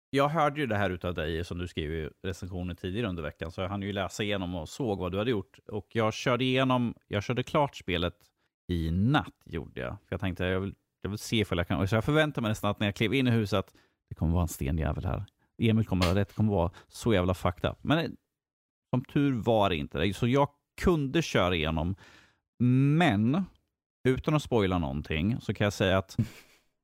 jag 0.10 0.30
hörde 0.30 0.62
ju 0.62 0.68
det 0.68 0.78
här 0.78 0.90
utav 0.90 1.14
dig 1.14 1.44
som 1.44 1.58
du 1.58 1.68
skrev 1.68 1.92
i 1.92 2.10
recensionen 2.24 2.76
tidigare 2.76 3.08
under 3.08 3.24
veckan, 3.24 3.52
så 3.52 3.62
jag 3.62 3.70
hann 3.70 3.82
ju 3.82 3.94
läsa 3.94 4.24
igenom 4.24 4.56
och 4.56 4.70
såg 4.70 5.00
vad 5.00 5.12
du 5.12 5.18
hade 5.18 5.32
gjort. 5.32 5.60
Och 5.68 5.88
jag 5.92 6.14
körde 6.14 6.44
igenom, 6.44 6.94
jag 7.08 7.24
körde 7.24 7.44
klart 7.44 7.76
spelet 7.76 8.16
i 8.68 8.92
natt, 8.92 9.34
gjorde 9.46 9.82
jag. 9.82 9.90
För 9.90 10.14
jag 10.14 10.20
tänkte, 10.20 10.46
jag 10.46 10.60
vill, 10.60 10.76
jag 11.02 11.10
vill 11.10 11.20
se 11.20 11.40
ifall 11.40 11.58
jag 11.58 11.68
kan, 11.68 11.88
så 11.88 11.96
jag 11.96 12.04
förväntade 12.04 12.42
mig 12.42 12.50
nästan 12.50 12.72
att 12.72 12.80
när 12.80 12.88
jag 12.88 12.96
klev 12.96 13.14
in 13.14 13.28
i 13.28 13.32
huset, 13.32 13.74
det 14.12 14.16
kommer 14.16 14.34
vara 14.34 14.42
en 14.42 14.48
stenjävel 14.48 15.06
här. 15.06 15.26
Emil 15.58 15.86
kommer 15.86 16.06
ha 16.06 16.16
rätt, 16.16 16.28
det 16.28 16.34
kommer 16.34 16.54
vara 16.54 16.72
så 16.88 17.14
jävla 17.14 17.34
fucked 17.34 17.72
up. 17.72 17.78
Men 17.82 17.98
eh, 17.98 18.12
som 18.90 19.06
tur 19.06 19.34
var 19.34 19.70
det 19.70 19.76
inte 19.76 20.00
det. 20.00 20.14
Så 20.14 20.28
jag 20.28 20.50
kunde 20.82 21.22
köra 21.22 21.56
igenom. 21.56 21.96
Men, 22.98 23.46
utan 24.08 24.34
att 24.34 24.44
spoila 24.44 24.78
någonting, 24.78 25.42
så 25.42 25.54
kan 25.54 25.66
jag 25.66 25.74
säga 25.74 25.98
att 25.98 26.18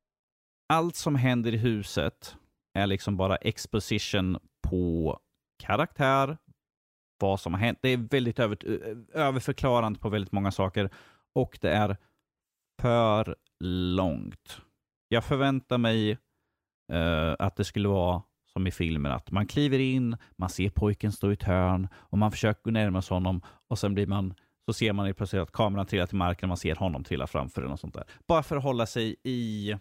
allt 0.73 0.95
som 0.95 1.15
händer 1.15 1.53
i 1.53 1.57
huset 1.57 2.35
är 2.73 2.87
liksom 2.87 3.17
bara 3.17 3.35
exposition 3.35 4.37
på 4.69 5.19
karaktär, 5.63 6.37
vad 7.19 7.39
som 7.39 7.53
har 7.53 7.59
hänt. 7.59 7.79
Det 7.81 7.89
är 7.89 7.97
väldigt 7.97 8.39
över, 8.39 8.57
överförklarande 9.13 9.99
på 9.99 10.09
väldigt 10.09 10.31
många 10.31 10.51
saker 10.51 10.89
och 11.35 11.57
det 11.61 11.71
är 11.71 11.97
för 12.81 13.35
långt. 13.95 14.61
Jag 15.07 15.23
förväntar 15.23 15.77
mig 15.77 16.17
uh, 16.93 17.35
att 17.39 17.55
det 17.55 17.63
skulle 17.63 17.87
vara 17.87 18.21
som 18.53 18.67
i 18.67 18.71
filmen, 18.71 19.11
att 19.11 19.31
man 19.31 19.47
kliver 19.47 19.79
in, 19.79 20.17
man 20.35 20.49
ser 20.49 20.69
pojken 20.69 21.11
stå 21.11 21.29
i 21.29 21.33
ett 21.33 21.43
hörn 21.43 21.87
och 21.95 22.17
man 22.17 22.31
försöker 22.31 22.61
gå 22.63 22.71
närmare 22.71 23.03
honom 23.09 23.41
och 23.67 23.79
sen 23.79 23.93
blir 23.93 24.07
man 24.07 24.33
så 24.65 24.73
ser 24.73 24.93
man 24.93 25.13
plötsligt 25.13 25.41
att 25.41 25.51
kameran 25.51 25.85
trillar 25.85 26.05
till 26.05 26.17
marken 26.17 26.47
och 26.47 26.47
man 26.47 26.57
ser 26.57 26.75
honom 26.75 27.03
trilla 27.03 27.27
framför 27.27 27.61
den 27.61 27.71
och 27.71 27.79
sånt 27.79 27.93
där. 27.93 28.03
Bara 28.27 28.43
för 28.43 28.57
att 28.57 28.63
hålla 28.63 28.85
sig 28.85 29.15
i 29.23 29.71
uh, 29.73 29.79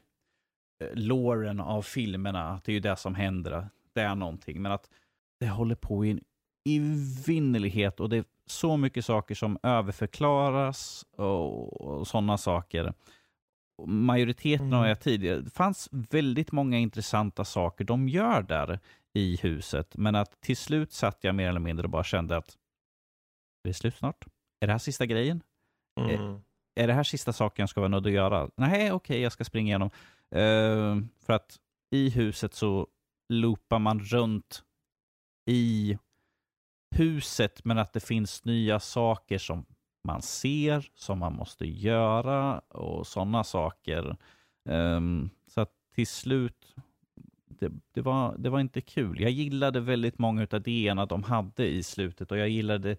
låren 0.95 1.61
av 1.61 1.83
filmerna, 1.83 2.49
att 2.49 2.65
det 2.65 2.73
är 2.73 2.75
ju 2.75 2.81
det 2.81 2.97
som 2.97 3.15
händer, 3.15 3.69
det 3.95 4.01
är 4.01 4.15
någonting, 4.15 4.63
men 4.63 4.73
att 4.73 4.91
det 5.41 5.49
håller 5.49 5.75
på 5.75 6.05
i 6.05 6.11
en 6.11 6.21
evinnerlighet 6.69 8.01
och 8.01 8.09
det 8.09 8.17
är 8.17 8.25
så 8.47 8.77
mycket 8.77 9.05
saker 9.05 9.35
som 9.35 9.59
överförklaras 9.63 11.07
och, 11.17 11.81
och 11.81 12.07
sådana 12.07 12.39
saker. 12.39 12.93
Majoriteten 13.87 14.67
Mm. 14.67 14.79
av 14.79 14.87
jag 14.87 15.01
tidigare, 15.01 15.41
det 15.41 15.51
fanns 15.51 15.89
väldigt 15.93 16.53
många 16.53 16.79
intressanta 16.79 17.45
saker 17.45 17.85
de 17.85 18.09
gör 18.09 18.43
där 18.43 18.81
i 19.15 19.37
huset, 19.37 19.97
men 19.97 20.15
att 20.15 20.41
till 20.41 20.57
slut 20.57 20.93
satt 20.93 21.25
jag 21.25 21.35
mer 21.35 21.49
eller 21.49 21.61
mindre 21.61 21.85
och 21.85 21.91
bara 21.91 22.05
kände 22.05 22.37
att 22.37 22.57
det 23.65 23.69
är 23.71 23.75
slut 23.75 23.97
snart. 23.97 24.25
Är 24.61 24.67
det 24.67 24.73
här 24.73 24.79
sista 24.79 25.07
grejen? 25.07 25.43
Mm. 26.01 26.41
Är 26.75 26.87
det 26.87 26.93
här 26.93 27.03
sista 27.03 27.33
saken 27.33 27.63
jag 27.63 27.69
ska 27.69 27.81
vara 27.81 27.89
nödd 27.89 28.07
att 28.07 28.13
göra? 28.13 28.51
Nej, 28.57 28.93
okej, 28.93 29.21
jag 29.21 29.33
ska 29.33 29.45
springa 29.45 29.67
igenom. 29.67 29.91
Eh, 30.31 30.97
för 31.27 31.33
att 31.33 31.57
i 31.91 32.11
huset 32.11 32.55
så 32.55 32.87
loopar 33.29 33.79
man 33.79 34.01
runt 34.01 34.63
i 35.51 35.99
huset, 36.97 37.65
men 37.65 37.79
att 37.79 37.93
det 37.93 38.01
finns 38.01 38.45
nya 38.45 38.81
saker 38.81 39.39
som 39.39 39.67
man 40.07 40.23
ser, 40.23 40.91
som 40.95 41.19
man 41.19 41.33
måste 41.33 41.67
göra 41.67 42.59
och 42.59 43.07
sådana 43.07 43.45
saker. 43.45 44.17
Ehm, 44.69 45.31
så 45.47 45.61
att 45.61 45.73
till 45.95 46.07
slut, 46.07 46.75
det, 47.49 47.73
det, 47.93 48.01
var, 48.01 48.35
det 48.39 48.51
var 48.51 48.61
inte 48.61 48.81
kul. 48.81 49.21
Jag 49.21 49.31
gillade 49.31 49.81
väldigt 49.81 50.19
många 50.19 50.43
av 50.43 50.55
idéerna 50.55 51.07
de 51.07 51.23
hade 51.23 51.67
i 51.67 51.83
slutet 51.83 52.33
och 52.33 52.39
jag 52.39 52.49
gillade 52.49 52.97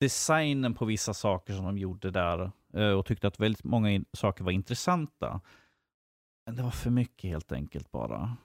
designen 0.00 0.74
på 0.74 0.84
vissa 0.84 1.14
saker 1.14 1.52
som 1.52 1.64
de 1.64 1.78
gjorde 1.78 2.10
där 2.10 2.50
eh, 2.74 2.90
och 2.90 3.06
tyckte 3.06 3.28
att 3.28 3.40
väldigt 3.40 3.64
många 3.64 4.04
saker 4.12 4.44
var 4.44 4.52
intressanta. 4.52 5.40
Men 6.46 6.56
det 6.56 6.62
var 6.62 6.70
för 6.70 6.90
mycket 6.90 7.30
helt 7.30 7.52
enkelt 7.52 7.90
bara. 7.90 8.36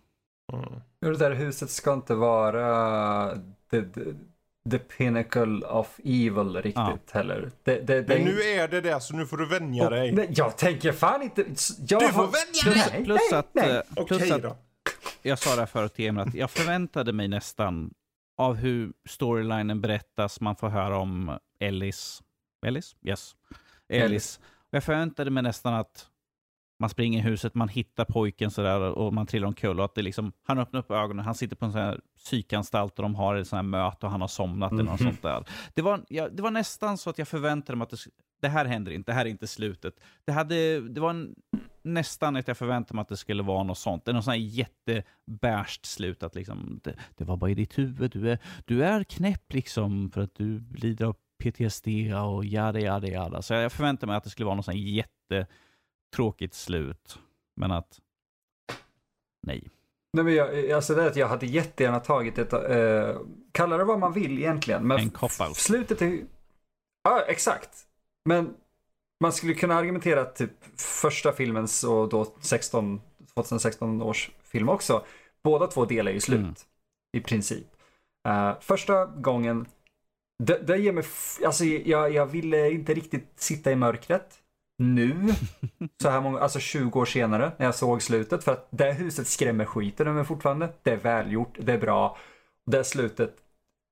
Mm. 0.53 0.81
Det 0.99 1.17
där 1.17 1.35
huset 1.35 1.69
ska 1.69 1.93
inte 1.93 2.15
vara 2.15 3.35
the, 3.69 3.81
the, 3.81 4.01
the 4.71 4.77
pinnacle 4.79 5.65
of 5.67 5.99
evil 6.03 6.55
riktigt 6.55 6.75
Ja. 6.75 6.97
heller. 7.11 7.51
Det, 7.63 7.79
det, 7.87 8.01
det 8.01 8.07
Men 8.07 8.21
nu 8.25 8.41
är 8.41 8.67
det 8.67 8.81
det, 8.81 8.99
så 8.99 9.15
nu 9.15 9.25
får 9.25 9.37
du 9.37 9.45
vänja 9.45 9.89
dig. 9.89 10.11
Nej, 10.11 10.27
jag 10.35 10.57
tänker 10.57 10.91
fan 10.91 11.21
inte... 11.21 11.41
Jag 11.87 12.01
Du 12.01 12.07
får 12.07 12.21
har- 12.21 12.31
vänja 12.65 12.83
dig! 12.85 12.93
Nej, 12.93 13.05
Plus 13.05 13.21
nej, 13.31 13.39
att, 13.39 13.49
nej. 13.53 13.69
eh, 13.69 13.81
plus 14.05 14.11
Okej 14.21 14.31
att 14.31 14.41
då. 14.41 14.57
jag 15.21 15.39
sa 15.39 15.55
det 15.55 15.61
här 15.61 15.65
förut 15.65 15.93
till 15.93 16.05
Emil, 16.07 16.21
att 16.27 16.33
jag 16.33 16.51
förväntade 16.51 17.13
mig 17.13 17.27
nästan 17.27 17.91
av 18.37 18.55
hur 18.55 18.93
storylinen 19.09 19.81
berättas, 19.81 20.41
man 20.41 20.55
får 20.55 20.69
höra 20.69 20.97
om 20.97 21.37
Ellis. 21.59 22.21
Ellis? 22.65 22.95
Yes. 23.01 23.35
Ellis. 23.89 24.03
Ellis. 24.05 24.39
Och 24.55 24.67
jag 24.75 24.83
förväntade 24.83 25.31
mig 25.31 25.43
nästan 25.43 25.73
att 25.73 26.07
man 26.79 26.89
springer 26.89 27.19
i 27.19 27.21
huset, 27.21 27.55
man 27.55 27.69
hittar 27.69 28.05
pojken 28.05 28.51
sådär 28.51 28.79
och 28.79 29.13
man 29.13 29.25
trillar 29.25 29.47
omkull 29.47 29.79
och 29.79 29.85
att 29.85 29.95
det 29.95 30.01
liksom, 30.01 30.31
han 30.43 30.57
öppnar 30.59 30.79
upp 30.79 30.91
ögonen, 30.91 31.25
han 31.25 31.35
sitter 31.35 31.55
på 31.55 31.65
en 31.65 31.71
sån 31.71 31.81
här 31.81 32.01
psykanstalt 32.17 32.99
och 32.99 33.03
de 33.03 33.15
har 33.15 33.35
ett 33.35 33.47
sån 33.47 33.57
här 33.57 33.63
möte 33.63 34.05
och 34.05 34.11
han 34.11 34.21
har 34.21 34.27
somnat 34.27 34.71
eller 34.71 34.83
något 34.83 34.99
Mhm. 34.99 35.09
sånt 35.09 35.21
där. 35.21 35.43
Det 35.73 35.81
var, 35.81 36.01
ja, 36.09 36.29
det 36.29 36.41
var 36.41 36.51
nästan 36.51 36.97
så 36.97 37.09
att 37.09 37.17
jag 37.17 37.27
förväntade 37.27 37.77
mig 37.77 37.83
att 37.83 37.89
det, 37.89 37.97
det 38.41 38.47
här 38.47 38.65
händer 38.65 38.91
inte, 38.91 39.11
det 39.11 39.15
här 39.15 39.25
är 39.25 39.29
inte 39.29 39.47
slutet. 39.47 39.93
Det, 40.25 40.31
hade, 40.31 40.81
det 40.89 41.01
var 41.01 41.09
en, 41.09 41.35
nästan 41.83 42.35
att 42.35 42.47
jag 42.47 42.57
förväntade 42.57 42.95
mig 42.95 43.01
att 43.01 43.09
det 43.09 43.17
skulle 43.17 43.43
vara 43.43 43.63
något 43.63 43.77
sånt. 43.77 44.05
Det 44.05 44.11
är 44.11 44.13
något 44.13 44.23
sånt 44.23 44.35
här 44.37 44.41
jättebärst 44.43 45.85
slut. 45.85 46.23
Att 46.23 46.35
liksom, 46.35 46.79
det, 46.83 46.93
det 47.15 47.23
var 47.23 47.37
bara 47.37 47.51
i 47.51 47.55
ditt 47.55 47.77
huvud. 47.77 48.11
Du 48.11 48.31
är, 48.31 48.39
du 48.65 48.83
är 48.83 49.03
knäpp 49.03 49.53
liksom 49.53 50.11
för 50.11 50.21
att 50.21 50.35
du 50.35 50.63
lider 50.75 51.05
av 51.05 51.15
PTSD 51.43 51.87
och 52.25 52.45
jada, 52.45 52.79
jada, 52.79 53.07
jada. 53.07 53.41
Så 53.41 53.53
jag 53.53 53.71
förväntade 53.71 54.07
mig 54.07 54.15
att 54.17 54.23
det 54.23 54.29
skulle 54.29 54.45
vara 54.45 54.55
något 54.55 54.65
sånt 54.65 54.77
här 54.77 55.45
jättetråkigt 56.11 56.53
slut. 56.53 57.19
Men 57.55 57.71
att, 57.71 57.99
nej. 59.47 59.69
Nej, 60.13 60.23
men 60.25 60.33
jag, 60.35 60.71
alltså 60.71 60.95
det 60.95 61.03
är 61.03 61.07
att 61.07 61.15
jag 61.15 61.27
hade 61.27 61.45
jättegärna 61.45 61.99
tagit 61.99 62.37
ett, 62.37 62.53
eh, 62.53 63.21
kalla 63.51 63.77
det 63.77 63.83
vad 63.83 63.99
man 63.99 64.13
vill 64.13 64.37
egentligen. 64.39 64.87
Men 64.87 64.99
En 64.99 65.09
cop-out. 65.09 65.53
slutet 65.55 66.01
är 66.01 66.19
Ja, 67.03 67.21
exakt. 67.27 67.87
Men 68.25 68.55
man 69.21 69.33
skulle 69.33 69.53
kunna 69.53 69.75
argumentera 69.75 70.21
att 70.21 70.35
typ 70.35 70.79
första 70.79 71.33
filmens 71.33 71.83
och 71.83 72.09
då 72.09 72.33
16, 72.41 73.01
2016 73.33 74.01
års 74.01 74.31
film 74.43 74.69
också. 74.69 75.05
Båda 75.43 75.67
två 75.67 75.85
delar 75.85 76.11
ju 76.11 76.19
slut. 76.19 76.39
Mm. 76.39 76.53
I 77.17 77.19
princip. 77.21 77.67
Eh, 78.27 78.59
första 78.59 79.05
gången, 79.05 79.65
det, 80.43 80.57
det 80.67 80.77
ger 80.77 80.91
mig, 80.93 81.03
f- 81.07 81.39
alltså 81.45 81.63
jag, 81.65 82.11
jag 82.13 82.25
ville 82.25 82.71
inte 82.71 82.93
riktigt 82.93 83.33
sitta 83.35 83.71
i 83.71 83.75
mörkret. 83.75 84.39
Nu, 84.77 85.33
så 86.01 86.09
här 86.09 86.21
många, 86.21 86.39
alltså 86.39 86.59
20 86.59 86.99
år 86.99 87.05
senare 87.05 87.51
när 87.57 87.65
jag 87.65 87.75
såg 87.75 88.01
slutet. 88.01 88.43
För 88.43 88.51
att 88.51 88.67
det 88.69 88.93
huset 88.93 89.27
skrämmer 89.27 89.65
skiten 89.65 90.07
ur 90.07 90.13
mig 90.13 90.25
fortfarande. 90.25 90.69
Det 90.83 90.91
är 90.91 90.97
välgjort, 90.97 91.57
det 91.59 91.73
är 91.73 91.77
bra. 91.77 92.17
Det 92.65 92.83
slutet, 92.83 93.35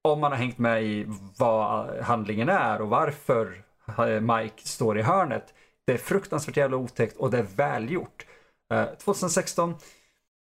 om 0.04 0.20
man 0.20 0.32
har 0.32 0.40
hängt 0.40 0.58
med 0.58 0.84
i 0.84 1.06
vad 1.38 1.90
handlingen 2.04 2.50
är 2.50 2.82
och 2.82 2.90
varför 2.90 3.64
eh, 3.98 4.22
Mike 4.22 4.68
står 4.68 4.98
i 5.00 5.02
hörnet. 5.02 5.54
Det 5.88 5.94
är 5.94 5.98
fruktansvärt 5.98 6.58
jävla 6.58 6.78
otäckt 6.78 7.18
och 7.18 7.32
det 7.32 7.38
är 7.38 7.48
välgjort. 7.56 8.26
Eh, 8.74 8.86
2016, 8.86 9.76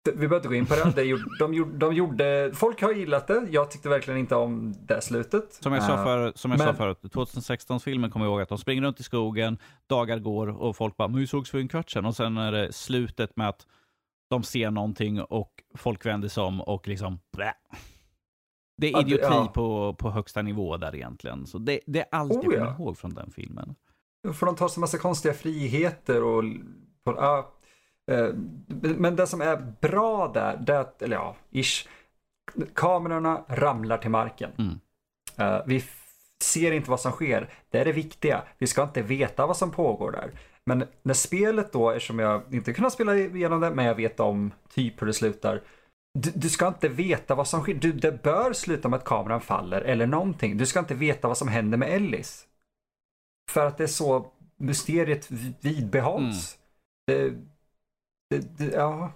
vi 0.05 0.13
behöver 0.13 0.37
inte 0.37 0.49
gå 0.49 0.55
in 0.55 0.67
på 0.67 0.75
det. 0.95 1.03
gjorde, 1.03 1.25
de, 1.39 1.55
gjorde, 1.55 1.77
de 1.79 1.95
gjorde, 1.95 2.51
folk 2.55 2.83
har 2.83 2.93
gillat 2.93 3.27
det. 3.27 3.47
Jag 3.51 3.71
tyckte 3.71 3.89
verkligen 3.89 4.21
inte 4.21 4.35
om 4.35 4.75
det 4.87 5.01
slutet. 5.01 5.53
Som 5.53 5.73
jag, 5.73 5.83
sa, 5.83 5.93
Eh, 5.95 6.05
för, 6.05 6.33
som 6.35 6.51
jag 6.51 6.61
sa 6.61 6.67
men- 6.67 6.77
förut, 6.77 6.99
2016-filmen 7.03 8.11
kommer 8.11 8.27
jag 8.27 8.33
ihåg 8.33 8.41
att 8.41 8.49
de 8.49 8.59
springer 8.59 8.83
runt 8.83 9.01
i 9.01 9.03
skogen, 9.03 9.59
dagar 9.87 10.19
går 10.19 10.47
och 10.63 10.77
folk 10.77 10.97
bara, 10.97 11.09
men 11.09 11.21
vi 11.21 11.27
sågs 11.27 11.51
för 11.51 11.59
en 11.59 11.69
kvart 11.69 11.91
sedan. 11.91 12.05
Och 12.07 12.17
sen 12.17 12.37
är 12.37 12.53
det 12.53 12.73
slutet 12.73 13.37
med 13.37 13.49
att 13.49 13.67
de 14.31 14.43
ser 14.43 14.71
någonting 14.71 15.21
och 15.23 15.51
folk 15.79 16.07
vänder 16.07 16.29
sig 16.29 16.43
om 16.43 16.61
och 16.61 16.89
liksom, 16.89 17.21
blä. 17.37 17.53
Det 18.77 18.87
är 18.89 18.93
Ja, 18.93 19.01
idioti 19.01 19.25
ja. 19.31 19.51
på, 19.55 19.95
på 19.95 20.11
högsta 20.11 20.43
nivå 20.43 20.77
där 20.77 20.95
egentligen. 20.95 21.47
Så 21.47 21.59
det, 21.59 21.81
det 21.87 22.01
är 22.01 22.07
allt 22.11 22.33
jag 22.35 22.45
Oh, 22.47 22.55
ja. 22.55 22.61
kommer 22.67 22.73
ihåg 22.81 22.99
från 22.99 23.15
den 23.15 23.31
filmen. 23.31 23.75
För 24.35 24.47
de 24.47 24.57
tar 24.57 24.69
så 24.69 24.81
massa 24.81 24.99
konstiga 24.99 25.35
friheter 25.35 26.23
och... 26.23 26.45
ja, 27.05 27.39
eh, 27.39 27.45
men 28.97 29.17
det 29.17 29.27
som 29.27 29.41
är 29.41 29.75
bra 29.81 30.29
där, 30.35 30.57
det 30.57 31.03
eller 31.05 31.17
ja, 31.17 31.37
ish. 31.51 31.89
Kamerorna 32.75 33.45
ramlar 33.49 33.99
till 33.99 34.11
marken. 34.11 34.51
Mm. 34.59 34.81
Eh, 35.37 35.63
vi 35.67 35.85
ser 36.43 36.73
inte 36.73 36.91
vad 36.91 37.01
som 37.01 37.13
sker. 37.13 37.49
Det 37.71 37.79
är 37.79 37.85
det 37.85 37.93
viktiga. 37.93 38.43
Vi 38.59 38.67
ska 38.67 38.83
inte 38.83 39.03
veta 39.03 39.47
vad 39.47 39.57
som 39.57 39.71
pågår 39.71 40.13
där. 40.13 40.31
Men 40.67 40.85
när 41.03 41.15
spelet 41.15 41.73
då, 41.73 41.91
eftersom 41.91 42.19
jag 42.19 42.55
inte 42.55 42.73
kunnat 42.73 42.93
spela 42.93 43.17
igenom 43.17 43.61
det, 43.61 43.71
men 43.71 43.85
jag 43.85 43.95
vet 43.95 44.21
om 44.21 44.53
typ 44.69 45.03
hur 45.03 45.07
det 45.07 45.15
slutar. 45.15 45.63
Du, 46.19 46.31
du 46.35 46.49
ska 46.49 46.69
inte 46.69 46.89
veta 46.89 47.35
vad 47.35 47.49
som 47.49 47.61
sker. 47.61 47.75
Du, 47.75 47.93
det 47.93 48.23
bör 48.23 48.53
sluta 48.53 48.89
med 48.89 48.97
att 48.97 49.05
kameran 49.05 49.41
faller 49.41 49.81
eller 49.81 50.07
någonting. 50.07 50.57
Du 50.57 50.67
ska 50.67 50.79
inte 50.79 50.95
veta 50.95 51.29
vad 51.29 51.39
som 51.39 51.49
händer 51.49 51.79
med 51.79 51.89
Ellis. 51.89 52.47
För 53.51 53.67
att 53.67 53.79
det 53.79 53.85
är 53.85 53.89
så 53.89 54.33
mysteriet 54.57 55.31
vidbehålls. 55.61 56.59
Det, 57.07 57.35
det, 58.31 58.59
det, 58.59 58.65
ja. 58.65 59.13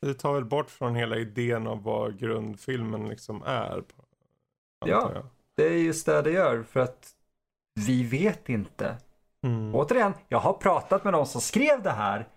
Det 0.00 0.14
tar 0.14 0.34
väl 0.34 0.44
bort 0.44 0.70
från 0.70 0.94
hela 0.94 1.16
idén 1.16 1.66
av 1.66 1.82
vad 1.82 2.18
grundfilmen 2.18 3.08
liksom 3.08 3.42
är. 3.46 3.84
Ja. 4.84 5.10
jag. 5.14 5.26
det 5.56 5.66
är 5.66 5.78
just 5.78 6.06
det 6.06 6.22
det 6.22 6.30
gör. 6.30 6.62
För 6.62 6.80
att 6.80 7.10
vi 7.74 8.04
vet 8.04 8.48
inte. 8.48 8.96
Mm. 9.42 9.74
Återigen, 9.74 10.12
jag 10.28 10.38
har 10.38 10.52
pratat 10.52 11.04
med 11.04 11.12
de 11.12 11.26
som 11.26 11.40
skrev 11.40 11.82
det 11.82 11.90
här. 11.90 12.28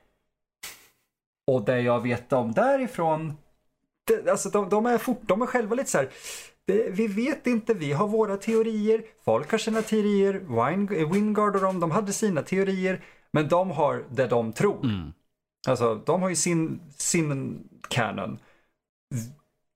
Och 1.48 1.62
det 1.62 1.82
jag 1.82 2.04
vet 2.04 2.34
om 2.34 2.52
därifrån. 2.52 3.34
Det, 4.08 4.30
alltså 4.30 4.50
de, 4.50 4.70
de, 4.70 4.86
är 4.86 4.98
fort, 4.98 5.22
de 5.22 5.42
är 5.42 5.46
själva 5.46 5.76
lite 5.76 5.90
så 5.90 5.98
här. 5.98 6.10
Det, 6.66 6.90
vi 6.90 7.08
vet 7.08 7.48
inte, 7.48 7.74
vi 7.74 7.92
har 7.92 8.08
våra 8.08 8.38
teorier. 8.38 9.04
Folk 9.24 9.52
har 9.52 9.58
sina 9.58 9.82
teorier. 9.82 10.34
Wingard 11.14 11.56
och 11.56 11.62
de, 11.62 11.80
de 11.80 11.92
hade 11.92 12.14
sina 12.14 12.42
teorier. 12.42 13.04
Men 13.32 13.48
de 13.48 13.72
har 13.72 14.04
det 14.10 14.28
de 14.28 14.54
tror. 14.54 14.84
Mm. 14.84 15.14
Alltså, 15.68 15.96
de 16.06 16.22
har 16.22 16.30
ju 16.30 16.36
sin, 16.36 16.82
sin 16.98 17.64
canon. 17.90 18.40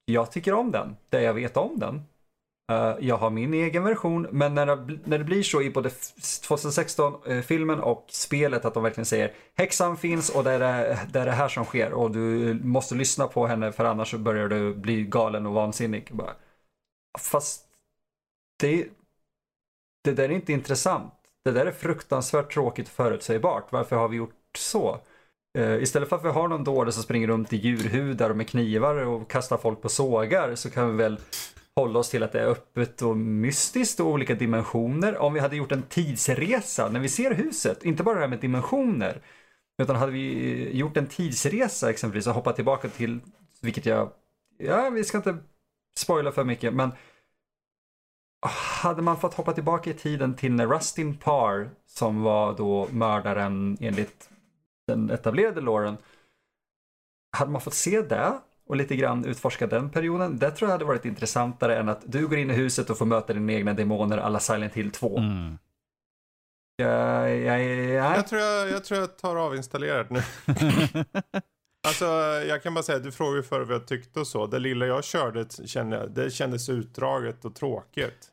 Jag 0.04 0.32
tycker 0.32 0.54
om 0.54 0.70
den, 0.70 0.96
det 1.08 1.22
jag 1.22 1.34
vet 1.34 1.56
om 1.56 1.78
den. 1.78 2.02
Uh, 2.72 2.96
jag 3.00 3.16
har 3.16 3.30
min 3.30 3.54
egen 3.54 3.84
version, 3.84 4.26
men 4.30 4.54
när 4.54 4.66
det, 4.66 4.98
när 5.04 5.18
det 5.18 5.24
blir 5.24 5.42
så 5.42 5.62
i 5.62 5.70
både 5.70 5.88
2016-filmen 5.88 7.78
eh, 7.78 7.84
och 7.84 8.06
spelet 8.08 8.64
att 8.64 8.74
de 8.74 8.82
verkligen 8.82 9.06
säger 9.06 9.34
häxan 9.54 9.96
finns 9.96 10.30
och 10.30 10.44
det 10.44 10.50
är 10.50 10.58
det, 10.58 10.98
det 11.12 11.20
är 11.20 11.26
det 11.26 11.32
här 11.32 11.48
som 11.48 11.64
sker 11.64 11.92
och 11.92 12.10
du 12.10 12.54
måste 12.64 12.94
lyssna 12.94 13.26
på 13.26 13.46
henne 13.46 13.72
för 13.72 13.84
annars 13.84 14.14
börjar 14.14 14.48
du 14.48 14.74
bli 14.74 15.04
galen 15.04 15.46
och 15.46 15.52
vansinnig. 15.52 16.08
Bara, 16.12 16.34
Fast 17.18 17.66
det, 18.58 18.88
det 20.04 20.12
där 20.12 20.24
är 20.24 20.32
inte 20.32 20.52
intressant. 20.52 21.14
Det 21.44 21.50
där 21.50 21.66
är 21.66 21.72
fruktansvärt 21.72 22.52
tråkigt 22.52 22.88
och 22.88 22.92
förutsägbart. 22.92 23.72
Varför 23.72 23.96
har 23.96 24.08
vi 24.08 24.16
gjort 24.16 24.34
så? 24.58 25.00
Uh, 25.58 25.82
istället 25.82 26.08
för 26.08 26.16
att 26.16 26.24
vi 26.24 26.28
har 26.28 26.48
någon 26.48 26.64
dåre 26.64 26.92
som 26.92 27.02
springer 27.02 27.28
runt 27.28 27.52
i 27.52 27.56
djurhudar 27.56 28.30
och 28.30 28.36
med 28.36 28.48
knivar 28.48 28.94
och 28.94 29.30
kastar 29.30 29.56
folk 29.56 29.82
på 29.82 29.88
sågar 29.88 30.54
så 30.54 30.70
kan 30.70 30.90
vi 30.90 30.96
väl 30.96 31.18
hålla 31.76 31.98
oss 31.98 32.10
till 32.10 32.22
att 32.22 32.32
det 32.32 32.40
är 32.40 32.46
öppet 32.46 33.02
och 33.02 33.16
mystiskt 33.16 34.00
och 34.00 34.06
olika 34.06 34.34
dimensioner. 34.34 35.18
Om 35.18 35.32
vi 35.34 35.40
hade 35.40 35.56
gjort 35.56 35.72
en 35.72 35.82
tidsresa 35.82 36.88
när 36.88 37.00
vi 37.00 37.08
ser 37.08 37.34
huset, 37.34 37.84
inte 37.84 38.02
bara 38.02 38.14
det 38.14 38.20
här 38.20 38.28
med 38.28 38.40
dimensioner, 38.40 39.22
utan 39.82 39.96
hade 39.96 40.12
vi 40.12 40.52
eh, 40.62 40.76
gjort 40.76 40.96
en 40.96 41.06
tidsresa 41.06 41.90
exempelvis 41.90 42.26
och 42.26 42.34
hoppat 42.34 42.56
tillbaka 42.56 42.88
till, 42.88 43.20
vilket 43.62 43.86
jag, 43.86 44.10
ja 44.58 44.90
vi 44.90 45.04
ska 45.04 45.18
inte 45.18 45.36
spoila 45.98 46.32
för 46.32 46.44
mycket, 46.44 46.74
men 46.74 46.90
hade 48.82 49.02
man 49.02 49.20
fått 49.20 49.34
hoppa 49.34 49.52
tillbaka 49.52 49.90
i 49.90 49.94
tiden 49.94 50.34
till 50.36 50.52
när 50.52 50.66
Rustin 50.66 51.16
Parr, 51.16 51.70
som 51.86 52.22
var 52.22 52.56
då 52.56 52.88
mördaren 52.90 53.76
enligt 53.80 54.30
den 54.90 55.10
etablerade 55.10 55.60
låren, 55.60 55.96
hade 57.36 57.50
man 57.50 57.60
fått 57.60 57.74
se 57.74 58.02
det 58.02 58.40
och 58.66 58.76
lite 58.76 58.96
grann 58.96 59.24
utforska 59.24 59.66
den 59.66 59.90
perioden, 59.90 60.38
det 60.38 60.50
tror 60.50 60.68
jag 60.68 60.72
hade 60.72 60.84
varit 60.84 61.04
intressantare 61.04 61.78
än 61.78 61.88
att 61.88 62.02
du 62.04 62.28
går 62.28 62.38
in 62.38 62.50
i 62.50 62.54
huset 62.54 62.90
och 62.90 62.98
får 62.98 63.06
möta 63.06 63.32
dina 63.32 63.52
egna 63.52 63.72
demoner 63.72 64.18
alla 64.18 64.40
Silent 64.40 64.74
Hill 64.74 64.90
2. 64.90 65.18
Mm. 65.18 65.58
Jag, 66.76 67.36
jag, 67.36 67.62
jag... 67.62 68.16
jag, 68.16 68.26
tror 68.26 68.40
jag, 68.40 68.70
jag 68.70 68.84
tror 68.84 69.00
jag 69.00 69.18
tar 69.18 69.36
av 69.36 69.56
installerat 69.56 70.10
nu. 70.10 70.22
alltså 71.88 72.04
jag 72.48 72.62
kan 72.62 72.74
bara 72.74 72.82
säga, 72.82 72.98
du 72.98 73.12
frågade 73.12 73.42
förr 73.42 73.60
vad 73.60 73.74
jag 73.74 73.86
tyckte 73.86 74.20
och 74.20 74.26
så. 74.26 74.46
Det 74.46 74.58
lilla 74.58 74.86
jag 74.86 75.04
körde 75.04 75.46
kände, 75.66 76.08
det 76.08 76.30
kändes 76.30 76.68
utdraget 76.68 77.44
och 77.44 77.54
tråkigt. 77.54 78.28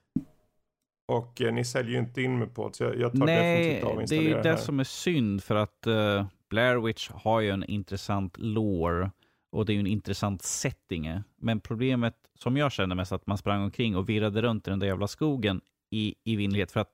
Och 1.07 1.41
eh, 1.41 1.53
ni 1.53 1.65
säljer 1.65 1.91
ju 1.91 1.99
inte 1.99 2.21
in 2.21 2.39
mig 2.39 2.47
på 2.47 2.67
det, 2.67 2.75
så 2.75 2.83
jag, 2.83 2.99
jag 2.99 3.11
tar 3.11 3.25
Nej, 3.25 3.57
definitivt 3.57 3.83
av 3.83 4.01
installera 4.01 4.23
det 4.23 4.31
är 4.31 4.37
ju 4.37 4.43
det 4.43 4.49
här. 4.49 4.57
som 4.57 4.79
är 4.79 4.83
synd 4.83 5.43
för 5.43 5.55
att 5.55 5.87
uh, 5.87 6.25
Blair 6.49 6.77
Witch 6.77 7.09
har 7.09 7.39
ju 7.39 7.49
en 7.49 7.63
intressant 7.63 8.37
lore 8.37 9.11
och 9.51 9.65
det 9.65 9.71
är 9.71 9.75
ju 9.75 9.79
en 9.79 9.87
intressant 9.87 10.41
setting. 10.41 11.23
Men 11.35 11.59
problemet 11.59 12.15
som 12.35 12.57
jag 12.57 12.71
känner 12.71 12.95
mest 12.95 13.11
att 13.11 13.27
man 13.27 13.37
sprang 13.37 13.63
omkring 13.63 13.95
och 13.95 14.09
virrade 14.09 14.41
runt 14.41 14.67
i 14.67 14.69
den 14.69 14.79
där 14.79 14.87
jävla 14.87 15.07
skogen 15.07 15.61
i, 15.91 16.15
i 16.23 16.35
vindlighet 16.35 16.71
för 16.71 16.79
att 16.79 16.93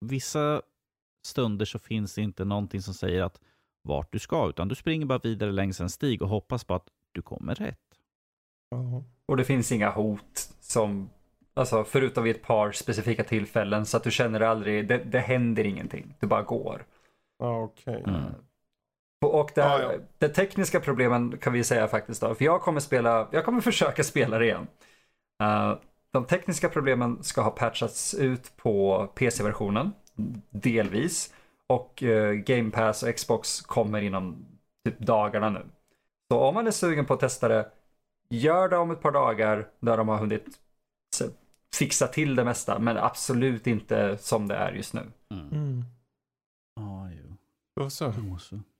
vissa 0.00 0.62
stunder 1.26 1.64
så 1.64 1.78
finns 1.78 2.14
det 2.14 2.22
inte 2.22 2.44
någonting 2.44 2.82
som 2.82 2.94
säger 2.94 3.22
att 3.22 3.40
vart 3.82 4.12
du 4.12 4.18
ska, 4.18 4.48
utan 4.48 4.68
du 4.68 4.74
springer 4.74 5.06
bara 5.06 5.18
vidare 5.18 5.52
längs 5.52 5.80
en 5.80 5.90
stig 5.90 6.22
och 6.22 6.28
hoppas 6.28 6.64
på 6.64 6.74
att 6.74 6.88
du 7.12 7.22
kommer 7.22 7.54
rätt. 7.54 7.78
Och 9.26 9.36
det 9.36 9.44
finns 9.44 9.72
inga 9.72 9.90
hot 9.90 10.54
som, 10.60 11.10
alltså 11.54 11.84
förutom 11.84 12.24
vid 12.24 12.36
ett 12.36 12.42
par 12.42 12.72
specifika 12.72 13.24
tillfällen 13.24 13.86
så 13.86 13.96
att 13.96 14.04
du 14.04 14.10
känner 14.10 14.40
aldrig, 14.40 14.88
det, 14.88 14.98
det 14.98 15.20
händer 15.20 15.64
ingenting, 15.64 16.14
du 16.20 16.26
bara 16.26 16.42
går. 16.42 16.86
Okej. 17.38 17.96
Okay. 17.96 18.14
Mm. 18.14 18.32
Och 19.20 19.50
det, 19.54 19.64
ah, 19.64 19.82
ja. 19.82 19.92
det, 20.18 20.28
tekniska 20.28 20.80
problemen 20.80 21.38
kan 21.38 21.52
vi 21.52 21.64
säga 21.64 21.88
faktiskt 21.88 22.20
då, 22.20 22.34
för 22.34 22.44
jag 22.44 22.60
kommer 22.60 22.80
spela, 22.80 23.28
jag 23.32 23.44
kommer 23.44 23.60
försöka 23.60 24.04
spela 24.04 24.38
det 24.38 24.44
igen. 24.44 24.66
Uh, 25.42 25.78
de 26.10 26.24
tekniska 26.24 26.68
problemen 26.68 27.22
ska 27.22 27.40
ha 27.42 27.50
patchats 27.50 28.14
ut 28.14 28.56
på 28.56 29.06
PC-versionen, 29.14 29.92
delvis. 30.50 31.34
Och 31.66 32.02
uh, 32.02 32.32
Game 32.32 32.70
Pass 32.70 33.02
och 33.02 33.16
Xbox 33.16 33.60
kommer 33.60 34.00
inom 34.00 34.46
typ 34.84 34.98
dagarna 34.98 35.50
nu. 35.50 35.66
Så 36.30 36.38
om 36.38 36.54
man 36.54 36.66
är 36.66 36.70
sugen 36.70 37.06
på 37.06 37.14
att 37.14 37.20
testa 37.20 37.48
det, 37.48 37.70
gör 38.30 38.68
det 38.68 38.76
om 38.76 38.90
ett 38.90 39.00
par 39.00 39.12
dagar 39.12 39.68
när 39.80 39.96
de 39.96 40.08
har 40.08 40.16
hunnit 40.16 40.46
fixa 41.74 42.06
till 42.06 42.36
det 42.36 42.44
mesta, 42.44 42.78
men 42.78 42.96
absolut 42.96 43.66
inte 43.66 44.18
som 44.18 44.48
det 44.48 44.54
är 44.54 44.72
just 44.72 44.94
nu. 44.94 45.02
Mm. 45.30 45.48
Mm. 45.48 45.84
Ah, 46.80 47.08
jo. 47.10 47.36
Då 47.76 47.90
så. 47.90 48.12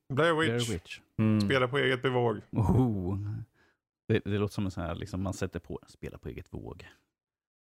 Blair 0.08 0.34
Witch. 0.34 0.66
Blair 0.66 0.72
Witch. 0.72 1.00
Mm. 1.18 1.40
Spela 1.40 1.68
på 1.68 1.78
eget 1.78 2.02
bevåg. 2.02 2.40
Oh. 2.52 3.18
Det, 4.08 4.20
det, 4.24 4.38
låter 4.38 4.54
som 4.54 4.64
en 4.64 4.70
sån 4.70 4.84
här, 4.84 4.94
liksom, 4.94 5.22
man 5.22 5.32
sätter 5.32 5.60
på, 5.60 5.80
spela 5.86 6.18
på 6.18 6.28
eget 6.28 6.52
våg. 6.52 6.88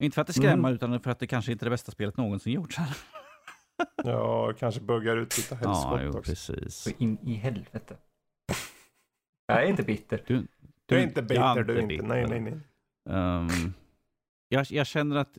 Inte 0.02 0.14
för 0.14 0.20
att 0.20 0.26
det 0.26 0.32
skrämmer, 0.32 0.68
mm. 0.68 0.74
utan 0.74 1.00
för 1.00 1.10
att 1.10 1.18
det 1.18 1.26
kanske 1.26 1.52
inte 1.52 1.62
är 1.62 1.66
det 1.66 1.70
bästa 1.70 1.92
spelet 1.92 2.16
någonsin 2.16 2.52
gjorts. 2.52 2.76
Ja, 4.04 4.52
kanske 4.58 4.80
buggar 4.80 5.16
ut 5.16 5.36
lite 5.36 5.54
helskott 5.54 6.00
ja, 6.02 6.08
också. 6.08 6.22
precis. 6.22 6.94
In 6.98 7.18
i 7.22 7.34
helvete. 7.34 7.96
Jag 9.46 9.62
är 9.62 9.66
inte 9.66 9.82
bitter. 9.82 10.24
Du, 10.26 10.36
du, 10.36 10.46
du 10.86 10.96
är 10.96 11.02
inte 11.02 11.22
bitter, 11.22 11.64
du 11.64 11.72
är 11.72 11.82
inte. 11.82 11.88
Bitter. 11.88 12.06
Nej, 12.06 12.26
nej, 12.28 12.40
nej. 12.40 12.60
Um, 13.16 13.72
jag, 14.48 14.66
jag, 14.70 14.86
känner 14.86 15.16
att, 15.16 15.38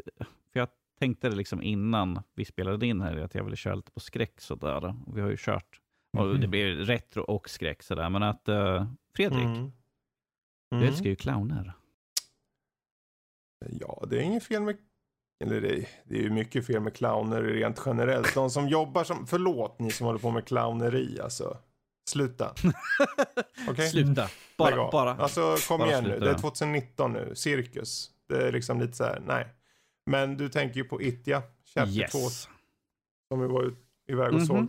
för 0.51 0.59
jag 0.59 0.69
tänkte 0.99 1.29
det 1.29 1.35
liksom 1.35 1.61
innan 1.61 2.23
vi 2.35 2.45
spelade 2.45 2.87
in 2.87 3.01
här, 3.01 3.17
att 3.17 3.35
jag 3.35 3.43
ville 3.43 3.55
köra 3.55 3.75
lite 3.75 3.91
på 3.91 3.99
skräck 3.99 4.41
sådär. 4.41 4.95
Och 5.07 5.17
vi 5.17 5.21
har 5.21 5.29
ju 5.29 5.37
kört 5.37 5.81
och 6.17 6.27
det 6.27 6.35
mm. 6.35 6.51
blir 6.51 6.75
retro 6.75 7.23
och 7.23 7.49
skräck 7.49 7.83
sådär. 7.83 8.09
Men 8.09 8.23
att 8.23 8.49
uh, 8.49 8.85
Fredrik, 9.15 9.45
mm. 9.45 9.57
Mm. 9.57 9.71
du 10.69 10.87
älskar 10.87 11.09
ju 11.09 11.15
clowner. 11.15 11.73
Ja, 13.69 14.03
det 14.09 14.17
är 14.17 14.21
inget 14.21 14.43
fel 14.43 14.61
med 14.61 14.77
eller 15.43 15.61
det, 15.61 15.85
det 16.03 16.17
är 16.17 16.21
ju 16.21 16.29
mycket 16.29 16.65
fel 16.67 16.79
med 16.79 16.93
clowner 16.93 17.41
rent 17.41 17.81
generellt. 17.85 18.33
De 18.33 18.49
som 18.49 18.67
jobbar 18.67 19.03
som, 19.03 19.27
förlåt 19.27 19.79
ni 19.79 19.91
som 19.91 20.05
håller 20.05 20.19
på 20.19 20.31
med 20.31 20.45
clowneri 20.45 21.19
alltså. 21.19 21.57
Sluta. 22.09 22.53
Okay? 23.69 23.87
Sluta. 23.87 24.29
Bara, 24.57 24.91
bara. 24.91 25.15
Alltså 25.15 25.55
kom 25.67 25.79
bara 25.79 25.89
igen 25.89 26.03
sluta. 26.03 26.19
nu, 26.19 26.25
det 26.25 26.31
är 26.31 26.37
2019 26.37 27.13
nu, 27.13 27.31
cirkus. 27.35 28.11
Det 28.27 28.47
är 28.47 28.51
liksom 28.51 28.79
lite 28.79 28.93
så 28.93 29.03
här, 29.03 29.21
nej. 29.25 29.47
Men 30.05 30.37
du 30.37 30.49
tänker 30.49 30.77
ju 30.77 30.83
på 30.83 31.01
Itja, 31.01 31.43
Chapter 31.65 31.99
yes. 31.99 32.11
2. 32.11 32.17
Som 33.27 33.41
vi 33.41 33.47
var 33.47 33.73
iväg 34.07 34.27
och 34.27 34.33
mm 34.33 34.43
-hmm. 34.43 34.47
såg. 34.47 34.67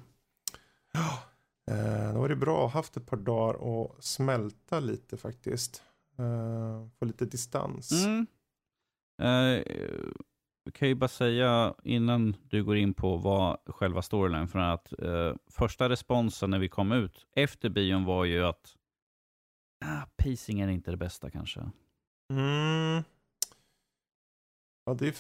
Eh, 1.71 2.15
då 2.15 2.21
var 2.21 2.29
det 2.29 2.37
bra 2.37 2.67
att 2.67 2.73
haft 2.73 2.97
ett 2.97 3.07
par 3.07 3.17
dagar 3.17 3.55
och 3.55 3.97
smälta 4.05 4.81
lite 4.81 5.17
faktiskt. 5.17 5.83
Eh, 6.19 6.89
få 6.99 7.05
lite 7.05 7.25
distans. 7.25 7.93
Mm. 8.05 8.27
Eh, 9.23 9.65
kan 10.75 10.89
ju 10.89 10.95
bara 10.95 11.09
säga 11.09 11.75
innan 11.83 12.37
du 12.43 12.65
går 12.65 12.77
in 12.77 12.95
på 12.95 13.17
vad 13.17 13.59
själva 13.67 14.03
storylinen 14.03 14.49
för 14.49 14.59
att 14.59 14.93
eh, 15.03 15.35
första 15.47 15.89
responsen 15.89 16.51
när 16.51 16.59
vi 16.59 16.69
kom 16.69 16.93
ut 16.93 17.27
efter 17.37 17.69
bion 17.69 18.05
var 18.05 18.25
ju 18.25 18.45
att 18.45 18.77
ah, 19.85 20.03
pacing 20.17 20.61
är 20.61 20.69
inte 20.69 20.91
det 20.91 20.97
bästa 20.97 21.31
kanske. 21.31 21.61
Mm. 22.33 23.03
Ja, 24.85 24.95
det 24.95 25.07
är, 25.09 25.15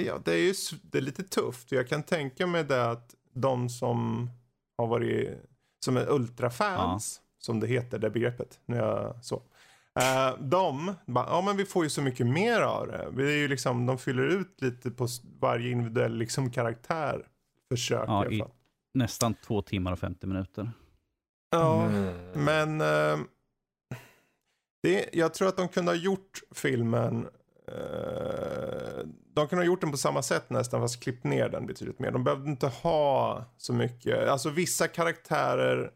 ja, 0.00 0.20
det 0.24 0.32
är 0.32 0.36
ju 0.36 0.54
det 0.82 0.98
är 0.98 1.02
lite 1.02 1.22
tufft. 1.22 1.72
Jag 1.72 1.88
kan 1.88 2.02
tänka 2.02 2.46
mig 2.46 2.64
det 2.64 2.90
att 2.90 3.14
de 3.32 3.68
som 3.68 4.30
har 4.76 4.86
varit 4.86 5.51
som 5.84 5.96
är 5.96 6.10
ultrafans, 6.10 7.20
ja. 7.22 7.44
som 7.44 7.60
det 7.60 7.66
heter, 7.66 7.98
det 7.98 8.10
begreppet. 8.10 8.60
När 8.66 8.78
jag, 8.78 9.24
så. 9.24 9.42
Uh, 10.00 10.42
de, 10.42 10.94
ja 11.06 11.42
men 11.46 11.56
vi 11.56 11.64
får 11.64 11.84
ju 11.84 11.90
så 11.90 12.02
mycket 12.02 12.26
mer 12.26 12.60
av 12.60 12.86
det. 12.86 13.08
Vi 13.12 13.32
är 13.32 13.36
ju 13.36 13.48
liksom, 13.48 13.86
de 13.86 13.98
fyller 13.98 14.22
ut 14.22 14.60
lite 14.60 14.90
på 14.90 15.08
varje 15.40 15.70
individuell 15.70 16.16
liksom, 16.16 16.50
karaktär. 16.50 17.26
Försök 17.68 18.04
ja, 18.06 18.26
i, 18.26 18.38
i 18.38 18.44
nästan 18.94 19.34
två 19.34 19.62
timmar 19.62 19.92
och 19.92 19.98
50 19.98 20.26
minuter. 20.26 20.70
Ja, 21.50 21.82
mm. 21.84 22.14
men 22.34 22.80
uh, 22.80 23.26
det, 24.82 25.08
jag 25.12 25.34
tror 25.34 25.48
att 25.48 25.56
de 25.56 25.68
kunde 25.68 25.90
ha 25.90 25.96
gjort 25.96 26.40
filmen 26.54 27.28
Eh, 27.72 29.04
de 29.34 29.48
kunde 29.48 29.62
ha 29.62 29.66
gjort 29.66 29.80
den 29.80 29.90
på 29.90 29.96
samma 29.96 30.22
sätt 30.22 30.50
nästan 30.50 30.80
fast 30.80 31.02
klippt 31.02 31.24
ner 31.24 31.48
den 31.48 31.66
betydligt 31.66 31.98
mer. 31.98 32.10
De 32.10 32.24
behövde 32.24 32.50
inte 32.50 32.66
ha 32.66 33.44
så 33.56 33.72
mycket, 33.72 34.28
alltså 34.28 34.50
vissa 34.50 34.88
karaktärer 34.88 35.92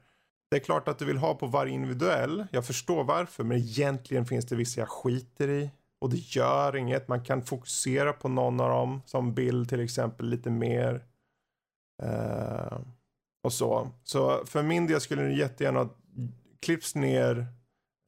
det 0.51 0.57
är 0.57 0.61
klart 0.61 0.89
att 0.89 0.99
du 0.99 1.05
vill 1.05 1.17
ha 1.17 1.35
på 1.35 1.47
varje 1.47 1.73
individuell. 1.73 2.47
Jag 2.51 2.67
förstår 2.67 3.05
varför, 3.05 3.45
men 3.45 3.57
egentligen 3.57 4.27
finns 4.27 4.47
det 4.47 4.57
vissa 4.57 4.81
jag 4.81 4.89
skiter 4.89 5.49
i. 5.49 5.71
Och 5.99 6.11
det 6.11 6.17
gör 6.17 6.77
inget. 6.77 7.09
Man 7.09 7.25
kan 7.25 7.43
fokusera 7.43 8.13
på 8.13 8.29
någon 8.29 8.61
av 8.61 8.71
dem. 8.71 9.03
Som 9.07 9.35
Bill 9.35 9.67
till 9.67 9.81
exempel 9.81 10.29
lite 10.29 10.51
mer. 10.51 11.05
Uh, 12.03 12.79
och 13.43 13.53
så. 13.53 13.91
Så 14.05 14.47
för 14.47 14.63
min 14.63 14.87
del 14.87 15.01
skulle 15.01 15.23
det 15.23 15.33
jättegärna 15.33 15.89
klipps 16.61 16.95
ner 16.95 17.47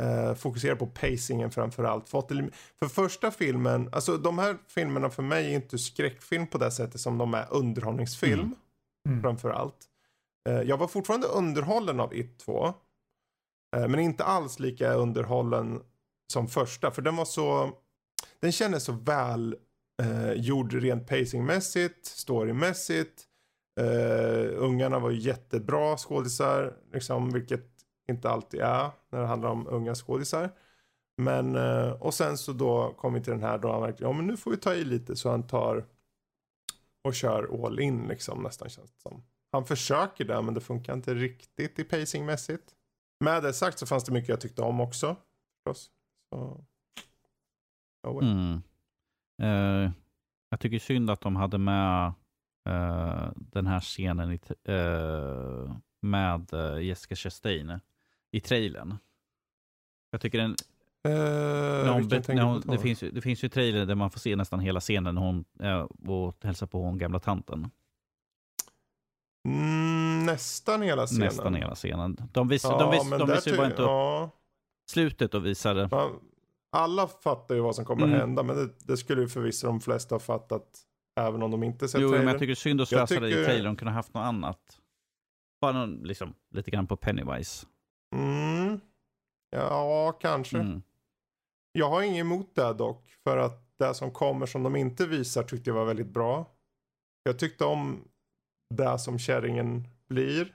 Uh, 0.02 0.34
fokuserar 0.34 0.74
på 0.74 0.86
pacingen 0.86 1.50
framförallt. 1.50 2.08
För, 2.08 2.50
för 2.78 2.86
första 2.86 3.30
filmen, 3.30 3.88
alltså 3.92 4.16
de 4.16 4.38
här 4.38 4.56
filmerna 4.68 5.10
för 5.10 5.22
mig 5.22 5.46
är 5.46 5.54
inte 5.54 5.78
skräckfilm 5.78 6.46
på 6.46 6.58
det 6.58 6.70
sättet 6.70 7.00
som 7.00 7.18
de 7.18 7.34
är 7.34 7.46
underhållningsfilm. 7.50 8.40
Mm. 8.40 8.54
Mm. 9.08 9.22
Framförallt. 9.22 9.88
Uh, 10.48 10.62
jag 10.62 10.76
var 10.76 10.88
fortfarande 10.88 11.26
underhållen 11.26 12.00
av 12.00 12.14
It 12.14 12.38
2. 12.38 12.66
Uh, 13.76 13.82
eh, 13.82 13.88
men 13.88 14.00
inte 14.00 14.24
alls 14.24 14.58
lika 14.58 14.92
underhållen 14.92 15.80
som 16.32 16.48
första. 16.48 16.90
För 16.90 17.02
den 17.02 17.16
var 17.16 17.24
så, 17.24 17.72
den 18.40 18.52
kändes 18.52 18.84
så 18.84 18.92
väl 18.92 19.56
uh, 20.02 20.32
gjord 20.32 20.72
rent 20.72 21.08
pacingmässigt, 21.08 22.06
storymässigt. 22.06 23.24
Uh, 23.80 24.52
ungarna 24.56 24.98
var 24.98 25.10
jättebra 25.10 25.96
skådisar, 25.96 26.76
liksom, 26.92 27.30
vilket 27.30 27.77
inte 28.08 28.30
alltid 28.30 28.60
är 28.60 28.90
när 29.10 29.20
det 29.20 29.26
handlar 29.26 29.48
om 29.48 29.66
unga 29.66 29.94
skådisar. 29.94 30.50
Men, 31.16 31.56
eh, 31.56 31.90
och 31.90 32.14
sen 32.14 32.38
så 32.38 32.52
då 32.52 32.94
kom 32.98 33.14
vi 33.14 33.20
till 33.20 33.32
den 33.32 33.42
här 33.42 33.58
då 33.58 33.72
han 33.72 33.82
verkligen, 33.82 34.10
ja 34.10 34.16
men 34.16 34.26
nu 34.26 34.36
får 34.36 34.50
vi 34.50 34.56
ta 34.56 34.74
i 34.74 34.84
lite 34.84 35.16
så 35.16 35.30
han 35.30 35.46
tar 35.46 35.84
och 37.04 37.14
kör 37.14 37.66
all 37.66 37.80
in 37.80 38.08
liksom 38.08 38.42
nästan 38.42 38.68
känns 38.68 38.92
det 38.92 39.00
som. 39.00 39.22
Han 39.52 39.64
försöker 39.64 40.24
det 40.24 40.42
men 40.42 40.54
det 40.54 40.60
funkar 40.60 40.94
inte 40.94 41.14
riktigt 41.14 41.78
i 41.78 41.84
pacingmässigt. 41.84 42.74
med 43.24 43.42
det 43.42 43.52
sagt 43.52 43.78
så 43.78 43.86
fanns 43.86 44.04
det 44.04 44.12
mycket 44.12 44.28
jag 44.28 44.40
tyckte 44.40 44.62
om 44.62 44.80
också. 44.80 45.16
Förstås. 45.66 45.90
Så. 46.34 46.64
Oh, 48.06 48.20
well. 48.20 48.30
Mm. 48.30 48.62
Eh, 49.42 49.92
jag 50.50 50.60
tycker 50.60 50.78
synd 50.78 51.10
att 51.10 51.20
de 51.20 51.36
hade 51.36 51.58
med 51.58 52.06
eh, 52.68 53.30
den 53.36 53.66
här 53.66 53.80
scenen 53.80 54.32
i, 54.32 54.40
eh, 54.64 55.76
med 56.02 56.52
eh, 56.52 56.80
Jessica 56.80 57.16
Chastain 57.16 57.80
i 58.30 58.40
trailern. 58.40 58.96
Jag 60.10 60.20
tycker 60.20 60.38
den, 60.38 60.56
Eh, 61.04 61.10
när 61.14 61.92
hon, 61.92 62.08
när 62.36 62.42
hon, 62.42 62.60
det, 62.60 62.78
finns, 62.78 63.00
det 63.00 63.20
finns 63.20 63.44
ju 63.44 63.48
trailer 63.48 63.86
där 63.86 63.94
man 63.94 64.10
får 64.10 64.20
se 64.20 64.36
nästan 64.36 64.60
hela 64.60 64.80
scenen 64.80 65.14
när 65.14 65.22
hon 65.22 65.44
eh, 65.60 65.80
och 66.12 66.36
hälsar 66.44 66.66
på 66.66 66.82
hon 66.82 66.98
gamla 66.98 67.18
tanten. 67.20 67.70
Mm, 69.48 70.26
nästan 70.26 70.82
hela 70.82 71.06
scenen. 71.06 71.24
Nästan 71.26 71.54
hela 71.54 71.74
scenen. 71.74 72.16
De, 72.32 72.48
vis, 72.48 72.64
Ja, 72.64 72.78
de, 72.78 72.90
vis, 72.90 73.04
men 73.10 73.18
de 73.18 73.28
där 73.28 73.34
visade 73.34 73.50
ju 73.50 73.56
bara 73.56 73.66
inte 73.70 73.82
upp 73.82 73.88
ja, 73.88 74.30
slutet 74.90 75.34
och 75.34 75.46
visade. 75.46 75.88
man, 75.90 76.20
Alla 76.72 77.06
fattar 77.08 77.54
ju 77.54 77.60
vad 77.60 77.74
som 77.76 77.84
kommer 77.84 78.06
Mm. 78.06 78.18
hända, 78.20 78.42
men 78.42 78.56
det, 78.56 78.70
det 78.78 78.96
skulle 78.96 79.20
ju 79.22 79.28
förvisso 79.28 79.66
de 79.66 79.80
flesta 79.80 80.14
ha 80.14 80.20
fattat. 80.20 80.64
Även 81.20 81.42
om 81.42 81.50
de 81.50 81.62
inte 81.62 81.88
sett 81.88 82.00
Jo, 82.00 82.06
men 82.08 82.12
trailern. 82.12 82.28
jag 82.32 82.38
tycker 82.38 82.54
synd 82.54 82.80
att 82.80 82.88
slösa 82.88 83.20
det 83.20 83.28
i 83.28 83.30
tycker- 83.32 83.44
trailern. 83.44 83.64
De 83.64 83.76
kunde 83.76 83.90
ha 83.92 83.96
haft 83.96 84.14
något 84.14 84.20
annat. 84.24 84.78
Bara 85.60 85.72
någon, 85.72 85.94
liksom, 86.02 86.34
lite 86.54 86.70
grann 86.70 86.86
på 86.86 86.96
Pennywise. 86.96 87.66
Mm. 88.14 88.80
Ja, 89.50 90.18
kanske. 90.20 90.58
Mm. 90.58 90.82
Jag 91.72 91.88
har 91.88 92.02
inget 92.02 92.20
emot 92.20 92.54
det 92.54 92.74
dock. 92.74 93.10
För 93.24 93.36
att 93.36 93.68
det 93.78 93.94
som 93.94 94.10
kommer 94.10 94.46
som 94.46 94.62
de 94.62 94.76
inte 94.76 95.06
visar 95.06 95.42
tyckte 95.42 95.70
jag 95.70 95.74
var 95.74 95.84
väldigt 95.84 96.14
bra. 96.14 96.46
Jag 97.22 97.38
tyckte 97.38 97.64
om 97.64 98.04
det 98.74 98.98
som 98.98 99.18
kärringen 99.18 99.88
blir. 100.08 100.54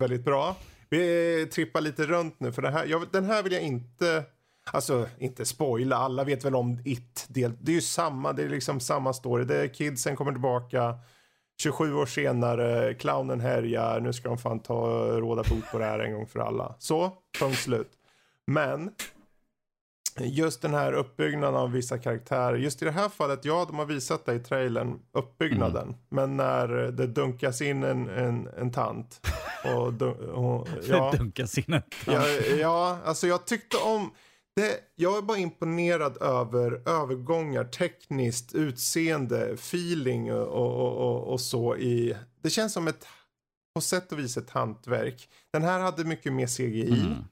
Väldigt 0.00 0.24
bra. 0.24 0.56
Vi 0.90 1.46
trippar 1.52 1.80
lite 1.80 2.06
runt 2.06 2.40
nu 2.40 2.52
för 2.52 2.62
det 2.62 2.70
här, 2.70 2.86
jag, 2.86 3.06
den 3.12 3.24
här 3.24 3.42
vill 3.42 3.52
jag 3.52 3.62
inte, 3.62 4.24
alltså 4.64 5.08
inte 5.18 5.44
spoila, 5.44 5.96
alla 5.96 6.24
vet 6.24 6.44
väl 6.44 6.54
om 6.54 6.82
It. 6.84 7.26
Del, 7.28 7.52
det 7.60 7.72
är 7.72 7.74
ju 7.74 7.80
samma, 7.80 8.32
det 8.32 8.42
är 8.42 8.48
liksom 8.48 8.80
samma 8.80 9.12
story. 9.12 9.44
Det 9.44 9.62
är 9.62 9.68
kidsen 9.68 10.16
kommer 10.16 10.32
tillbaka, 10.32 10.98
27 11.60 11.94
år 11.94 12.06
senare, 12.06 12.94
clownen 12.94 13.40
härjar, 13.40 14.00
nu 14.00 14.12
ska 14.12 14.28
de 14.28 14.38
fan 14.38 14.60
ta 14.60 15.06
råda 15.06 15.42
bot 15.42 15.70
på 15.72 15.78
det 15.78 15.84
här 15.84 15.98
en 15.98 16.12
gång 16.12 16.26
för 16.26 16.40
alla. 16.40 16.74
Så, 16.78 17.12
punkt 17.38 17.58
slut. 17.58 17.90
Men 18.46 18.90
just 20.20 20.62
den 20.62 20.74
här 20.74 20.92
uppbyggnaden 20.92 21.60
av 21.60 21.72
vissa 21.72 21.98
karaktärer. 21.98 22.56
Just 22.56 22.82
i 22.82 22.84
det 22.84 22.90
här 22.90 23.08
fallet, 23.08 23.44
ja 23.44 23.64
de 23.68 23.78
har 23.78 23.86
visat 23.86 24.26
det 24.26 24.34
i 24.34 24.38
trailern, 24.38 24.98
uppbyggnaden. 25.12 25.84
Mm. 25.84 25.96
Men 26.08 26.36
när 26.36 26.68
det 26.68 27.06
dunkas 27.06 27.60
in 27.62 27.82
en, 27.82 28.08
en, 28.08 28.48
en 28.58 28.72
tant. 28.72 29.20
Och, 29.64 29.92
dun- 29.92 30.30
och, 30.30 30.68
ja, 30.88 31.12
Dunkas 31.18 31.58
in 31.58 31.72
en 31.72 31.82
ja, 32.06 32.28
ja, 32.60 32.98
alltså 33.04 33.26
jag 33.26 33.46
tyckte 33.46 33.76
om 33.76 34.10
det, 34.56 34.80
jag 34.94 35.18
är 35.18 35.22
bara 35.22 35.38
imponerad 35.38 36.22
över 36.22 36.88
övergångar, 36.88 37.64
tekniskt, 37.64 38.54
utseende, 38.54 39.50
feeling 39.50 40.32
och, 40.32 40.46
och, 40.46 40.96
och, 40.96 41.32
och 41.32 41.40
så 41.40 41.76
i, 41.76 42.16
det 42.42 42.50
känns 42.50 42.72
som 42.72 42.88
ett, 42.88 43.06
på 43.74 43.80
sätt 43.80 44.12
och 44.12 44.18
vis 44.18 44.36
ett 44.36 44.50
hantverk. 44.50 45.28
Den 45.52 45.62
här 45.62 45.80
hade 45.80 46.04
mycket 46.04 46.32
mer 46.32 46.46
CGI. 46.46 47.00
Mm. 47.00 47.24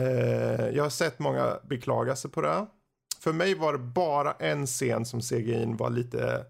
Eh, 0.00 0.68
jag 0.68 0.82
har 0.82 0.90
sett 0.90 1.18
många 1.18 1.60
beklaga 1.68 2.16
sig 2.16 2.30
på 2.30 2.40
det. 2.40 2.66
För 3.20 3.32
mig 3.32 3.54
var 3.54 3.72
det 3.72 3.78
bara 3.78 4.32
en 4.32 4.66
scen 4.66 5.04
som 5.04 5.20
CGI 5.20 5.74
var 5.78 5.90
lite... 5.90 6.46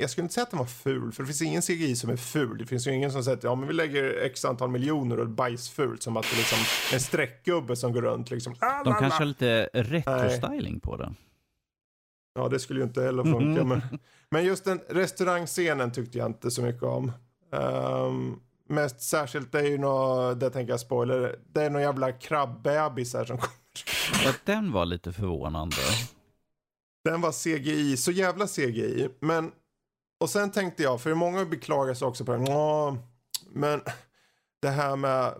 Jag 0.00 0.10
skulle 0.10 0.22
inte 0.22 0.34
säga 0.34 0.42
att 0.42 0.50
den 0.50 0.58
var 0.58 0.66
ful, 0.66 1.12
för 1.12 1.22
det 1.22 1.26
finns 1.26 1.42
ingen 1.42 1.62
CGI 1.62 1.96
som 1.96 2.10
är 2.10 2.16
ful. 2.16 2.58
Det 2.58 2.66
finns 2.66 2.86
ju 2.86 2.94
ingen 2.94 3.12
som 3.12 3.24
säger 3.24 3.36
att 3.36 3.44
ja, 3.44 3.54
men 3.54 3.68
vi 3.68 3.74
lägger 3.74 4.22
x 4.22 4.44
antal 4.44 4.70
miljoner 4.70 5.20
och 5.20 5.28
bajsfult. 5.28 6.02
Som 6.02 6.16
att 6.16 6.22
det 6.30 6.34
är 6.34 6.38
liksom 6.38 6.58
en 6.92 7.00
streckgubbe 7.00 7.76
som 7.76 7.92
går 7.92 8.02
runt 8.02 8.30
liksom. 8.30 8.54
Ah, 8.58 8.84
De 8.84 8.94
kanske 8.94 9.18
har 9.18 9.24
lite 9.24 9.68
retro-styling 9.72 10.80
på 10.80 10.96
det. 10.96 11.14
Ja, 12.34 12.48
det 12.48 12.58
skulle 12.58 12.80
ju 12.80 12.84
inte 12.86 13.02
heller 13.02 13.24
funka. 13.24 13.64
men, 13.64 13.82
men 14.30 14.44
just 14.44 14.64
den 14.64 14.80
restaurangscenen 14.88 15.92
tyckte 15.92 16.18
jag 16.18 16.26
inte 16.26 16.50
så 16.50 16.62
mycket 16.62 16.82
om. 16.82 17.12
Um, 17.50 18.40
mest 18.68 19.00
särskilt 19.00 19.52
det 19.52 19.58
är 19.58 19.66
ju 19.66 19.78
något, 19.78 20.40
det 20.40 20.50
tänker 20.50 20.72
jag 20.72 20.80
spoiler, 20.80 21.38
det 21.52 21.62
är 21.62 21.70
någon 21.70 21.82
jävla 21.82 22.12
krabbbebisar 22.12 23.24
som 23.24 23.38
kommer. 23.38 23.54
Ja, 24.24 24.32
den 24.44 24.72
var 24.72 24.84
lite 24.84 25.12
förvånande. 25.12 25.76
Den 27.04 27.20
var 27.20 27.32
CGI, 27.32 27.96
så 27.96 28.10
jävla 28.10 28.46
CGI. 28.46 29.08
Men, 29.20 29.52
och 30.20 30.30
sen 30.30 30.50
tänkte 30.50 30.82
jag, 30.82 31.00
för 31.00 31.14
många 31.14 31.44
beklagar 31.44 31.94
sig 31.94 32.08
också 32.08 32.24
på 32.24 32.32
det. 32.32 32.38
"Nå, 32.38 32.96
men 33.50 33.80
det 34.60 34.68
här 34.68 34.96
med, 34.96 35.34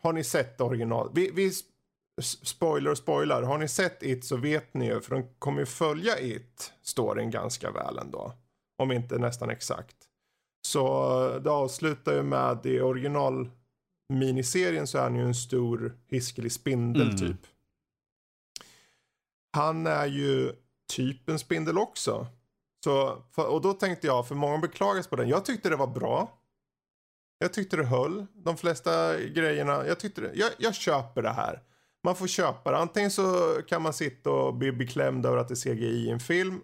har 0.00 0.12
ni 0.12 0.24
sett 0.24 0.60
original? 0.60 1.10
Vi, 1.14 1.30
vi 1.30 1.52
spoiler 2.22 2.90
och 2.90 2.98
spoilar. 2.98 3.42
Har 3.42 3.58
ni 3.58 3.68
sett 3.68 4.02
It 4.02 4.24
så 4.24 4.36
vet 4.36 4.74
ni 4.74 4.86
ju, 4.86 5.00
för 5.00 5.14
de 5.14 5.34
kommer 5.38 5.60
ju 5.60 5.66
följa 5.66 6.20
It, 6.20 6.72
storyn 6.82 7.30
ganska 7.30 7.70
väl 7.70 7.98
ändå. 7.98 8.32
Om 8.78 8.92
inte 8.92 9.18
nästan 9.18 9.50
exakt. 9.50 9.96
Så 10.66 11.38
det 11.38 11.50
avslutar 11.50 12.14
ju 12.14 12.22
med, 12.22 12.66
i 12.66 12.80
original 12.80 13.50
miniserien 14.08 14.86
så 14.86 14.98
är 14.98 15.02
han 15.02 15.16
ju 15.16 15.22
en 15.22 15.34
stor 15.34 15.96
hiskelig 16.08 16.52
spindel 16.52 17.02
Mm. 17.02 17.16
typ. 17.16 17.46
Han 19.52 19.86
är 19.86 20.06
ju 20.06 20.52
typ 20.92 21.28
en 21.28 21.38
spindel 21.38 21.78
också. 21.78 22.26
Så, 22.84 23.22
och 23.36 23.60
då 23.60 23.72
tänkte 23.72 24.06
jag, 24.06 24.28
för 24.28 24.34
många 24.34 24.58
beklagas 24.58 25.06
på 25.06 25.16
den. 25.16 25.28
Jag 25.28 25.44
tyckte 25.44 25.68
det 25.68 25.76
var 25.76 25.86
bra. 25.86 26.40
Jag 27.38 27.52
tyckte 27.52 27.76
det 27.76 27.84
höll. 27.84 28.26
De 28.34 28.56
flesta 28.56 29.20
grejerna, 29.20 29.86
jag 29.86 30.00
tyckte 30.00 30.20
det, 30.20 30.30
jag, 30.34 30.50
jag 30.58 30.74
köper 30.74 31.22
det 31.22 31.30
här. 31.30 31.62
Man 32.04 32.16
får 32.16 32.26
köpa 32.26 32.70
det. 32.70 32.76
Antingen 32.76 33.10
så 33.10 33.56
kan 33.68 33.82
man 33.82 33.92
sitta 33.92 34.30
och 34.30 34.54
bli 34.54 34.72
beklämd 34.72 35.26
över 35.26 35.36
att 35.36 35.48
det 35.48 35.54
är 35.54 35.74
CGI 35.74 36.06
i 36.06 36.10
en 36.10 36.20
film. 36.20 36.60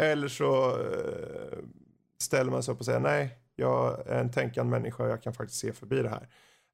Eller 0.00 0.28
så 0.28 0.70
eh, 0.70 1.58
ställer 2.18 2.50
man 2.50 2.62
sig 2.62 2.74
upp 2.74 2.80
och 2.80 2.86
säger 2.86 3.00
nej, 3.00 3.38
jag 3.56 4.06
är 4.06 4.20
en 4.20 4.32
tänkande 4.32 4.70
människa 4.70 5.02
och 5.02 5.10
jag 5.10 5.22
kan 5.22 5.34
faktiskt 5.34 5.60
se 5.60 5.72
förbi 5.72 6.02
det 6.02 6.08
här. 6.08 6.28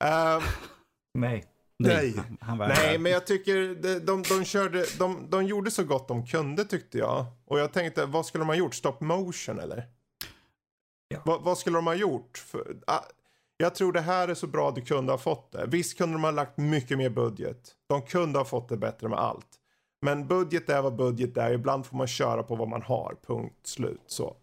Eh, 0.04 0.42
Nej. 1.14 1.46
Nej. 1.78 2.14
var 2.40 2.68
Nej, 2.68 2.98
men 2.98 3.12
jag 3.12 3.26
tycker 3.26 3.82
de, 3.82 3.98
de, 3.98 4.22
de, 4.22 4.44
körde, 4.44 4.84
de, 4.98 5.30
de 5.30 5.46
gjorde 5.46 5.70
så 5.70 5.84
gott 5.84 6.08
de 6.08 6.26
kunde 6.26 6.64
tyckte 6.64 6.98
jag. 6.98 7.26
Och 7.50 7.58
jag 7.58 7.72
tänkte, 7.72 8.06
vad 8.06 8.26
skulle 8.26 8.42
de 8.42 8.48
ha 8.48 8.54
gjort? 8.54 8.74
Stop 8.74 8.96
motion 9.00 9.58
eller? 9.58 9.86
Ja. 11.08 11.22
Vad, 11.24 11.42
vad 11.42 11.58
skulle 11.58 11.78
de 11.78 11.86
ha 11.86 11.94
gjort? 11.94 12.38
För, 12.38 12.76
ah, 12.86 13.04
jag 13.56 13.74
tror 13.74 13.92
det 13.92 14.00
här 14.00 14.28
är 14.28 14.34
så 14.34 14.46
bra 14.46 14.70
du 14.70 14.80
kunde 14.80 15.12
ha 15.12 15.18
fått 15.18 15.52
det. 15.52 15.66
Visst 15.66 15.98
kunde 15.98 16.14
de 16.14 16.24
ha 16.24 16.30
lagt 16.30 16.58
mycket 16.58 16.98
mer 16.98 17.10
budget. 17.10 17.74
De 17.88 18.02
kunde 18.02 18.38
ha 18.38 18.44
fått 18.44 18.68
det 18.68 18.76
bättre 18.76 19.08
med 19.08 19.18
allt. 19.18 19.46
Men 20.02 20.28
budget 20.28 20.68
är 20.68 20.82
vad 20.82 20.96
budget 20.96 21.36
är. 21.36 21.52
Ibland 21.52 21.86
får 21.86 21.96
man 21.96 22.06
köra 22.06 22.42
på 22.42 22.56
vad 22.56 22.68
man 22.68 22.82
har. 22.82 23.16
Punkt 23.26 23.66
slut 23.66 24.04
så. 24.06 24.36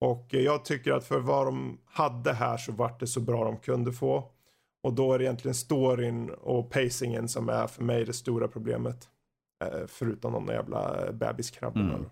Och 0.00 0.26
jag 0.30 0.64
tycker 0.64 0.92
att 0.92 1.04
för 1.04 1.20
vad 1.20 1.46
de 1.46 1.78
hade 1.84 2.32
här 2.32 2.56
så 2.56 2.72
vart 2.72 3.00
det 3.00 3.06
så 3.06 3.20
bra 3.20 3.44
de 3.44 3.56
kunde 3.56 3.92
få. 3.92 4.30
Och 4.82 4.92
då 4.92 5.12
är 5.12 5.18
det 5.18 5.24
egentligen 5.24 5.54
storyn 5.54 6.30
och 6.30 6.70
pacingen 6.70 7.28
som 7.28 7.48
är 7.48 7.66
för 7.66 7.84
mig 7.84 8.04
det 8.04 8.12
stora 8.12 8.48
problemet. 8.48 9.08
Eh, 9.64 9.86
förutom 9.86 10.32
de 10.32 10.46
jävla 10.46 11.12
bebiskrabborna. 11.12 11.94
Mm. 11.94 12.10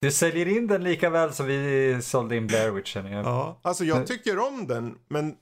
Du 0.00 0.10
säljer 0.10 0.48
in 0.48 0.66
den 0.66 0.84
lika 0.84 1.10
väl 1.10 1.32
som 1.32 1.46
vi 1.46 1.98
sålde 2.02 2.36
in 2.36 2.46
Blair 2.46 2.70
Witch 2.70 2.92
känner 2.94 3.12
jag. 3.12 3.24
Ja, 3.26 3.58
alltså 3.62 3.84
jag 3.84 4.06
tycker 4.06 4.38
om 4.38 4.66
den. 4.66 4.98
Men 5.08 5.34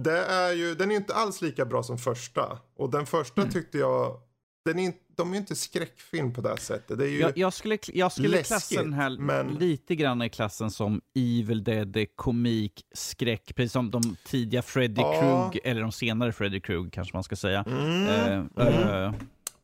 det 0.00 0.18
är 0.24 0.52
ju, 0.52 0.74
den 0.74 0.90
är 0.90 0.96
inte 0.96 1.14
alls 1.14 1.42
lika 1.42 1.64
bra 1.66 1.82
som 1.82 1.98
första. 1.98 2.58
Och 2.76 2.90
den 2.90 3.06
första 3.06 3.40
Mm. 3.40 3.52
tyckte 3.52 3.78
jag, 3.78 4.20
den 4.64 4.78
är, 4.78 4.82
inte- 4.84 4.98
de 5.16 5.32
är 5.34 5.36
inte 5.38 5.56
skräckfilm 5.56 6.32
på 6.32 6.40
det 6.40 6.48
här 6.48 6.56
sättet. 6.56 6.98
Det 6.98 7.04
är 7.04 7.08
ju, 7.08 7.20
Jag, 7.20 7.38
jag 7.38 7.52
skulle, 7.52 7.78
jag 7.92 8.12
skulle 8.12 8.28
läskigt, 8.28 8.46
klassa 8.46 8.82
den 8.82 8.92
här 8.92 9.10
men- 9.18 9.48
lite 9.54 9.94
grann 9.96 10.22
i 10.22 10.28
klassen 10.28 10.70
som 10.70 11.00
Evil 11.14 11.64
Dead, 11.64 11.96
komik, 12.16 12.82
skräck, 12.94 13.54
precis 13.54 13.72
som 13.72 13.90
de 13.90 14.16
tidiga 14.26 14.62
Freddy 14.62 15.00
Ja. 15.02 15.50
Krug, 15.52 15.60
eller 15.64 15.80
de 15.80 15.92
senare 15.92 16.32
Freddy 16.32 16.60
Krug 16.60 16.92
kanske 16.92 17.16
man 17.16 17.22
ska 17.24 17.36
säga. 17.36 17.64
mm, 17.68 18.06
Eh, 18.06 18.32
mm. 18.66 19.04
eh, 19.04 19.12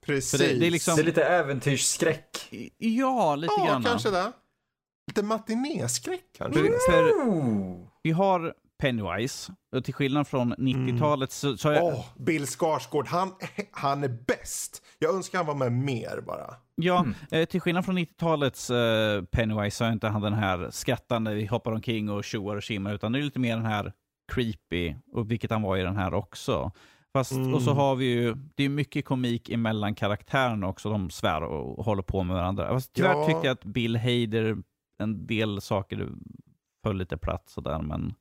precis. 0.07 0.31
för 0.31 0.39
det- 0.39 0.59
det 0.59 0.67
är 0.67 0.71
liksom- 0.71 0.97
Det 0.97 1.03
är 1.03 1.07
lite 1.07 1.25
äventyrsskräck. 1.25 2.49
ja, 2.79 3.37
lite 3.37 3.55
ja, 3.59 3.67
grann. 3.67 3.83
kanske 3.83 4.11
det. 4.11 4.33
Lite 5.07 5.23
matinéskräck 5.23 6.25
kanske. 6.39 6.61
För, 6.61 6.91
för 6.93 7.11
vi 8.03 8.11
har 8.11 8.55
Pennywise, 8.79 9.53
och 9.77 9.85
till 9.85 9.95
skillnad 9.95 10.29
från 10.29 10.55
90-talet 10.55 11.33
så, 11.33 11.57
så 11.57 11.69
har 11.69 11.75
jag, 11.75 11.85
Åh, 11.85 12.05
Bill 12.17 12.47
Skarsgård, 12.47 13.07
han, 13.09 13.33
han 13.71 14.05
är 14.05 14.09
bäst. 14.27 14.83
Jag 14.99 15.15
önskar 15.15 15.39
han 15.39 15.47
var 15.47 15.55
med 15.55 15.73
mer 15.73 16.21
bara. 16.27 16.55
Ja, 16.75 16.99
Mm. 17.01 17.15
eh, 17.31 17.45
till 17.45 17.61
skillnad 17.61 17.85
från 17.85 17.99
90-talets 17.99 18.71
eh, 18.71 19.23
Pennywise 19.23 19.77
så 19.77 19.85
är 19.85 19.93
inte 19.93 20.09
han 20.09 20.23
den 20.23 20.33
här 20.33 20.71
skrattande, 20.71 21.35
vi 21.35 21.47
hoppar 21.47 21.73
omkring 21.73 22.11
och 22.11 22.25
tjoar 22.25 22.57
och 22.57 22.63
tjimmar, 22.63 22.95
utan 22.95 23.13
det 23.13 23.19
är 23.19 23.23
lite 23.23 23.39
mer 23.39 23.57
den 23.57 23.67
här 23.67 23.93
creepy, 24.33 24.95
och 25.13 25.31
vilket 25.31 25.51
han 25.51 25.63
var 25.63 25.77
i 25.77 25.83
den 25.83 25.97
här 25.97 26.15
också. 26.15 26.73
Fast, 27.15 27.33
Mm. 27.33 27.55
Och 27.55 27.63
så 27.63 27.73
har 27.73 27.97
vi 27.97 28.05
ju, 28.05 28.35
det 28.55 28.65
är 28.65 28.69
mycket 28.69 29.05
komik 29.05 29.49
emellan 29.51 29.95
karaktärerna 29.95 30.69
också, 30.69 30.91
de 30.91 31.11
svär 31.11 31.43
och 31.43 31.85
håller 31.85 32.03
på 32.03 32.23
med 32.23 32.37
varandra. 32.37 32.69
Fast 32.69 32.93
tyvärr 32.93 33.15
Ja. 33.15 33.27
tyckte 33.27 33.47
jag 33.47 33.53
att 33.53 33.65
Bill 33.65 33.97
Hader, 33.97 34.57
en 34.99 35.27
del 35.27 35.61
saker 35.61 36.09
föll 36.83 36.97
lite 36.97 37.17
platt 37.17 37.49
sådär, 37.49 37.83
men 37.83 38.15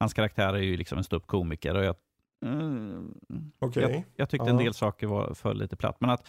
hans 0.00 0.14
karaktär 0.14 0.54
är 0.54 0.58
ju 0.58 0.76
liksom 0.76 0.98
en 0.98 1.04
ståuppkomiker 1.04 1.74
och 1.76 1.84
jag 1.84 1.96
Mm, 2.44 3.14
Okej. 3.58 3.82
jag, 3.82 4.04
jag 4.16 4.28
tyckte 4.30 4.50
en 4.50 4.56
del 4.56 4.74
saker 4.74 5.06
var 5.06 5.34
för 5.34 5.54
lite 5.54 5.76
platt. 5.76 5.96
Men 6.00 6.10
att 6.10 6.28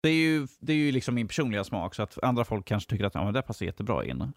det 0.00 0.08
är 0.08 0.14
ju, 0.14 0.46
det 0.60 0.72
är 0.72 0.76
ju 0.76 0.92
liksom 0.92 1.14
min 1.14 1.26
personliga 1.28 1.64
smak, 1.64 1.94
så 1.94 2.02
att 2.02 2.18
andra 2.22 2.44
folk 2.44 2.66
kanske 2.66 2.90
tycker 2.90 3.04
att 3.04 3.14
ja, 3.14 3.24
men 3.24 3.34
det 3.34 3.42
passar 3.42 3.66
jättebra 3.66 4.04
in. 4.04 4.32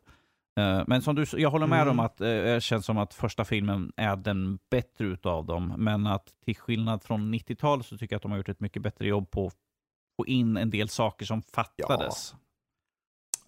Eh, 0.60 0.84
Men 0.88 1.02
som 1.02 1.16
du, 1.16 1.26
jag 1.34 1.50
håller 1.50 1.68
med 1.68 1.82
Mm. 1.82 1.92
om 2.00 2.06
att 2.06 2.22
eh, 2.22 2.28
det 2.28 2.64
känns 2.64 2.86
som 2.86 2.98
att 2.98 3.14
första 3.14 3.46
filmen 3.46 3.92
är 3.98 4.16
den 4.16 4.60
bättre 4.72 5.06
utav 5.06 5.46
dem. 5.46 5.74
Men 5.78 6.08
att 6.08 6.34
till 6.46 6.56
skillnad 6.58 7.04
från 7.04 7.34
90-talet 7.34 7.86
så 7.86 7.98
tycker 7.98 8.14
jag 8.14 8.18
att 8.18 8.22
de 8.24 8.32
har 8.32 8.38
gjort 8.38 8.50
ett 8.50 8.60
mycket 8.60 8.82
bättre 8.82 9.08
jobb 9.08 9.32
på 9.32 9.48
att 9.48 9.54
få 10.18 10.26
in 10.28 10.58
en 10.58 10.70
del 10.70 10.90
saker 10.90 11.26
som 11.26 11.42
fattades. 11.42 12.36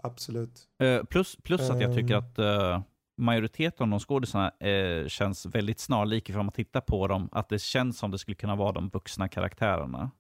Absolut. 0.03 0.67
Eh, 0.83 1.03
plus 1.03 1.35
plus 1.43 1.69
att 1.69 1.81
jag 1.81 1.95
tycker 1.95 2.15
Ehm. 2.15 2.75
att 2.79 2.85
majoriteten 3.17 3.83
av 3.83 3.89
de 3.89 3.99
skådisarna 3.99 4.49
eh, 4.59 5.07
känns 5.07 5.45
väldigt 5.45 5.79
snarlika 5.79 6.33
ifall 6.33 6.43
man 6.43 6.51
tittar 6.51 6.81
på 6.81 7.07
dem. 7.07 7.29
Att 7.31 7.49
det 7.49 7.59
känns 7.61 7.97
som 7.97 8.11
det 8.11 8.17
skulle 8.19 8.35
kunna 8.35 8.55
vara 8.55 8.71
de 8.71 8.89
vuxna 8.89 9.27
karaktärerna. 9.27 10.11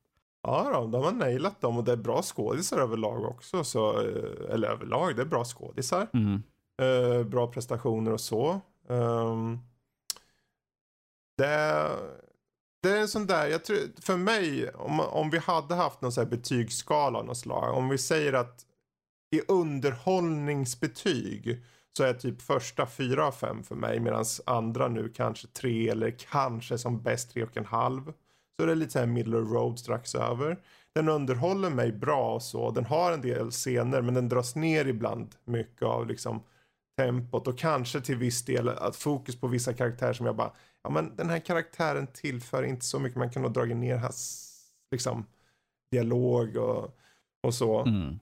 Ja, 0.43 0.71
då, 0.73 0.87
de 0.87 1.03
har 1.03 1.11
nailat 1.11 1.61
dem 1.61 1.77
och 1.77 1.83
det 1.83 1.91
är 1.91 1.97
bra 1.97 2.21
skådisar 2.21 2.79
överlag 2.79 3.25
också. 3.25 3.63
Så, 3.63 3.99
eller 4.49 4.67
överlag, 4.67 5.15
det 5.15 5.21
är 5.21 5.25
bra 5.25 5.43
skådisar. 5.45 6.07
Mm. 6.13 6.43
Eh, 6.81 7.23
bra 7.23 7.47
prestationer 7.47 8.13
och 8.13 8.21
så. 8.21 8.61
Um, 8.87 9.59
det, 11.37 11.89
det 12.81 12.89
är 12.89 13.01
en 13.01 13.07
sån 13.07 13.27
där, 13.27 13.47
jag 13.47 13.65
tror, 13.65 13.77
för 14.01 14.17
mig, 14.17 14.69
om, 14.69 14.99
om 14.99 15.29
vi 15.29 15.37
hade 15.37 15.75
haft 15.75 16.01
någon 16.01 16.11
sån 16.11 16.23
här 16.23 16.31
betygsskala 16.31 17.19
av 17.19 17.25
något 17.25 17.37
slag. 17.37 17.77
Om 17.77 17.89
vi 17.89 17.97
säger 17.97 18.33
att 18.33 18.65
i 19.35 19.41
underhållningsbetyg 19.47 21.63
så 21.97 22.03
är 22.03 22.13
typ 22.13 22.41
första 22.41 22.85
fyra 22.85 23.27
av 23.27 23.31
fem 23.31 23.63
för 23.63 23.75
mig 23.75 23.99
medan 23.99 24.25
andra 24.45 24.87
nu 24.87 25.09
kanske 25.09 25.47
tre 25.47 25.89
eller 25.89 26.15
kanske 26.31 26.77
som 26.77 27.01
bäst 27.01 27.31
tre 27.31 27.43
och 27.43 27.57
en 27.57 27.65
halv. 27.65 28.13
Så 28.59 28.65
det 28.65 28.71
är 28.71 28.75
lite 28.75 28.91
så 28.91 28.99
här 28.99 29.05
middle 29.05 29.37
of 29.37 29.51
road 29.51 29.79
strax 29.79 30.15
över. 30.15 30.57
Den 30.95 31.09
underhåller 31.09 31.69
mig 31.69 31.91
bra 31.91 32.33
och 32.33 32.43
så. 32.43 32.71
Den 32.71 32.85
har 32.85 33.11
en 33.11 33.21
del 33.21 33.51
scener 33.51 34.01
men 34.01 34.13
den 34.13 34.29
dras 34.29 34.55
ner 34.55 34.85
ibland 34.85 35.35
mycket 35.45 35.83
av 35.83 36.07
liksom 36.07 36.41
tempot 37.01 37.47
och 37.47 37.57
kanske 37.57 38.01
till 38.01 38.17
viss 38.17 38.45
del 38.45 38.69
att 38.69 38.95
fokus 38.95 39.39
på 39.39 39.47
vissa 39.47 39.73
karaktärer 39.73 40.13
som 40.13 40.25
jag 40.25 40.35
bara, 40.35 40.51
ja 40.83 40.89
men 40.89 41.15
den 41.15 41.29
här 41.29 41.39
karaktären 41.39 42.07
tillför 42.07 42.63
inte 42.63 42.85
så 42.85 42.99
mycket, 42.99 43.17
man 43.17 43.29
kan 43.29 43.41
nog 43.41 43.53
dragit 43.53 43.77
ner 43.77 43.97
hans 43.97 44.47
liksom 44.91 45.25
dialog 45.91 46.57
och, 46.57 46.97
och 47.43 47.53
så. 47.53 47.79
Mm. 47.79 48.19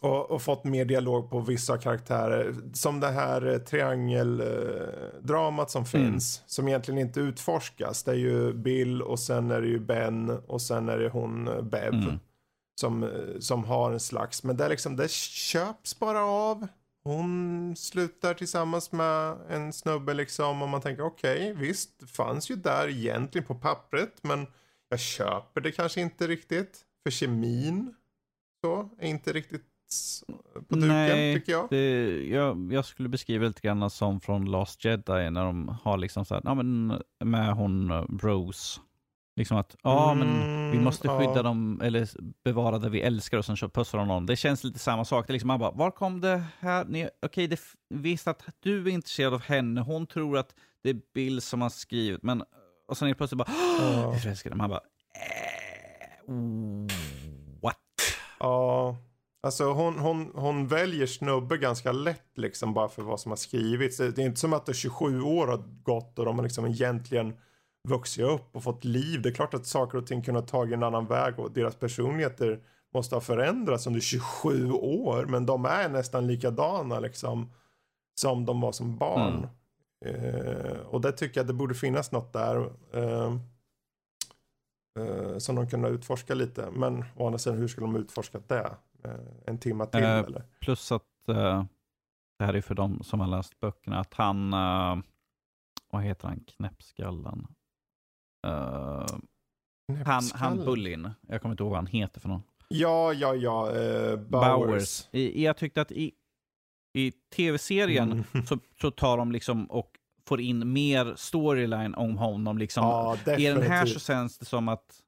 Och, 0.00 0.30
och 0.30 0.42
fått 0.42 0.64
mer 0.64 0.84
dialog 0.84 1.30
på 1.30 1.40
vissa 1.40 1.78
karaktärer. 1.78 2.54
Som 2.72 3.00
det 3.00 3.10
här 3.10 3.52
eh, 3.52 3.58
triangeldramat 3.58 5.70
som 5.70 5.80
Mm. 5.80 5.86
finns. 6.12 6.42
Som 6.46 6.68
egentligen 6.68 6.98
inte 6.98 7.20
utforskas. 7.20 8.02
Det 8.02 8.10
är 8.10 8.14
ju 8.14 8.52
Bill 8.52 9.02
och 9.02 9.18
sen 9.18 9.50
är 9.50 9.60
det 9.60 9.68
ju 9.68 9.78
Ben 9.78 10.30
och 10.30 10.62
sen 10.62 10.88
är 10.88 10.98
det 10.98 11.08
hon 11.08 11.48
eh, 11.48 11.62
Bev. 11.62 11.94
Mm. 11.94 12.18
Som, 12.80 13.02
eh, 13.02 13.38
som 13.40 13.64
har 13.64 13.92
en 13.92 14.00
slags, 14.00 14.44
men 14.44 14.56
det, 14.56 14.64
är 14.64 14.68
liksom, 14.68 14.96
det 14.96 15.10
köps 15.10 15.98
bara 15.98 16.24
av. 16.24 16.66
Hon 17.10 17.76
slutar 17.76 18.34
tillsammans 18.34 18.92
med 18.92 19.36
en 19.48 19.72
snubbe 19.72 20.14
liksom 20.14 20.62
och 20.62 20.68
man 20.68 20.80
tänker 20.80 21.02
okej 21.02 21.54
visst, 21.56 22.00
det 22.00 22.06
fanns 22.06 22.50
ju 22.50 22.56
där 22.56 22.88
egentligen 22.88 23.46
på 23.46 23.54
pappret 23.54 24.18
men 24.22 24.46
jag 24.88 25.00
köper 25.00 25.60
det 25.60 25.72
kanske 25.72 26.00
inte 26.00 26.26
riktigt. 26.26 26.80
För 27.02 27.10
kemin 27.10 27.94
så 28.60 28.90
är 28.98 29.08
inte 29.08 29.32
riktigt 29.32 29.66
på 30.68 30.74
duken 30.74 30.88
Nej, 30.88 31.34
tycker 31.34 31.52
jag. 31.52 31.66
Det, 31.70 32.26
jag, 32.26 32.72
jag 32.72 32.84
skulle 32.84 33.08
beskriva 33.08 33.46
lite 33.46 33.60
grann 33.60 33.90
som 33.90 34.20
från 34.20 34.50
Last 34.50 34.84
Jedi 34.84 35.30
när 35.30 35.44
de 35.44 35.68
har 35.82 35.98
liksom 35.98 36.24
så 36.24 36.34
här, 36.34 36.42
ja 36.44 36.54
men 36.54 37.02
med 37.24 37.52
hon 37.54 37.90
eh, 37.90 38.02
Rose. 38.02 38.80
Liksom 39.40 39.56
att, 39.56 39.76
ja 39.82 40.14
men 40.14 40.28
vi 40.70 40.76
Mm, 40.76 40.84
måste 40.84 41.08
skydda 41.08 41.36
ja. 41.36 41.42
dem, 41.42 41.80
eller 41.84 42.08
bevara 42.44 42.78
det 42.78 42.88
vi 42.90 43.00
älskar 43.00 43.38
och 43.38 43.44
sen 43.44 43.56
pussar 43.56 43.98
de 43.98 44.08
någon. 44.08 44.26
Det 44.26 44.36
känns 44.36 44.64
lite 44.64 44.78
samma 44.78 45.04
sak. 45.04 45.26
Det 45.26 45.30
är 45.30 45.32
liksom, 45.32 45.48
man 45.48 45.60
bara, 45.60 45.70
var 45.70 45.90
kom 45.90 46.20
det 46.20 46.42
här? 46.58 46.84
Ni- 46.84 47.08
Okej, 47.26 47.46
det 47.46 47.60
visst 47.94 48.28
att 48.28 48.42
du 48.60 48.82
är 48.88 48.88
intresserad 48.92 49.34
av 49.34 49.42
henne. 49.42 49.80
Hon 49.80 50.06
tror 50.06 50.38
att 50.38 50.54
det 50.82 50.90
är 50.90 50.96
Bill 51.14 51.40
som 51.40 51.60
har 51.62 51.68
skrivit, 51.70 52.22
men 52.22 52.42
och 52.88 52.96
sen 52.96 53.08
är 53.08 53.12
det 53.12 53.14
plötsligt 53.18 53.38
bara, 53.38 53.50
Ja. 53.80 54.02
jag 54.02 54.14
är 54.14 54.18
förälskad. 54.18 54.56
Man 54.56 54.70
bara, 54.70 54.80
eh, 56.24 56.32
what? 57.62 57.76
Ja, 58.40 58.96
alltså 59.42 59.72
hon, 59.72 59.98
hon, 59.98 60.30
hon 60.34 60.68
väljer 60.68 61.06
snubbe 61.06 61.56
ganska 61.58 61.92
lätt 61.92 62.38
liksom 62.38 62.74
bara 62.74 62.88
för 62.88 63.02
vad 63.02 63.20
som 63.20 63.30
har 63.32 63.36
skrivits. 63.36 63.96
Det 63.96 64.10
det 64.10 64.22
är 64.22 64.26
inte 64.26 64.40
som 64.40 64.52
att 64.52 64.66
det 64.66 64.74
27 64.74 65.22
år 65.22 65.46
har 65.46 65.62
gått 65.82 66.18
och 66.18 66.24
de 66.24 66.36
har 66.36 66.42
liksom 66.42 66.66
egentligen 66.66 67.34
vuxit 67.88 68.24
upp 68.24 68.56
och 68.56 68.62
fått 68.62 68.84
liv. 68.84 69.22
Det 69.22 69.28
är 69.28 69.34
klart 69.34 69.54
att 69.54 69.66
saker 69.66 69.98
och 69.98 70.06
ting 70.06 70.22
kunde 70.22 70.40
ha 70.40 70.46
tagit 70.46 70.74
en 70.74 70.82
annan 70.82 71.06
väg 71.06 71.38
och 71.38 71.52
deras 71.52 71.76
personligheter 71.76 72.60
måste 72.94 73.16
ha 73.16 73.20
förändrats 73.20 73.86
under 73.86 74.00
27 74.00 74.72
år. 74.72 75.26
Men 75.28 75.46
de 75.46 75.64
är 75.64 75.88
nästan 75.88 76.26
likadana 76.26 77.00
liksom 77.00 77.52
som 78.20 78.46
de 78.46 78.60
var 78.60 78.72
som 78.72 78.96
barn. 78.96 79.48
Eh, 80.04 80.78
och 80.86 81.00
det 81.00 81.12
tycker 81.12 81.40
jag 81.40 81.46
det 81.46 81.52
borde 81.52 81.74
finnas 81.74 82.12
något 82.12 82.32
där. 82.32 82.72
Eh, 82.92 83.36
eh, 84.98 85.38
som 85.38 85.56
de 85.56 85.68
kunde 85.68 85.88
utforska 85.88 86.34
lite. 86.34 86.70
Men 86.70 87.04
å 87.16 87.26
andra 87.26 87.38
sidan, 87.38 87.58
hur 87.58 87.68
skulle 87.68 87.86
de 87.86 87.96
utforskat 87.96 88.48
det? 88.48 88.76
Eh, 89.04 89.14
en 89.46 89.58
timma 89.58 89.86
till 89.86 90.02
Eh, 90.02 90.18
eller? 90.18 90.42
Plus 90.60 90.92
att 90.92 91.28
eh, 91.28 91.64
det 92.38 92.44
här 92.44 92.54
är 92.54 92.60
för 92.60 92.74
de 92.74 93.02
som 93.02 93.20
har 93.20 93.26
läst 93.26 93.60
böckerna, 93.60 94.00
att 94.00 94.14
han, 94.14 94.50
vad 95.90 96.02
heter 96.02 96.28
han, 96.28 96.40
knäppskallen? 96.40 97.46
Eh, 98.46 99.06
han, 100.06 100.22
han. 100.34 100.64
Bullin, 100.64 101.10
jag 101.28 101.42
kommer 101.42 101.52
inte 101.52 101.62
ihåg 101.62 101.70
vad 101.70 101.78
han 101.78 101.86
heter 101.86 102.20
för 102.20 102.28
någon. 102.28 102.42
Ja, 102.68 103.12
ja, 103.12 103.34
ja. 103.34 103.76
Eh, 103.80 104.16
Bowers. 104.16 105.08
I, 105.12 105.44
jag 105.44 105.56
tyckte 105.56 105.80
att 105.80 105.92
i, 105.92 106.12
i 106.98 107.12
tv-serien 107.36 108.24
Mm. 108.32 108.46
så, 108.46 108.58
så 108.80 108.90
tar 108.90 109.16
de 109.16 109.32
liksom 109.32 109.64
och 109.70 109.90
får 110.28 110.40
in 110.40 110.72
mer 110.72 111.14
storyline 111.16 111.94
om 111.94 112.18
honom. 112.18 112.58
Liksom. 112.58 112.84
Ja, 112.84 113.16
I 113.38 113.44
den 113.46 113.62
här 113.62 113.86
så 113.86 114.00
känns 114.00 114.38
det 114.38 114.44
som 114.46 114.68
att 114.68 115.00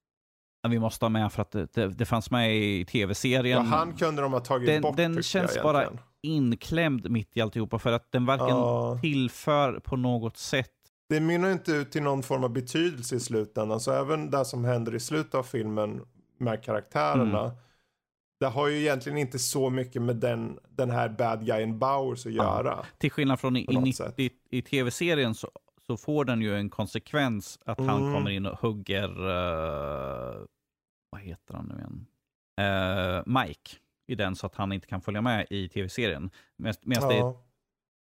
ja, 0.63 0.69
vi 0.69 0.79
måste 0.79 1.05
ha 1.05 1.11
med 1.11 1.33
för 1.33 1.43
att 1.43 1.51
det, 1.51 1.75
det, 1.75 1.89
det 1.89 2.05
fanns 2.05 2.31
med 2.31 2.57
i 2.57 2.79
Ja, 2.81 2.87
tv-serien. 2.87 3.67
han 3.67 3.97
kunde 3.97 4.23
de 4.23 4.33
ha 4.33 4.41
tagit 4.41 4.67
Den- 4.69 4.83
bort 4.83 4.97
den 4.97 5.23
känns 5.23 5.57
jag, 5.57 5.63
bara 5.65 5.89
inklämd 6.23 7.11
mitt 7.11 7.37
i 7.37 7.41
alltihopa 7.41 7.79
för 7.79 7.93
att 7.93 8.13
den 8.13 8.27
varken 8.27 8.47
Ja. 8.49 8.99
tillför 9.03 9.81
på 9.81 9.97
något 9.97 10.37
sätt. 10.37 10.71
Det 11.13 11.21
mynnar 11.21 11.53
inte 11.53 11.73
ut 11.73 11.93
till 11.93 12.03
någon 12.03 12.23
form 12.23 12.45
av 12.45 12.51
betydelse 12.51 13.17
i 13.17 13.21
slutändan. 13.21 13.81
Så 13.81 13.93
även 13.93 14.31
det 14.31 14.45
som 14.45 14.65
händer 14.65 14.95
i 14.95 15.01
slutet 15.01 15.35
av 15.35 15.43
filmen 15.43 16.01
med 16.39 16.65
karaktärerna. 16.65 17.45
Mm. 17.45 17.57
Det 18.41 18.47
har 18.47 18.69
ju 18.69 18.81
egentligen 18.81 19.19
inte 19.19 19.39
så 19.39 19.71
mycket 19.71 20.03
med 20.03 20.17
den, 20.17 20.59
den 20.69 20.91
här 20.91 21.09
bad 21.09 21.47
guyen 21.47 21.79
Bowers 21.79 22.27
att 22.27 22.33
göra. 22.33 22.85
Till 22.99 23.11
skillnad 23.11 23.41
från 23.41 23.57
i, 23.57 23.61
i, 23.71 23.75
något 23.75 23.85
90 23.85 23.97
sätt. 23.97 24.15
i, 24.51 24.63
tv-serien 24.63 25.35
så, 25.35 25.51
så 25.87 25.97
får 25.97 26.25
den 26.25 26.43
ju 26.43 26.57
en 26.57 26.71
konsekvens 26.71 27.59
att 27.65 27.79
han 27.79 28.03
Mm. 28.03 28.15
kommer 28.15 28.31
in 28.31 28.47
och 28.47 28.59
hugger, 28.59 29.09
eh, 29.09 30.45
vad 31.11 31.21
heter 31.21 31.55
han 31.55 31.67
nu 31.67 31.75
igen? 31.75 32.07
Eh, 32.61 33.23
Mike 33.27 33.71
i 34.07 34.15
den 34.15 34.37
så 34.37 34.47
att 34.47 34.55
han 34.55 34.73
inte 34.73 34.87
kan 34.87 35.01
följa 35.01 35.21
med 35.23 35.47
i 35.51 35.69
tv-serien. 35.69 36.31
Med, 36.57 36.77
medan 36.83 37.09
det, 37.09 37.17
Ja, 37.17 37.45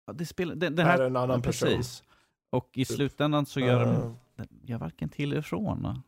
ja, 0.08 0.14
det 0.14 0.26
spelar, 0.26 0.56
den, 0.56 0.76
den 0.76 0.86
här 0.86 1.00
är 1.00 1.06
en 1.06 1.16
annan 1.16 1.42
person. 1.42 1.84
Och 2.50 2.70
i 2.74 2.86
Typ. 2.86 2.96
slutändan 2.96 3.46
så 3.46 3.60
gör 3.60 3.86
den, 3.86 4.16
den 4.36 4.48
gör 4.64 4.78
varken 4.78 5.10
till 5.10 5.32
eller 5.32 5.42
från. 5.42 6.02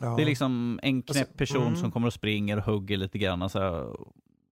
ja. 0.00 0.16
Det 0.16 0.22
är 0.22 0.26
liksom 0.26 0.80
en 0.82 1.02
knäpp 1.02 1.16
Alltså, 1.18 1.36
person 1.36 1.62
mm. 1.66 1.76
som 1.76 1.92
kommer 1.92 2.06
och 2.06 2.12
springer 2.12 2.56
och 2.56 2.62
hugger 2.64 2.96
lite 2.96 3.18
grann. 3.18 3.50
Så 3.50 3.58
här, 3.58 3.96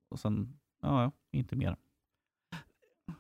och 0.09 0.20
sen, 0.20 0.59
ja, 0.82 1.02
ja, 1.02 1.10
inte 1.32 1.56
mer. 1.56 1.76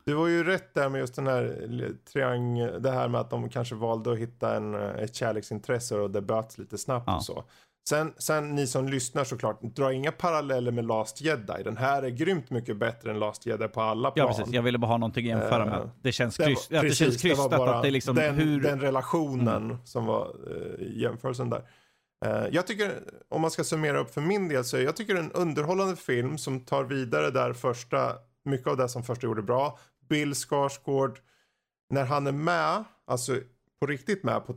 Du 0.04 0.14
var 0.14 0.26
ju 0.28 0.44
rätt 0.44 0.74
där 0.74 0.88
med 0.88 0.98
just 0.98 1.14
den 1.14 1.26
här 1.26 1.94
triangel, 2.12 2.82
det 2.82 2.90
här 2.90 3.08
med 3.08 3.20
att 3.20 3.30
de 3.30 3.48
kanske 3.48 3.74
valde 3.74 4.12
att 4.12 4.18
hitta 4.18 4.56
en, 4.56 4.74
eh, 4.74 4.80
ett 4.80 5.14
kärleksintresse 5.14 5.98
och 5.98 6.10
det 6.10 6.22
böts 6.22 6.58
lite 6.58 6.78
snabbt 6.78 7.04
Ja. 7.06 7.16
och 7.16 7.24
så. 7.24 7.44
Sen, 7.88 8.12
sen 8.18 8.54
ni 8.54 8.66
som 8.66 8.88
lyssnar 8.88 9.24
såklart, 9.24 9.62
dra 9.62 9.92
inga 9.92 10.12
paralleller 10.12 10.72
med 10.72 10.84
Last 10.86 11.20
Jedi. 11.20 11.62
Den 11.64 11.76
här 11.76 12.02
är 12.02 12.08
grymt 12.08 12.50
mycket 12.50 12.76
bättre 12.76 13.10
än 13.10 13.18
Last 13.18 13.46
Jedi 13.46 13.68
på 13.68 13.80
alla 13.80 14.08
Ja, 14.08 14.12
plan. 14.12 14.28
precis. 14.36 14.54
Jag 14.54 14.62
ville 14.62 14.78
bara 14.78 14.86
ha 14.86 14.98
någonting 14.98 15.32
att 15.32 15.38
jämföra 15.40 15.62
Eh, 15.62 15.68
med. 15.70 15.90
Det 16.02 16.12
känns, 16.12 16.36
Det 16.36 16.44
kryst, 16.44 16.70
ja, 16.70 16.76
det 16.76 16.88
precis, 16.88 16.98
känns 16.98 17.22
krystat 17.22 17.50
bara 17.50 17.74
att 17.74 17.82
det 17.82 17.88
är 17.88 17.92
liksom 17.92 18.14
den, 18.16 18.34
hur... 18.34 18.60
den 18.60 18.80
relationen 18.80 19.76
som 19.84 20.04
var 20.06 20.26
eh, 20.50 20.98
jämförelsen 21.00 21.50
där. 21.50 21.62
Eh, 22.26 22.46
jag 22.52 22.66
tycker, 22.66 22.92
om 23.28 23.40
man 23.40 23.50
ska 23.50 23.64
summera 23.64 23.98
upp 24.00 24.14
för 24.14 24.20
min 24.20 24.48
del, 24.48 24.64
så 24.64 24.78
jag 24.78 24.96
tycker 24.96 25.14
det 25.14 25.20
är 25.20 25.24
en 25.24 25.32
underhållande 25.32 25.96
film 25.96 26.38
som 26.38 26.60
tar 26.60 26.84
vidare 26.84 27.30
där 27.30 27.52
första, 27.52 28.12
mycket 28.44 28.66
av 28.66 28.76
det 28.76 28.88
som 28.88 29.02
första 29.02 29.26
gjorde 29.26 29.42
bra. 29.42 29.78
Bill 30.08 30.34
Skarsgård, 30.34 31.18
när 31.90 32.04
han 32.04 32.26
är 32.26 32.32
med, 32.32 32.84
alltså 33.06 33.36
på 33.80 33.86
riktigt 33.86 34.24
med 34.24 34.46
på, 34.46 34.56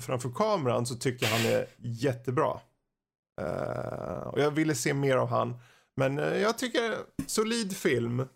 framför 0.00 0.30
kameran 0.30 0.86
så 0.86 0.94
tycker 0.94 1.26
jag 1.26 1.32
han 1.32 1.46
är 1.46 1.66
jättebra. 1.78 2.60
Eh, 3.40 4.26
och 4.26 4.40
jag 4.40 4.50
ville 4.50 4.74
se 4.74 4.94
mer 4.94 5.16
av 5.16 5.28
han. 5.28 5.54
Men 5.96 6.18
eh, 6.18 6.36
jag 6.36 6.58
tycker 6.58 6.94
solid 7.26 7.76
film. 7.76 8.26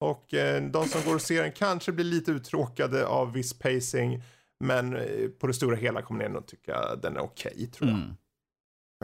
Och 0.00 0.34
eh, 0.34 0.70
de 0.70 0.84
som 0.84 1.00
går 1.04 1.14
och 1.14 1.22
ser 1.22 1.42
den 1.42 1.52
kanske 1.52 1.92
blir 1.92 2.04
lite 2.04 2.30
uttråkade 2.30 3.06
av 3.06 3.32
viss 3.32 3.58
pacing. 3.58 4.22
Men 4.64 4.98
på 5.38 5.46
det 5.46 5.54
stora 5.54 5.76
hela 5.76 6.02
kommer 6.02 6.24
ni 6.24 6.34
nog 6.34 6.46
tycka 6.46 6.96
den 6.96 7.16
är 7.16 7.20
okej 7.20 7.66
tror 7.66 7.90
jag. 7.90 7.98
Mm. 7.98 8.16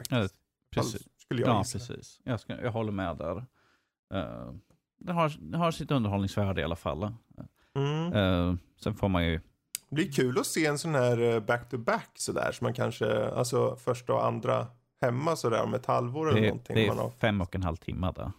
Ja, 0.09 0.27
precis. 0.75 1.07
Skulle 1.17 1.41
jag 1.41 1.49
Ja, 1.49 1.59
gissa. 1.59 1.77
precis. 1.77 2.19
Jag, 2.23 2.39
ska, 2.39 2.61
jag 2.61 2.71
håller 2.71 2.91
med 2.91 3.17
där. 3.17 3.35
Uh, 4.13 4.53
det, 4.99 5.13
har, 5.13 5.55
har 5.57 5.71
sitt 5.71 5.91
underhållningsvärde 5.91 6.61
i 6.61 6.63
alla 6.63 6.75
fall. 6.75 7.13
Mm. 7.75 8.59
Sen 8.83 8.95
får 8.95 9.09
man 9.09 9.25
ju... 9.25 9.41
Det 9.89 9.95
blir 9.95 10.11
kul 10.11 10.39
att 10.39 10.47
se 10.47 10.65
en 10.65 10.77
sån 10.79 10.95
här 10.95 11.21
eh, 11.21 11.39
back-to-back 11.39 12.09
sådär. 12.13 12.51
Så 12.51 12.63
man 12.63 12.73
kanske, 12.73 13.29
alltså 13.29 13.75
första 13.75 14.13
och 14.13 14.25
andra 14.25 14.67
hemma 15.01 15.35
sådär 15.35 15.63
om 15.63 15.73
ett 15.73 15.85
halvår 15.85 16.29
eller 16.29 16.41
Det, 16.41 16.47
någonting. 16.47 16.75
det 16.75 16.87
man 16.87 16.97
är 16.97 17.01
har. 17.01 17.09
fem 17.09 17.41
och 17.41 17.55
en 17.55 17.63
halv 17.63 17.75
timme 17.75 18.11
där. 18.15 18.31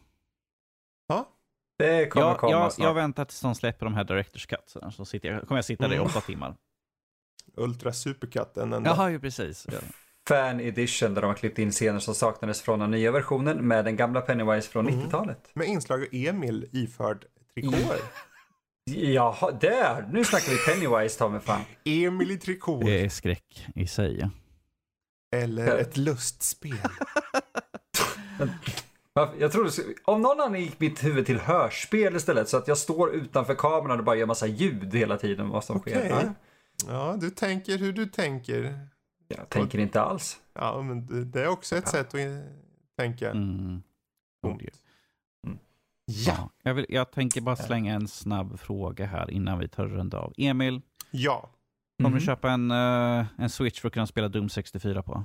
Det 1.79 2.07
kommer 2.07 2.27
Jag, 2.27 2.39
komma 2.39 2.53
jag, 2.53 2.73
snart. 2.73 2.85
jag 2.87 2.95
väntar 2.95 3.25
tills 3.25 3.41
de 3.41 3.55
släpper 3.55 3.87
de 3.87 3.95
här 3.95 4.05
Directors 4.05 4.47
Cut. 4.47 4.63
Så, 4.67 4.91
så 4.91 5.05
sitter 5.05 5.29
jag, 5.33 5.49
kommer 5.49 5.59
jag 5.59 5.65
sitta 5.65 5.85
där 5.89 5.95
i 5.95 5.97
Mm. 5.97 6.07
åtta 6.07 6.21
timmar. 6.21 6.55
Ultra 7.55 7.93
Supercut, 7.93 8.57
en 8.57 8.73
enda. 8.73 8.91
Jaha, 8.91 9.11
ju 9.11 9.21
precis. 9.21 9.67
Ja. 9.73 9.79
Fan 10.29 10.61
edition 10.61 11.15
där 11.15 11.23
de 11.23 11.27
har 11.27 11.35
klippt 11.35 11.59
in 11.59 11.71
scener 11.71 11.99
som 11.99 12.15
saknades 12.15 12.63
från 12.63 12.79
den 12.79 12.91
nya 12.91 13.11
versionen 13.11 13.69
med 13.69 13.85
den 13.85 13.97
gamla 13.97 14.21
Pennywise 14.21 14.69
från 14.71 14.89
Mm. 14.89 15.01
90-talet. 15.01 15.51
Med 15.55 15.67
inslag 15.69 16.01
av 16.03 16.09
Emil 16.13 16.69
iförd 16.73 17.25
trikåer. 17.55 17.99
Jaha, 18.97 19.51
där! 19.61 20.09
Nu 20.13 20.25
snackar 20.25 20.53
vi 20.53 20.59
Pennywise 20.59 21.19
ta 21.19 21.29
mig 21.29 21.41
fan. 21.41 21.61
Emil 21.85 22.31
i 22.31 22.37
trikåer. 22.39 22.85
Det 22.85 23.05
är 23.05 23.09
skräck 23.09 23.67
i 23.75 23.87
sig. 23.87 24.31
Eller 25.37 25.79
ett 25.79 25.97
lustspel. 25.97 26.77
Jag 29.39 29.53
trodde, 29.53 29.71
om 30.05 30.23
någon 30.23 30.41
annan 30.41 30.61
gick 30.61 30.81
mitt 30.81 31.05
huvud 31.05 31.27
till 31.27 31.39
hörspel 31.39 32.17
istället 32.17 32.49
så 32.49 32.57
att 32.57 32.69
jag 32.69 32.79
står 32.79 33.15
utanför 33.15 33.55
kameran 33.55 33.99
och 33.99 34.05
bara 34.05 34.17
gör 34.17 34.27
massa 34.27 34.47
ljud 34.47 34.95
hela 34.95 35.17
tiden 35.17 35.49
vad 35.49 35.65
som 35.65 35.77
Okej. 35.77 35.93
sker. 35.95 36.09
Ja, 36.11 36.33
Ja, 36.89 37.17
du 37.21 37.31
tänker 37.31 37.79
hur 37.79 37.93
du 37.93 38.07
tänker. 38.07 38.87
jag 39.29 39.49
tänker 39.49 39.79
inte 39.79 40.01
alls. 40.03 40.41
Ja, 40.55 40.83
men 40.83 41.31
det- 41.31 41.43
är 41.43 41.49
också 41.49 41.77
ett 41.77 41.85
Ja. 41.87 41.91
sätt 41.91 42.15
att 42.15 42.21
tänka. 42.99 43.31
Mm. 43.31 43.83
Tomt. 44.43 44.63
Ja. 46.11 46.35
Ja. 46.37 46.51
Jag, 46.63 46.75
vill, 46.75 46.87
jag 46.89 47.11
tänker 47.11 47.41
bara 47.41 47.57
slänga 47.57 47.95
en 47.95 48.09
snabb 48.09 48.61
fråga 48.61 49.07
här 49.07 49.31
innan 49.31 49.59
vi 49.59 49.69
tar 49.69 49.87
runda 49.87 50.19
av. 50.19 50.33
Emil, 50.37 50.81
Ja. 51.11 51.51
kommer 51.99 52.11
Mhm. 52.11 52.19
du 52.19 52.25
köpa 52.25 52.51
en, 52.51 52.71
eh, 52.71 53.27
en 53.39 53.51
Switch 53.51 53.81
för 53.81 53.89
att 53.89 53.95
kunna 53.95 54.07
spela 54.07 54.29
Doom 54.29 54.49
64 54.49 55.03
på? 55.03 55.25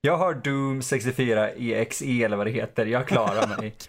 Jag 0.00 0.16
har 0.16 0.34
Doom 0.34 0.82
64 0.82 1.50
EXE 1.50 2.22
eller 2.24 2.36
vad 2.36 2.46
det 2.46 2.50
heter. 2.50 2.86
Jag 2.86 3.08
klarar 3.08 3.56
mig. 3.58 3.74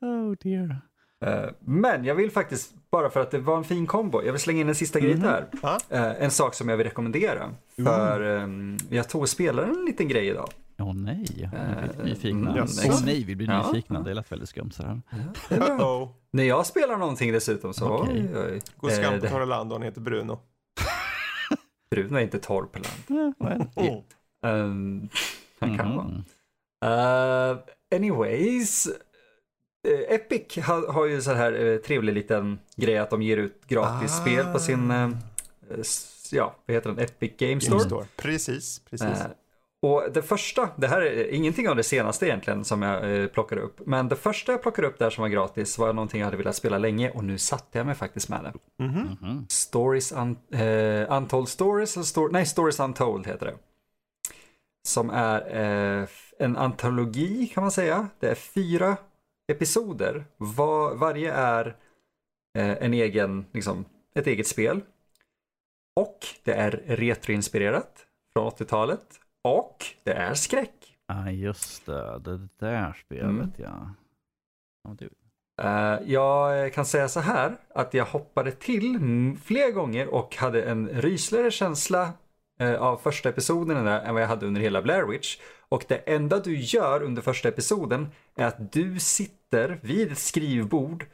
Oh 0.00 0.34
dear. 0.42 0.80
Eh, 1.24 1.50
Men 1.60 2.04
jag 2.04 2.14
vill 2.14 2.30
faktiskt, 2.30 2.74
bara 2.90 3.10
för 3.10 3.20
att 3.20 3.30
det 3.30 3.38
var 3.38 3.56
en 3.56 3.64
fin 3.64 3.86
kombo, 3.86 4.22
jag 4.24 4.32
vill 4.32 4.40
slänga 4.40 4.60
in 4.60 4.68
en 4.68 4.74
sista 4.74 5.00
grej 5.00 5.14
Mhm. 5.14 5.22
där. 5.22 5.46
Eh, 5.90 6.22
En 6.24 6.30
sak 6.30 6.54
som 6.54 6.68
jag 6.68 6.76
vill 6.76 6.86
rekommendera. 6.86 7.50
För 7.84 8.20
ehm, 8.22 8.76
jag 8.90 9.08
tog 9.08 9.22
och 9.22 9.28
spelade 9.28 9.68
en 9.68 9.84
liten 9.84 10.08
grej 10.08 10.26
idag. 10.28 10.48
Åh 10.78 10.94
nej, 10.94 11.24
vi 11.36 11.42
Eh, 11.42 11.50
blir 11.50 12.04
nyfikna. 12.04 12.50
mm? 12.50 12.66
Åh 12.88 13.00
nej, 13.04 13.24
vi 13.24 13.36
blir 13.36 13.48
Ja. 13.48 13.66
nyfikna. 13.72 14.02
Det 14.02 14.14
lät 14.14 14.32
väldigt 14.32 14.48
skumt 14.48 14.70
så 14.72 14.82
här. 14.82 15.00
Uh-oh. 15.50 16.08
När 16.30 16.44
jag 16.44 16.66
spelar 16.66 16.96
någonting 16.96 17.32
dessutom 17.32 17.74
så, 17.74 17.88
Okej. 17.88 18.28
oj, 18.34 18.38
oj. 18.52 18.60
Går 18.76 18.88
skam 18.90 19.14
Eh, 19.14 19.20
på 19.20 19.26
torra 19.26 19.44
land 19.44 19.72
och 19.72 19.78
han 19.78 19.82
heter 19.86 20.00
Bruno. 20.00 20.38
Bruno 21.90 22.16
är 22.16 22.20
inte 22.22 22.38
torr 22.38 22.64
på 22.64 22.78
land. 22.78 23.34
Oh. 23.74 24.02
Um, 24.42 25.08
han 25.58 25.78
kan 25.78 25.96
vara. 25.96 26.06
Mhm. 26.06 26.22
Uh, 26.84 27.58
anyways. 27.94 28.86
eh, 29.88 30.14
Epic 30.14 30.56
har, 30.64 30.92
har 30.92 31.06
ju 31.06 31.22
så 31.22 31.32
här 31.32 31.52
uh, 31.52 31.78
trevlig 31.78 32.12
liten 32.14 32.58
grej 32.76 32.98
att 32.98 33.10
de 33.10 33.22
ger 33.22 33.36
ut 33.36 33.66
gratis 33.66 34.12
Ah. 34.12 34.20
spel 34.20 34.46
på 34.52 34.58
sin, 34.58 34.90
eh, 34.90 35.10
s- 35.80 36.28
ja, 36.32 36.56
vad 36.66 36.74
heter 36.74 36.90
den, 36.90 36.98
Epic 37.04 37.32
Game 37.38 37.60
Store. 37.60 37.78
Game 37.78 37.88
Store. 37.88 38.06
Precis, 38.16 38.80
precis. 38.90 39.08
Och 39.86 40.12
det 40.12 40.22
första, 40.22 40.68
det 40.76 40.88
här 40.88 41.00
är 41.02 41.34
ingenting 41.34 41.68
av 41.68 41.76
det 41.76 41.82
senaste 41.82 42.26
egentligen 42.26 42.64
som 42.64 42.82
jag 42.82 43.20
eh, 43.22 43.26
plockade 43.26 43.60
upp. 43.60 43.80
Men 43.86 44.08
det 44.08 44.16
första 44.16 44.52
jag 44.52 44.62
plockade 44.62 44.88
upp 44.88 44.98
där 44.98 45.10
som 45.10 45.22
var 45.22 45.28
gratis 45.28 45.78
var 45.78 45.92
någonting 45.92 46.20
jag 46.20 46.24
hade 46.26 46.36
velat 46.36 46.56
spela 46.56 46.78
länge 46.78 47.10
och 47.10 47.24
nu 47.24 47.38
satte 47.38 47.78
jag 47.78 47.86
mig 47.86 47.94
faktiskt 47.94 48.28
med 48.28 48.40
det. 48.44 48.84
Mhm. 48.84 49.16
Mhm. 49.20 49.46
Stories 49.48 50.12
un, 50.12 50.38
eh, 50.52 51.16
Untold 51.16 51.48
Stories, 51.48 52.08
Stor- 52.08 52.30
nej 52.32 52.46
Stories 52.46 52.80
Untold 52.80 53.26
heter 53.26 53.46
det. 53.46 53.54
Som 54.88 55.10
är 55.10 55.56
eh, 56.02 56.08
en 56.38 56.56
antologi 56.56 57.46
kan 57.46 57.62
man 57.62 57.70
säga. 57.70 58.08
Det 58.20 58.28
är 58.30 58.34
fyra 58.34 58.96
episoder. 59.52 60.24
Var, 60.36 60.94
varje 60.94 61.32
är 61.32 61.66
eh, 62.58 62.82
en 62.82 62.94
egen, 62.94 63.46
liksom, 63.52 63.84
ett 64.14 64.26
eget 64.26 64.46
spel. 64.46 64.80
Och 65.96 66.18
det 66.44 66.52
är 66.52 66.70
retroinspirerat 66.86 68.06
från 68.32 68.50
80-talet. 68.50 69.20
Och 69.46 69.84
det 70.04 70.12
är 70.12 70.34
skräck. 70.34 70.96
Ah, 71.06 71.30
just 71.30 71.86
det. 71.86 72.20
Det 72.24 72.48
där 72.60 72.92
spelet 73.04 73.24
Mm. 73.24 73.52
ja. 73.56 73.94
ja 74.84 74.96
du. 74.98 75.10
Eh, 75.62 76.12
jag 76.12 76.72
kan 76.72 76.86
säga 76.86 77.08
så 77.08 77.20
här 77.20 77.56
att 77.74 77.94
jag 77.94 78.04
hoppade 78.04 78.52
till 78.52 78.98
fler 79.44 79.70
gånger 79.70 80.14
och 80.14 80.36
hade 80.36 80.62
en 80.62 80.88
rysligare 80.88 81.50
känsla 81.50 82.12
eh, 82.58 82.74
av 82.74 82.96
första 82.96 83.28
episoden 83.28 83.84
där 83.84 84.00
än 84.00 84.14
vad 84.14 84.22
jag 84.22 84.28
hade 84.28 84.46
under 84.46 84.60
hela 84.60 84.82
Blair 84.82 85.06
Witch. 85.06 85.38
Och 85.68 85.84
det 85.88 85.96
enda 85.96 86.38
du 86.38 86.58
gör 86.58 87.02
under 87.02 87.22
första 87.22 87.48
episoden 87.48 88.08
är 88.36 88.46
att 88.46 88.72
du 88.72 88.98
sitter 88.98 89.78
vid 89.82 90.12
ett 90.12 90.18
skrivbord 90.18 91.06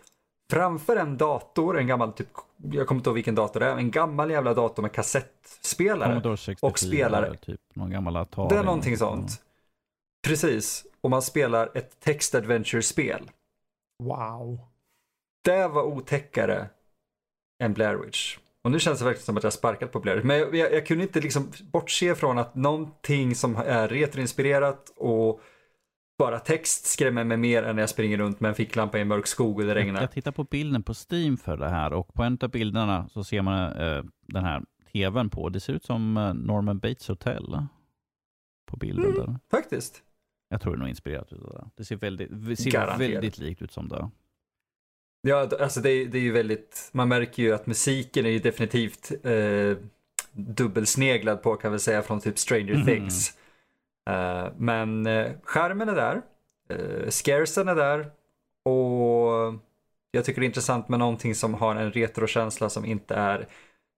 framför 0.50 0.96
en 0.96 1.16
dator, 1.16 1.78
en 1.78 1.86
gammal 1.86 2.12
typ, 2.12 2.28
jag 2.70 2.86
kommer 2.86 2.98
inte 2.98 3.10
ihåg 3.10 3.14
vilken 3.14 3.34
dator 3.34 3.60
det 3.60 3.66
är, 3.66 3.76
en 3.76 3.90
gammal 3.90 4.30
jävla 4.30 4.55
dator 4.55 4.82
med 4.82 4.93
kassettspelare. 4.93 6.09
Commodore 6.09 6.36
64. 6.36 6.70
och 6.70 6.78
spelare. 6.78 7.36
Typ 7.36 7.60
någon 7.74 7.90
gammal 7.90 8.16
Atari. 8.16 8.48
Det 8.48 8.56
är 8.60 8.64
någonting 8.64 8.97
sånt. 8.97 9.43
Precis, 10.26 10.86
och 11.01 11.10
man 11.10 11.22
spelar 11.22 11.70
ett 11.74 12.01
text 12.01 12.34
adventure-spel. 12.34 13.30
Wow. 14.02 14.60
Det 15.44 15.68
var 15.68 15.82
otäckare 15.82 16.68
än 17.62 17.72
Blair 17.72 17.94
Witch. 17.94 18.39
Och 18.64 18.70
nu 18.70 18.80
känns 18.80 18.98
det 18.98 19.05
verkligen 19.05 19.24
som 19.24 19.36
att 19.36 19.43
jag 19.43 19.52
sparkat 19.52 19.93
på 19.93 20.01
Blair 20.01 20.16
Witch. 20.16 20.24
Men 20.24 20.39
jag, 20.39 20.55
jag, 20.55 20.72
jag 20.72 20.86
kunde 20.86 21.05
inte 21.05 21.20
liksom 21.20 21.52
bortse 21.72 22.14
från 22.14 22.39
att 22.39 22.55
någonting 22.55 23.34
som 23.34 23.56
är 23.56 23.89
retroinspirerat 23.89 24.93
och 24.97 25.40
bara 26.24 26.39
text 26.39 26.86
skrämmer 26.86 27.24
mig 27.24 27.36
mer 27.36 27.62
än 27.62 27.77
när 27.77 27.82
jag 27.82 27.90
springer 27.90 28.19
runt 28.19 28.40
med 28.40 28.49
en 28.49 28.55
ficklampa 28.55 28.99
i 28.99 29.01
en 29.01 29.09
mörk 29.09 29.27
skog 29.27 29.57
och 29.57 29.62
det 29.62 29.69
Jag, 29.69 29.77
regnar. 29.77 30.01
jag 30.01 30.11
tittar 30.12 30.32
på 30.32 30.44
bilden 30.44 30.82
på 30.82 30.94
Steam 31.11 31.36
för 31.36 31.57
det 31.57 31.69
här 31.69 31.93
och 31.93 32.15
på 32.15 32.23
en 32.23 32.39
av 32.43 32.51
bilderna 32.51 33.09
så 33.09 33.24
ser 33.24 33.43
man 33.43 33.73
eh, 33.73 34.05
den 34.27 34.44
här 34.44 34.62
tvn 34.93 35.31
på. 35.31 35.49
Det 35.49 35.61
ser 35.61 35.73
ut 35.73 35.85
som 35.85 36.16
eh, 36.16 36.35
Norman 36.35 36.78
Bates 36.78 37.09
Hotel 37.09 37.44
på 38.70 38.77
bilden 38.77 39.05
Mm. 39.05 39.16
där. 39.16 39.36
Faktiskt. 39.51 40.03
Jag 40.49 40.61
tror 40.61 40.73
det 40.73 40.77
är 40.77 40.81
nog 40.81 40.89
inspirerat 40.89 41.32
utav 41.32 41.51
det. 41.53 41.70
Det 41.77 41.85
ser 41.85 41.97
väldigt, 41.97 42.28
det 42.32 42.57
ser 42.57 42.70
Garanterat. 42.70 43.01
väldigt 43.01 43.39
likt 43.39 43.62
ut 43.62 43.73
som 43.73 43.89
det. 43.89 44.11
Ja, 45.28 45.49
alltså 45.61 45.81
det, 45.81 45.90
är- 45.90 46.07
det 46.07 46.19
är 46.19 46.23
ju 46.23 46.32
väldigt, 46.32 46.90
man 46.93 47.09
märker 47.09 47.43
ju 47.43 47.53
att 47.53 47.66
musiken 47.66 48.27
är 48.27 48.31
ju 48.31 48.39
definitivt 48.39 49.12
eh, 49.27 49.77
dubbelsneglad 50.32 51.43
på 51.43 51.55
kan 51.57 51.73
vi 51.73 51.78
säga 51.78 52.03
från 52.03 52.20
typ 52.20 52.39
Stranger 52.39 52.74
Mhm. 52.74 52.86
Things. 52.86 53.39
Eh, 54.11 54.47
men 54.57 55.07
eh, 55.07 55.31
skärmen 55.45 55.89
är 55.89 55.95
där, 55.95 56.23
eh, 56.69 57.09
scaresen 57.09 57.69
är 57.69 57.74
där 57.74 58.11
och 58.65 59.55
jag 60.11 60.24
tycker 60.24 60.41
det 60.41 60.45
är 60.45 60.49
intressant 60.49 60.89
med 60.89 60.99
någonting 60.99 61.35
som 61.35 61.55
har 61.55 61.74
en 61.77 61.93
retrokänsla 61.93 62.69
som 62.69 62.85
inte 62.85 63.15
är 63.15 63.49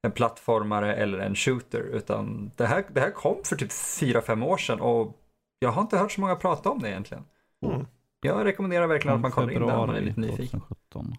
en 0.02 0.12
plattformare 0.12 0.94
eller 0.94 1.18
en 1.18 1.34
shooter 1.34 1.80
utan 1.80 2.50
det 2.56 2.66
här, 2.66 2.84
det 2.92 3.00
här 3.00 3.10
kom 3.10 3.36
för 3.44 3.56
typ 3.56 3.70
4-5 3.70 4.44
år 4.46 4.56
sedan 4.56 4.80
och 4.80 5.20
jag 5.58 5.70
har 5.70 5.82
inte 5.82 5.98
hört 5.98 6.12
så 6.12 6.20
många 6.20 6.36
prata 6.36 6.70
om 6.70 6.78
det 6.82 6.88
egentligen. 6.90 7.24
Mm. 7.66 7.86
Jag 8.20 8.44
rekommenderar 8.44 8.86
verkligen 8.86 9.14
att 9.14 9.20
man 9.22 9.30
kollar 9.30 9.50
in 9.52 9.60
det 9.60 9.64
om 9.74 9.86
man 9.86 9.96
är 9.96 10.00
lite 10.00 10.20
nyfiken. 10.20 10.60
2017. 10.60 11.12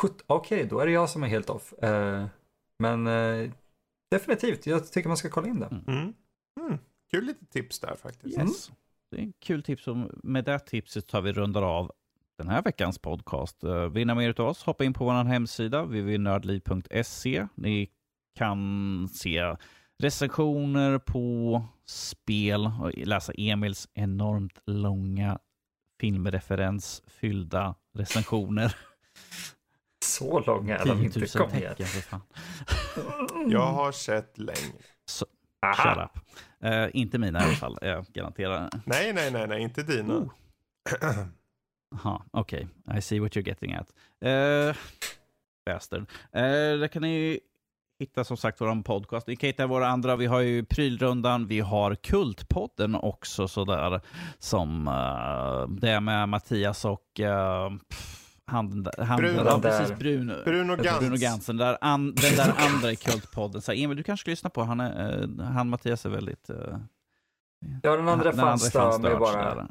Sjut- 0.00 0.24
Okej, 0.26 0.66
då 0.70 0.80
är 0.80 0.86
det 0.86 0.92
jag 0.92 1.10
som 1.10 1.22
är 1.22 1.26
helt 1.28 1.50
off. 1.50 1.72
Eh, 1.82 2.24
men 2.78 3.06
eh, 3.06 3.50
definitivt, 4.10 4.66
jag 4.66 4.92
tycker 4.92 5.08
man 5.08 5.16
ska 5.16 5.28
kolla 5.30 5.48
in 5.48 5.60
det. 5.60 5.66
Mm. 5.66 6.12
Mm. 6.60 6.78
Kul 7.12 7.24
lite 7.24 7.46
tips 7.46 7.80
där 7.80 7.96
faktiskt. 8.02 8.38
Yes. 8.38 8.70
Det 9.10 9.16
är 9.16 9.20
en 9.20 9.32
kul 9.40 9.62
tips. 9.62 9.88
Och 9.88 9.96
med 10.22 10.44
det 10.44 10.58
tipset 10.58 11.06
tar 11.06 11.20
vi 11.20 11.32
rundar 11.32 11.62
av 11.62 11.92
den 12.38 12.48
här 12.48 12.62
veckans 12.62 12.98
podcast. 12.98 13.64
Uh, 13.64 13.86
vill 13.86 14.06
ni 14.06 14.14
mer 14.14 14.40
av 14.40 14.48
oss, 14.48 14.62
hoppa 14.62 14.84
in 14.84 14.94
på 14.94 15.04
vår 15.04 15.24
hemsida 15.24 15.82
www.nördliv.se. 15.82 17.46
Ni 17.54 17.90
kan 18.34 19.08
se 19.12 19.56
recensioner 19.98 20.98
på 20.98 21.64
spel 21.86 22.70
och 22.80 22.92
läsa 22.94 23.32
Emils 23.32 23.88
enormt 23.94 24.58
långa 24.66 25.38
filmreferensfyllda 26.00 27.74
recensioner. 27.94 28.76
Så 30.04 30.40
långa 30.40 30.78
är 30.78 30.86
de 30.86 30.96
10 30.96 31.04
inte, 31.04 31.18
000 31.18 31.28
kom 31.28 31.58
igen. 31.58 31.74
Jag 33.46 33.72
har 33.72 33.92
sett 33.92 34.38
längre. 34.38 34.72
Shut 35.10 35.28
Aha. 35.66 36.04
up. 36.04 36.22
Eh, 36.62 36.88
inte 36.92 37.18
mina 37.18 37.40
i 37.40 37.44
alla 37.44 37.54
fall, 37.54 37.78
jag 37.82 38.06
garanterar. 38.12 38.70
Nej, 38.84 39.12
nej, 39.12 39.30
nej, 39.30 39.46
nej, 39.48 39.62
inte 39.62 39.82
dina. 39.82 40.14
Oh. 40.14 40.32
Jaha, 41.92 42.22
okej. 42.30 42.68
I 42.98 43.00
see 43.00 43.20
what 43.20 43.36
you're 43.36 43.48
getting 43.48 43.74
at. 43.74 43.88
Uh, 44.24 44.76
bastard. 45.66 46.00
Uh, 46.36 46.80
det 46.80 46.88
kan 46.92 47.02
ni 47.02 47.40
hitta 47.98 48.24
som 48.24 48.36
sagt 48.36 48.60
vår 48.60 48.82
podcast. 48.82 49.26
Ni 49.26 49.36
kan 49.36 49.46
hitta 49.46 49.66
våra 49.66 49.88
andra, 49.88 50.16
vi 50.16 50.26
har 50.26 50.40
ju 50.40 50.64
Prylrundan, 50.64 51.46
vi 51.46 51.60
har 51.60 51.94
Kultpodden 51.94 52.94
också 52.94 53.48
sådär. 53.48 54.00
Som 54.38 54.88
uh, 54.88 55.68
det 55.80 55.90
är 55.90 56.00
med 56.00 56.28
Mattias 56.28 56.84
och 56.84 57.20
uh, 57.20 57.78
han, 58.46 58.86
han, 58.98 59.16
Bruno. 59.16 59.42
ja, 59.44 59.60
precis, 59.62 59.98
Bruno, 59.98 60.34
Bruno 60.44 60.76
Gantz. 60.76 61.00
Bruno 61.00 61.16
Gansen. 61.16 61.56
Där 61.56 61.78
an, 61.80 62.14
den 62.14 62.36
där 62.36 62.54
andra 62.58 62.92
i 62.92 62.96
Kultpodden. 62.96 63.62
Så 63.62 63.72
här, 63.72 63.78
Emil, 63.78 63.96
du 63.96 64.02
kanske 64.02 64.22
ska 64.22 64.30
lyssna 64.30 64.50
på 64.50 64.62
han, 64.62 64.80
är, 64.80 65.22
uh, 65.22 65.40
han 65.40 65.68
Mattias 65.68 66.06
är 66.06 66.10
väldigt... 66.10 66.50
Uh, 66.50 66.76
Ja, 67.82 67.96
den 67.96 68.08
andra 68.08 68.32
fanns 68.32 68.66
är 68.66 68.70
fan 68.70 69.02
där 69.02 69.10
med 69.10 69.18
bara. 69.18 69.68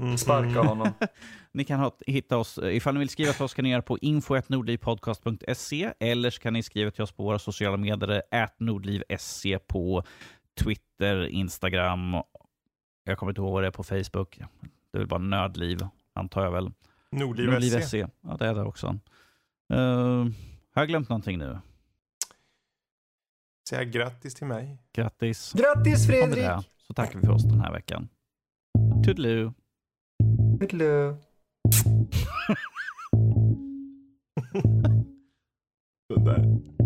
Mm. 0.00 0.18
sparka 0.18 0.60
honom. 0.60 0.88
Ni 1.52 1.64
kan 1.64 1.80
ha, 1.80 1.96
hitta 2.06 2.36
oss, 2.36 2.58
ifall 2.62 2.94
ni 2.94 2.98
vill 2.98 3.08
skriva 3.08 3.32
till 3.32 3.44
oss 3.44 3.54
kan 3.54 3.62
ni 3.62 3.70
göra 3.70 3.82
på 3.82 3.98
info.nordlivpodcast.se 3.98 5.92
eller 6.00 6.30
så 6.30 6.40
kan 6.40 6.52
ni 6.52 6.62
skriva 6.62 6.90
till 6.90 7.02
oss 7.02 7.12
på 7.12 7.22
våra 7.22 7.38
sociala 7.38 7.76
medier, 7.76 8.22
nordlivsc 8.58 9.46
på 9.66 10.02
Twitter, 10.60 11.26
Instagram, 11.26 12.16
jag 13.04 13.18
kommer 13.18 13.32
inte 13.32 13.40
ihåg 13.40 13.52
vad 13.52 13.62
det 13.62 13.66
är 13.66 13.70
på 13.70 13.82
Facebook. 13.82 14.38
Det 14.92 14.96
är 14.96 14.98
väl 14.98 15.06
bara 15.06 15.20
Nördliv, 15.20 15.78
antar 16.14 16.44
jag 16.44 16.50
väl. 16.50 16.70
Nordliv 17.16 17.50
Nordliv 17.50 17.80
SC. 17.80 17.88
SC, 17.88 17.94
ja 17.94 18.36
det 18.38 18.46
är 18.46 18.54
det 18.54 18.62
också. 18.62 18.86
Uh, 19.72 19.78
har 20.74 20.82
jag 20.82 20.88
glömt 20.88 21.08
någonting 21.08 21.38
nu? 21.38 21.58
Säga 23.68 23.84
grattis 23.84 24.34
till 24.34 24.46
mig. 24.46 24.78
Grattis! 24.92 25.52
Grattis 25.52 26.06
Fredrik! 26.06 26.44
det 26.44 26.64
så 26.76 26.94
tackar 26.94 27.18
vi 27.18 27.26
för 27.26 27.32
oss 27.32 27.44
den 27.44 27.60
här 27.60 27.72
veckan. 27.72 28.08
Toodaloo! 29.04 29.54
Toodaloo. 30.60 31.16
Det 36.08 36.24
där. 36.24 36.77